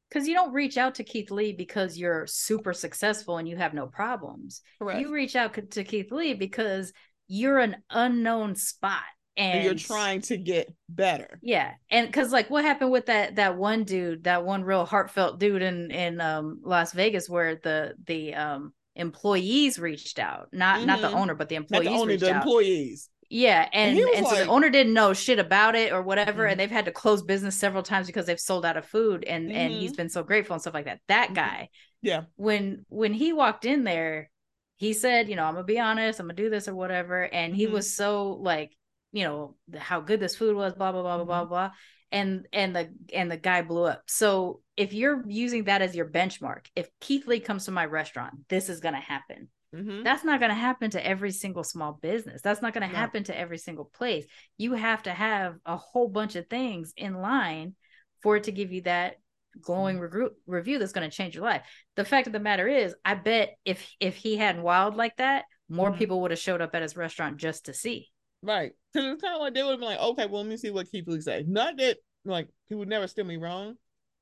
Because 0.08 0.26
you 0.26 0.34
don't 0.34 0.54
reach 0.54 0.78
out 0.78 0.94
to 0.96 1.04
Keith 1.04 1.30
Lee 1.30 1.52
because 1.52 1.98
you're 1.98 2.26
super 2.26 2.72
successful 2.72 3.36
and 3.36 3.46
you 3.46 3.56
have 3.56 3.74
no 3.74 3.86
problems. 3.86 4.62
Correct. 4.78 5.00
You 5.00 5.12
reach 5.12 5.36
out 5.36 5.58
to 5.70 5.84
Keith 5.84 6.10
Lee 6.10 6.32
because 6.32 6.94
you're 7.26 7.58
an 7.58 7.76
unknown 7.90 8.54
spot 8.54 9.02
and, 9.38 9.64
you're 9.64 9.74
trying 9.74 10.20
to 10.20 10.36
get 10.36 10.72
better 10.88 11.38
yeah 11.42 11.72
and 11.90 12.06
because 12.06 12.32
like 12.32 12.50
what 12.50 12.64
happened 12.64 12.90
with 12.90 13.06
that 13.06 13.36
that 13.36 13.56
one 13.56 13.84
dude 13.84 14.24
that 14.24 14.44
one 14.44 14.64
real 14.64 14.84
heartfelt 14.84 15.38
dude 15.38 15.62
in 15.62 15.90
in 15.90 16.20
um 16.20 16.60
las 16.64 16.92
vegas 16.92 17.28
where 17.28 17.56
the 17.56 17.94
the 18.06 18.34
um 18.34 18.72
employees 18.96 19.78
reached 19.78 20.18
out 20.18 20.48
not 20.52 20.78
mm-hmm. 20.78 20.86
not 20.86 21.00
the 21.00 21.06
mm-hmm. 21.06 21.16
owner 21.16 21.34
but 21.34 21.48
the 21.48 21.54
employees 21.54 21.84
not 21.84 21.90
the 21.92 22.00
owner, 22.00 22.16
the 22.16 22.28
employees 22.28 23.08
yeah 23.30 23.68
and 23.72 23.96
and, 23.96 24.08
and 24.08 24.24
like, 24.24 24.34
so 24.34 24.44
the 24.44 24.50
owner 24.50 24.70
didn't 24.70 24.94
know 24.94 25.12
shit 25.12 25.38
about 25.38 25.76
it 25.76 25.92
or 25.92 26.02
whatever 26.02 26.42
mm-hmm. 26.42 26.52
and 26.52 26.60
they've 26.60 26.70
had 26.70 26.86
to 26.86 26.92
close 26.92 27.22
business 27.22 27.56
several 27.56 27.82
times 27.82 28.06
because 28.06 28.26
they've 28.26 28.40
sold 28.40 28.66
out 28.66 28.76
of 28.76 28.84
food 28.84 29.24
and 29.24 29.48
mm-hmm. 29.48 29.56
and 29.56 29.72
he's 29.72 29.92
mm-hmm. 29.92 29.98
been 29.98 30.08
so 30.08 30.24
grateful 30.24 30.54
and 30.54 30.62
stuff 30.62 30.74
like 30.74 30.86
that 30.86 31.00
that 31.06 31.26
mm-hmm. 31.26 31.34
guy 31.34 31.68
yeah 32.02 32.22
when 32.36 32.84
when 32.88 33.12
he 33.12 33.32
walked 33.32 33.64
in 33.64 33.84
there 33.84 34.30
he 34.78 34.92
said 34.92 35.28
you 35.28 35.36
know 35.36 35.44
i'm 35.44 35.54
gonna 35.54 35.64
be 35.64 35.78
honest 35.78 36.18
i'm 36.18 36.26
gonna 36.26 36.34
do 36.34 36.50
this 36.50 36.66
or 36.66 36.74
whatever 36.74 37.22
and 37.22 37.54
he 37.54 37.66
was 37.66 37.94
so 37.94 38.38
like 38.40 38.76
you 39.12 39.24
know 39.24 39.56
how 39.76 40.00
good 40.00 40.20
this 40.20 40.36
food 40.36 40.54
was 40.54 40.74
blah 40.74 40.92
blah 40.92 41.02
blah 41.02 41.16
blah 41.16 41.24
blah 41.24 41.40
mm-hmm. 41.40 41.48
blah 41.48 41.70
and 42.10 42.46
and 42.52 42.74
the 42.74 42.88
and 43.14 43.30
the 43.30 43.36
guy 43.36 43.62
blew 43.62 43.84
up 43.84 44.02
so 44.06 44.60
if 44.76 44.92
you're 44.92 45.22
using 45.26 45.64
that 45.64 45.82
as 45.82 45.94
your 45.94 46.06
benchmark 46.06 46.66
if 46.74 46.88
keith 47.00 47.26
lee 47.26 47.40
comes 47.40 47.64
to 47.64 47.70
my 47.70 47.84
restaurant 47.84 48.34
this 48.48 48.68
is 48.68 48.80
going 48.80 48.94
to 48.94 49.00
happen 49.00 49.48
mm-hmm. 49.74 50.02
that's 50.02 50.24
not 50.24 50.40
going 50.40 50.50
to 50.50 50.54
happen 50.54 50.90
to 50.90 51.06
every 51.06 51.30
single 51.30 51.64
small 51.64 51.98
business 52.00 52.40
that's 52.42 52.62
not 52.62 52.72
going 52.72 52.86
to 52.86 52.92
no. 52.92 52.98
happen 52.98 53.24
to 53.24 53.38
every 53.38 53.58
single 53.58 53.84
place 53.84 54.26
you 54.56 54.72
have 54.74 55.02
to 55.02 55.12
have 55.12 55.56
a 55.66 55.76
whole 55.76 56.08
bunch 56.08 56.36
of 56.36 56.46
things 56.48 56.92
in 56.96 57.14
line 57.14 57.74
for 58.22 58.36
it 58.36 58.44
to 58.44 58.52
give 58.52 58.72
you 58.72 58.82
that 58.82 59.16
glowing 59.60 59.98
mm-hmm. 59.98 60.16
re- 60.16 60.30
review 60.46 60.78
that's 60.78 60.92
going 60.92 61.08
to 61.08 61.14
change 61.14 61.34
your 61.34 61.44
life 61.44 61.62
the 61.96 62.04
fact 62.04 62.26
of 62.26 62.32
the 62.32 62.40
matter 62.40 62.68
is 62.68 62.94
i 63.04 63.14
bet 63.14 63.56
if 63.64 63.90
if 64.00 64.16
he 64.16 64.36
hadn't 64.36 64.62
wild 64.62 64.94
like 64.96 65.16
that 65.16 65.44
more 65.68 65.90
mm-hmm. 65.90 65.98
people 65.98 66.22
would 66.22 66.30
have 66.30 66.40
showed 66.40 66.62
up 66.62 66.74
at 66.74 66.82
his 66.82 66.96
restaurant 66.96 67.36
just 67.36 67.66
to 67.66 67.74
see 67.74 68.08
Right. 68.42 68.72
Because 68.92 69.12
it's 69.12 69.22
kind 69.22 69.34
of 69.34 69.40
like 69.40 69.54
they 69.54 69.62
would 69.62 69.72
have 69.72 69.80
been 69.80 69.88
like, 69.88 70.00
okay, 70.00 70.26
well, 70.26 70.42
let 70.42 70.50
me 70.50 70.56
see 70.56 70.70
what 70.70 70.90
Keith 70.90 71.06
Lee 71.06 71.20
say. 71.20 71.44
Not 71.46 71.76
that, 71.78 71.98
like, 72.24 72.48
he 72.68 72.74
would 72.74 72.88
never 72.88 73.06
steer 73.06 73.24
me 73.24 73.36
wrong. 73.36 73.74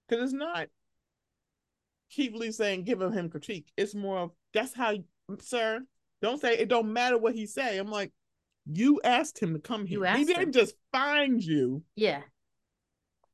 Because 0.08 0.24
it's 0.24 0.32
not 0.32 0.68
Keith 2.10 2.34
Lee 2.34 2.52
saying 2.52 2.84
giving 2.84 3.12
him 3.12 3.28
critique. 3.28 3.66
It's 3.76 3.94
more 3.94 4.18
of, 4.18 4.30
that's 4.52 4.74
how, 4.74 4.94
sir, 5.40 5.80
don't 6.22 6.40
say, 6.40 6.54
it 6.56 6.68
don't 6.68 6.92
matter 6.92 7.18
what 7.18 7.34
he 7.34 7.46
say. 7.46 7.78
I'm 7.78 7.90
like, 7.90 8.12
you 8.70 9.00
asked 9.04 9.40
him 9.40 9.54
to 9.54 9.60
come 9.60 9.86
here. 9.86 10.04
He 10.14 10.24
didn't 10.24 10.42
him. 10.42 10.52
just 10.52 10.74
find 10.92 11.42
you. 11.42 11.82
Yeah. 11.94 12.22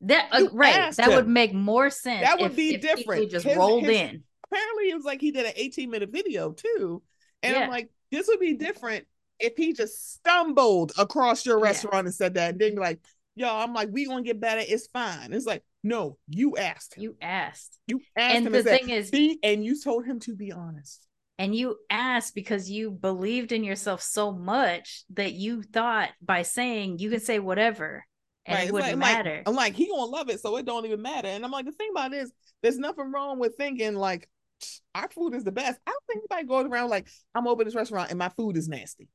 That 0.02 0.28
uh, 0.32 0.48
right. 0.52 0.94
That 0.96 1.08
him. 1.08 1.14
would 1.14 1.28
make 1.28 1.54
more 1.54 1.88
sense. 1.90 2.26
That 2.26 2.40
would 2.40 2.52
if, 2.52 2.56
be 2.56 2.74
if 2.74 2.80
different. 2.80 3.30
just 3.30 3.46
his, 3.46 3.56
rolled 3.56 3.84
his, 3.84 3.96
in. 3.96 4.24
Apparently, 4.44 4.90
it 4.90 4.94
was 4.94 5.04
like 5.04 5.20
he 5.20 5.30
did 5.30 5.46
an 5.46 5.52
18 5.54 5.90
minute 5.90 6.10
video 6.10 6.52
too, 6.52 7.02
and 7.42 7.54
yeah. 7.54 7.62
I'm 7.62 7.70
like, 7.70 7.88
this 8.10 8.26
would 8.26 8.40
be 8.40 8.54
different 8.54 9.06
if 9.42 9.56
he 9.56 9.72
just 9.72 10.14
stumbled 10.14 10.92
across 10.96 11.44
your 11.44 11.58
restaurant 11.58 12.04
yeah. 12.04 12.08
and 12.08 12.14
said 12.14 12.34
that, 12.34 12.52
and 12.52 12.60
then 12.60 12.74
be 12.74 12.80
like, 12.80 13.00
yo, 13.34 13.54
I'm 13.54 13.74
like, 13.74 13.88
we 13.90 14.06
gonna 14.06 14.22
get 14.22 14.40
better. 14.40 14.62
It's 14.64 14.86
fine. 14.86 15.32
It's 15.32 15.46
like, 15.46 15.62
no, 15.82 16.16
you 16.28 16.56
asked. 16.56 16.94
You 16.96 17.16
asked. 17.20 17.78
You 17.86 18.00
asked 18.16 18.36
and 18.36 18.46
him. 18.46 18.52
The 18.52 18.62
thing 18.62 18.90
is, 18.90 19.10
be, 19.10 19.38
and 19.42 19.64
you 19.64 19.80
told 19.80 20.06
him 20.06 20.20
to 20.20 20.34
be 20.34 20.52
honest. 20.52 21.06
And 21.38 21.54
you 21.56 21.76
asked 21.90 22.34
because 22.34 22.70
you 22.70 22.90
believed 22.90 23.50
in 23.50 23.64
yourself 23.64 24.00
so 24.00 24.32
much 24.32 25.04
that 25.14 25.32
you 25.32 25.62
thought 25.62 26.10
by 26.20 26.42
saying 26.42 26.98
you 26.98 27.10
can 27.10 27.20
say 27.20 27.40
whatever 27.40 28.04
and 28.46 28.56
right. 28.56 28.68
it 28.68 28.72
wouldn't 28.72 28.98
like, 28.98 29.16
matter. 29.16 29.36
Like, 29.38 29.48
I'm 29.48 29.54
like, 29.54 29.74
he 29.74 29.88
gonna 29.88 30.04
love 30.04 30.28
it, 30.28 30.40
so 30.40 30.56
it 30.56 30.66
don't 30.66 30.86
even 30.86 31.02
matter. 31.02 31.28
And 31.28 31.44
I'm 31.44 31.50
like, 31.50 31.64
the 31.64 31.72
thing 31.72 31.88
about 31.90 32.12
it 32.12 32.18
is, 32.18 32.32
there's 32.62 32.78
nothing 32.78 33.10
wrong 33.10 33.40
with 33.40 33.56
thinking 33.56 33.96
like 33.96 34.28
our 34.94 35.08
food 35.08 35.34
is 35.34 35.42
the 35.42 35.52
best. 35.52 35.80
I 35.86 35.90
don't 35.90 36.04
think 36.06 36.24
anybody 36.30 36.48
goes 36.48 36.70
around 36.70 36.90
like 36.90 37.08
I'm 37.34 37.48
open 37.48 37.64
this 37.64 37.74
restaurant 37.74 38.10
and 38.10 38.18
my 38.18 38.28
food 38.28 38.56
is 38.56 38.68
nasty. 38.68 39.08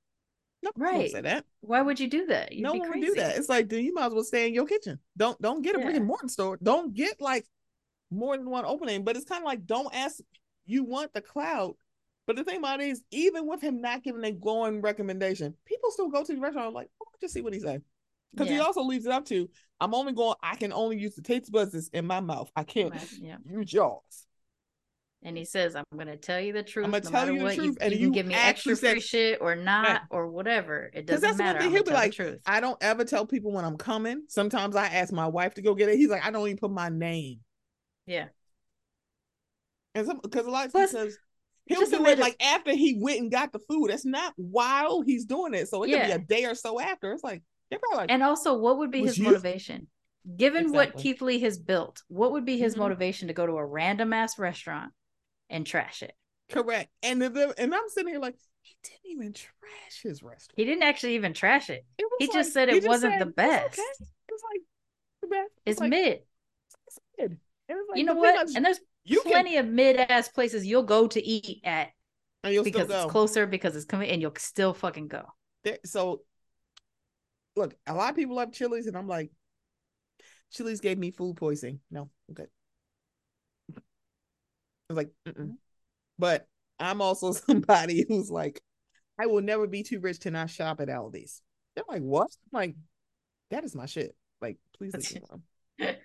No, 0.63 0.71
right. 0.75 1.11
Say 1.11 1.21
that. 1.21 1.45
Why 1.61 1.81
would 1.81 1.99
you 1.99 2.09
do 2.09 2.25
that? 2.27 2.51
You'd 2.51 2.63
no 2.63 2.73
one 2.73 2.89
would 2.89 3.01
do 3.01 3.13
that. 3.15 3.37
It's 3.37 3.49
like, 3.49 3.67
dude, 3.67 3.83
you 3.83 3.93
might 3.93 4.07
as 4.07 4.13
well 4.13 4.23
stay 4.23 4.47
in 4.47 4.53
your 4.53 4.65
kitchen. 4.65 4.99
Don't 5.15 5.39
don't 5.41 5.61
get 5.61 5.75
a 5.75 5.79
yeah. 5.79 5.85
brick 5.85 5.97
and 5.97 6.05
mortar 6.05 6.27
store. 6.27 6.57
Don't 6.61 6.93
get 6.93 7.21
like 7.21 7.45
more 8.09 8.37
than 8.37 8.49
one 8.49 8.65
opening. 8.65 9.03
But 9.03 9.15
it's 9.15 9.25
kind 9.25 9.41
of 9.41 9.45
like, 9.45 9.65
don't 9.65 9.93
ask. 9.93 10.19
You 10.65 10.83
want 10.83 11.13
the 11.13 11.21
cloud. 11.21 11.75
But 12.25 12.35
the 12.35 12.43
thing 12.43 12.57
about 12.57 12.81
it 12.81 12.89
is, 12.89 13.01
even 13.11 13.47
with 13.47 13.61
him 13.61 13.79
not 13.79 14.03
giving 14.03 14.25
a 14.25 14.31
glowing 14.31 14.81
recommendation, 14.81 15.53
people 15.65 15.91
still 15.91 16.09
go 16.09 16.23
to 16.23 16.33
the 16.35 16.41
restaurant 16.41 16.73
like, 16.73 16.89
oh, 17.01 17.07
just 17.21 17.33
see 17.33 17.41
what 17.41 17.53
he 17.53 17.59
said. 17.61 17.81
Because 18.33 18.49
yeah. 18.49 18.55
he 18.55 18.59
also 18.59 18.81
leaves 18.81 19.05
it 19.05 19.13
up 19.13 19.23
to, 19.25 19.49
I'm 19.79 19.93
only 19.95 20.11
going, 20.11 20.35
I 20.43 20.57
can 20.57 20.73
only 20.73 20.99
use 20.99 21.15
the 21.15 21.21
taste 21.21 21.49
buds 21.51 21.89
in 21.93 22.05
my 22.05 22.19
mouth. 22.19 22.51
I 22.53 22.63
can't 22.63 22.93
yeah. 23.21 23.37
use 23.45 23.71
yours 23.71 24.27
and 25.23 25.37
he 25.37 25.45
says, 25.45 25.75
"I'm 25.75 25.83
going 25.93 26.07
to 26.07 26.17
tell 26.17 26.39
you 26.39 26.53
the 26.53 26.63
truth. 26.63 26.85
I'm 26.85 26.91
going 26.91 27.03
to 27.03 27.09
no 27.09 27.19
tell 27.19 27.31
you 27.31 27.39
the 27.39 27.55
truth, 27.55 27.65
you, 27.65 27.77
and 27.81 27.93
you, 27.93 27.99
you 27.99 28.05
can 28.05 28.11
give 28.13 28.25
me 28.27 28.35
extra 28.35 28.75
said, 28.75 28.91
free 28.91 29.01
shit 29.01 29.39
or 29.41 29.55
not 29.71 30.03
or 30.09 30.29
whatever. 30.29 30.89
It 30.93 31.05
doesn't 31.05 31.21
that's 31.21 31.37
matter. 31.37 31.59
One 31.59 31.63
thing. 31.63 31.71
He'll 31.71 31.83
be 31.83 31.91
like, 31.91 32.13
truth. 32.13 32.39
I 32.45 32.59
don't 32.59 32.77
ever 32.81 33.03
tell 33.03 33.25
people 33.25 33.51
when 33.51 33.65
I'm 33.65 33.77
coming. 33.77 34.23
Sometimes 34.27 34.75
I 34.75 34.87
ask 34.87 35.11
my 35.11 35.27
wife 35.27 35.55
to 35.55 35.61
go 35.61 35.75
get 35.75 35.89
it. 35.89 35.97
He's 35.97 36.09
like, 36.09 36.25
I 36.25 36.31
don't 36.31 36.45
even 36.47 36.57
put 36.57 36.71
my 36.71 36.89
name. 36.89 37.39
Yeah. 38.05 38.27
And 39.95 40.07
because 40.21 40.45
a 40.45 40.51
lot 40.51 40.67
of 40.67 40.73
times 40.73 40.91
says 40.91 41.17
he'll 41.65 41.89
do 41.89 42.05
it 42.05 42.19
like 42.19 42.35
after 42.41 42.71
he 42.71 42.97
went 42.99 43.19
and 43.19 43.31
got 43.31 43.51
the 43.51 43.59
food. 43.59 43.89
That's 43.89 44.05
not 44.05 44.33
while 44.35 45.01
he's 45.01 45.25
doing 45.25 45.53
it, 45.53 45.67
so 45.67 45.83
it 45.83 45.89
yeah. 45.89 45.99
could 45.99 46.27
be 46.27 46.35
a 46.35 46.39
day 46.39 46.45
or 46.45 46.55
so 46.55 46.79
after. 46.79 47.11
It's 47.11 47.23
like 47.23 47.41
they're 47.69 47.79
probably 47.79 47.97
like, 47.97 48.11
and 48.11 48.23
also, 48.23 48.57
what 48.57 48.77
would 48.77 48.91
be 48.91 49.01
his 49.01 49.17
you? 49.17 49.25
motivation? 49.25 49.87
Given 50.35 50.65
exactly. 50.65 50.77
what 50.77 50.97
Keith 50.97 51.21
Lee 51.21 51.39
has 51.39 51.57
built, 51.57 52.03
what 52.09 52.33
would 52.33 52.45
be 52.45 52.57
his 52.57 52.73
mm-hmm. 52.73 52.83
motivation 52.83 53.29
to 53.29 53.33
go 53.33 53.47
to 53.47 53.53
a 53.53 53.65
random 53.65 54.13
ass 54.13 54.37
restaurant 54.37 54.91
and 55.49 55.65
trash 55.65 56.01
it. 56.01 56.13
Correct. 56.51 56.89
And 57.03 57.21
the, 57.21 57.53
and 57.57 57.73
I'm 57.73 57.89
sitting 57.89 58.13
here 58.13 58.19
like 58.19 58.35
he 58.61 58.75
didn't 58.83 59.11
even 59.11 59.33
trash 59.33 60.01
his 60.03 60.23
restaurant. 60.23 60.53
He 60.55 60.65
didn't 60.65 60.83
actually 60.83 61.15
even 61.15 61.33
trash 61.33 61.69
it. 61.69 61.85
it 61.97 62.05
he 62.19 62.27
like, 62.27 62.33
just 62.33 62.53
said 62.53 62.69
it 62.69 62.87
wasn't 62.87 63.13
said, 63.13 63.21
the 63.21 63.31
best. 63.31 63.65
It's, 63.65 63.79
okay. 63.79 64.09
it's 64.29 64.43
like 64.51 64.61
the 65.21 65.27
best. 65.27 65.51
It's, 65.51 65.61
it's 65.65 65.79
like, 65.79 65.89
mid. 65.89 66.19
It's 66.87 66.99
mid. 67.17 67.37
Like, 67.69 67.97
you 67.97 68.05
know 68.05 68.13
what? 68.13 68.49
and 68.55 68.65
there's 68.65 68.79
plenty 69.23 69.55
can... 69.55 69.65
of 69.65 69.71
mid 69.71 69.97
ass 69.97 70.29
places 70.29 70.65
you'll 70.65 70.83
go 70.83 71.07
to 71.07 71.23
eat 71.23 71.61
at 71.63 71.89
because 72.43 72.89
it's 72.89 73.11
closer 73.11 73.45
because 73.45 73.75
it's 73.75 73.85
coming 73.85 74.09
and 74.09 74.21
you'll 74.21 74.33
still 74.37 74.73
fucking 74.73 75.07
go. 75.07 75.25
There, 75.63 75.79
so 75.85 76.21
look, 77.57 77.75
a 77.85 77.93
lot 77.93 78.11
of 78.11 78.15
people 78.15 78.35
love 78.35 78.53
Chili's, 78.53 78.87
and 78.87 78.95
I'm 78.95 79.07
like, 79.07 79.31
Chili's 80.51 80.79
gave 80.79 80.97
me 80.97 81.11
food 81.11 81.35
poisoning. 81.35 81.79
No, 81.91 82.09
okay 84.89 84.95
was 84.95 85.05
like, 85.05 85.11
Mm-mm. 85.27 85.55
but 86.17 86.47
I'm 86.79 87.01
also 87.01 87.31
somebody 87.47 88.05
who's 88.07 88.29
like, 88.29 88.61
I 89.19 89.25
will 89.25 89.41
never 89.41 89.67
be 89.67 89.83
too 89.83 89.99
rich 89.99 90.19
to 90.19 90.31
not 90.31 90.49
shop 90.49 90.79
at 90.79 90.89
Aldi's. 90.89 91.41
They're 91.75 91.85
like, 91.87 92.01
what? 92.01 92.29
I'm 92.53 92.59
like, 92.59 92.75
that 93.51 93.63
is 93.63 93.75
my 93.75 93.85
shit. 93.85 94.15
Like, 94.41 94.57
please 94.77 94.93
leave 94.93 95.15
me 95.15 95.21
alone. 95.29 95.95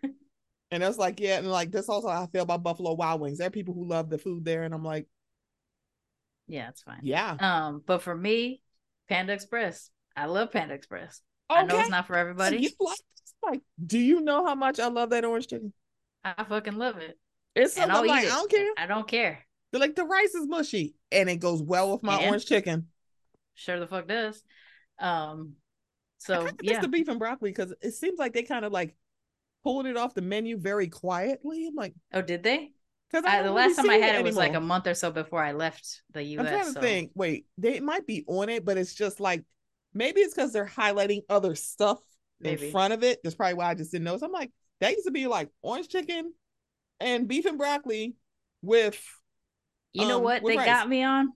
and 0.71 0.83
that's 0.83 0.99
like, 0.99 1.21
yeah, 1.21 1.39
and 1.39 1.51
like 1.51 1.71
that's 1.71 1.89
also 1.89 2.09
how 2.09 2.23
I 2.23 2.27
feel 2.27 2.43
about 2.43 2.63
Buffalo 2.63 2.95
Wild 2.95 3.21
Wings. 3.21 3.39
There 3.39 3.47
are 3.47 3.51
people 3.51 3.75
who 3.75 3.87
love 3.87 4.09
the 4.09 4.19
food 4.19 4.45
there, 4.45 4.63
and 4.63 4.75
I'm 4.75 4.85
like, 4.85 5.07
yeah, 6.47 6.69
it's 6.69 6.83
fine. 6.83 7.01
Yeah. 7.03 7.37
Um, 7.39 7.83
but 7.87 8.03
for 8.03 8.15
me, 8.15 8.63
Panda 9.09 9.33
Express. 9.33 9.91
I 10.17 10.27
love 10.27 10.53
Panda 10.53 10.75
Express. 10.75 11.21
Okay. 11.51 11.61
I 11.61 11.65
know 11.65 11.81
it's 11.81 11.91
not 11.91 12.07
for 12.07 12.17
everybody. 12.17 12.57
So 12.57 12.63
you 12.63 12.71
like, 12.81 12.99
like, 13.43 13.61
do 13.85 13.99
you 13.99 14.21
know 14.21 14.45
how 14.45 14.55
much 14.55 14.81
I 14.81 14.89
love 14.89 15.11
that 15.11 15.25
orange 15.25 15.49
chicken? 15.49 15.73
I 16.25 16.45
fucking 16.45 16.77
love 16.77 16.99
it. 16.99 17.19
It's 17.55 17.75
something 17.75 17.91
I'll 17.91 18.07
like, 18.07 18.25
I 18.25 18.29
don't 18.29 18.51
care. 18.51 18.69
I 18.79 18.87
don't 18.87 19.09
care. 19.09 19.39
They're 19.71 19.81
like 19.81 19.95
the 19.95 20.05
rice 20.05 20.35
is 20.35 20.47
mushy 20.47 20.95
and 21.11 21.29
it 21.29 21.37
goes 21.37 21.63
well 21.63 21.93
with 21.93 22.03
my 22.03 22.19
and 22.19 22.27
orange 22.27 22.47
chicken. 22.47 22.89
Sure 23.55 23.81
the 23.81 23.87
fuck 23.87 24.07
does. 24.07 24.43
Um 24.99 25.55
so 26.19 26.49
yeah. 26.63 26.81
the 26.81 26.89
beef 26.89 27.09
and 27.09 27.19
broccoli 27.19 27.51
because 27.51 27.75
it 27.81 27.95
seems 27.95 28.19
like 28.19 28.33
they 28.33 28.43
kind 28.43 28.65
of 28.65 28.73
like 28.73 28.95
pulled 29.65 29.87
it 29.87 29.97
off 29.97 30.15
the 30.15 30.23
menu 30.23 30.57
very 30.57 30.89
quietly. 30.89 31.67
I'm 31.67 31.75
like, 31.75 31.95
oh, 32.13 32.23
did 32.23 32.43
they? 32.43 32.73
Because 33.11 33.25
the 33.45 33.51
last 33.51 33.77
time 33.77 33.91
I 33.91 33.97
had 33.97 34.15
it, 34.15 34.19
it 34.21 34.25
was 34.25 34.37
like 34.37 34.55
a 34.55 34.61
month 34.61 34.87
or 34.87 34.95
so 34.95 35.11
before 35.11 35.43
I 35.43 35.53
left 35.53 36.03
the 36.13 36.23
US. 36.23 36.41
I'm 36.41 36.47
trying 36.47 36.65
to 36.67 36.73
so. 36.73 36.81
think. 36.81 37.11
Wait, 37.15 37.47
they 37.59 37.81
might 37.81 38.07
be 38.07 38.25
on 38.27 38.49
it, 38.49 38.65
but 38.65 38.79
it's 38.79 38.95
just 38.95 39.21
like 39.21 39.45
maybe 39.93 40.21
it's 40.21 40.35
because 40.35 40.53
they're 40.53 40.67
highlighting 40.67 41.23
other 41.29 41.55
stuff 41.55 41.99
maybe. 42.41 42.67
in 42.67 42.73
front 42.73 42.95
of 42.95 43.03
it. 43.03 43.21
That's 43.23 43.37
probably 43.37 43.55
why 43.55 43.71
I 43.71 43.75
just 43.75 43.93
didn't 43.93 44.05
notice. 44.05 44.23
I'm 44.23 44.33
like, 44.33 44.51
that 44.81 44.93
used 44.93 45.07
to 45.07 45.13
be 45.13 45.27
like 45.27 45.51
orange 45.61 45.89
chicken 45.89 46.33
and 47.03 47.29
beef 47.29 47.45
and 47.47 47.59
broccoli 47.59 48.15
with. 48.63 49.01
You 49.93 50.09
know 50.09 50.19
um, 50.19 50.23
what 50.23 50.43
they 50.43 50.57
rice. 50.57 50.67
got 50.67 50.89
me 50.89 51.03
on? 51.03 51.29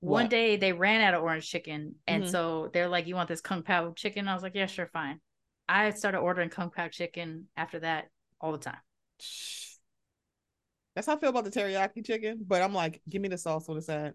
What? 0.00 0.12
One 0.12 0.28
day 0.28 0.56
they 0.56 0.72
ran 0.72 1.02
out 1.02 1.14
of 1.14 1.22
orange 1.22 1.48
chicken, 1.48 1.96
and 2.06 2.22
mm-hmm. 2.22 2.32
so 2.32 2.70
they're 2.72 2.88
like, 2.88 3.06
"You 3.06 3.14
want 3.14 3.28
this 3.28 3.40
kung 3.40 3.62
pao 3.62 3.92
chicken?" 3.92 4.28
I 4.28 4.34
was 4.34 4.42
like, 4.42 4.54
"Yeah, 4.54 4.66
sure, 4.66 4.86
fine." 4.86 5.20
I 5.68 5.90
started 5.90 6.18
ordering 6.18 6.48
kung 6.48 6.70
pao 6.70 6.88
chicken 6.88 7.48
after 7.56 7.80
that 7.80 8.06
all 8.40 8.52
the 8.52 8.58
time. 8.58 8.78
That's 10.94 11.06
how 11.06 11.16
I 11.16 11.18
feel 11.18 11.30
about 11.30 11.44
the 11.44 11.50
teriyaki 11.50 12.04
chicken, 12.04 12.44
but 12.46 12.62
I'm 12.62 12.72
like, 12.72 13.00
give 13.08 13.20
me 13.20 13.28
the 13.28 13.38
sauce 13.38 13.68
on 13.68 13.76
the 13.76 13.82
side. 13.82 14.14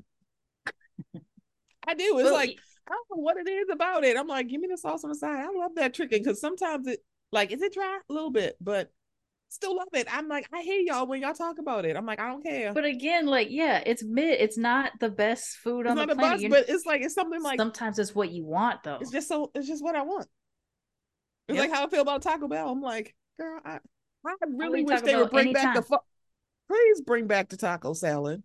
I 1.88 1.94
do. 1.94 2.18
It's 2.18 2.26
well, 2.26 2.34
like 2.34 2.58
I 2.88 2.92
don't 2.92 3.18
know 3.18 3.22
what 3.22 3.38
it 3.38 3.50
is 3.50 3.68
about 3.72 4.04
it. 4.04 4.18
I'm 4.18 4.28
like, 4.28 4.48
give 4.48 4.60
me 4.60 4.68
the 4.70 4.78
sauce 4.78 5.04
on 5.04 5.10
the 5.10 5.16
side. 5.16 5.46
I 5.46 5.58
love 5.58 5.76
that 5.76 5.94
chicken 5.94 6.22
because 6.22 6.42
sometimes 6.42 6.88
it 6.88 7.00
like 7.32 7.52
is 7.52 7.62
it 7.62 7.74
dry 7.74 8.00
a 8.10 8.14
little 8.14 8.32
bit, 8.32 8.56
but 8.60 8.90
still 9.54 9.76
love 9.76 9.88
it. 9.94 10.08
I'm 10.12 10.28
like, 10.28 10.48
I 10.54 10.62
hate 10.62 10.88
y'all 10.88 11.06
when 11.06 11.22
y'all 11.22 11.34
talk 11.34 11.60
about 11.60 11.86
it. 11.86 11.96
I'm 11.96 12.06
like, 12.06 12.20
I 12.20 12.28
don't 12.28 12.44
care. 12.44 12.74
But 12.74 12.86
again, 12.86 13.26
like, 13.26 13.48
yeah, 13.50 13.82
it's 13.86 14.04
mid. 14.04 14.40
It's 14.42 14.58
not 14.58 14.92
the 15.00 15.10
best 15.10 15.58
food 15.58 15.82
it's 15.82 15.92
on 15.92 15.98
the, 15.98 16.08
the 16.08 16.16
planet. 16.16 16.50
Best, 16.50 16.50
but 16.50 16.74
it's 16.74 16.86
like 16.86 17.02
it's 17.02 17.14
something 17.14 17.42
like 17.42 17.60
sometimes 17.60 18.00
it's 18.00 18.16
what 18.16 18.32
you 18.32 18.46
want 18.46 18.84
though. 18.84 18.98
It's 19.00 19.12
just 19.12 19.28
so. 19.28 19.52
It's 19.54 19.68
just 19.68 19.84
what 19.84 19.96
I 19.96 20.02
want. 20.02 20.28
It's 21.48 21.58
yep. 21.58 21.70
like 21.70 21.78
how 21.78 21.86
I 21.86 21.90
feel 21.90 22.02
about 22.02 22.22
Taco 22.22 22.48
Bell. 22.48 22.70
I'm 22.70 22.82
like, 22.82 23.16
girl, 23.40 23.60
I, 23.64 23.80
I 24.26 24.34
really 24.50 24.84
wish 24.84 25.02
they 25.02 25.16
would 25.16 25.30
bring 25.30 25.48
anytime. 25.48 25.64
back 25.64 25.76
the. 25.76 25.82
Fu- 25.84 25.98
Please 26.70 27.02
bring 27.02 27.28
back 27.28 27.50
the 27.50 27.58
taco 27.58 27.94
salad. 27.94 28.42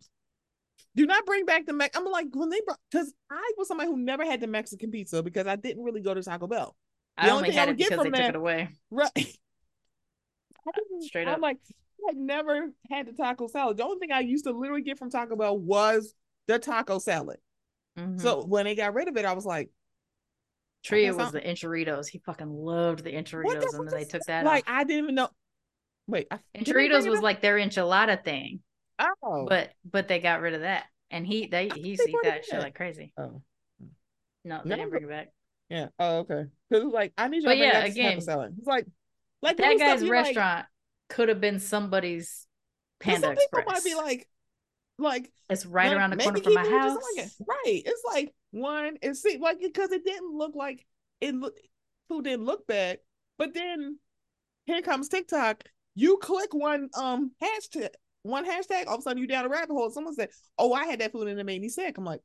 Do 0.97 1.07
not 1.07 1.25
bring 1.25 1.45
back 1.45 1.65
the 1.67 1.73
Mex. 1.73 1.97
I'm 1.97 2.05
like 2.05 2.27
when 2.33 2.51
they 2.51 2.61
brought 2.67 2.81
because 2.91 3.15
I 3.31 3.53
was 3.57 3.69
somebody 3.69 3.89
who 3.89 3.97
never 3.97 4.25
had 4.25 4.41
the 4.41 4.49
Mexican 4.49 4.91
pizza 4.91 5.23
because 5.23 5.47
I 5.47 5.57
didn't 5.57 5.85
really 5.85 6.01
go 6.01 6.13
to 6.13 6.23
Taco 6.23 6.49
Bell. 6.49 6.77
The 7.17 7.25
I 7.25 7.31
only 7.31 7.53
had 7.53 7.69
I 7.69 7.71
it 7.73 7.77
because 7.79 8.03
they 8.03 8.11
that, 8.11 8.19
took 8.19 8.29
it 8.31 8.37
away. 8.37 8.69
Right. 8.91 9.39
Straight 11.01 11.28
up. 11.28 11.35
I'm 11.36 11.40
like, 11.40 11.59
I 12.09 12.12
never 12.15 12.70
had 12.90 13.07
the 13.07 13.12
taco 13.12 13.49
salad. 13.49 13.77
The 13.77 13.85
only 13.85 13.99
thing 13.99 14.12
I 14.12 14.20
used 14.20 14.45
to 14.45 14.53
literally 14.53 14.82
get 14.82 14.99
from 14.99 15.11
Taco 15.11 15.36
Bell 15.36 15.59
was 15.59 16.15
the 16.47 16.59
taco 16.59 16.99
salad. 16.99 17.39
Mm-hmm. 17.99 18.19
So 18.19 18.45
when 18.45 18.65
they 18.65 18.74
got 18.74 18.95
rid 18.95 19.09
of 19.09 19.16
it, 19.16 19.24
I 19.24 19.32
was 19.32 19.45
like, 19.45 19.70
Tria 20.85 21.12
was 21.12 21.32
the 21.32 21.47
enchiladas. 21.47 22.09
He 22.09 22.19
fucking 22.19 22.49
loved 22.49 23.03
the 23.03 23.16
enchiladas, 23.16 23.74
and 23.74 23.89
then 23.89 23.99
they 23.99 24.05
took 24.05 24.23
that. 24.28 24.45
Like 24.45 24.69
off. 24.69 24.74
I 24.77 24.85
didn't 24.85 25.05
even 25.05 25.15
know. 25.16 25.28
Wait, 26.07 26.28
I... 26.31 26.39
enchiladas 26.55 27.07
was 27.07 27.20
like 27.20 27.43
their 27.43 27.57
enchilada 27.57 28.24
thing. 28.24 28.61
Oh, 28.99 29.47
but 29.49 29.70
but 29.89 30.09
they 30.09 30.20
got 30.20 30.40
rid 30.40 30.55
of 30.55 30.61
that, 30.61 30.85
and 31.11 31.27
he 31.27 31.47
they 31.47 31.69
he 31.74 31.93
eat 31.93 32.01
that 32.23 32.45
shit 32.45 32.61
like 32.61 32.77
crazy. 32.77 33.12
Oh, 33.19 33.43
no, 34.45 34.61
they 34.62 34.70
no, 34.70 34.77
didn't 34.77 34.90
bring 34.90 35.03
it 35.03 35.09
back. 35.09 35.28
Yeah. 35.69 35.89
Oh, 35.99 36.19
okay. 36.19 36.45
Because 36.70 36.85
like 36.85 37.12
I 37.19 37.28
need 37.28 37.43
you. 37.43 37.49
But 37.49 37.59
yeah, 37.59 37.85
again, 37.85 38.20
salad. 38.20 38.55
It's 38.57 38.66
like 38.66 38.86
like 39.43 39.56
that 39.56 39.78
guy's 39.78 40.09
restaurant 40.09 40.59
like, 40.59 40.66
could 41.10 41.28
have 41.28 41.40
been 41.40 41.60
somebody's 41.60 42.47
Panda 43.01 43.20
some 43.20 43.32
Express. 43.32 43.65
People 43.65 43.73
might 43.73 43.85
be 43.85 43.94
like, 43.94 44.28
like 44.98 45.32
it's 45.48 45.65
right 45.65 45.93
around 45.93 46.10
the 46.10 46.16
corner 46.16 46.40
from 46.40 46.55
my 46.55 46.69
house. 46.69 46.98
Like 47.16 47.31
right. 47.47 47.82
It's 47.85 48.02
like 48.12 48.35
one. 48.51 48.97
It 49.02 49.15
seemed 49.16 49.40
like 49.40 49.59
because 49.60 49.93
it 49.93 50.05
didn't 50.05 50.36
look 50.36 50.55
like 50.55 50.85
it. 51.20 51.35
Look, 51.35 51.55
food 52.09 52.24
didn't 52.24 52.44
look 52.44 52.66
bad, 52.66 52.98
but 53.39 53.55
then 53.55 53.98
here 54.66 54.82
comes 54.82 55.09
TikTok. 55.09 55.65
You 55.94 56.19
click 56.19 56.52
one 56.52 56.90
um 56.97 57.32
hashtag, 57.43 57.90
one 58.23 58.44
hashtag, 58.44 58.86
all 58.86 58.94
of 58.94 59.01
a 59.01 59.02
sudden 59.02 59.19
you 59.19 59.27
down 59.27 59.47
a 59.47 59.48
rabbit 59.48 59.73
hole. 59.73 59.90
Someone 59.90 60.15
said, 60.15 60.31
"Oh, 60.59 60.73
I 60.73 60.85
had 60.86 61.01
that 61.01 61.12
food 61.12 61.28
and 61.28 61.39
it 61.39 61.47
made 61.47 61.62
me 61.62 61.69
sick." 61.69 61.97
I'm 61.97 62.05
like, 62.05 62.20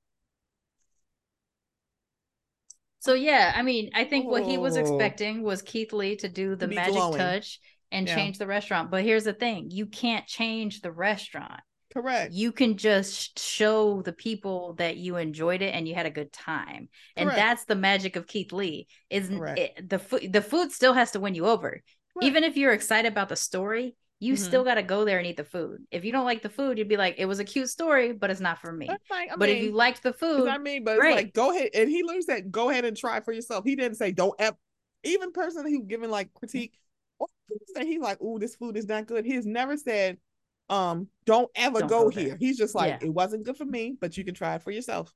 so 3.03 3.15
yeah, 3.15 3.51
I 3.53 3.63
mean, 3.63 3.89
I 3.93 4.05
think 4.05 4.31
what 4.31 4.43
he 4.43 4.57
was 4.57 4.77
oh. 4.77 4.79
expecting 4.79 5.43
was 5.43 5.61
Keith 5.61 5.91
Lee 5.91 6.15
to 6.15 6.29
do 6.29 6.55
the 6.55 6.69
to 6.69 6.73
magic 6.73 6.93
glowing. 6.93 7.17
touch 7.17 7.59
and 7.91 8.07
yeah. 8.07 8.15
change 8.15 8.37
the 8.37 8.47
restaurant. 8.47 8.91
But 8.91 9.03
here's 9.03 9.25
the 9.25 9.33
thing: 9.33 9.71
you 9.71 9.87
can't 9.87 10.25
change 10.25 10.79
the 10.79 10.91
restaurant. 10.91 11.59
Correct. 11.91 12.31
You 12.31 12.53
can 12.53 12.77
just 12.77 13.37
show 13.37 14.01
the 14.03 14.13
people 14.13 14.75
that 14.75 14.95
you 14.95 15.17
enjoyed 15.17 15.61
it 15.61 15.75
and 15.75 15.85
you 15.85 15.95
had 15.95 16.05
a 16.05 16.11
good 16.11 16.31
time, 16.31 16.87
and 17.17 17.29
that's 17.29 17.65
the 17.65 17.75
magic 17.75 18.15
of 18.15 18.25
Keith 18.25 18.53
Lee. 18.53 18.87
Isn't 19.09 19.43
it, 19.57 19.89
the 19.89 19.99
food? 19.99 20.31
The 20.31 20.41
food 20.41 20.71
still 20.71 20.93
has 20.93 21.11
to 21.11 21.19
win 21.19 21.35
you 21.35 21.45
over, 21.45 21.81
even 22.21 22.45
if 22.45 22.55
you're 22.55 22.71
excited 22.71 23.11
about 23.11 23.27
the 23.27 23.35
story 23.35 23.97
you 24.23 24.35
mm-hmm. 24.35 24.43
still 24.43 24.63
got 24.63 24.75
to 24.75 24.83
go 24.83 25.03
there 25.03 25.17
and 25.17 25.27
eat 25.27 25.35
the 25.35 25.43
food. 25.43 25.83
If 25.91 26.05
you 26.05 26.13
don't 26.13 26.23
like 26.23 26.41
the 26.41 26.49
food, 26.49 26.77
you'd 26.77 26.87
be 26.87 26.95
like, 26.95 27.15
it 27.17 27.25
was 27.25 27.39
a 27.39 27.43
cute 27.43 27.67
story, 27.67 28.13
but 28.13 28.29
it's 28.29 28.39
not 28.39 28.61
for 28.61 28.71
me. 28.71 28.87
Like, 28.87 29.29
but 29.37 29.49
mean, 29.49 29.57
if 29.57 29.63
you 29.63 29.71
liked 29.73 30.01
the 30.01 30.13
food, 30.13 30.47
I 30.47 30.57
mean, 30.57 30.85
but 30.85 30.97
like, 30.97 31.33
go 31.33 31.51
ahead. 31.51 31.71
And 31.73 31.89
he 31.89 32.03
learns 32.03 32.27
that 32.27 32.49
go 32.49 32.69
ahead 32.69 32.85
and 32.85 32.95
try 32.95 33.19
for 33.19 33.33
yourself. 33.33 33.65
He 33.65 33.75
didn't 33.75 33.97
say 33.97 34.13
don't 34.13 34.33
ever, 34.39 34.55
even 35.03 35.33
person 35.33 35.67
who 35.67 35.83
given 35.83 36.09
like 36.09 36.33
critique, 36.33 36.73
or 37.19 37.27
say 37.75 37.85
he's 37.85 37.99
like, 37.99 38.19
oh, 38.21 38.39
this 38.39 38.55
food 38.55 38.77
is 38.77 38.87
not 38.87 39.07
good. 39.07 39.25
He's 39.25 39.45
never 39.45 39.75
said, 39.75 40.17
um, 40.69 41.09
don't 41.25 41.51
ever 41.53 41.79
don't 41.79 41.89
go, 41.89 42.03
go 42.03 42.09
here. 42.09 42.37
He's 42.39 42.57
just 42.57 42.75
like, 42.75 43.01
yeah. 43.01 43.07
it 43.07 43.13
wasn't 43.13 43.43
good 43.43 43.57
for 43.57 43.65
me, 43.65 43.97
but 43.99 44.15
you 44.15 44.23
can 44.23 44.35
try 44.35 44.55
it 44.55 44.63
for 44.63 44.71
yourself. 44.71 45.13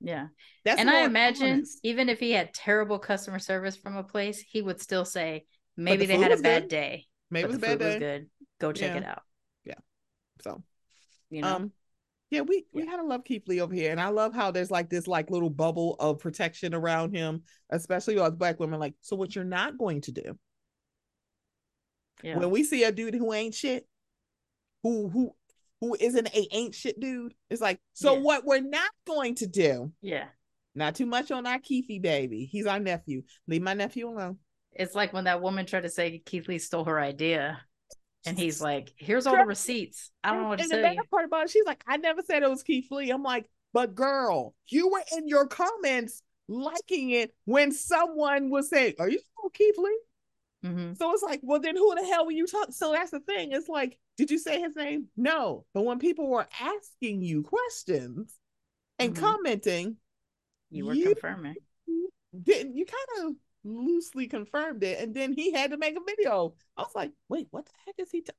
Yeah. 0.00 0.28
That's 0.64 0.80
and 0.80 0.88
I 0.88 1.00
imagine 1.00 1.52
honest. 1.52 1.80
even 1.82 2.08
if 2.08 2.18
he 2.18 2.32
had 2.32 2.54
terrible 2.54 2.98
customer 2.98 3.40
service 3.40 3.76
from 3.76 3.94
a 3.94 4.02
place, 4.02 4.40
he 4.40 4.62
would 4.62 4.80
still 4.80 5.04
say, 5.04 5.44
maybe 5.76 6.06
the 6.06 6.16
they 6.16 6.22
had 6.22 6.32
a 6.32 6.38
bad 6.38 6.62
good. 6.62 6.68
day. 6.68 7.06
Maybe 7.30 7.44
it 7.44 7.48
was 7.48 7.56
a 7.56 7.60
bad 7.60 7.78
day. 7.78 7.86
Was 7.86 7.98
good. 7.98 8.26
Go 8.60 8.72
check 8.72 8.92
yeah. 8.92 8.96
it 8.98 9.04
out. 9.04 9.22
Yeah. 9.64 9.74
So, 10.42 10.62
you 11.30 11.42
know. 11.42 11.56
Um, 11.56 11.72
yeah, 12.30 12.40
we 12.40 12.66
we 12.72 12.82
yeah. 12.82 12.88
kind 12.88 13.00
of 13.00 13.06
love 13.06 13.22
Keith 13.24 13.46
Lee 13.46 13.60
over 13.60 13.72
here, 13.72 13.92
and 13.92 14.00
I 14.00 14.08
love 14.08 14.34
how 14.34 14.50
there's 14.50 14.70
like 14.70 14.90
this 14.90 15.06
like 15.06 15.30
little 15.30 15.50
bubble 15.50 15.94
of 16.00 16.18
protection 16.18 16.74
around 16.74 17.14
him, 17.14 17.42
especially 17.70 18.18
as 18.18 18.34
black 18.34 18.58
women. 18.58 18.80
Like, 18.80 18.94
so 19.00 19.14
what 19.14 19.36
you're 19.36 19.44
not 19.44 19.78
going 19.78 20.00
to 20.02 20.12
do 20.12 20.36
yeah. 22.22 22.38
when 22.38 22.50
we 22.50 22.64
see 22.64 22.84
a 22.84 22.92
dude 22.92 23.14
who 23.14 23.32
ain't 23.32 23.54
shit, 23.54 23.86
who 24.82 25.08
who 25.08 25.32
who 25.80 25.96
isn't 25.98 26.28
a 26.28 26.48
ain't 26.54 26.74
shit 26.74 26.98
dude, 26.98 27.34
it's 27.50 27.60
like, 27.60 27.80
so 27.92 28.14
yeah. 28.14 28.20
what 28.20 28.44
we're 28.44 28.60
not 28.60 28.90
going 29.06 29.34
to 29.36 29.46
do, 29.46 29.92
yeah, 30.00 30.26
not 30.74 30.94
too 30.94 31.06
much 31.06 31.30
on 31.30 31.46
our 31.46 31.58
Keithy 31.58 32.00
baby. 32.00 32.48
He's 32.50 32.66
our 32.66 32.80
nephew. 32.80 33.22
Leave 33.46 33.62
my 33.62 33.74
nephew 33.74 34.08
alone. 34.08 34.38
It's 34.78 34.94
like 34.94 35.12
when 35.12 35.24
that 35.24 35.42
woman 35.42 35.66
tried 35.66 35.82
to 35.82 35.88
say 35.88 36.18
Keith 36.24 36.48
Lee 36.48 36.58
stole 36.58 36.84
her 36.84 37.00
idea. 37.00 37.60
And 38.26 38.36
he's 38.36 38.60
like, 38.60 38.92
here's 38.96 39.26
all 39.26 39.36
the 39.36 39.44
receipts. 39.44 40.10
I 40.24 40.32
don't 40.32 40.42
know 40.42 40.48
what 40.48 40.60
and 40.60 40.68
to 40.70 40.76
say. 40.76 40.84
And 40.84 40.98
the 40.98 41.04
part 41.04 41.24
about 41.24 41.44
it, 41.44 41.50
she's 41.50 41.64
like, 41.64 41.84
I 41.86 41.96
never 41.96 42.22
said 42.22 42.42
it 42.42 42.50
was 42.50 42.64
Keith 42.64 42.90
Lee. 42.90 43.10
I'm 43.10 43.22
like, 43.22 43.48
but 43.72 43.94
girl, 43.94 44.54
you 44.66 44.88
were 44.88 45.02
in 45.16 45.28
your 45.28 45.46
comments 45.46 46.22
liking 46.48 47.10
it 47.10 47.32
when 47.44 47.70
someone 47.70 48.50
was 48.50 48.68
saying, 48.68 48.94
Are 48.98 49.08
you 49.08 49.18
still 49.18 49.50
Keith 49.50 49.76
Lee? 49.78 50.00
Mm-hmm. 50.64 50.94
So 50.94 51.12
it's 51.12 51.22
like, 51.22 51.40
well, 51.42 51.60
then 51.60 51.76
who 51.76 51.94
the 51.94 52.04
hell 52.04 52.26
were 52.26 52.32
you 52.32 52.46
talking? 52.46 52.72
So 52.72 52.92
that's 52.92 53.10
the 53.10 53.20
thing. 53.20 53.52
It's 53.52 53.68
like, 53.68 53.98
did 54.16 54.30
you 54.30 54.38
say 54.38 54.60
his 54.60 54.74
name? 54.74 55.06
No. 55.16 55.64
But 55.74 55.84
when 55.84 55.98
people 55.98 56.28
were 56.28 56.48
asking 56.60 57.22
you 57.22 57.42
questions 57.42 58.34
and 58.98 59.14
mm-hmm. 59.14 59.24
commenting, 59.24 59.96
you 60.70 60.86
were 60.86 60.94
you 60.94 61.12
confirming. 61.12 61.54
Didn't 62.42 62.76
you 62.76 62.86
kind 62.86 63.26
of 63.26 63.36
loosely 63.66 64.26
confirmed 64.28 64.82
it, 64.82 65.00
and 65.00 65.14
then 65.14 65.32
he 65.32 65.52
had 65.52 65.72
to 65.72 65.76
make 65.76 65.96
a 65.96 66.00
video. 66.06 66.54
I 66.76 66.82
was 66.82 66.94
like, 66.94 67.12
wait, 67.28 67.48
what 67.50 67.66
the 67.66 67.72
heck 67.84 67.94
is 67.98 68.10
he? 68.10 68.22
T-? 68.22 68.30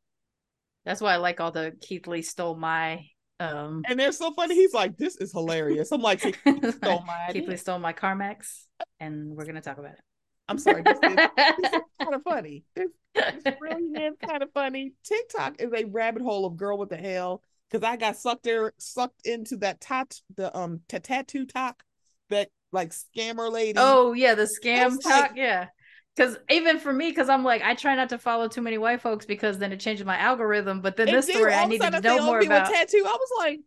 That's 0.86 1.02
why 1.02 1.14
I 1.14 1.18
like 1.18 1.40
all 1.40 1.52
the 1.52 1.76
Keith 1.82 2.08
Lee 2.08 2.22
stole 2.22 2.56
my. 2.56 3.06
um 3.40 3.84
And 3.88 4.00
they're 4.00 4.12
so 4.12 4.34
funny. 4.34 4.56
He's 4.56 4.74
like, 4.74 4.98
this 4.98 5.18
is 5.18 5.32
hilarious. 5.32 5.92
I'm 5.92 6.02
like, 6.02 6.22
Keith 6.22 6.38
stole 6.78 7.04
my. 7.06 7.30
Keith 7.32 7.48
Lee 7.48 7.58
stole 7.58 7.80
my 7.80 7.94
CarMax, 7.94 8.64
and 9.00 9.36
we're 9.36 9.46
gonna 9.46 9.62
talk 9.62 9.78
about 9.78 9.94
it. 9.94 10.02
I'm 10.50 10.58
sorry. 10.58 10.82
This 10.82 10.98
is, 11.04 11.16
this 11.16 11.74
is 11.74 11.82
kind 12.02 12.16
of 12.16 12.24
funny. 12.24 12.64
It's, 12.76 12.94
it's 13.16 13.60
really 13.60 13.84
is 13.84 14.16
kind 14.26 14.42
of 14.42 14.52
funny. 14.54 14.94
TikTok 15.04 15.62
is 15.62 15.72
a 15.74 15.86
rabbit 15.86 16.22
hole 16.22 16.46
of 16.46 16.56
girl 16.56 16.78
with 16.78 16.90
the 16.90 16.98
hell 16.98 17.44
because 17.70 17.84
I 17.84 17.98
got 17.98 18.16
sucked 18.16 18.44
there, 18.44 18.72
sucked 18.78 19.26
into 19.26 19.58
that 19.58 19.82
tat, 19.82 20.22
the 20.36 20.56
um 20.58 20.82
tattoo 20.88 21.46
talk 21.46 21.84
that 22.30 22.50
like 22.78 22.94
scammer 22.94 23.52
lady. 23.52 23.78
Oh 23.78 24.14
yeah, 24.14 24.36
the 24.36 24.44
scam 24.44 25.02
talk. 25.02 25.32
Like, 25.32 25.32
yeah. 25.36 25.68
Cause 26.16 26.38
even 26.50 26.80
for 26.80 26.92
me, 26.92 27.10
because 27.10 27.30
I'm 27.30 27.44
like, 27.44 27.62
I 27.62 27.76
try 27.76 27.96
not 27.96 28.10
to 28.10 28.18
follow 28.18 28.48
too 28.48 28.62
many 28.62 28.78
white 28.80 29.02
folks 29.02 29.26
because 29.26 29.60
then 29.60 29.72
it 29.72 29.80
changes 29.80 30.06
my 30.06 30.18
algorithm. 30.18 30.82
But 30.82 30.96
then 30.96 31.08
this 31.08 31.28
story, 31.28 31.54
I 31.54 31.66
needed 31.66 31.92
to 31.92 32.02
know 32.02 32.26
more 32.26 32.40
about. 32.40 32.72
Tattoo. 32.72 33.04
I 33.06 33.18
was 33.20 33.30
like, 33.38 33.60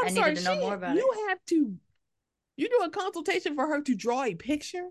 I'm 0.00 0.06
I 0.06 0.10
sorry, 0.10 0.34
to 0.36 0.42
know 0.42 0.54
she, 0.54 0.60
more 0.60 0.74
about 0.74 0.96
you 0.96 1.12
it. 1.12 1.28
have 1.28 1.38
to. 1.48 1.74
You 2.56 2.68
do 2.68 2.84
a 2.84 2.90
consultation 2.90 3.54
for 3.56 3.66
her 3.66 3.82
to 3.82 3.94
draw 3.94 4.22
a 4.22 4.34
picture. 4.34 4.84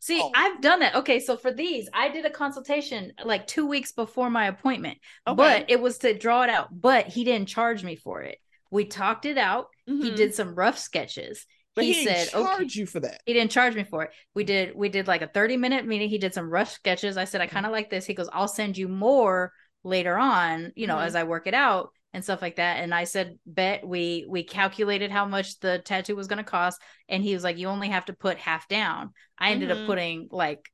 See, 0.00 0.20
oh. 0.22 0.30
I've 0.34 0.60
done 0.60 0.80
that. 0.80 0.94
Okay, 0.96 1.20
so 1.20 1.36
for 1.36 1.52
these, 1.52 1.88
I 1.92 2.08
did 2.08 2.24
a 2.24 2.30
consultation 2.30 3.12
like 3.24 3.46
two 3.46 3.66
weeks 3.66 3.92
before 3.92 4.30
my 4.30 4.46
appointment, 4.46 4.98
okay. 5.26 5.36
but 5.36 5.70
it 5.70 5.80
was 5.80 5.98
to 5.98 6.16
draw 6.16 6.42
it 6.42 6.50
out. 6.50 6.68
But 6.70 7.06
he 7.06 7.24
didn't 7.24 7.48
charge 7.48 7.84
me 7.84 7.96
for 7.96 8.22
it. 8.22 8.38
We 8.70 8.86
talked 8.86 9.24
it 9.24 9.38
out. 9.38 9.68
Mm-hmm. 9.88 10.02
He 10.02 10.10
did 10.10 10.34
some 10.34 10.54
rough 10.54 10.78
sketches. 10.78 11.46
But 11.74 11.84
he, 11.84 11.92
he 11.92 12.04
said, 12.04 12.28
charge 12.30 12.62
okay. 12.62 12.80
you 12.80 12.86
for 12.86 13.00
that. 13.00 13.20
He 13.26 13.32
didn't 13.32 13.50
charge 13.50 13.74
me 13.74 13.84
for 13.84 14.04
it. 14.04 14.10
We 14.34 14.44
did 14.44 14.74
we 14.76 14.88
did 14.88 15.08
like 15.08 15.22
a 15.22 15.26
30 15.26 15.56
minute 15.56 15.86
meeting. 15.86 16.08
He 16.08 16.18
did 16.18 16.34
some 16.34 16.48
rush 16.48 16.70
sketches. 16.72 17.16
I 17.16 17.24
said, 17.24 17.40
I 17.40 17.46
kind 17.46 17.66
of 17.66 17.72
like 17.72 17.90
this. 17.90 18.06
He 18.06 18.14
goes, 18.14 18.28
I'll 18.32 18.48
send 18.48 18.78
you 18.78 18.88
more 18.88 19.52
later 19.82 20.16
on, 20.16 20.72
you 20.76 20.86
know, 20.86 20.96
mm-hmm. 20.96 21.06
as 21.06 21.14
I 21.16 21.24
work 21.24 21.46
it 21.46 21.54
out 21.54 21.90
and 22.12 22.22
stuff 22.22 22.40
like 22.40 22.56
that. 22.56 22.78
And 22.78 22.94
I 22.94 23.04
said, 23.04 23.38
bet 23.44 23.86
we 23.86 24.24
we 24.28 24.44
calculated 24.44 25.10
how 25.10 25.26
much 25.26 25.58
the 25.58 25.80
tattoo 25.80 26.16
was 26.16 26.28
gonna 26.28 26.44
cost. 26.44 26.80
And 27.08 27.22
he 27.22 27.34
was 27.34 27.42
like, 27.42 27.58
You 27.58 27.68
only 27.68 27.88
have 27.88 28.04
to 28.06 28.12
put 28.12 28.38
half 28.38 28.68
down. 28.68 29.12
I 29.38 29.50
ended 29.50 29.70
mm-hmm. 29.70 29.82
up 29.82 29.86
putting 29.86 30.28
like 30.30 30.70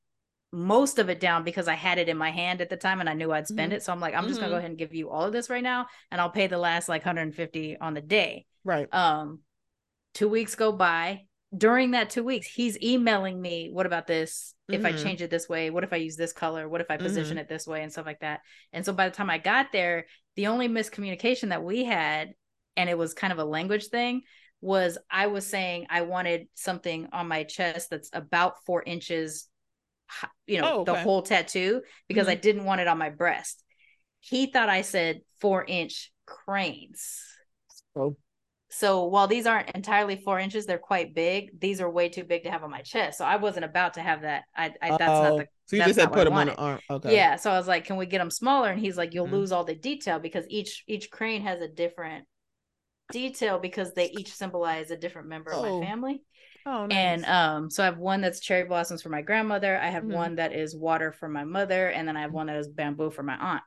most 0.52 0.98
of 0.98 1.08
it 1.08 1.20
down 1.20 1.44
because 1.44 1.68
I 1.68 1.74
had 1.74 1.98
it 1.98 2.08
in 2.08 2.18
my 2.18 2.30
hand 2.30 2.60
at 2.60 2.68
the 2.68 2.76
time 2.76 3.00
and 3.00 3.08
I 3.08 3.14
knew 3.14 3.32
I'd 3.32 3.46
spend 3.46 3.72
mm-hmm. 3.72 3.76
it. 3.76 3.82
So 3.82 3.92
I'm 3.92 4.00
like, 4.00 4.14
I'm 4.14 4.28
just 4.28 4.40
gonna 4.40 4.50
go 4.50 4.56
mm-hmm. 4.56 4.58
ahead 4.58 4.70
and 4.70 4.78
give 4.78 4.94
you 4.94 5.08
all 5.08 5.24
of 5.24 5.32
this 5.32 5.48
right 5.48 5.62
now, 5.62 5.86
and 6.10 6.20
I'll 6.20 6.30
pay 6.30 6.46
the 6.46 6.58
last 6.58 6.88
like 6.88 7.04
150 7.04 7.78
on 7.80 7.94
the 7.94 8.00
day. 8.02 8.46
Right. 8.64 8.92
Um, 8.92 9.40
two 10.14 10.28
weeks 10.28 10.54
go 10.54 10.72
by. 10.72 11.22
During 11.56 11.92
that 11.92 12.10
two 12.10 12.22
weeks, 12.22 12.46
he's 12.46 12.80
emailing 12.80 13.40
me, 13.40 13.70
what 13.72 13.86
about 13.86 14.06
this? 14.06 14.54
If 14.68 14.84
I 14.84 14.92
mm-hmm. 14.92 15.02
change 15.02 15.20
it 15.20 15.30
this 15.30 15.48
way, 15.48 15.70
what 15.70 15.82
if 15.82 15.92
I 15.92 15.96
use 15.96 16.14
this 16.14 16.32
color? 16.32 16.68
What 16.68 16.80
if 16.80 16.90
I 16.90 16.96
position 16.96 17.32
mm-hmm. 17.32 17.38
it 17.38 17.48
this 17.48 17.66
way 17.66 17.82
and 17.82 17.90
stuff 17.90 18.06
like 18.06 18.20
that? 18.20 18.40
And 18.72 18.84
so 18.84 18.92
by 18.92 19.08
the 19.08 19.14
time 19.14 19.28
I 19.28 19.38
got 19.38 19.72
there, 19.72 20.06
the 20.36 20.46
only 20.46 20.68
miscommunication 20.68 21.48
that 21.48 21.64
we 21.64 21.84
had, 21.84 22.34
and 22.76 22.88
it 22.88 22.96
was 22.96 23.14
kind 23.14 23.32
of 23.32 23.40
a 23.40 23.44
language 23.44 23.88
thing, 23.88 24.22
was 24.60 24.96
I 25.10 25.26
was 25.26 25.44
saying 25.44 25.86
I 25.90 26.02
wanted 26.02 26.46
something 26.54 27.08
on 27.12 27.26
my 27.26 27.42
chest 27.42 27.90
that's 27.90 28.10
about 28.12 28.64
four 28.64 28.84
inches 28.84 29.48
you 30.46 30.60
know, 30.60 30.72
oh, 30.72 30.80
okay. 30.80 30.92
the 30.92 30.98
whole 31.00 31.22
tattoo 31.22 31.82
because 32.08 32.24
mm-hmm. 32.24 32.32
I 32.32 32.36
didn't 32.36 32.64
want 32.64 32.80
it 32.80 32.88
on 32.88 32.98
my 32.98 33.10
breast. 33.10 33.62
He 34.20 34.46
thought 34.46 34.68
I 34.68 34.82
said 34.82 35.20
four 35.40 35.64
inch 35.64 36.12
cranes. 36.26 37.22
Oh. 37.96 38.16
So 38.72 39.04
while 39.04 39.26
these 39.26 39.46
aren't 39.46 39.70
entirely 39.70 40.16
four 40.16 40.38
inches, 40.38 40.64
they're 40.64 40.78
quite 40.78 41.12
big. 41.14 41.60
These 41.60 41.80
are 41.80 41.90
way 41.90 42.08
too 42.08 42.22
big 42.22 42.44
to 42.44 42.50
have 42.50 42.62
on 42.62 42.70
my 42.70 42.82
chest. 42.82 43.18
So 43.18 43.24
I 43.24 43.36
wasn't 43.36 43.64
about 43.64 43.94
to 43.94 44.00
have 44.00 44.22
that. 44.22 44.44
I, 44.56 44.72
I 44.80 44.90
that's 44.90 45.00
not 45.00 45.36
the. 45.38 45.48
So 45.66 45.76
you 45.76 45.84
just 45.84 45.98
had 45.98 46.12
put 46.12 46.24
them 46.24 46.34
on 46.34 46.46
the 46.46 46.56
arm. 46.56 46.80
Okay. 46.88 47.14
Yeah. 47.14 47.36
So 47.36 47.50
I 47.50 47.58
was 47.58 47.66
like, 47.66 47.84
can 47.84 47.96
we 47.96 48.06
get 48.06 48.18
them 48.18 48.30
smaller? 48.30 48.70
And 48.70 48.80
he's 48.80 48.96
like, 48.96 49.12
you'll 49.12 49.26
mm-hmm. 49.26 49.34
lose 49.34 49.52
all 49.52 49.64
the 49.64 49.74
detail 49.74 50.20
because 50.20 50.44
each 50.48 50.84
each 50.86 51.10
crane 51.10 51.42
has 51.42 51.60
a 51.60 51.68
different 51.68 52.26
detail 53.12 53.58
because 53.58 53.92
they 53.94 54.08
each 54.10 54.32
symbolize 54.32 54.90
a 54.90 54.96
different 54.96 55.28
member 55.28 55.52
oh. 55.52 55.64
of 55.64 55.80
my 55.80 55.86
family. 55.86 56.22
Oh, 56.66 56.86
nice. 56.86 56.96
And 56.96 57.24
um, 57.24 57.70
so 57.70 57.82
I 57.82 57.86
have 57.86 57.98
one 57.98 58.20
that's 58.20 58.38
cherry 58.38 58.64
blossoms 58.64 59.02
for 59.02 59.08
my 59.08 59.22
grandmother. 59.22 59.78
I 59.78 59.88
have 59.88 60.04
mm-hmm. 60.04 60.12
one 60.12 60.34
that 60.36 60.52
is 60.52 60.76
water 60.76 61.10
for 61.10 61.28
my 61.28 61.44
mother, 61.44 61.88
and 61.88 62.06
then 62.06 62.16
I 62.16 62.20
have 62.20 62.32
one 62.32 62.46
that 62.46 62.56
is 62.56 62.68
bamboo 62.68 63.10
for 63.10 63.22
my 63.22 63.36
aunt. 63.36 63.62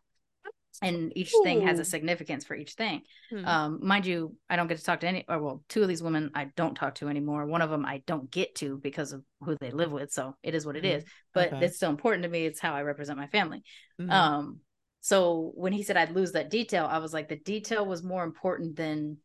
And 0.81 1.13
each 1.15 1.33
Ooh. 1.33 1.43
thing 1.43 1.67
has 1.67 1.79
a 1.79 1.85
significance 1.85 2.45
for 2.45 2.55
each 2.55 2.73
thing. 2.73 3.03
Hmm. 3.29 3.45
Um, 3.45 3.79
mind 3.83 4.05
you, 4.05 4.35
I 4.49 4.55
don't 4.55 4.67
get 4.67 4.79
to 4.79 4.83
talk 4.83 5.01
to 5.01 5.07
any, 5.07 5.23
or 5.29 5.39
well, 5.39 5.63
two 5.69 5.83
of 5.83 5.87
these 5.87 6.01
women 6.01 6.31
I 6.33 6.49
don't 6.55 6.75
talk 6.75 6.95
to 6.95 7.09
anymore. 7.09 7.45
One 7.45 7.61
of 7.61 7.69
them 7.69 7.85
I 7.85 8.01
don't 8.07 8.29
get 8.29 8.55
to 8.55 8.79
because 8.79 9.13
of 9.13 9.23
who 9.41 9.55
they 9.61 9.71
live 9.71 9.91
with. 9.91 10.11
So 10.11 10.35
it 10.41 10.55
is 10.55 10.65
what 10.65 10.75
it 10.75 10.83
mm-hmm. 10.83 10.97
is. 10.97 11.05
But 11.33 11.53
okay. 11.53 11.65
it's 11.65 11.77
still 11.77 11.91
important 11.91 12.23
to 12.23 12.29
me. 12.29 12.45
It's 12.45 12.59
how 12.59 12.73
I 12.73 12.81
represent 12.81 13.19
my 13.19 13.27
family. 13.27 13.63
Mm-hmm. 14.01 14.09
Um, 14.09 14.59
so 15.01 15.51
when 15.55 15.73
he 15.73 15.83
said 15.83 15.95
I'd 15.95 16.15
lose 16.15 16.31
that 16.31 16.49
detail, 16.49 16.87
I 16.89 16.97
was 16.97 17.13
like, 17.13 17.29
the 17.29 17.35
detail 17.37 17.85
was 17.85 18.03
more 18.03 18.23
important 18.23 18.75
than 18.75 19.17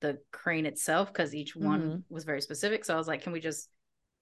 the 0.00 0.18
crane 0.32 0.66
itself 0.66 1.12
because 1.12 1.34
each 1.34 1.56
one 1.56 1.80
mm-hmm. 1.80 2.14
was 2.14 2.24
very 2.24 2.42
specific. 2.42 2.84
So 2.84 2.94
I 2.94 2.98
was 2.98 3.08
like, 3.08 3.22
can 3.22 3.32
we 3.32 3.40
just, 3.40 3.68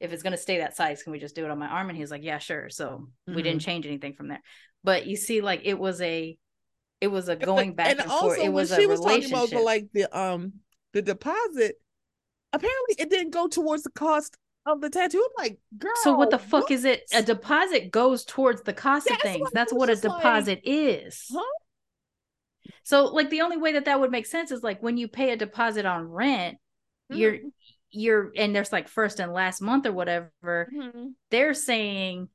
if 0.00 0.12
it's 0.12 0.22
going 0.22 0.32
to 0.32 0.38
stay 0.38 0.58
that 0.58 0.76
size, 0.76 1.02
can 1.02 1.12
we 1.12 1.18
just 1.18 1.34
do 1.34 1.44
it 1.44 1.50
on 1.50 1.58
my 1.58 1.66
arm? 1.66 1.88
And 1.88 1.96
he 1.96 2.02
was 2.02 2.10
like, 2.10 2.22
yeah, 2.22 2.38
sure. 2.38 2.70
So 2.70 2.86
mm-hmm. 2.86 3.34
we 3.34 3.42
didn't 3.42 3.60
mm-hmm. 3.60 3.70
change 3.70 3.86
anything 3.86 4.14
from 4.14 4.28
there. 4.28 4.42
But 4.84 5.06
you 5.06 5.16
see, 5.16 5.40
like 5.40 5.62
it 5.64 5.78
was 5.78 6.00
a, 6.00 6.38
it 7.00 7.08
was 7.08 7.28
a 7.28 7.36
going 7.36 7.74
back 7.74 7.90
and, 7.90 8.00
and 8.00 8.10
also 8.10 8.26
forth. 8.26 8.38
It 8.40 8.52
was 8.52 8.74
she 8.74 8.86
was 8.86 9.00
talking 9.00 9.28
about 9.28 9.50
the, 9.50 9.60
like 9.60 9.88
the 9.92 10.18
um 10.18 10.54
the 10.92 11.02
deposit. 11.02 11.76
Apparently, 12.52 12.96
it 12.98 13.10
didn't 13.10 13.30
go 13.30 13.46
towards 13.46 13.82
the 13.82 13.90
cost 13.90 14.36
of 14.66 14.80
the 14.80 14.90
tattoo. 14.90 15.24
I'm 15.24 15.44
like, 15.44 15.58
girl. 15.76 15.92
So 16.02 16.14
what 16.14 16.30
the 16.30 16.38
fuck 16.38 16.64
what? 16.64 16.70
is 16.70 16.84
it? 16.84 17.04
A 17.14 17.22
deposit 17.22 17.90
goes 17.90 18.24
towards 18.24 18.62
the 18.62 18.72
cost 18.72 19.06
That's 19.08 19.24
of 19.24 19.30
things. 19.30 19.48
That's 19.52 19.72
what 19.72 19.90
a 19.90 19.96
deposit 19.96 20.58
like, 20.58 20.62
is. 20.64 21.26
Huh? 21.32 21.42
So 22.82 23.06
like 23.06 23.30
the 23.30 23.42
only 23.42 23.56
way 23.56 23.72
that 23.74 23.84
that 23.84 24.00
would 24.00 24.10
make 24.10 24.26
sense 24.26 24.50
is 24.50 24.62
like 24.62 24.82
when 24.82 24.96
you 24.96 25.08
pay 25.08 25.30
a 25.30 25.36
deposit 25.36 25.86
on 25.86 26.08
rent, 26.08 26.58
mm-hmm. 27.10 27.20
you're 27.20 27.36
you're 27.90 28.32
and 28.36 28.54
there's 28.54 28.72
like 28.72 28.88
first 28.88 29.20
and 29.20 29.32
last 29.32 29.60
month 29.60 29.86
or 29.86 29.92
whatever. 29.92 30.30
Mm-hmm. 30.44 31.08
They're 31.30 31.54
saying 31.54 32.28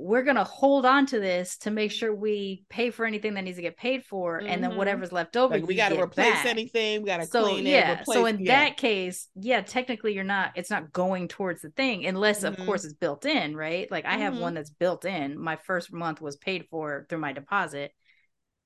we're 0.00 0.22
gonna 0.22 0.44
hold 0.44 0.86
on 0.86 1.04
to 1.04 1.20
this 1.20 1.58
to 1.58 1.70
make 1.70 1.92
sure 1.92 2.14
we 2.14 2.64
pay 2.70 2.90
for 2.90 3.04
anything 3.04 3.34
that 3.34 3.42
needs 3.42 3.58
to 3.58 3.62
get 3.62 3.76
paid 3.76 4.02
for, 4.04 4.38
mm-hmm. 4.38 4.48
and 4.48 4.62
then 4.62 4.70
mm-hmm. 4.70 4.78
whatever's 4.78 5.12
left 5.12 5.36
over, 5.36 5.54
like 5.54 5.66
we 5.66 5.74
got 5.74 5.90
to 5.90 6.00
replace 6.00 6.32
back. 6.32 6.46
anything. 6.46 7.02
We 7.02 7.06
got 7.06 7.18
to 7.18 7.26
so, 7.26 7.44
clean 7.44 7.66
yeah. 7.66 7.92
it. 7.92 8.00
Replace, 8.00 8.16
so 8.16 8.26
in 8.26 8.40
yeah. 8.40 8.64
that 8.64 8.76
case, 8.78 9.28
yeah, 9.34 9.60
technically 9.60 10.14
you're 10.14 10.24
not. 10.24 10.52
It's 10.56 10.70
not 10.70 10.90
going 10.92 11.28
towards 11.28 11.60
the 11.60 11.70
thing 11.70 12.06
unless, 12.06 12.42
mm-hmm. 12.42 12.60
of 12.60 12.66
course, 12.66 12.84
it's 12.84 12.94
built 12.94 13.26
in, 13.26 13.54
right? 13.54 13.90
Like 13.90 14.06
I 14.06 14.16
have 14.16 14.32
one 14.32 14.42
mm-hmm. 14.42 14.54
that's 14.54 14.70
built 14.70 15.04
in. 15.04 15.38
My 15.38 15.56
first 15.56 15.92
month 15.92 16.22
was 16.22 16.36
paid 16.36 16.66
for 16.70 17.04
through 17.08 17.18
my 17.18 17.32
deposit, 17.32 17.92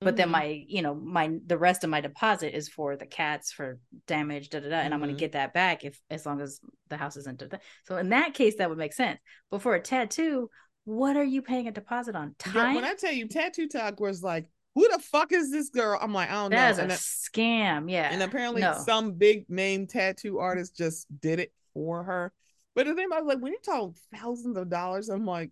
but 0.00 0.10
mm-hmm. 0.10 0.16
then 0.16 0.30
my 0.30 0.64
you 0.68 0.82
know 0.82 0.94
my 0.94 1.32
the 1.46 1.58
rest 1.58 1.82
of 1.82 1.90
my 1.90 2.00
deposit 2.00 2.56
is 2.56 2.68
for 2.68 2.96
the 2.96 3.06
cats 3.06 3.52
for 3.52 3.78
damage 4.06 4.50
da 4.50 4.60
da 4.60 4.68
da 4.68 4.76
and 4.76 4.84
mm-hmm. 4.84 4.92
i'm 4.94 5.00
going 5.00 5.14
to 5.14 5.18
get 5.18 5.32
that 5.32 5.54
back 5.54 5.84
if 5.84 6.00
as 6.10 6.26
long 6.26 6.40
as 6.40 6.60
the 6.90 6.96
house 6.96 7.16
isn't 7.16 7.38
da, 7.38 7.46
da. 7.46 7.58
so 7.84 7.96
in 7.96 8.10
that 8.10 8.34
case 8.34 8.56
that 8.56 8.68
would 8.68 8.78
make 8.78 8.92
sense 8.92 9.18
but 9.50 9.62
for 9.62 9.74
a 9.74 9.80
tattoo 9.80 10.48
what 10.84 11.16
are 11.16 11.24
you 11.24 11.42
paying 11.42 11.68
a 11.68 11.72
deposit 11.72 12.14
on 12.14 12.34
time 12.38 12.74
when 12.74 12.84
i 12.84 12.94
tell 12.94 13.12
you 13.12 13.26
tattoo 13.26 13.68
talk 13.68 14.00
was 14.00 14.22
like 14.22 14.46
who 14.74 14.88
the 14.92 14.98
fuck 14.98 15.32
is 15.32 15.50
this 15.50 15.70
girl 15.70 15.98
i'm 16.00 16.12
like 16.12 16.30
i 16.30 16.34
don't 16.34 16.50
that 16.50 16.76
know 16.76 16.86
that's 16.86 17.26
a 17.26 17.30
scam 17.30 17.90
yeah 17.90 18.08
and 18.10 18.22
apparently 18.22 18.60
no. 18.60 18.76
some 18.84 19.12
big 19.12 19.48
name 19.48 19.86
tattoo 19.86 20.38
artist 20.38 20.76
just 20.76 21.06
did 21.20 21.40
it 21.40 21.52
for 21.72 22.04
her 22.04 22.32
but 22.74 22.86
the 22.86 22.94
thing 22.94 23.06
I 23.12 23.20
was 23.20 23.26
like 23.26 23.42
when 23.42 23.52
you 23.52 23.58
talk 23.64 23.94
thousands 24.14 24.56
of 24.56 24.68
dollars 24.68 25.08
i'm 25.08 25.26
like 25.26 25.50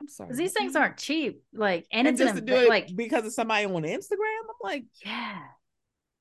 I'm 0.00 0.08
sorry. 0.08 0.34
These 0.34 0.52
things 0.52 0.76
aren't 0.76 0.98
cheap. 0.98 1.42
Like, 1.54 1.86
and, 1.90 2.06
and 2.06 2.14
it's 2.14 2.22
just 2.22 2.38
an, 2.38 2.46
to 2.46 2.52
do 2.52 2.58
it 2.60 2.68
like 2.68 2.94
because 2.94 3.24
of 3.24 3.32
somebody 3.32 3.64
on 3.64 3.82
Instagram. 3.82 4.42
I'm 4.42 4.56
like, 4.62 4.84
yeah. 5.04 5.38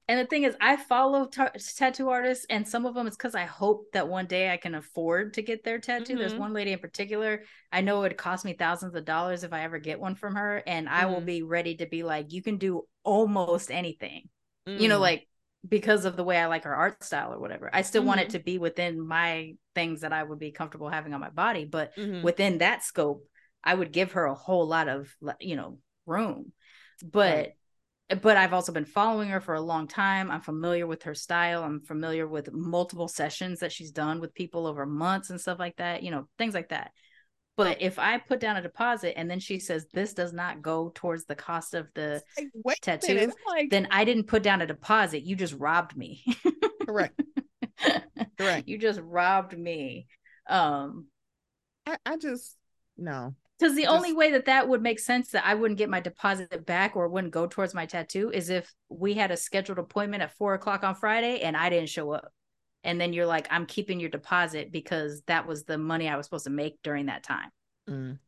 And 0.08 0.20
the 0.20 0.26
thing 0.26 0.44
is, 0.44 0.56
I 0.62 0.76
follow 0.76 1.26
t- 1.26 1.42
tattoo 1.78 2.10
artists, 2.10 2.46
and 2.50 2.68
some 2.68 2.86
of 2.86 2.94
them 2.94 3.08
it's 3.08 3.18
because 3.18 3.34
I 3.34 3.46
hope 3.46 3.92
that 3.94 4.08
one 4.08 4.28
day 4.28 4.52
I 4.52 4.58
can 4.58 4.76
afford 4.76 5.34
to 5.34 5.42
get 5.42 5.64
their 5.64 5.80
tattoo. 5.80 6.14
Mm-hmm. 6.14 6.20
There's 6.20 6.36
one 6.36 6.54
lady 6.54 6.74
in 6.74 6.80
particular, 6.80 7.44
I 7.72 7.82
know 7.82 7.98
it 7.98 8.02
would 8.02 8.18
cost 8.18 8.46
me 8.46 8.54
thousands 8.54 8.94
of 8.96 9.04
dollars 9.04 9.44
if 9.44 9.52
I 9.52 9.64
ever 9.64 9.80
get 9.80 10.00
one 10.00 10.16
from 10.16 10.36
her, 10.36 10.62
and 10.68 10.88
mm-hmm. 10.88 10.96
I 10.96 11.06
will 11.08 11.18
mm-hmm. 11.18 11.26
be 11.26 11.44
ready 11.44 11.76
to 11.78 11.88
be 11.88 12.04
like, 12.04 12.32
you 12.32 12.44
can 12.44 12.58
do 12.58 12.84
almost 13.04 13.72
anything, 13.72 14.30
mm-hmm. 14.68 14.82
you 14.82 14.90
know, 14.90 14.98
mm. 14.98 15.02
like 15.02 15.28
because 15.68 16.06
of 16.06 16.16
the 16.16 16.24
way 16.24 16.38
I 16.38 16.46
like 16.46 16.66
her 16.66 16.76
art 16.76 17.04
style 17.04 17.34
or 17.34 17.40
whatever. 17.40 17.70
I 17.74 17.82
still 17.82 18.04
want 18.04 18.20
it 18.20 18.28
mm-hmm. 18.28 18.38
to 18.38 18.44
be 18.44 18.58
within 18.60 19.06
my 19.06 19.54
things 19.74 20.02
that 20.02 20.14
I 20.14 20.22
would 20.22 20.40
be 20.40 20.52
comfortable 20.52 20.90
having 20.90 21.14
on 21.16 21.20
my 21.20 21.32
body, 21.32 21.66
but 21.66 21.96
mm-hmm. 21.96 22.22
within 22.22 22.60
that 22.60 22.84
scope, 22.84 23.26
I 23.64 23.74
would 23.74 23.92
give 23.92 24.12
her 24.12 24.26
a 24.26 24.36
whole 24.36 24.68
lot 24.68 24.88
of 24.88 25.14
you 25.40 25.56
know 25.56 25.80
room. 26.06 26.52
But 27.04 27.36
right. 27.36 27.54
But 28.22 28.38
I've 28.38 28.54
also 28.54 28.72
been 28.72 28.86
following 28.86 29.30
her 29.30 29.42
for 29.42 29.56
a 29.56 29.62
long 29.62 29.88
time. 29.88 30.30
I'm 30.30 30.42
familiar 30.42 30.86
with 30.86 31.04
her 31.04 31.16
style. 31.16 31.64
I'm 31.64 31.82
familiar 31.82 32.28
with 32.28 32.54
multiple 32.54 33.08
sessions 33.08 33.60
that 33.60 33.72
she's 33.72 33.92
done 33.92 34.20
with 34.20 34.36
people 34.36 34.68
over 34.68 34.86
months 34.86 35.32
and 35.32 35.42
stuff 35.42 35.58
like 35.58 35.78
that, 35.78 36.04
you 36.04 36.12
know, 36.12 36.28
things 36.38 36.54
like 36.54 36.70
that. 36.70 36.92
But 37.58 37.82
if 37.82 37.98
I 37.98 38.18
put 38.18 38.40
down 38.40 38.58
a 38.58 38.62
deposit 38.62 39.18
and 39.18 39.32
then 39.32 39.40
she 39.40 39.60
says 39.60 39.88
this 39.94 40.14
does 40.14 40.34
not 40.34 40.62
go 40.62 40.92
towards 40.94 41.26
the 41.26 41.36
cost 41.36 41.74
of 41.74 41.88
the 41.96 42.22
like, 42.64 42.82
tattoo, 42.82 43.32
like... 43.48 43.70
then 43.70 43.88
I 43.90 44.04
didn't 44.04 44.28
put 44.28 44.44
down 44.44 44.62
a 44.62 44.68
deposit. 44.68 45.24
You 45.24 45.36
just 45.36 45.54
robbed 45.54 45.96
me. 45.96 46.24
Correct. 46.86 47.20
Correct. 48.38 48.68
You 48.68 48.78
just 48.78 49.00
robbed 49.02 49.58
me. 49.58 50.08
Um 50.48 51.08
I, 51.88 51.98
I 52.06 52.18
just 52.18 52.58
no 52.98 53.36
because 53.58 53.76
the 53.76 53.84
Just, 53.84 53.96
only 53.96 54.14
way 54.14 54.32
that 54.32 54.46
that 54.46 54.68
would 54.68 54.82
make 54.82 55.00
sense 55.00 55.32
that 55.32 55.46
I 55.46 55.56
wouldn't 55.56 55.78
get 55.78 55.90
my 55.90 56.02
deposit 56.02 56.66
back 56.66 56.96
or 56.96 57.08
wouldn't 57.08 57.34
go 57.34 57.48
towards 57.48 57.74
my 57.74 57.86
tattoo 57.86 58.30
is 58.34 58.50
if 58.50 58.74
we 58.90 59.14
had 59.14 59.32
a 59.32 59.38
scheduled 59.38 59.80
appointment 59.80 60.24
at 60.24 60.36
four 60.38 60.54
o'clock 60.56 60.84
on 60.84 60.96
Friday 60.96 61.40
and 61.40 61.56
I 61.56 61.70
didn't 61.70 61.90
show 61.90 62.12
up. 62.12 62.32
And 62.84 63.00
then 63.00 63.14
you're 63.14 63.26
like, 63.26 63.48
I'm 63.50 63.66
keeping 63.66 64.00
your 64.00 64.10
deposit 64.10 64.72
because 64.72 65.24
that 65.28 65.48
was 65.48 65.64
the 65.64 65.78
money 65.78 66.10
I 66.10 66.18
was 66.18 66.26
supposed 66.26 66.44
to 66.44 66.52
make 66.52 66.82
during 66.84 67.06
that 67.06 67.24
time. 67.24 67.50
Mm. 67.90 68.20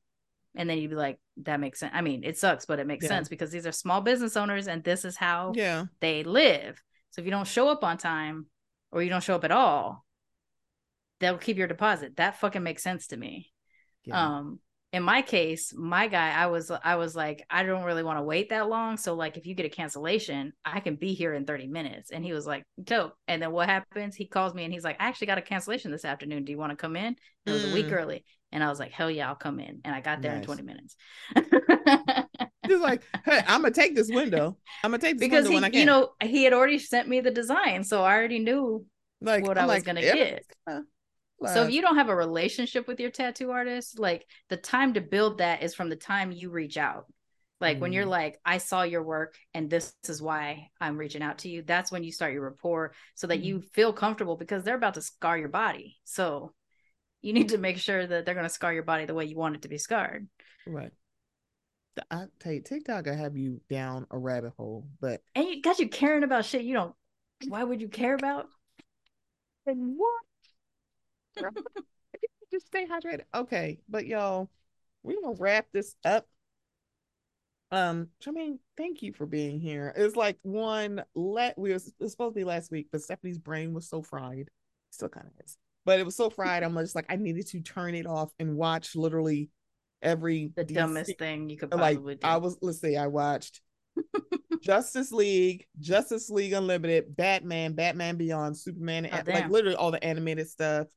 And 0.55 0.69
then 0.69 0.77
you'd 0.77 0.89
be 0.89 0.95
like, 0.95 1.19
that 1.43 1.59
makes 1.59 1.79
sense. 1.79 1.91
I 1.93 2.01
mean, 2.01 2.23
it 2.23 2.37
sucks, 2.37 2.65
but 2.65 2.79
it 2.79 2.87
makes 2.87 3.03
yeah. 3.03 3.09
sense 3.09 3.29
because 3.29 3.51
these 3.51 3.67
are 3.67 3.71
small 3.71 4.01
business 4.01 4.37
owners 4.37 4.67
and 4.67 4.83
this 4.83 5.05
is 5.05 5.17
how 5.17 5.51
yeah. 5.55 5.85
they 5.99 6.23
live. 6.23 6.81
So 7.11 7.21
if 7.21 7.25
you 7.25 7.31
don't 7.31 7.47
show 7.47 7.67
up 7.69 7.83
on 7.83 7.97
time 7.97 8.47
or 8.91 9.03
you 9.03 9.09
don't 9.09 9.23
show 9.23 9.35
up 9.35 9.43
at 9.43 9.51
all, 9.51 10.05
they'll 11.19 11.37
keep 11.37 11.57
your 11.57 11.67
deposit. 11.67 12.15
That 12.15 12.39
fucking 12.39 12.63
makes 12.63 12.81
sense 12.81 13.07
to 13.07 13.17
me. 13.17 13.51
Yeah. 14.05 14.37
Um, 14.37 14.59
in 14.93 15.03
my 15.03 15.21
case, 15.21 15.73
my 15.75 16.07
guy, 16.07 16.31
I 16.31 16.47
was 16.47 16.71
I 16.71 16.95
was 16.95 17.15
like, 17.15 17.45
I 17.49 17.63
don't 17.63 17.83
really 17.83 18.03
want 18.03 18.19
to 18.19 18.23
wait 18.23 18.49
that 18.49 18.69
long. 18.69 18.95
So 18.97 19.15
like 19.15 19.37
if 19.37 19.45
you 19.45 19.53
get 19.53 19.65
a 19.65 19.69
cancellation, 19.69 20.53
I 20.63 20.79
can 20.79 20.95
be 20.95 21.13
here 21.13 21.33
in 21.33 21.45
30 21.45 21.67
minutes. 21.67 22.11
And 22.11 22.23
he 22.23 22.31
was 22.31 22.47
like, 22.47 22.63
dope. 22.81 23.13
And 23.27 23.41
then 23.41 23.51
what 23.51 23.67
happens? 23.67 24.15
He 24.15 24.27
calls 24.27 24.53
me 24.53 24.63
and 24.63 24.73
he's 24.73 24.85
like, 24.85 24.97
I 24.99 25.07
actually 25.07 25.27
got 25.27 25.37
a 25.37 25.41
cancellation 25.41 25.91
this 25.91 26.05
afternoon. 26.05 26.45
Do 26.45 26.51
you 26.51 26.57
want 26.57 26.71
to 26.71 26.77
come 26.77 26.95
in? 26.95 27.15
It 27.45 27.51
was 27.51 27.63
mm. 27.63 27.71
a 27.71 27.73
week 27.73 27.87
mm. 27.87 27.93
early. 27.93 28.23
And 28.53 28.63
I 28.63 28.69
was 28.69 28.79
like, 28.79 28.91
hell 28.91 29.11
yeah, 29.11 29.27
I'll 29.27 29.35
come 29.35 29.59
in. 29.59 29.81
And 29.83 29.93
I 29.93 29.99
got 29.99 30.21
there 30.21 30.31
nice. 30.31 30.41
in 30.41 30.45
20 30.45 30.63
minutes. 30.63 30.95
He's 32.65 32.79
like, 32.79 33.03
hey, 33.25 33.41
I'm 33.45 33.61
gonna 33.61 33.71
take 33.73 33.93
this 33.93 34.09
window. 34.09 34.57
I'm 34.83 34.91
gonna 34.91 34.99
take 34.99 35.17
this 35.17 35.27
because 35.27 35.49
window 35.49 35.69
he, 35.69 35.79
you 35.79 35.85
know, 35.85 36.11
he 36.21 36.43
had 36.43 36.53
already 36.53 36.79
sent 36.79 37.07
me 37.07 37.19
the 37.19 37.31
design, 37.31 37.83
so 37.83 38.03
I 38.03 38.13
already 38.13 38.39
knew 38.39 38.85
like 39.21 39.45
what 39.45 39.57
I'm 39.57 39.63
i 39.63 39.67
was 39.67 39.75
like, 39.75 39.83
gonna 39.85 40.01
get. 40.01 40.43
So 41.45 41.63
if 41.63 41.71
you 41.71 41.81
don't 41.81 41.97
have 41.97 42.09
a 42.09 42.15
relationship 42.15 42.87
with 42.87 42.99
your 42.99 43.11
tattoo 43.11 43.51
artist, 43.51 43.99
like 43.99 44.25
the 44.49 44.57
time 44.57 44.95
to 44.95 45.01
build 45.01 45.37
that 45.37 45.61
is 45.61 45.75
from 45.75 45.89
the 45.89 45.95
time 45.95 46.31
you 46.31 46.49
reach 46.49 46.77
out. 46.77 47.05
Like 47.61 47.77
mm. 47.77 47.81
when 47.81 47.93
you're 47.93 48.05
mm. 48.05 48.09
like, 48.09 48.39
I 48.43 48.57
saw 48.57 48.81
your 48.83 49.03
work 49.03 49.35
and 49.53 49.69
this 49.69 49.93
is 50.07 50.21
why 50.21 50.69
I'm 50.81 50.97
reaching 50.97 51.21
out 51.21 51.39
to 51.39 51.49
you. 51.49 51.61
That's 51.61 51.91
when 51.91 52.03
you 52.03 52.11
start 52.11 52.33
your 52.33 52.43
rapport 52.43 52.93
so 53.13 53.27
that 53.27 53.41
mm. 53.41 53.43
you 53.43 53.61
feel 53.61 53.93
comfortable 53.93 54.35
because 54.35 54.63
they're 54.63 54.75
about 54.75 54.95
to 54.95 55.01
scar 55.01 55.37
your 55.37 55.49
body. 55.49 55.97
So 56.05 56.53
you 57.21 57.33
need 57.33 57.49
to 57.49 57.57
make 57.57 57.77
sure 57.77 58.05
that 58.05 58.25
they're 58.25 58.35
going 58.35 58.47
to 58.47 58.53
scar 58.53 58.73
your 58.73 58.83
body 58.83 59.05
the 59.05 59.13
way 59.13 59.25
you 59.25 59.37
want 59.37 59.55
it 59.55 59.61
to 59.63 59.67
be 59.67 59.77
scarred. 59.77 60.27
Right. 60.65 60.91
I 62.11 62.25
tell 62.39 62.53
you, 62.53 62.61
TikTok, 62.61 63.07
I 63.07 63.15
have 63.15 63.35
you 63.35 63.61
down 63.69 64.05
a 64.11 64.17
rabbit 64.17 64.53
hole, 64.57 64.87
but 65.01 65.21
and 65.33 65.47
you 65.47 65.61
got 65.63 65.79
you 65.79 65.89
caring 65.89 66.23
about 66.23 66.45
shit 66.45 66.61
you 66.61 66.75
don't. 66.75 66.93
Why 67.47 67.63
would 67.63 67.81
you 67.81 67.89
care 67.89 68.13
about? 68.13 68.47
And 69.65 69.95
what? 69.97 70.21
Just 72.51 72.67
stay 72.67 72.85
hydrated. 72.85 73.23
Okay, 73.35 73.79
but 73.89 74.05
y'all, 74.05 74.49
we're 75.03 75.21
gonna 75.21 75.35
wrap 75.37 75.67
this 75.73 75.95
up. 76.05 76.27
Um, 77.71 78.07
mean, 78.25 78.59
thank 78.77 79.01
you 79.01 79.11
for 79.11 79.25
being 79.25 79.59
here. 79.59 79.93
It's 79.95 80.15
like 80.15 80.37
one 80.43 81.03
let 81.15 81.57
we 81.57 81.73
was, 81.73 81.91
was 81.99 82.11
supposed 82.11 82.35
to 82.35 82.39
be 82.39 82.45
last 82.45 82.71
week, 82.71 82.87
but 82.91 83.01
Stephanie's 83.01 83.37
brain 83.37 83.73
was 83.73 83.89
so 83.89 84.01
fried, 84.01 84.49
still 84.91 85.09
kind 85.09 85.27
of 85.27 85.33
is, 85.45 85.57
but 85.85 85.99
it 85.99 86.05
was 86.05 86.15
so 86.15 86.29
fried. 86.29 86.63
I'm 86.63 86.75
just 86.77 86.95
like 86.95 87.07
I 87.09 87.17
needed 87.17 87.47
to 87.47 87.61
turn 87.61 87.95
it 87.95 88.07
off 88.07 88.31
and 88.39 88.55
watch 88.55 88.95
literally 88.95 89.49
every 90.01 90.51
the 90.55 90.63
DC, 90.63 90.73
dumbest 90.75 91.19
thing 91.19 91.49
you 91.49 91.57
could 91.57 91.71
possibly 91.71 92.13
like, 92.13 92.21
do. 92.21 92.27
I 92.27 92.37
was 92.37 92.57
let's 92.61 92.79
see, 92.79 92.95
I 92.95 93.07
watched 93.07 93.59
Justice 94.61 95.11
League, 95.11 95.65
Justice 95.79 96.29
League 96.29 96.53
Unlimited, 96.53 97.15
Batman, 97.15 97.73
Batman 97.73 98.15
Beyond, 98.15 98.57
Superman, 98.57 99.09
oh, 99.11 99.31
like 99.31 99.49
literally 99.49 99.75
all 99.75 99.91
the 99.91 100.03
animated 100.03 100.47
stuff. 100.49 100.87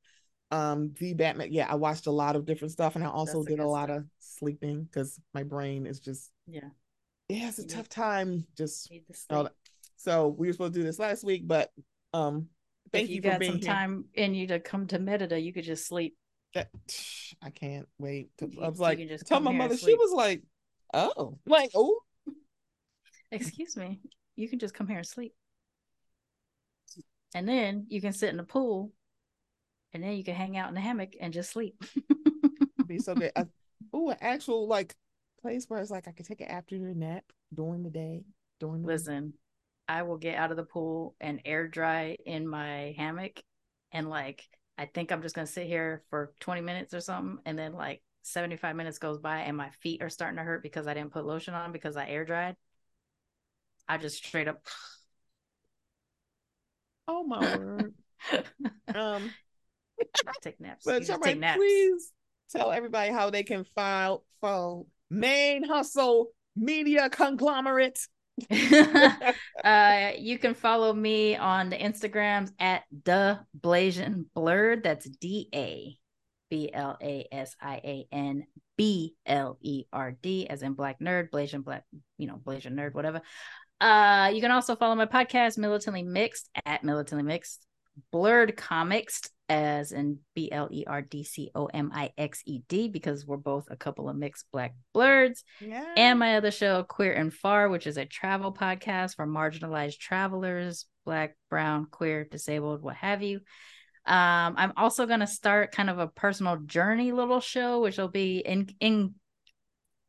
Um, 0.53 0.95
the 0.99 1.15
Batman, 1.15 1.53
yeah, 1.53 1.69
I 1.71 1.77
watched 1.77 2.07
a 2.07 2.11
lot 2.11 2.35
of 2.35 2.45
different 2.45 2.73
stuff, 2.73 2.97
and 2.97 3.05
I 3.05 3.09
also 3.09 3.45
did 3.45 3.61
a 3.61 3.67
lot 3.67 3.89
stuff. 3.89 3.99
of 3.99 4.05
sleeping 4.19 4.85
because 4.85 5.21
my 5.33 5.45
brain 5.45 5.87
is 5.87 6.01
just 6.01 6.31
yeah, 6.47 6.71
yeah, 7.29 7.49
it's 7.49 7.61
a 7.61 7.63
you 7.63 7.69
tough 7.69 7.85
need, 7.85 7.91
time. 7.91 8.47
Just 8.57 8.93
so 9.97 10.29
we 10.29 10.49
were 10.49 10.53
supposed 10.53 10.75
to 10.75 10.81
do 10.81 10.85
this 10.85 10.99
last 10.99 11.23
week, 11.23 11.47
but 11.47 11.71
um, 12.13 12.49
thank 12.93 13.09
you. 13.09 13.19
if 13.19 13.25
you, 13.25 13.31
you 13.31 13.39
got 13.39 13.45
some 13.45 13.59
here. 13.59 13.69
time 13.69 14.05
in 14.15 14.35
you 14.35 14.49
to 14.49 14.59
come 14.59 14.89
to 14.89 14.99
Merida, 14.99 15.39
you 15.39 15.53
could 15.53 15.65
just 15.65 15.87
sleep. 15.87 16.17
That, 16.55 16.69
I 17.41 17.51
can't 17.51 17.87
wait. 17.99 18.31
To, 18.39 18.51
I 18.61 18.69
was 18.69 18.81
like, 18.81 18.99
tell 19.27 19.39
my 19.39 19.53
mother. 19.53 19.77
She 19.77 19.95
was 19.95 20.13
like, 20.13 20.43
oh, 20.93 21.39
like 21.47 21.71
oh, 21.77 22.01
excuse 23.31 23.77
me, 23.77 24.01
you 24.35 24.49
can 24.49 24.59
just 24.59 24.75
come 24.75 24.89
here 24.89 24.99
and 24.99 25.07
sleep, 25.07 25.33
and 27.37 27.49
then 27.49 27.87
you 27.89 28.01
can 28.01 28.13
sit 28.13 28.31
in 28.31 28.37
the 28.37 28.43
pool 28.43 28.91
and 29.93 30.03
then 30.03 30.13
you 30.13 30.25
can 30.25 30.35
hang 30.35 30.57
out 30.57 30.69
in 30.69 30.75
the 30.75 30.81
hammock 30.81 31.15
and 31.21 31.33
just 31.33 31.51
sleep. 31.51 31.83
be 32.87 32.99
so 32.99 33.15
good. 33.15 33.33
Oh, 33.93 34.11
an 34.11 34.17
actual 34.21 34.69
like 34.69 34.95
place 35.43 35.65
where 35.69 35.81
it's 35.81 35.91
like 35.91 36.07
I 36.07 36.13
could 36.13 36.27
take 36.27 36.41
an 36.41 36.51
afternoon 36.51 37.01
nap 37.01 37.25
during 37.53 37.83
the 37.83 37.91
day. 37.91 38.25
During 38.61 38.83
the 38.83 38.89
listen, 38.89 39.33
I 39.89 40.03
will 40.03 40.19
get 40.19 40.37
out 40.37 40.51
of 40.51 40.57
the 40.57 40.65
pool 40.65 41.17
and 41.21 41.41
air 41.45 41.67
dry 41.67 42.17
in 42.25 42.47
my 42.47 42.95
hammock, 42.97 43.43
and 43.91 44.09
like 44.09 44.45
I 44.79 44.87
think 44.87 45.11
I'm 45.11 45.23
just 45.23 45.35
gonna 45.35 45.47
sit 45.47 45.67
here 45.67 46.03
for 46.11 46.33
20 46.41 46.61
minutes 46.61 46.95
or 46.95 47.01
something, 47.01 47.39
and 47.45 47.59
then 47.59 47.73
like 47.73 48.03
75 48.23 48.77
minutes 48.77 48.99
goes 48.99 49.19
by 49.19 49.41
and 49.41 49.57
my 49.57 49.71
feet 49.83 50.03
are 50.03 50.11
starting 50.11 50.37
to 50.37 50.43
hurt 50.43 50.63
because 50.63 50.87
I 50.87 50.95
didn't 50.95 51.13
put 51.13 51.25
lotion 51.25 51.55
on 51.55 51.73
because 51.73 51.97
I 51.97 52.09
air 52.09 52.25
dried. 52.25 52.57
I 53.89 53.99
just 53.99 54.25
straight 54.25 54.49
up. 54.49 54.63
Oh 57.09 57.25
my 57.25 57.57
word. 57.57 57.95
um, 58.95 59.31
take 60.43 60.61
naps. 60.61 60.85
But 60.85 61.07
somebody, 61.07 61.35
naps. 61.35 61.57
please 61.57 62.13
tell 62.51 62.71
everybody 62.71 63.13
how 63.13 63.31
they 63.31 63.43
can 63.43 63.65
file 63.65 64.25
follow 64.41 64.87
Mane 65.11 65.65
Hustle 65.65 66.29
media 66.57 67.11
conglomerate. 67.11 68.07
uh, 69.65 70.11
you 70.19 70.39
can 70.39 70.55
follow 70.55 70.93
me 70.93 71.37
on 71.37 71.69
the 71.69 71.77
Instagrams 71.77 72.51
at 72.59 72.85
the 73.05 73.39
Blasian 73.59 74.27
Blerd. 74.35 74.83
That's 74.83 75.09
D 75.09 75.49
A 75.55 75.97
B 76.51 76.71
L 76.73 76.97
A 77.03 77.27
S 77.31 77.55
I 77.61 77.77
A 77.77 78.07
N 78.13 78.45
B 78.77 79.15
L 79.27 79.59
E 79.61 79.85
R 79.93 80.13
D, 80.13 80.47
as 80.49 80.63
in 80.63 80.73
Black 80.75 81.01
Nerd, 81.01 81.31
Blasian 81.31 81.65
Black, 81.65 81.85
you 82.19 82.27
know, 82.27 82.41
Blasian 82.43 82.75
Nerd, 82.75 82.95
whatever. 82.95 83.21
Uh, 83.81 84.31
you 84.35 84.41
can 84.41 84.51
also 84.51 84.77
follow 84.77 84.95
my 84.95 85.07
podcast, 85.07 85.57
Militantly 85.57 86.03
Mixed, 86.03 86.51
at 86.67 86.85
Militantly 86.85 87.25
Mixed, 87.25 87.67
Blerd 88.13 88.55
Comixed, 88.57 89.31
as 89.49 89.93
in 89.93 90.19
B 90.35 90.51
L 90.53 90.69
E 90.71 90.85
R 90.87 91.03
D 91.03 91.25
C 91.25 91.51
O 91.55 91.67
M 91.67 91.91
I 91.93 92.13
X 92.17 92.43
E 92.47 92.61
D 92.69 92.89
because 92.89 93.27
we're 93.27 93.37
both 93.37 93.67
a 93.71 93.77
couple 93.77 94.09
of 94.09 94.17
mixed 94.17 94.47
black 94.53 94.75
blurs. 94.95 95.43
Yeah. 95.61 95.85
And 95.97 96.19
my 96.19 96.37
other 96.37 96.51
show, 96.51 96.85
Queer 96.85 97.13
and 97.13 97.33
Far, 97.33 97.69
which 97.69 97.87
is 97.87 97.97
a 97.97 98.05
travel 98.05 98.53
podcast 98.53 99.17
for 99.17 99.27
marginalized 99.27 99.99
travelers, 99.99 100.87
black, 101.05 101.37
brown, 101.49 101.87
queer, 101.91 102.25
disabled, 102.25 102.83
what 102.83 102.97
have 102.97 103.23
you. 103.23 103.41
Um, 104.07 104.55
I'm 104.57 104.73
also 104.77 105.07
going 105.07 105.21
to 105.21 105.27
start 105.27 105.73
kind 105.73 105.91
of 105.91 105.99
a 105.99 106.09
personal 106.09 106.57
journey 106.57 107.13
little 107.13 107.41
show, 107.41 107.81
which 107.81 107.99
will 107.99 108.09
be 108.09 108.39
in 108.39 108.69
in 108.81 109.15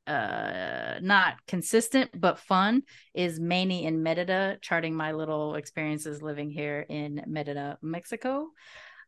uh 0.07 0.99
not 1.01 1.35
consistent 1.47 2.09
but 2.19 2.39
fun 2.39 2.81
is 3.13 3.39
Manny 3.39 3.85
in 3.85 4.01
Merida 4.01 4.57
charting 4.61 4.95
my 4.95 5.11
little 5.11 5.55
experiences 5.55 6.21
living 6.21 6.49
here 6.49 6.85
in 6.89 7.23
Merida, 7.27 7.77
Mexico. 7.81 8.47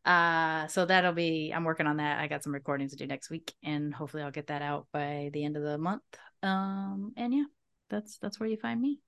Uh, 0.04 0.66
so 0.66 0.84
that'll 0.84 1.12
be, 1.12 1.50
I'm 1.54 1.64
working 1.64 1.86
on 1.86 1.96
that. 1.96 2.20
I 2.20 2.26
got 2.26 2.42
some 2.44 2.52
recordings 2.52 2.90
to 2.90 2.96
do 2.96 3.06
next 3.06 3.30
week 3.30 3.54
and 3.62 3.94
hopefully 3.94 4.22
I'll 4.22 4.30
get 4.30 4.48
that 4.48 4.60
out 4.60 4.86
by 4.92 5.30
the 5.32 5.44
end 5.44 5.56
of 5.56 5.62
the 5.62 5.78
month. 5.78 6.02
Um, 6.42 7.12
and 7.16 7.32
yeah, 7.32 7.44
that's, 7.88 8.18
that's 8.18 8.38
where 8.38 8.48
you 8.48 8.58
find 8.58 8.80
me. 8.80 9.00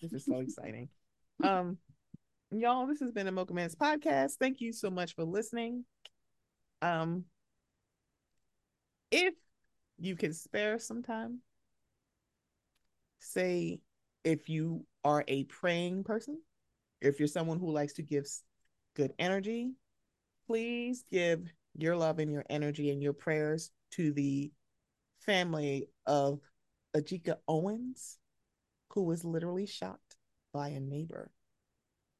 This 0.00 0.12
is 0.12 0.24
so 0.24 0.40
exciting. 0.40 0.88
Um, 1.42 1.78
y'all, 2.52 2.86
this 2.86 3.00
has 3.00 3.10
been 3.10 3.26
a 3.26 3.32
Mocha 3.32 3.52
Minutes 3.52 3.74
podcast. 3.74 4.34
Thank 4.38 4.60
you 4.60 4.72
so 4.72 4.90
much 4.90 5.16
for 5.16 5.24
listening. 5.24 5.84
Um, 6.80 7.24
if 9.10 9.34
you 9.98 10.16
can 10.16 10.32
spare 10.32 10.78
some 10.78 11.02
time, 11.02 11.40
say 13.18 13.80
if 14.24 14.48
you 14.48 14.84
are 15.04 15.24
a 15.28 15.44
praying 15.44 16.04
person, 16.04 16.40
if 17.00 17.18
you're 17.18 17.28
someone 17.28 17.58
who 17.58 17.70
likes 17.70 17.94
to 17.94 18.02
give 18.02 18.26
good 18.94 19.12
energy, 19.18 19.72
please 20.46 21.04
give 21.10 21.52
your 21.76 21.96
love 21.96 22.18
and 22.18 22.30
your 22.30 22.44
energy 22.50 22.90
and 22.90 23.02
your 23.02 23.12
prayers 23.12 23.70
to 23.92 24.12
the 24.12 24.50
family 25.20 25.88
of 26.06 26.40
Ajike 26.94 27.34
Owens, 27.48 28.18
who 28.90 29.02
was 29.02 29.24
literally 29.24 29.66
shot 29.66 30.00
by 30.52 30.68
a 30.68 30.80
neighbor. 30.80 31.30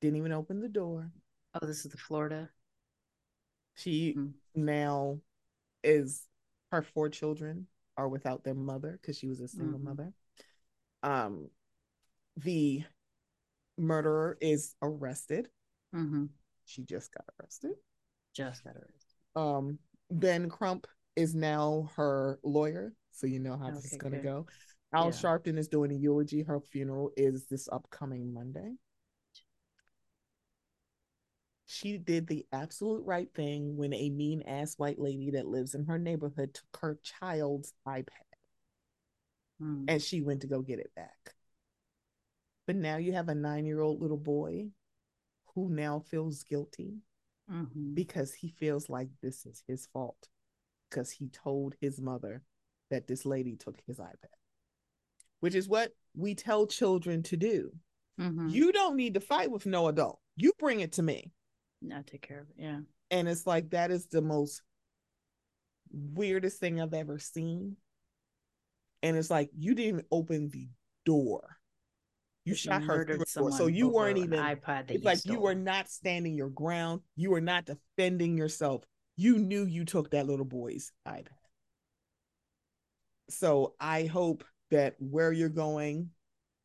Didn't 0.01 0.16
even 0.16 0.32
open 0.32 0.61
the 0.61 0.69
door. 0.69 1.11
Oh, 1.55 1.66
this 1.66 1.85
is 1.85 1.93
the 1.93 1.99
Florida. 1.99 2.49
She 3.77 4.15
mm-hmm. 4.16 4.31
now 4.65 5.19
is 5.85 6.27
her 6.73 6.82
four 6.82 7.11
children 7.11 7.66
are 7.97 8.09
without 8.09 8.43
their 8.43 8.55
mother 8.55 8.99
because 9.01 9.16
she 9.16 9.28
was 9.28 9.40
a 9.40 9.47
single 9.47 9.78
mm-hmm. 9.78 9.89
mother. 9.89 10.12
Um, 11.03 11.51
the 12.39 12.82
murderer 13.78 14.39
is 14.40 14.74
arrested. 14.82 15.49
Mm-hmm. 15.94 16.24
She 16.65 16.82
just 16.82 17.12
got 17.12 17.27
arrested. 17.39 17.73
Just 18.35 18.65
got 18.65 18.74
arrested. 18.74 19.15
Um, 19.36 19.78
Ben 20.11 20.49
Crump 20.49 20.86
is 21.15 21.35
now 21.35 21.90
her 21.97 22.40
lawyer, 22.43 22.94
so 23.11 23.27
you 23.27 23.39
know 23.39 23.57
how 23.57 23.66
okay, 23.66 23.74
this 23.74 23.93
is 23.93 23.99
gonna 23.99 24.23
go. 24.23 24.47
Al 24.94 25.07
yeah. 25.07 25.11
Sharpton 25.11 25.59
is 25.59 25.69
doing 25.69 25.93
a 25.93 25.94
eulogy. 25.94 26.43
Her 26.43 26.61
funeral 26.61 27.11
is 27.19 27.47
this 27.49 27.69
upcoming 27.70 28.32
Monday. 28.32 28.73
She 31.73 31.97
did 31.97 32.27
the 32.27 32.44
absolute 32.53 33.03
right 33.07 33.32
thing 33.35 33.78
when 33.78 33.94
a 33.94 34.11
mean 34.11 34.43
ass 34.43 34.74
white 34.77 34.99
lady 34.99 35.31
that 35.31 35.47
lives 35.47 35.74
in 35.74 35.86
her 35.86 35.99
neighborhood 35.99 36.53
took 36.53 36.81
her 36.82 36.99
child's 37.03 37.73
iPad. 37.89 38.09
Mm. 39.61 39.86
And 39.89 40.03
she 40.03 40.20
went 40.20 40.43
to 40.43 40.47
go 40.47 40.61
get 40.61 40.81
it 40.81 40.94
back. 40.94 41.35
But 42.66 42.77
now 42.77 42.99
you 42.99 43.15
have 43.15 43.31
a 43.31 43.35
nine 43.35 43.65
year 43.65 43.81
old 43.81 44.03
little 44.03 44.19
boy 44.19 44.66
who 45.55 45.70
now 45.70 46.01
feels 46.01 46.43
guilty 46.43 46.99
mm-hmm. 47.51 47.94
because 47.94 48.35
he 48.35 48.49
feels 48.49 48.90
like 48.90 49.09
this 49.23 49.47
is 49.47 49.62
his 49.66 49.86
fault 49.86 50.28
because 50.90 51.11
he 51.11 51.28
told 51.28 51.74
his 51.81 51.99
mother 51.99 52.43
that 52.90 53.07
this 53.07 53.24
lady 53.24 53.57
took 53.57 53.81
his 53.86 53.97
iPad, 53.97 54.36
which 55.40 55.55
is 55.55 55.69
what 55.69 55.93
we 56.15 56.35
tell 56.35 56.66
children 56.66 57.23
to 57.23 57.36
do. 57.39 57.73
Mm-hmm. 58.20 58.51
You 58.51 58.73
don't 58.73 58.97
need 58.97 59.15
to 59.15 59.20
fight 59.20 59.51
with 59.51 59.65
no 59.65 59.89
adult. 59.89 60.20
You 60.36 60.53
bring 60.59 60.81
it 60.81 60.93
to 60.93 61.03
me. 61.03 61.32
I'll 61.95 62.03
take 62.03 62.23
care 62.23 62.41
of 62.41 62.49
it. 62.51 62.57
Yeah. 62.59 62.81
And 63.11 63.29
it's 63.29 63.47
like 63.47 63.71
that 63.71 63.91
is 63.91 64.07
the 64.07 64.23
most 64.23 64.63
weirdest 65.91 66.59
thing 66.59 66.81
I've 66.81 66.95
ever 66.95 67.19
seen. 67.19 67.77
And 69.03 69.17
it's 69.17 69.31
like 69.31 69.51
you 69.57 69.75
didn't 69.75 70.07
open 70.11 70.49
the 70.51 70.69
door 71.05 71.57
you 72.45 72.55
shot 72.57 72.83
her 72.83 73.07
so 73.27 73.67
you 73.67 73.89
weren't 73.89 74.19
even 74.19 74.39
iPad 74.39 74.91
it's 74.91 75.05
like 75.05 75.19
stole. 75.19 75.35
you 75.35 75.41
were 75.41 75.55
not 75.55 75.89
standing 75.89 76.35
your 76.35 76.49
ground 76.49 77.01
you 77.17 77.31
were 77.31 77.41
not 77.41 77.65
defending 77.65 78.37
yourself 78.37 78.85
you 79.17 79.39
knew 79.39 79.65
you 79.65 79.85
took 79.85 80.11
that 80.11 80.27
little 80.27 80.45
boy's 80.45 80.93
ipad 81.07 81.27
so 83.33 83.75
I 83.81 84.05
hope 84.05 84.45
that 84.71 84.95
where 84.99 85.33
you're 85.33 85.49
going, 85.49 86.11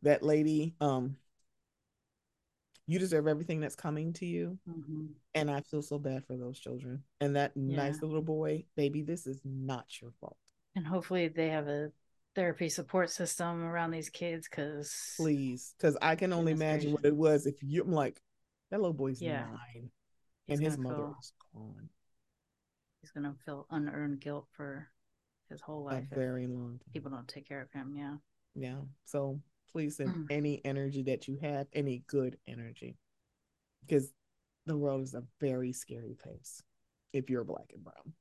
that 0.03 0.23
lady, 0.23 0.75
um, 0.81 1.17
you 2.87 2.99
deserve 2.99 3.27
everything 3.27 3.59
that's 3.59 3.75
coming 3.75 4.13
to 4.13 4.25
you. 4.25 4.57
Mm-hmm. 4.67 5.07
And 5.35 5.51
I 5.51 5.61
feel 5.61 5.81
so 5.81 5.99
bad 5.99 6.25
for 6.25 6.37
those 6.37 6.57
children. 6.57 7.03
And 7.19 7.35
that 7.35 7.51
yeah. 7.55 7.75
nice 7.75 8.01
little 8.01 8.21
boy, 8.21 8.63
baby, 8.75 9.01
this 9.01 9.27
is 9.27 9.41
not 9.43 9.85
your 10.01 10.11
fault. 10.21 10.37
And 10.75 10.87
hopefully 10.87 11.27
they 11.27 11.49
have 11.49 11.67
a 11.67 11.91
therapy 12.37 12.69
support 12.69 13.09
system 13.09 13.63
around 13.63 13.89
these 13.89 14.11
kids 14.11 14.47
because 14.47 15.15
please 15.17 15.73
because 15.75 15.97
i 16.03 16.13
can 16.15 16.31
only 16.31 16.51
imagine 16.51 16.91
what 16.91 17.03
it 17.03 17.15
was 17.15 17.47
if 17.47 17.55
you 17.63 17.81
i'm 17.81 17.91
like 17.91 18.21
that 18.69 18.79
little 18.79 18.93
boy's 18.93 19.19
yeah. 19.19 19.45
nine 19.45 19.89
he's 20.45 20.59
and 20.59 20.67
his 20.67 20.77
mother 20.77 20.97
feel, 20.97 21.15
was 21.17 21.33
gone 21.51 21.89
he's 23.01 23.09
gonna 23.09 23.33
feel 23.43 23.65
unearned 23.71 24.19
guilt 24.19 24.45
for 24.51 24.87
his 25.49 25.59
whole 25.61 25.83
life 25.83 26.05
a 26.11 26.15
very 26.15 26.45
long 26.45 26.73
time. 26.77 26.93
people 26.93 27.09
don't 27.09 27.27
take 27.27 27.47
care 27.49 27.63
of 27.63 27.71
him 27.71 27.95
yeah 27.97 28.17
yeah 28.53 28.81
so 29.03 29.39
please 29.71 29.97
send 29.97 30.09
mm. 30.09 30.25
any 30.29 30.61
energy 30.65 31.03
that 31.03 31.27
you 31.27 31.37
have 31.41 31.67
any 31.73 32.03
good 32.07 32.37
energy 32.47 32.97
because 33.85 34.11
the 34.65 34.77
world 34.77 35.01
is 35.01 35.13
a 35.13 35.23
very 35.39 35.71
scary 35.71 36.15
place 36.21 36.61
if 37.13 37.29
you're 37.29 37.43
black 37.43 37.71
and 37.73 37.83
brown 37.83 38.13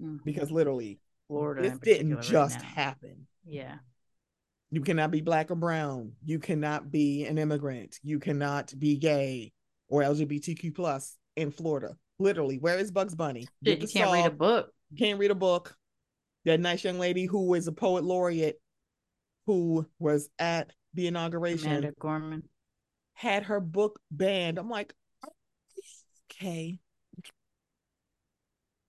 mm-hmm. 0.00 0.16
because 0.24 0.50
literally 0.50 0.98
Florida. 1.32 1.62
This 1.62 1.78
didn't 1.78 2.22
just 2.22 2.56
right 2.56 2.64
happen. 2.64 3.26
Yeah. 3.46 3.76
You 4.70 4.82
cannot 4.82 5.10
be 5.10 5.20
black 5.20 5.50
or 5.50 5.54
brown. 5.54 6.12
You 6.24 6.38
cannot 6.38 6.90
be 6.90 7.24
an 7.24 7.38
immigrant. 7.38 7.98
You 8.02 8.18
cannot 8.18 8.72
be 8.78 8.96
gay 8.96 9.52
or 9.88 10.02
LGBTQ 10.02 10.74
plus 10.74 11.16
in 11.36 11.50
Florida. 11.50 11.96
Literally, 12.18 12.58
where 12.58 12.78
is 12.78 12.90
Bugs 12.90 13.14
Bunny? 13.14 13.48
You 13.60 13.76
can't 13.76 14.12
read 14.12 14.26
a 14.26 14.30
book. 14.30 14.70
Can't 14.98 15.18
read 15.18 15.30
a 15.30 15.34
book. 15.34 15.74
That 16.44 16.60
nice 16.60 16.84
young 16.84 16.98
lady 16.98 17.26
who 17.26 17.54
is 17.54 17.66
a 17.66 17.72
poet 17.72 18.04
laureate 18.04 18.60
who 19.46 19.86
was 19.98 20.28
at 20.38 20.72
the 20.94 21.06
inauguration. 21.06 21.68
Amanda 21.68 21.92
Gorman. 21.98 22.42
Had 23.14 23.44
her 23.44 23.60
book 23.60 24.00
banned. 24.10 24.58
I'm 24.58 24.70
like, 24.70 24.92
okay, 26.30 26.78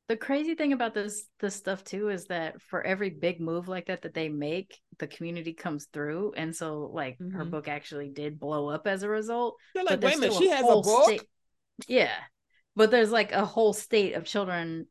the 0.09 0.17
crazy 0.17 0.53
thing 0.55 0.73
about 0.73 0.93
this 0.93 1.25
this 1.39 1.55
stuff 1.55 1.83
too 1.83 2.09
is 2.09 2.25
that 2.25 2.61
for 2.61 2.85
every 2.85 3.09
big 3.09 3.39
move 3.39 3.67
like 3.67 3.87
that 3.87 4.01
that 4.01 4.13
they 4.13 4.29
make 4.29 4.79
the 4.99 5.07
community 5.07 5.53
comes 5.53 5.85
through. 5.93 6.33
And 6.35 6.55
so 6.55 6.91
like 6.93 7.17
mm-hmm. 7.17 7.35
her 7.35 7.45
book 7.45 7.67
actually 7.67 8.09
did 8.09 8.39
blow 8.39 8.69
up 8.69 8.85
as 8.85 9.03
a 9.03 9.09
result. 9.09 9.55
You're 9.73 9.85
like 9.85 10.01
wait 10.01 10.17
a 10.17 10.19
minute 10.19 10.37
she 10.37 10.49
a 10.49 10.55
has 10.55 10.65
a 10.65 10.81
book? 10.81 11.05
state... 11.05 11.23
yeah. 11.87 12.13
But 12.75 12.91
there's 12.91 13.11
like 13.11 13.31
a 13.31 13.45
whole 13.45 13.73
state 13.73 14.13
of 14.13 14.25
children 14.25 14.87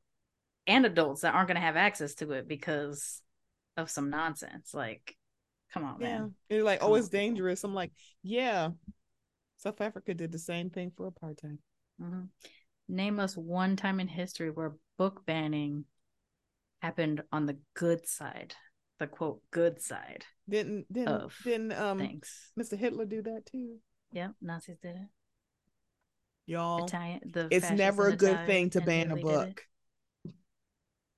and 0.66 0.86
adults 0.86 1.22
that 1.22 1.34
aren't 1.34 1.48
going 1.48 1.56
to 1.56 1.60
have 1.60 1.76
access 1.76 2.14
to 2.14 2.32
it 2.32 2.48
because 2.48 3.20
of 3.76 3.90
some 3.90 4.08
nonsense. 4.08 4.72
Like 4.72 5.16
come 5.72 5.84
on 5.84 5.96
yeah 6.00 6.18
man. 6.18 6.34
you're 6.48 6.64
like 6.64 6.80
come 6.80 6.90
oh 6.90 6.94
it's 6.94 7.08
dangerous 7.08 7.64
i'm 7.64 7.74
like 7.74 7.92
yeah 8.22 8.68
south 9.56 9.80
africa 9.80 10.14
did 10.14 10.32
the 10.32 10.38
same 10.38 10.70
thing 10.70 10.92
for 10.96 11.10
apartheid 11.10 11.58
mm-hmm. 12.00 12.22
name 12.88 13.18
us 13.18 13.36
one 13.36 13.76
time 13.76 14.00
in 14.00 14.08
history 14.08 14.50
where 14.50 14.74
book 14.98 15.24
banning 15.26 15.84
happened 16.82 17.22
on 17.32 17.46
the 17.46 17.56
good 17.74 18.06
side, 18.06 18.54
the 18.98 19.06
quote 19.06 19.40
good 19.50 19.80
side. 19.80 20.24
Didn't 20.48 20.92
didn't 20.92 21.32
didn't 21.44 21.72
um 21.72 21.98
things. 21.98 22.52
Mr. 22.58 22.76
Hitler 22.76 23.06
do 23.06 23.22
that 23.22 23.46
too? 23.46 23.76
Yeah, 24.12 24.28
Nazis 24.42 24.76
did 24.82 24.96
it. 24.96 25.08
Y'all, 26.46 26.84
Italian, 26.84 27.20
it's 27.50 27.70
never 27.70 28.08
a 28.08 28.16
good 28.16 28.30
Italian, 28.30 28.46
thing 28.46 28.70
to 28.70 28.80
ban 28.80 29.10
a 29.12 29.16
book. 29.16 29.62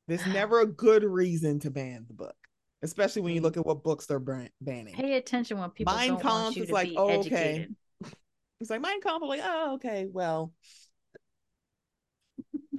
There's 0.06 0.26
never 0.26 0.60
a 0.60 0.66
good 0.66 1.02
reason 1.02 1.60
to 1.60 1.70
ban 1.70 2.05
the 2.06 2.14
book, 2.14 2.36
especially 2.85 3.23
when 3.23 3.35
you 3.35 3.40
look 3.40 3.56
at 3.56 3.66
what 3.66 3.82
books 3.82 4.06
they're 4.06 4.20
banning. 4.20 4.94
Pay 4.94 5.15
attention 5.15 5.59
when 5.59 5.70
people 5.70 5.94
Mein 5.94 6.16
don't 6.19 6.55
to 6.55 6.73
like, 6.73 6.93
oh, 6.97 7.09
educated. 7.09 7.74
okay. 8.02 8.12
It's 8.61 8.70
like 8.70 8.81
Mein 8.81 9.01
Kampf, 9.01 9.27
like, 9.27 9.40
oh, 9.43 9.74
okay, 9.74 10.06
well, 10.11 10.52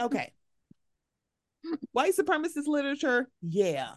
okay 0.02 0.32
white 1.92 2.16
supremacist 2.16 2.68
literature, 2.68 3.30
yeah. 3.42 3.92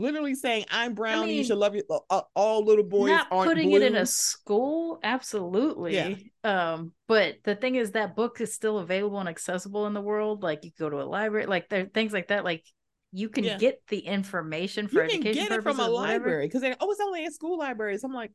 Literally 0.00 0.36
saying 0.36 0.64
I'm 0.70 0.94
brown, 0.94 1.24
I 1.24 1.26
mean, 1.26 1.36
you 1.36 1.44
should 1.44 1.58
love 1.58 1.74
your 1.74 1.82
uh, 1.90 1.98
uh, 2.08 2.20
all 2.34 2.64
little 2.64 2.84
boys. 2.84 3.10
Not 3.10 3.30
putting 3.30 3.70
blue. 3.70 3.78
it 3.78 3.82
in 3.82 3.96
a 3.96 4.06
school, 4.06 5.00
absolutely. 5.02 5.94
Yeah. 5.94 6.14
Um, 6.44 6.92
but 7.08 7.38
the 7.42 7.56
thing 7.56 7.74
is 7.74 7.92
that 7.92 8.14
book 8.14 8.40
is 8.40 8.54
still 8.54 8.78
available 8.78 9.18
and 9.18 9.28
accessible 9.28 9.86
in 9.88 9.94
the 9.94 10.00
world. 10.00 10.44
Like 10.44 10.64
you 10.64 10.70
go 10.78 10.88
to 10.88 11.02
a 11.02 11.04
library, 11.04 11.46
like 11.46 11.68
there 11.68 11.86
things 11.92 12.12
like 12.12 12.28
that. 12.28 12.44
Like 12.44 12.64
you 13.12 13.28
can 13.28 13.44
yeah. 13.44 13.56
get 13.56 13.82
the 13.88 14.00
information 14.00 14.88
for 14.88 15.02
you 15.02 15.08
can 15.08 15.20
education 15.20 15.48
get 15.48 15.58
it 15.58 15.62
from 15.62 15.80
a 15.80 15.88
library 15.88 16.46
because 16.46 16.62
oh 16.62 16.90
it's 16.90 17.00
only 17.00 17.24
in 17.24 17.32
school 17.32 17.58
libraries. 17.58 18.04
I'm 18.04 18.12
like, 18.12 18.32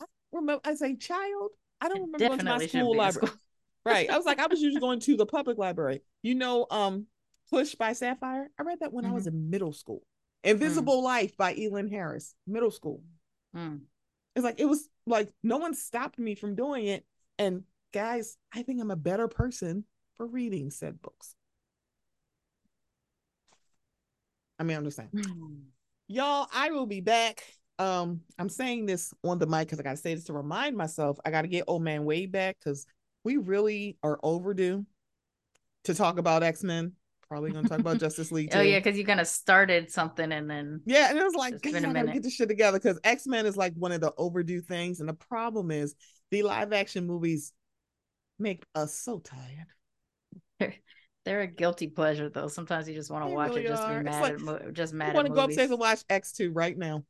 I 0.00 0.04
remember 0.32 0.60
as 0.64 0.82
a 0.82 0.96
child, 0.96 1.50
I 1.80 1.88
don't 1.88 2.00
remember 2.00 2.18
going 2.18 2.38
to 2.38 2.44
my 2.44 2.66
school 2.66 2.96
library. 2.96 3.28
School. 3.28 3.40
right. 3.84 4.10
I 4.10 4.16
was 4.16 4.26
like, 4.26 4.40
I 4.40 4.46
was 4.46 4.60
usually 4.60 4.80
going 4.86 5.00
to 5.00 5.16
the 5.16 5.26
public 5.26 5.58
library. 5.58 6.02
You 6.22 6.34
know, 6.34 6.66
um, 6.70 7.06
Push 7.50 7.76
by 7.76 7.92
Sapphire. 7.92 8.50
I 8.58 8.62
read 8.62 8.80
that 8.80 8.92
when 8.92 9.04
mm-hmm. 9.04 9.12
I 9.12 9.14
was 9.14 9.26
mm-hmm. 9.26 9.36
in 9.36 9.50
middle 9.50 9.72
school. 9.72 10.02
Invisible 10.42 11.02
mm. 11.02 11.04
Life 11.04 11.36
by 11.36 11.54
Elin 11.54 11.88
Harris, 11.88 12.34
middle 12.46 12.70
school. 12.70 13.02
Mm. 13.54 13.80
It's 14.34 14.44
like 14.44 14.58
it 14.58 14.64
was 14.64 14.88
like 15.06 15.28
no 15.42 15.58
one 15.58 15.74
stopped 15.74 16.18
me 16.18 16.34
from 16.34 16.54
doing 16.54 16.86
it. 16.86 17.04
And 17.38 17.64
guys, 17.92 18.36
I 18.54 18.62
think 18.62 18.80
I'm 18.80 18.90
a 18.90 18.96
better 18.96 19.28
person 19.28 19.84
for 20.16 20.26
reading 20.26 20.70
said 20.70 21.02
books. 21.02 21.34
I 24.60 24.62
mean, 24.62 24.76
I'm 24.76 24.84
just 24.84 24.98
saying. 24.98 25.10
Y'all, 26.06 26.46
I 26.52 26.70
will 26.70 26.86
be 26.86 27.00
back. 27.00 27.42
Um, 27.78 28.20
I'm 28.38 28.48
saying 28.48 28.86
this 28.86 29.12
on 29.24 29.38
the 29.38 29.46
mic 29.46 29.66
because 29.66 29.80
I 29.80 29.82
gotta 29.82 29.96
say 29.96 30.14
this 30.14 30.24
to 30.24 30.32
remind 30.32 30.76
myself. 30.76 31.18
I 31.24 31.30
gotta 31.30 31.48
get 31.48 31.64
old 31.66 31.82
man 31.82 32.04
way 32.04 32.26
back 32.26 32.58
because 32.62 32.86
we 33.24 33.38
really 33.38 33.96
are 34.02 34.20
overdue 34.22 34.86
to 35.84 35.94
talk 35.94 36.18
about 36.18 36.42
X-Men 36.42 36.92
probably 37.30 37.52
gonna 37.52 37.68
talk 37.68 37.78
about 37.78 37.98
Justice 38.00 38.32
League. 38.32 38.50
Too. 38.50 38.58
Oh 38.58 38.62
yeah, 38.62 38.80
because 38.80 38.98
you 38.98 39.04
kind 39.06 39.20
of 39.20 39.26
started 39.26 39.90
something 39.90 40.32
and 40.32 40.50
then 40.50 40.82
yeah, 40.84 41.08
and 41.08 41.18
it 41.18 41.24
was 41.24 41.34
like 41.34 41.54
I 41.64 41.80
gotta 41.80 42.12
get 42.12 42.22
this 42.22 42.34
shit 42.34 42.48
together 42.48 42.78
because 42.78 42.98
X 43.04 43.26
Men 43.26 43.46
is 43.46 43.56
like 43.56 43.72
one 43.74 43.92
of 43.92 44.00
the 44.00 44.12
overdue 44.18 44.60
things, 44.60 45.00
and 45.00 45.08
the 45.08 45.14
problem 45.14 45.70
is 45.70 45.94
the 46.30 46.42
live 46.42 46.72
action 46.72 47.06
movies 47.06 47.52
make 48.38 48.64
us 48.74 48.94
so 48.94 49.20
tired. 49.20 50.74
They're 51.30 51.42
a 51.42 51.46
guilty 51.46 51.86
pleasure 51.86 52.28
though. 52.28 52.48
Sometimes 52.48 52.88
you 52.88 52.94
just 52.96 53.08
want 53.08 53.24
to 53.24 53.32
watch 53.32 53.50
really 53.50 53.64
it 53.64 53.68
just 53.68 53.84
are. 53.84 53.98
be 53.98 54.04
mad 54.04 54.20
like, 54.20 54.32
at 54.32 54.40
mo- 54.40 54.70
just 54.72 54.92
mad. 54.92 55.10
I 55.10 55.14
want 55.14 55.28
to 55.28 55.32
go 55.32 55.44
upstairs 55.44 55.70
and 55.70 55.78
watch 55.78 56.00
X 56.10 56.32
two 56.32 56.50
right 56.50 56.76
now. 56.76 57.04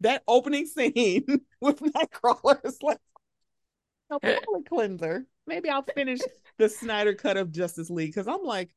That 0.00 0.22
opening 0.28 0.66
scene 0.66 1.24
with 1.62 1.80
Nightcrawler 1.80 2.62
is 2.62 2.76
like 2.82 2.98
a 4.10 4.20
palate 4.20 4.68
cleanser. 4.68 5.24
Maybe 5.46 5.70
I'll 5.70 5.82
finish 5.82 6.18
the 6.58 6.68
Snyder 6.68 7.14
cut 7.14 7.38
of 7.38 7.50
Justice 7.50 7.88
League 7.88 8.10
because 8.10 8.28
I'm 8.28 8.44
like, 8.44 8.68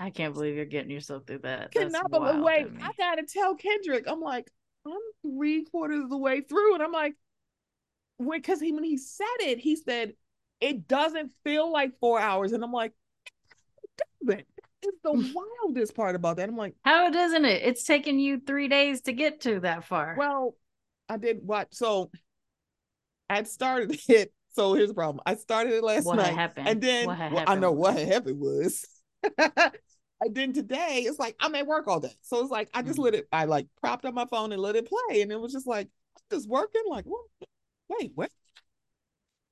I 0.00 0.10
can't 0.10 0.34
believe 0.34 0.56
you're 0.56 0.64
getting 0.64 0.90
yourself 0.90 1.22
through 1.24 1.42
that. 1.44 1.70
Cannot 1.70 2.10
believe. 2.10 2.42
Wait, 2.42 2.66
I 2.82 2.90
gotta 2.98 3.22
tell 3.22 3.54
Kendrick. 3.54 4.06
I'm 4.08 4.20
like, 4.20 4.50
I'm 4.84 4.92
three 5.22 5.66
quarters 5.66 6.02
of 6.02 6.10
the 6.10 6.18
way 6.18 6.40
through, 6.40 6.74
and 6.74 6.82
I'm 6.82 6.90
like, 6.90 7.14
when 8.16 8.40
because 8.40 8.58
he 8.58 8.72
when 8.72 8.82
he 8.82 8.96
said 8.96 9.26
it, 9.38 9.60
he 9.60 9.76
said 9.76 10.14
it 10.60 10.88
doesn't 10.88 11.30
feel 11.44 11.70
like 11.70 12.00
four 12.00 12.18
hours, 12.18 12.50
and 12.50 12.64
I'm 12.64 12.72
like, 12.72 12.92
it 14.22 14.46
It's 14.82 14.98
the 15.02 15.12
wildest 15.64 15.94
part 15.94 16.14
about 16.14 16.36
that. 16.36 16.48
I'm 16.48 16.56
like, 16.56 16.74
how 16.84 17.10
doesn't 17.10 17.44
it? 17.44 17.62
It's 17.62 17.84
taken 17.84 18.18
you 18.18 18.40
three 18.40 18.68
days 18.68 19.02
to 19.02 19.12
get 19.12 19.42
to 19.42 19.60
that 19.60 19.84
far. 19.84 20.16
Well, 20.18 20.56
I 21.08 21.16
did 21.16 21.38
watch. 21.42 21.68
So 21.72 22.10
I 23.28 23.42
started 23.44 23.98
it. 24.08 24.32
So 24.52 24.74
here's 24.74 24.88
the 24.88 24.94
problem. 24.94 25.22
I 25.26 25.34
started 25.36 25.74
it 25.74 25.84
last 25.84 26.06
what 26.06 26.16
night, 26.16 26.34
happened? 26.34 26.66
and 26.68 26.80
then 26.80 27.06
well, 27.06 27.44
I 27.46 27.56
know 27.56 27.72
what 27.72 27.98
happened 27.98 28.40
was 28.40 28.86
and 30.20 30.34
then 30.34 30.52
today 30.52 31.04
it's 31.06 31.18
like 31.18 31.36
I'm 31.40 31.54
at 31.54 31.66
work 31.66 31.88
all 31.88 32.00
day. 32.00 32.14
So 32.22 32.40
it's 32.40 32.50
like 32.50 32.70
I 32.72 32.82
just 32.82 32.94
mm-hmm. 32.94 33.04
let 33.04 33.14
it, 33.14 33.28
I 33.32 33.44
like 33.44 33.66
propped 33.80 34.04
up 34.04 34.14
my 34.14 34.26
phone 34.26 34.52
and 34.52 34.60
let 34.60 34.76
it 34.76 34.88
play. 34.88 35.22
And 35.22 35.30
it 35.30 35.40
was 35.40 35.52
just 35.52 35.66
like, 35.66 35.88
just 36.30 36.48
working. 36.48 36.82
Like, 36.88 37.04
what? 37.04 37.24
Wait, 37.88 38.12
what? 38.14 38.30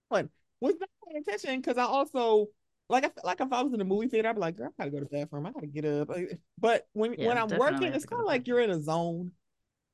What? 0.09 0.29
Was 0.61 0.77
not 0.81 0.89
paying 1.07 1.23
attention 1.23 1.61
because 1.61 1.77
I 1.77 1.85
also 1.85 2.47
like 2.89 3.05
I 3.05 3.09
feel 3.09 3.23
like 3.25 3.41
if 3.41 3.53
I 3.53 3.63
was 3.63 3.73
in 3.73 3.81
a 3.81 3.85
movie 3.85 4.09
theater, 4.09 4.29
I'd 4.29 4.35
be 4.35 4.41
like, 4.41 4.57
girl, 4.57 4.71
I 4.79 4.83
gotta 4.83 4.91
go 4.91 4.99
to 5.01 5.05
the 5.11 5.17
bathroom. 5.19 5.47
I 5.47 5.53
gotta 5.53 5.67
get 5.67 5.85
up. 5.85 6.11
But 6.59 6.87
when 6.93 7.15
yeah, 7.15 7.29
when 7.29 7.39
I'm 7.39 7.49
working, 7.59 7.93
it's 7.93 8.05
kind 8.05 8.21
of 8.21 8.27
like 8.27 8.47
you're 8.47 8.61
in 8.61 8.71
a 8.71 8.81
zone. 8.81 9.33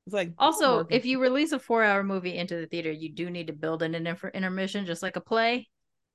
It's 0.07 0.13
like 0.13 0.33
also 0.37 0.85
if 0.89 1.05
you 1.05 1.21
release 1.21 1.51
a 1.51 1.59
four 1.59 1.83
hour 1.83 2.03
movie 2.03 2.35
into 2.35 2.57
the 2.57 2.65
theater, 2.65 2.91
you 2.91 3.09
do 3.09 3.29
need 3.29 3.47
to 3.47 3.53
build 3.53 3.83
in 3.83 3.95
an 3.95 4.07
inter- 4.07 4.31
intermission, 4.33 4.85
just 4.85 5.03
like 5.03 5.15
a 5.15 5.21
play 5.21 5.69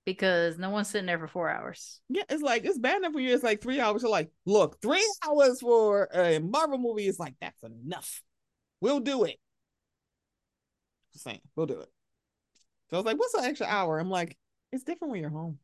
because 0.04 0.58
no 0.58 0.70
one's 0.70 0.88
sitting 0.88 1.06
there 1.06 1.18
for 1.18 1.28
four 1.28 1.50
hours. 1.50 2.00
Yeah, 2.08 2.22
it's 2.28 2.42
like 2.42 2.64
it's 2.64 2.78
bad 2.78 2.98
enough 2.98 3.12
for 3.12 3.20
you. 3.20 3.34
It's 3.34 3.44
like 3.44 3.62
three 3.62 3.80
hours. 3.80 4.02
You're 4.02 4.10
like, 4.10 4.30
look, 4.44 4.80
three 4.82 5.04
hours 5.26 5.60
for 5.60 6.08
a 6.12 6.38
Marvel 6.40 6.78
movie 6.78 7.06
is 7.06 7.18
like 7.18 7.34
that's 7.40 7.62
enough. 7.62 8.22
We'll 8.80 9.00
do 9.00 9.24
it. 9.24 9.38
Just 11.12 11.24
saying, 11.24 11.40
we'll 11.54 11.66
do 11.66 11.80
it. 11.80 11.88
So 12.90 12.96
I 12.96 13.00
was 13.00 13.06
like, 13.06 13.18
what's 13.18 13.34
an 13.34 13.44
extra 13.44 13.66
hour? 13.66 13.98
I'm 13.98 14.10
like, 14.10 14.36
it's 14.72 14.84
different 14.84 15.12
when 15.12 15.20
you're 15.20 15.30
home. 15.30 15.58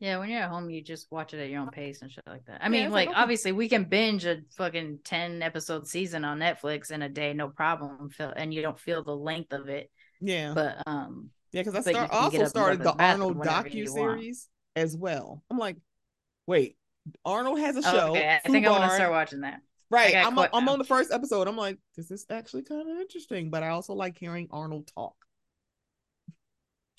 Yeah, 0.00 0.18
when 0.18 0.28
you're 0.28 0.42
at 0.42 0.50
home, 0.50 0.68
you 0.70 0.82
just 0.82 1.10
watch 1.10 1.32
it 1.34 1.40
at 1.40 1.48
your 1.48 1.60
own 1.60 1.70
pace 1.70 2.02
and 2.02 2.10
shit 2.10 2.26
like 2.26 2.44
that. 2.46 2.60
I 2.60 2.64
yeah, 2.64 2.68
mean, 2.68 2.90
like, 2.90 3.06
like 3.06 3.08
okay. 3.10 3.22
obviously 3.22 3.52
we 3.52 3.68
can 3.68 3.84
binge 3.84 4.24
a 4.24 4.42
fucking 4.56 4.98
ten 5.04 5.40
episode 5.40 5.86
season 5.86 6.24
on 6.24 6.38
Netflix 6.38 6.90
in 6.90 7.02
a 7.02 7.08
day, 7.08 7.32
no 7.32 7.48
problem, 7.48 8.10
and 8.18 8.52
you 8.52 8.60
don't 8.60 8.78
feel 8.78 9.02
the 9.02 9.16
length 9.16 9.52
of 9.52 9.68
it. 9.68 9.90
Yeah, 10.20 10.52
but 10.54 10.82
um, 10.86 11.30
yeah, 11.52 11.62
because 11.62 11.86
I 11.86 11.92
start, 11.92 12.10
also 12.10 12.44
started 12.46 12.82
the 12.82 12.92
Arnold 12.92 13.38
docu 13.38 13.88
series 13.88 14.48
as 14.74 14.96
well. 14.96 15.42
I'm 15.50 15.58
like, 15.58 15.76
wait, 16.46 16.76
Arnold 17.24 17.60
has 17.60 17.76
a 17.76 17.82
show. 17.82 18.10
Okay, 18.10 18.40
I 18.44 18.48
think 18.48 18.66
I 18.66 18.70
want 18.70 18.90
to 18.90 18.96
start 18.96 19.10
watching 19.10 19.40
that. 19.42 19.60
Right, 19.90 20.16
I'm, 20.16 20.36
a, 20.36 20.48
I'm 20.52 20.68
on 20.68 20.78
the 20.78 20.84
first 20.84 21.12
episode. 21.12 21.46
I'm 21.46 21.56
like, 21.56 21.78
this 21.96 22.10
is 22.10 22.26
actually 22.28 22.62
kind 22.62 22.90
of 22.90 22.98
interesting, 22.98 23.50
but 23.50 23.62
I 23.62 23.68
also 23.68 23.94
like 23.94 24.18
hearing 24.18 24.48
Arnold 24.50 24.90
talk. 24.92 25.14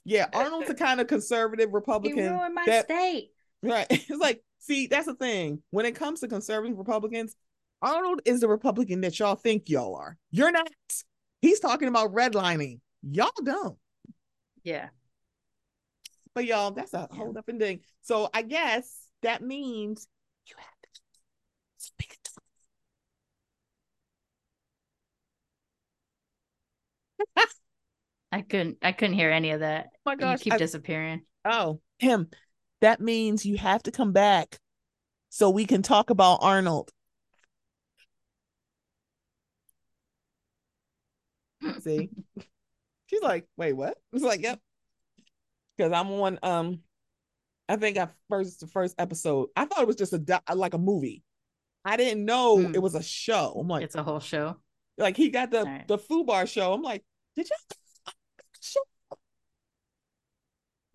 Yeah, 0.06 0.27
Arnold's 0.34 0.69
a 0.69 0.76
kind 0.76 1.02
of 1.02 1.07
conservative 1.07 1.73
Republican. 1.73 2.18
He 2.19 2.30
ruined 2.30 2.53
my 2.53 2.64
that, 2.68 2.86
state. 2.86 3.32
Right. 3.64 3.88
It's 3.90 4.19
like, 4.19 4.44
see, 4.60 4.86
that's 4.88 5.07
the 5.07 5.15
thing. 5.15 5.64
When 5.72 5.86
it 5.86 5.95
comes 5.95 6.19
to 6.19 6.27
conservative 6.27 6.77
Republicans, 6.77 7.36
Arnold 7.82 8.22
is 8.23 8.40
the 8.40 8.48
Republican 8.48 9.02
that 9.02 9.18
y'all 9.19 9.36
think 9.36 9.68
y'all 9.68 9.95
are. 9.95 10.18
You're 10.30 10.52
not. 10.52 10.68
He's 11.41 11.60
talking 11.60 11.88
about 11.88 12.14
redlining. 12.14 12.80
Y'all 13.02 13.32
don't. 13.44 13.77
Yeah. 14.64 14.90
But 16.36 16.45
y'all, 16.45 16.72
that's 16.72 16.94
a 16.94 17.07
whole 17.11 17.34
different 17.34 17.60
thing. 17.60 17.80
So 18.02 18.30
I 18.34 18.44
guess 18.44 19.07
that 19.23 19.41
means 19.41 20.07
you 20.48 20.56
have 20.57 20.82
to 20.94 21.02
speak 21.77 22.18
I 28.36 28.41
couldn't 28.41 28.80
I 28.82 28.91
couldn't 28.91 29.16
hear 29.16 29.32
any 29.32 29.52
of 29.52 29.62
that. 29.62 29.88
Oh 29.94 29.99
my 30.07 30.18
gosh. 30.18 30.40
You 30.40 30.44
keep 30.44 30.53
I, 30.53 30.57
disappearing. 30.57 31.22
Oh, 31.45 31.80
him. 31.99 32.28
That 32.82 32.99
means 32.99 33.45
you 33.45 33.56
have 33.56 33.82
to 33.84 33.91
come 33.91 34.12
back 34.12 34.60
so 35.30 35.49
we 35.49 35.66
can 35.66 35.82
talk 35.82 36.10
about 36.10 36.40
Arnold. 36.41 36.91
See? 41.80 42.10
She's 43.06 43.22
like, 43.22 43.45
wait, 43.56 43.72
what? 43.72 43.98
It's 44.12 44.22
like, 44.22 44.41
yep. 44.41 44.60
Because 45.78 45.94
I'm 45.94 46.12
on 46.12 46.38
um 46.44 46.80
I 47.70 47.78
think 47.78 47.98
I 47.98 48.10
first 48.30 48.60
the 48.60 48.68
first 48.68 48.95
episode. 48.98 49.48
I 49.56 49.64
thought 49.64 49.80
it 49.80 49.88
was 49.88 49.95
just 49.95 50.12
a 50.12 50.44
like 50.53 50.74
a 50.74 50.78
movie. 50.78 51.24
I 51.86 51.95
didn't 51.95 52.26
know 52.26 52.57
mm. 52.57 52.76
it 52.76 52.80
was 52.80 52.95
a 52.95 53.03
show. 53.03 53.56
I'm 53.57 53.70
like, 53.70 53.84
it's 53.84 53.95
a 53.95 54.03
whole 54.03 54.20
show. 54.20 54.57
Like 54.98 55.16
he 55.16 55.30
got 55.30 55.52
the 55.52 55.64
right. 55.64 55.88
the 55.88 55.98
bar 56.26 56.45
show. 56.45 56.74
I'm 56.74 56.82
like, 56.82 57.06
did 57.38 57.48
you 57.49 57.56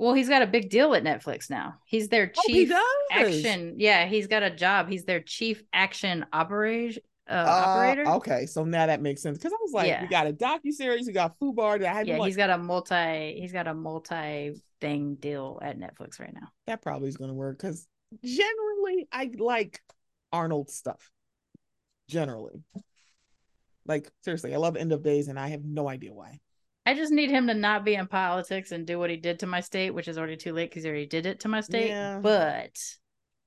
well, 0.01 0.15
he's 0.15 0.31
got 0.31 0.41
a 0.41 0.47
big 0.47 0.71
deal 0.71 0.95
at 0.95 1.05
Netflix 1.05 1.51
now. 1.51 1.75
He's 1.85 2.09
their 2.09 2.33
chief 2.47 2.71
oh, 2.73 3.07
action. 3.13 3.75
Yeah, 3.77 4.07
he's 4.07 4.27
got 4.27 4.43
a 4.43 4.49
job. 4.49 4.89
He's 4.89 5.05
their 5.05 5.21
chief 5.21 5.63
action 5.75 6.25
operation. 6.33 7.03
Uh, 7.29 7.35
uh, 7.35 7.63
operator. 7.67 8.09
Okay, 8.09 8.47
so 8.47 8.65
now 8.65 8.87
that 8.87 9.03
makes 9.03 9.21
sense 9.21 9.37
because 9.37 9.53
I 9.53 9.59
was 9.61 9.73
like, 9.73 9.89
yeah. 9.89 10.01
we 10.01 10.09
got 10.09 10.27
a 10.27 10.33
docu 10.33 10.73
series, 10.73 11.07
we 11.07 11.13
got 11.13 11.39
Fubar. 11.39 11.79
That 11.81 11.95
I 11.95 12.01
yeah, 12.01 12.17
like... 12.17 12.29
he's 12.29 12.37
got 12.37 12.49
a 12.49 12.57
multi, 12.57 13.39
he's 13.39 13.53
got 13.53 13.69
a 13.69 13.75
multi 13.75 14.61
thing 14.81 15.17
deal 15.17 15.59
at 15.61 15.79
Netflix 15.79 16.19
right 16.19 16.33
now. 16.33 16.49
That 16.67 16.81
probably 16.81 17.09
is 17.09 17.19
going 17.19 17.31
to 17.31 17.35
work 17.35 17.59
because 17.59 17.87
generally 18.25 19.07
I 19.13 19.31
like 19.37 19.81
Arnold 20.33 20.71
stuff. 20.71 21.11
Generally, 22.09 22.63
like 23.87 24.11
seriously, 24.23 24.55
I 24.55 24.57
love 24.57 24.77
End 24.77 24.93
of 24.93 25.03
Days, 25.03 25.29
and 25.29 25.39
I 25.39 25.49
have 25.49 25.63
no 25.63 25.89
idea 25.89 26.15
why. 26.15 26.41
I 26.91 26.95
just 26.95 27.12
need 27.12 27.31
him 27.31 27.47
to 27.47 27.55
not 27.55 27.85
be 27.85 27.95
in 27.95 28.09
politics 28.09 28.73
and 28.73 28.85
do 28.85 28.99
what 28.99 29.11
he 29.11 29.17
did 29.17 29.39
to 29.41 29.47
my 29.47 29.61
state, 29.61 29.91
which 29.91 30.09
is 30.09 30.19
already 30.19 30.37
too 30.37 30.53
late 30.53 30.71
because 30.71 30.83
he 30.83 30.91
already 30.91 31.07
did 31.07 31.25
it 31.25 31.39
to 31.41 31.49
my 31.49 31.61
state. 31.61 31.87
Yeah. 31.87 32.19
But 32.19 32.77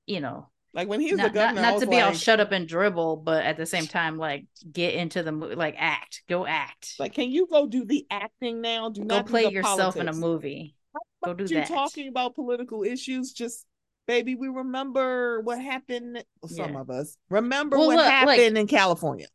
you 0.06 0.20
know, 0.20 0.48
like 0.72 0.88
when 0.88 0.98
he 0.98 1.12
was 1.12 1.18
not, 1.18 1.34
the 1.34 1.38
governor, 1.38 1.60
not, 1.60 1.72
not 1.74 1.80
to 1.80 1.86
be 1.86 1.96
like, 1.96 2.04
all 2.06 2.12
shut 2.14 2.40
up 2.40 2.52
and 2.52 2.66
dribble, 2.66 3.18
but 3.18 3.44
at 3.44 3.58
the 3.58 3.66
same 3.66 3.86
time, 3.86 4.16
like 4.16 4.46
get 4.72 4.94
into 4.94 5.22
the 5.22 5.30
like 5.30 5.74
act, 5.76 6.22
go 6.26 6.46
act. 6.46 6.94
Like, 6.98 7.12
can 7.12 7.30
you 7.30 7.46
go 7.46 7.66
do 7.66 7.84
the 7.84 8.06
acting 8.10 8.62
now? 8.62 8.88
Do 8.88 9.02
go 9.02 9.16
not 9.16 9.26
play 9.26 9.44
yourself 9.48 9.94
politics. 9.94 10.00
in 10.00 10.08
a 10.08 10.12
movie. 10.14 10.74
Go 11.22 11.34
do 11.34 11.44
you 11.44 11.56
that. 11.56 11.68
Talking 11.68 12.08
about 12.08 12.34
political 12.34 12.82
issues, 12.82 13.34
just 13.34 13.66
baby, 14.06 14.36
we 14.36 14.48
remember 14.48 15.42
what 15.42 15.60
happened. 15.60 16.24
Some 16.46 16.72
yeah. 16.72 16.80
of 16.80 16.88
us 16.88 17.18
remember 17.28 17.76
well, 17.76 17.88
what 17.88 17.96
look, 17.98 18.06
happened 18.06 18.54
like, 18.54 18.56
in 18.56 18.66
California. 18.68 19.26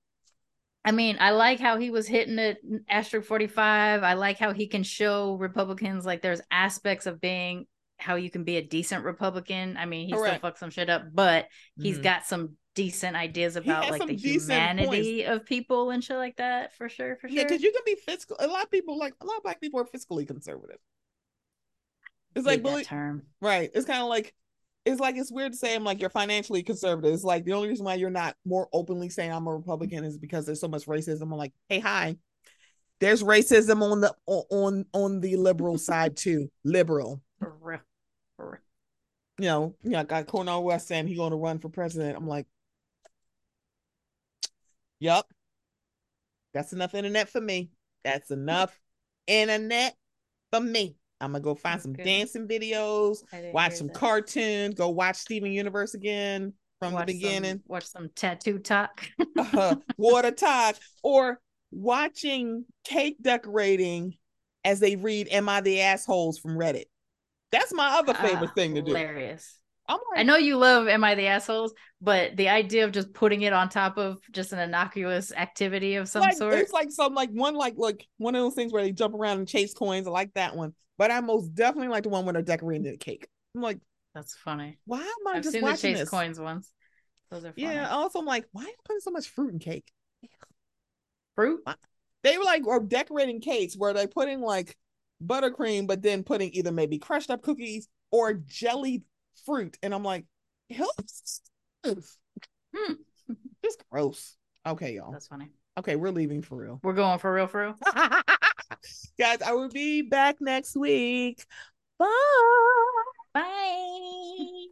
I 0.85 0.91
mean, 0.91 1.17
I 1.19 1.31
like 1.31 1.59
how 1.59 1.77
he 1.77 1.91
was 1.91 2.07
hitting 2.07 2.39
it 2.39 2.57
asterisk 2.89 3.27
45. 3.27 4.03
I 4.03 4.13
like 4.13 4.37
how 4.37 4.53
he 4.53 4.67
can 4.67 4.83
show 4.83 5.35
Republicans 5.35 6.05
like 6.05 6.21
there's 6.21 6.41
aspects 6.51 7.05
of 7.05 7.19
being 7.19 7.65
how 7.97 8.15
you 8.15 8.31
can 8.31 8.45
be 8.45 8.55
a 8.57 8.61
decent 8.61 9.03
Republican. 9.03 9.75
I 9.77 9.85
mean, 9.85 10.07
he 10.07 10.13
Correct. 10.13 10.37
still 10.37 10.51
fucks 10.51 10.57
some 10.57 10.69
shit 10.69 10.89
up, 10.89 11.03
but 11.13 11.45
mm-hmm. 11.45 11.83
he's 11.83 11.97
got 11.97 12.25
some 12.25 12.55
decent 12.75 13.17
ideas 13.17 13.57
about 13.57 13.89
like 13.91 14.07
the 14.07 14.15
humanity 14.15 15.23
points. 15.23 15.41
of 15.41 15.45
people 15.45 15.89
and 15.89 16.01
shit 16.01 16.15
like 16.15 16.37
that 16.37 16.73
for 16.75 16.87
sure. 16.87 17.17
For 17.17 17.27
sure. 17.27 17.37
Yeah, 17.37 17.43
because 17.43 17.61
you 17.61 17.73
can 17.73 17.81
be 17.85 17.95
fiscal. 17.95 18.37
A 18.39 18.47
lot 18.47 18.63
of 18.63 18.71
people 18.71 18.97
like 18.97 19.13
a 19.19 19.25
lot 19.25 19.37
of 19.37 19.43
black 19.43 19.59
people 19.59 19.81
are 19.81 19.85
fiscally 19.85 20.25
conservative. 20.25 20.77
It's 22.35 22.45
like 22.45 22.63
that 22.63 22.85
term, 22.85 23.23
right? 23.41 23.69
It's 23.73 23.85
kind 23.85 24.01
of 24.01 24.07
like 24.07 24.33
it's 24.85 24.99
like 24.99 25.15
it's 25.17 25.31
weird 25.31 25.53
to 25.53 25.57
say 25.57 25.75
I'm 25.75 25.83
like 25.83 26.01
you're 26.01 26.09
financially 26.09 26.63
conservative. 26.63 27.13
It's 27.13 27.23
like 27.23 27.45
the 27.45 27.53
only 27.53 27.69
reason 27.69 27.85
why 27.85 27.95
you're 27.95 28.09
not 28.09 28.35
more 28.45 28.67
openly 28.73 29.09
saying 29.09 29.31
I'm 29.31 29.47
a 29.47 29.55
Republican 29.55 30.03
is 30.03 30.17
because 30.17 30.45
there's 30.45 30.61
so 30.61 30.67
much 30.67 30.85
racism. 30.85 31.23
I'm 31.23 31.31
like, 31.31 31.53
hey, 31.67 31.79
hi. 31.79 32.17
There's 32.99 33.23
racism 33.23 33.81
on 33.81 34.01
the 34.01 34.13
on 34.25 34.85
on 34.93 35.19
the 35.21 35.37
liberal 35.37 35.77
side 35.77 36.17
too. 36.17 36.49
Liberal. 36.63 37.21
You 39.37 39.45
know, 39.45 39.75
yeah, 39.83 40.01
I 40.01 40.03
got 40.03 40.27
Cornel 40.27 40.63
West 40.65 40.87
saying 40.87 41.07
he's 41.07 41.17
going 41.17 41.31
to 41.31 41.37
run 41.37 41.59
for 41.59 41.69
president. 41.69 42.17
I'm 42.17 42.27
like, 42.27 42.45
Yup. 44.99 45.31
That's 46.53 46.73
enough 46.73 46.93
internet 46.93 47.29
for 47.29 47.39
me. 47.39 47.69
That's 48.03 48.31
enough 48.31 48.77
internet 49.27 49.95
for 50.51 50.59
me. 50.59 50.95
I'm 51.21 51.31
gonna 51.31 51.43
go 51.43 51.55
find 51.55 51.75
That's 51.75 51.83
some 51.83 51.93
good. 51.93 52.05
dancing 52.05 52.47
videos, 52.47 53.23
watch 53.53 53.73
some 53.73 53.87
that. 53.87 53.95
cartoons, 53.95 54.75
go 54.75 54.89
watch 54.89 55.17
Steven 55.17 55.51
Universe 55.51 55.93
again 55.93 56.53
from 56.79 56.93
watch 56.93 57.07
the 57.07 57.13
beginning. 57.13 57.51
Some, 57.51 57.63
watch 57.67 57.85
some 57.85 58.09
tattoo 58.15 58.59
talk, 58.59 59.05
uh, 59.37 59.75
water 59.97 60.31
talk, 60.31 60.77
or 61.03 61.39
watching 61.71 62.65
cake 62.85 63.17
decorating 63.21 64.15
as 64.63 64.79
they 64.79 64.95
read 64.95 65.27
"Am 65.29 65.49
I 65.49 65.61
the 65.61 65.81
assholes" 65.81 66.39
from 66.39 66.51
Reddit. 66.57 66.85
That's 67.51 67.73
my 67.73 67.97
other 67.99 68.13
favorite 68.13 68.51
uh, 68.51 68.53
thing 68.53 68.75
to 68.75 68.81
do. 68.81 68.91
Hilarious. 68.91 69.58
Like, 69.95 70.19
I 70.19 70.23
know 70.23 70.37
you 70.37 70.57
love 70.57 70.87
Am 70.87 71.03
I 71.03 71.15
the 71.15 71.27
Assholes, 71.27 71.73
but 72.01 72.37
the 72.37 72.49
idea 72.49 72.85
of 72.85 72.91
just 72.91 73.13
putting 73.13 73.41
it 73.41 73.53
on 73.53 73.69
top 73.69 73.97
of 73.97 74.19
just 74.31 74.53
an 74.53 74.59
innocuous 74.59 75.31
activity 75.31 75.95
of 75.95 76.07
some 76.07 76.21
like, 76.21 76.37
sort. 76.37 76.53
It's 76.55 76.71
like 76.71 76.91
some 76.91 77.13
like 77.13 77.31
one 77.31 77.55
like 77.55 77.73
like 77.77 78.05
one 78.17 78.35
of 78.35 78.41
those 78.41 78.53
things 78.53 78.71
where 78.71 78.83
they 78.83 78.91
jump 78.91 79.15
around 79.15 79.39
and 79.39 79.47
chase 79.47 79.73
coins. 79.73 80.07
I 80.07 80.11
like 80.11 80.33
that 80.35 80.55
one. 80.55 80.73
But 80.97 81.11
I 81.11 81.21
most 81.21 81.55
definitely 81.55 81.87
like 81.87 82.03
the 82.03 82.09
one 82.09 82.25
where 82.25 82.33
they're 82.33 82.41
decorating 82.41 82.83
the 82.83 82.97
cake. 82.97 83.27
I'm 83.55 83.61
like, 83.61 83.79
that's 84.13 84.35
funny. 84.35 84.79
Why 84.85 84.99
am 84.99 85.27
I 85.27 85.37
I've 85.37 85.43
just 85.43 85.53
seen 85.53 85.63
watching 85.63 85.93
the 85.93 85.99
chase 85.99 85.99
this? 85.99 86.09
coins 86.09 86.39
once. 86.39 86.71
Those 87.31 87.45
are 87.45 87.53
funny. 87.53 87.63
Yeah. 87.63 87.89
Also, 87.89 88.19
I'm 88.19 88.25
like, 88.25 88.45
why 88.51 88.63
are 88.63 88.67
you 88.67 88.73
putting 88.85 88.99
so 88.99 89.11
much 89.11 89.29
fruit 89.29 89.53
in 89.53 89.59
cake? 89.59 89.91
Fruit? 91.35 91.61
They 92.23 92.37
were 92.37 92.43
like, 92.43 92.67
or 92.67 92.81
decorating 92.81 93.39
cakes 93.39 93.75
where 93.77 93.93
they 93.93 94.07
putting 94.07 94.41
like 94.41 94.75
buttercream, 95.25 95.87
but 95.87 96.01
then 96.01 96.23
putting 96.23 96.51
either 96.53 96.71
maybe 96.71 96.99
crushed 96.99 97.29
up 97.29 97.41
cookies 97.41 97.87
or 98.11 98.33
jellied 98.33 99.03
fruit. 99.45 99.77
And 99.81 99.93
I'm 99.93 100.03
like. 100.03 100.25
Hmm. 102.75 102.93
Just 103.63 103.83
gross. 103.89 104.35
Okay, 104.65 104.93
y'all. 104.95 105.11
That's 105.11 105.27
funny. 105.27 105.49
Okay, 105.77 105.95
we're 105.95 106.11
leaving 106.11 106.41
for 106.41 106.55
real. 106.55 106.79
We're 106.83 106.93
going 106.93 107.19
for 107.19 107.33
real, 107.33 107.47
for 107.47 107.61
real. 107.61 107.75
Guys, 109.19 109.41
I 109.41 109.53
will 109.53 109.69
be 109.69 110.01
back 110.01 110.37
next 110.41 110.75
week. 110.75 111.45
Bye. 111.97 112.07
Bye. 113.33 114.67